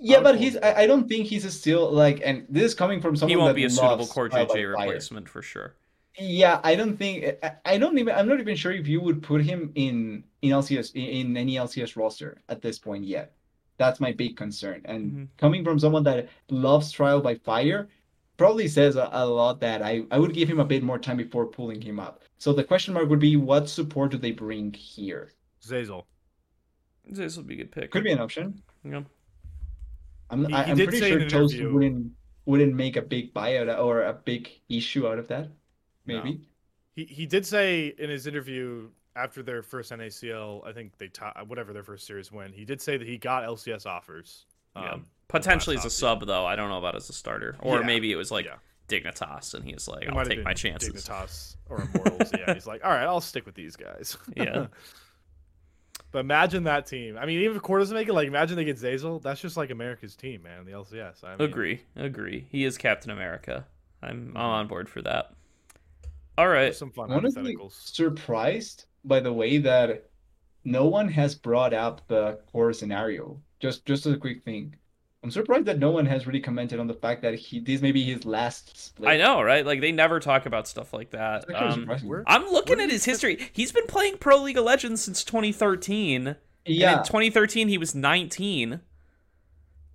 Yeah, 0.00 0.20
but 0.20 0.38
he's 0.38 0.56
I, 0.56 0.82
I 0.82 0.86
don't 0.86 1.08
think 1.08 1.26
he's 1.26 1.44
a 1.44 1.50
still 1.50 1.90
like 1.92 2.20
and 2.24 2.46
this 2.48 2.64
is 2.64 2.74
coming 2.74 3.00
from 3.00 3.14
someone 3.16 3.30
he 3.30 3.36
won't 3.36 3.50
that 3.50 3.54
be 3.54 3.64
a 3.64 3.70
suitable 3.70 4.06
core 4.06 4.28
JJ 4.30 4.70
replacement 4.70 5.28
for 5.28 5.42
sure. 5.42 5.74
Yeah, 6.18 6.60
I 6.64 6.74
don't 6.76 6.96
think 6.96 7.36
I- 7.42 7.56
I 7.66 7.78
don't 7.78 7.98
even 7.98 8.14
I'm 8.14 8.26
not 8.28 8.40
even 8.40 8.56
sure 8.56 8.72
if 8.72 8.88
you 8.88 9.00
would 9.02 9.22
put 9.22 9.42
him 9.44 9.72
in 9.74 10.24
in 10.40 10.50
LCS 10.52 10.94
in, 10.94 11.02
in 11.02 11.36
any 11.36 11.56
LCS 11.56 11.96
roster 11.96 12.40
at 12.48 12.62
this 12.62 12.78
point 12.78 13.04
yet. 13.04 13.32
That's 13.78 14.00
my 14.00 14.12
big 14.12 14.36
concern. 14.38 14.80
And 14.86 15.12
Mhm. 15.12 15.28
coming 15.36 15.62
from 15.64 15.78
someone 15.78 16.04
that 16.04 16.28
loves 16.48 16.90
trial 16.90 17.20
by 17.20 17.34
fire, 17.34 17.88
probably 18.36 18.68
says 18.68 18.96
a, 18.96 19.08
a 19.12 19.26
lot 19.26 19.60
that 19.60 19.82
I, 19.82 20.02
I 20.10 20.18
would 20.18 20.32
give 20.34 20.48
him 20.48 20.60
a 20.60 20.64
bit 20.64 20.82
more 20.82 20.98
time 20.98 21.16
before 21.16 21.46
pulling 21.46 21.80
him 21.80 21.98
up. 21.98 22.22
So 22.38 22.52
the 22.52 22.64
question 22.64 22.94
mark 22.94 23.08
would 23.08 23.18
be 23.20 23.36
what 23.36 23.68
support 23.68 24.10
do 24.10 24.18
they 24.18 24.32
bring 24.32 24.72
here? 24.72 25.32
Zazel. 25.62 26.04
This 27.08 27.36
would 27.36 27.46
be 27.46 27.54
a 27.54 27.58
good 27.58 27.72
pick. 27.72 27.90
Could 27.90 28.04
be 28.04 28.12
an 28.12 28.18
option. 28.20 28.62
Yeah. 28.84 29.02
I'm 30.30 30.46
He- 30.46 30.54
I, 30.54 30.64
I'm 30.64 30.76
did 30.76 30.88
pretty 30.88 31.08
sure 31.08 31.28
Toast 31.28 31.54
interview- 31.54 31.72
wouldn't 31.74 32.12
wouldn't 32.46 32.74
make 32.74 32.96
a 32.96 33.02
big 33.02 33.34
buyout 33.34 33.76
or 33.82 34.02
a 34.02 34.12
big 34.12 34.48
issue 34.68 35.08
out 35.08 35.18
of 35.18 35.26
that. 35.28 35.48
Maybe. 36.04 36.40
He 36.94 37.04
he 37.04 37.26
did 37.26 37.44
say 37.44 37.94
in 37.98 38.08
his 38.10 38.26
interview 38.26 38.88
after 39.16 39.42
their 39.42 39.62
first 39.62 39.90
NACL, 39.92 40.66
I 40.66 40.72
think 40.72 40.96
they 40.98 41.08
ti 41.08 41.24
whatever 41.46 41.72
their 41.72 41.82
first 41.82 42.06
series 42.06 42.30
win. 42.30 42.52
He 42.52 42.64
did 42.64 42.80
say 42.80 42.96
that 42.96 43.06
he 43.06 43.18
got 43.18 43.44
LCS 43.44 43.86
offers. 43.86 44.46
Yeah. 44.76 44.92
Um, 44.92 45.06
Potentially 45.28 45.76
as 45.76 45.82
a 45.84 45.86
last 45.86 45.98
sub 45.98 46.26
though. 46.26 46.46
I 46.46 46.56
don't 46.56 46.68
know 46.68 46.78
about 46.78 46.94
as 46.96 47.08
a 47.08 47.12
starter. 47.12 47.56
Or 47.60 47.80
Yeah. 47.80 47.86
maybe 47.86 48.12
it 48.12 48.16
was 48.16 48.30
like 48.30 48.44
yeah. 48.46 48.56
Dignitas 48.88 49.54
and 49.54 49.64
he's 49.64 49.88
like, 49.88 50.08
I'll 50.08 50.24
take 50.24 50.44
my 50.44 50.54
chances. 50.54 50.90
Dignitas 50.90 51.56
or 51.68 51.82
Immortals. 51.82 52.30
yeah, 52.38 52.54
he's 52.54 52.66
like, 52.66 52.84
all 52.84 52.90
right, 52.92 53.02
I'll 53.04 53.20
stick 53.20 53.44
with 53.46 53.54
these 53.56 53.74
guys. 53.76 54.16
Yeah. 54.36 54.66
but 56.12 56.20
imagine 56.20 56.64
that 56.64 56.86
team. 56.86 57.18
I 57.18 57.26
mean, 57.26 57.40
even 57.42 57.56
if 57.56 57.62
Core 57.62 57.78
doesn't 57.80 57.96
make 57.96 58.08
it, 58.08 58.12
like 58.12 58.28
imagine 58.28 58.56
they 58.56 58.64
get 58.64 58.76
Zazel. 58.78 59.20
That's 59.20 59.40
just 59.40 59.56
like 59.56 59.70
America's 59.70 60.14
team, 60.14 60.42
man. 60.44 60.64
The 60.64 60.72
LCS. 60.72 61.24
I 61.24 61.36
mean, 61.36 61.40
Agree. 61.48 61.80
Agree. 61.96 62.46
He 62.50 62.64
is 62.64 62.78
Captain 62.78 63.10
America. 63.10 63.66
I'm 64.02 64.28
Mm-hmm. 64.28 64.36
I'm 64.36 64.44
on 64.50 64.66
board 64.68 64.88
for 64.88 65.02
that. 65.02 65.32
All 66.38 66.48
right. 66.48 66.74
some 66.74 66.90
fun 66.92 67.10
honestly 67.10 67.56
hypotheticals. 67.56 67.72
surprised 67.94 68.84
by 69.04 69.20
the 69.20 69.32
way 69.32 69.58
that 69.58 70.04
no 70.64 70.86
one 70.86 71.08
has 71.08 71.34
brought 71.34 71.72
up 71.72 72.06
the 72.08 72.38
core 72.52 72.72
scenario. 72.72 73.40
Just 73.58 73.84
just 73.86 74.06
as 74.06 74.12
a 74.12 74.18
quick 74.18 74.44
thing. 74.44 74.74
I'm 75.26 75.32
surprised 75.32 75.64
that 75.66 75.80
no 75.80 75.90
one 75.90 76.06
has 76.06 76.24
really 76.24 76.38
commented 76.38 76.78
on 76.78 76.86
the 76.86 76.94
fact 76.94 77.20
that 77.22 77.34
he 77.34 77.58
this 77.58 77.80
may 77.82 77.90
be 77.90 78.04
his 78.04 78.24
last 78.24 78.78
split. 78.80 79.10
I 79.10 79.16
know, 79.16 79.42
right? 79.42 79.66
Like 79.66 79.80
they 79.80 79.90
never 79.90 80.20
talk 80.20 80.46
about 80.46 80.68
stuff 80.68 80.92
like 80.92 81.10
that. 81.10 81.52
Um, 81.52 81.90
I'm 82.28 82.44
looking 82.44 82.80
at 82.80 82.90
his 82.90 83.04
history. 83.04 83.50
He's 83.52 83.72
been 83.72 83.88
playing 83.88 84.18
Pro 84.18 84.40
League 84.40 84.56
of 84.56 84.64
Legends 84.64 85.02
since 85.02 85.24
2013. 85.24 86.28
And 86.28 86.36
Yeah, 86.64 86.98
in 86.98 87.04
2013 87.04 87.66
he 87.66 87.76
was 87.76 87.92
19. 87.92 88.78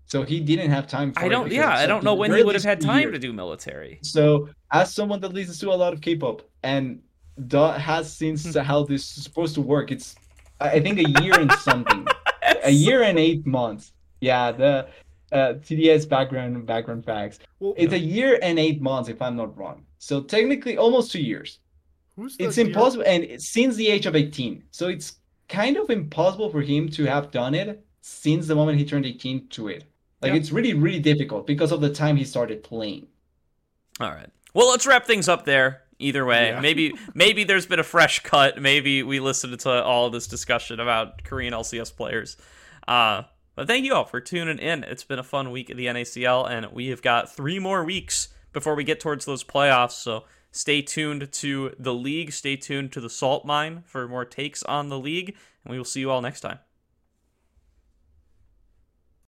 so 0.05 0.23
he 0.23 0.41
didn't 0.41 0.69
have 0.69 0.85
time 0.85 1.13
for 1.13 1.21
I 1.21 1.29
don't 1.29 1.45
because 1.45 1.55
yeah, 1.55 1.77
I 1.77 1.85
don't 1.85 2.03
know 2.03 2.13
when 2.13 2.33
he 2.35 2.43
would 2.43 2.55
have 2.55 2.65
had 2.65 2.81
time 2.81 3.03
years. 3.03 3.13
to 3.13 3.19
do 3.19 3.31
military. 3.31 3.99
So, 4.01 4.49
as 4.73 4.93
someone 4.93 5.21
that 5.21 5.31
listens 5.31 5.59
to 5.59 5.69
a 5.71 5.75
lot 5.75 5.93
of 5.93 6.01
K-pop 6.01 6.41
and 6.63 7.01
da- 7.47 7.77
has 7.77 8.11
since 8.13 8.53
how 8.57 8.83
this 8.83 9.17
is 9.17 9.23
supposed 9.23 9.55
to 9.55 9.61
work, 9.61 9.91
it's 9.93 10.13
I 10.59 10.71
I 10.71 10.79
think 10.81 10.99
a 10.99 11.23
year 11.23 11.39
and 11.39 11.49
something, 11.69 12.05
a 12.65 12.71
year 12.71 13.03
and 13.03 13.17
eight 13.17 13.47
months. 13.47 13.93
Yeah, 14.19 14.51
the 14.51 14.87
uh, 15.31 15.53
TDS 15.61 16.07
background 16.09 16.65
background 16.65 17.05
facts. 17.05 17.39
Well, 17.59 17.73
It's 17.77 17.93
a 17.93 17.99
year 17.99 18.39
and 18.41 18.59
eight 18.59 18.81
months, 18.81 19.09
if 19.09 19.21
I'm 19.21 19.35
not 19.35 19.57
wrong. 19.57 19.85
So 19.97 20.21
technically, 20.21 20.77
almost 20.77 21.11
two 21.11 21.21
years. 21.21 21.59
who's 22.17 22.35
the 22.37 22.45
It's 22.45 22.55
dear- 22.55 22.65
impossible, 22.67 23.03
and 23.07 23.41
since 23.41 23.75
the 23.75 23.87
age 23.87 24.05
of 24.05 24.15
18. 24.15 24.63
So 24.71 24.89
it's 24.89 25.19
kind 25.47 25.77
of 25.77 25.89
impossible 25.89 26.49
for 26.49 26.61
him 26.61 26.89
to 26.89 27.05
have 27.05 27.31
done 27.31 27.53
it 27.55 27.83
since 28.01 28.47
the 28.47 28.55
moment 28.55 28.77
he 28.79 28.85
turned 28.85 29.05
18 29.05 29.47
to 29.49 29.69
it. 29.69 29.85
Like 30.21 30.31
Yeah. 30.33 30.37
it's 30.39 30.51
really, 30.51 30.73
really 30.73 30.99
difficult 30.99 31.47
because 31.47 31.71
of 31.71 31.81
the 31.81 31.89
time 31.89 32.15
he 32.17 32.25
started 32.25 32.63
playing. 32.63 33.07
All 33.99 34.09
right. 34.11 34.29
Well, 34.53 34.69
let's 34.69 34.85
wrap 34.85 35.05
things 35.05 35.29
up 35.29 35.45
there. 35.45 35.83
Either 35.99 36.25
way, 36.25 36.49
Yeah. 36.49 36.59
maybe 36.59 36.93
maybe 37.13 37.43
there's 37.43 37.67
been 37.67 37.79
a 37.79 37.83
fresh 37.83 38.19
cut. 38.19 38.59
Maybe 38.61 39.03
we 39.03 39.19
listened 39.19 39.59
to 39.61 39.83
all 39.83 40.09
this 40.09 40.27
discussion 40.27 40.79
about 40.79 41.23
Korean 41.23 41.53
LCS 41.53 41.91
players. 41.95 42.37
Uh, 42.87 43.23
but 43.55 43.67
thank 43.67 43.85
you 43.85 43.93
all 43.93 44.05
for 44.05 44.21
tuning 44.21 44.59
in. 44.59 44.83
It's 44.83 45.03
been 45.03 45.19
a 45.19 45.23
fun 45.23 45.51
week 45.51 45.69
of 45.69 45.77
the 45.77 45.87
NACL, 45.87 46.49
and 46.49 46.67
we 46.71 46.87
have 46.87 47.01
got 47.01 47.33
three 47.33 47.59
more 47.59 47.83
weeks 47.83 48.29
before 48.53 48.75
we 48.75 48.83
get 48.83 48.99
towards 48.99 49.25
those 49.25 49.43
playoffs. 49.43 49.91
So 49.91 50.25
stay 50.51 50.81
tuned 50.81 51.31
to 51.31 51.75
the 51.77 51.93
league. 51.93 52.31
Stay 52.31 52.55
tuned 52.55 52.91
to 52.93 53.01
the 53.01 53.09
Salt 53.09 53.45
Mine 53.45 53.83
for 53.85 54.07
more 54.07 54.25
takes 54.25 54.63
on 54.63 54.89
the 54.89 54.99
league, 54.99 55.35
and 55.63 55.71
we 55.71 55.77
will 55.77 55.85
see 55.85 55.99
you 55.99 56.11
all 56.11 56.21
next 56.21 56.41
time. 56.41 56.59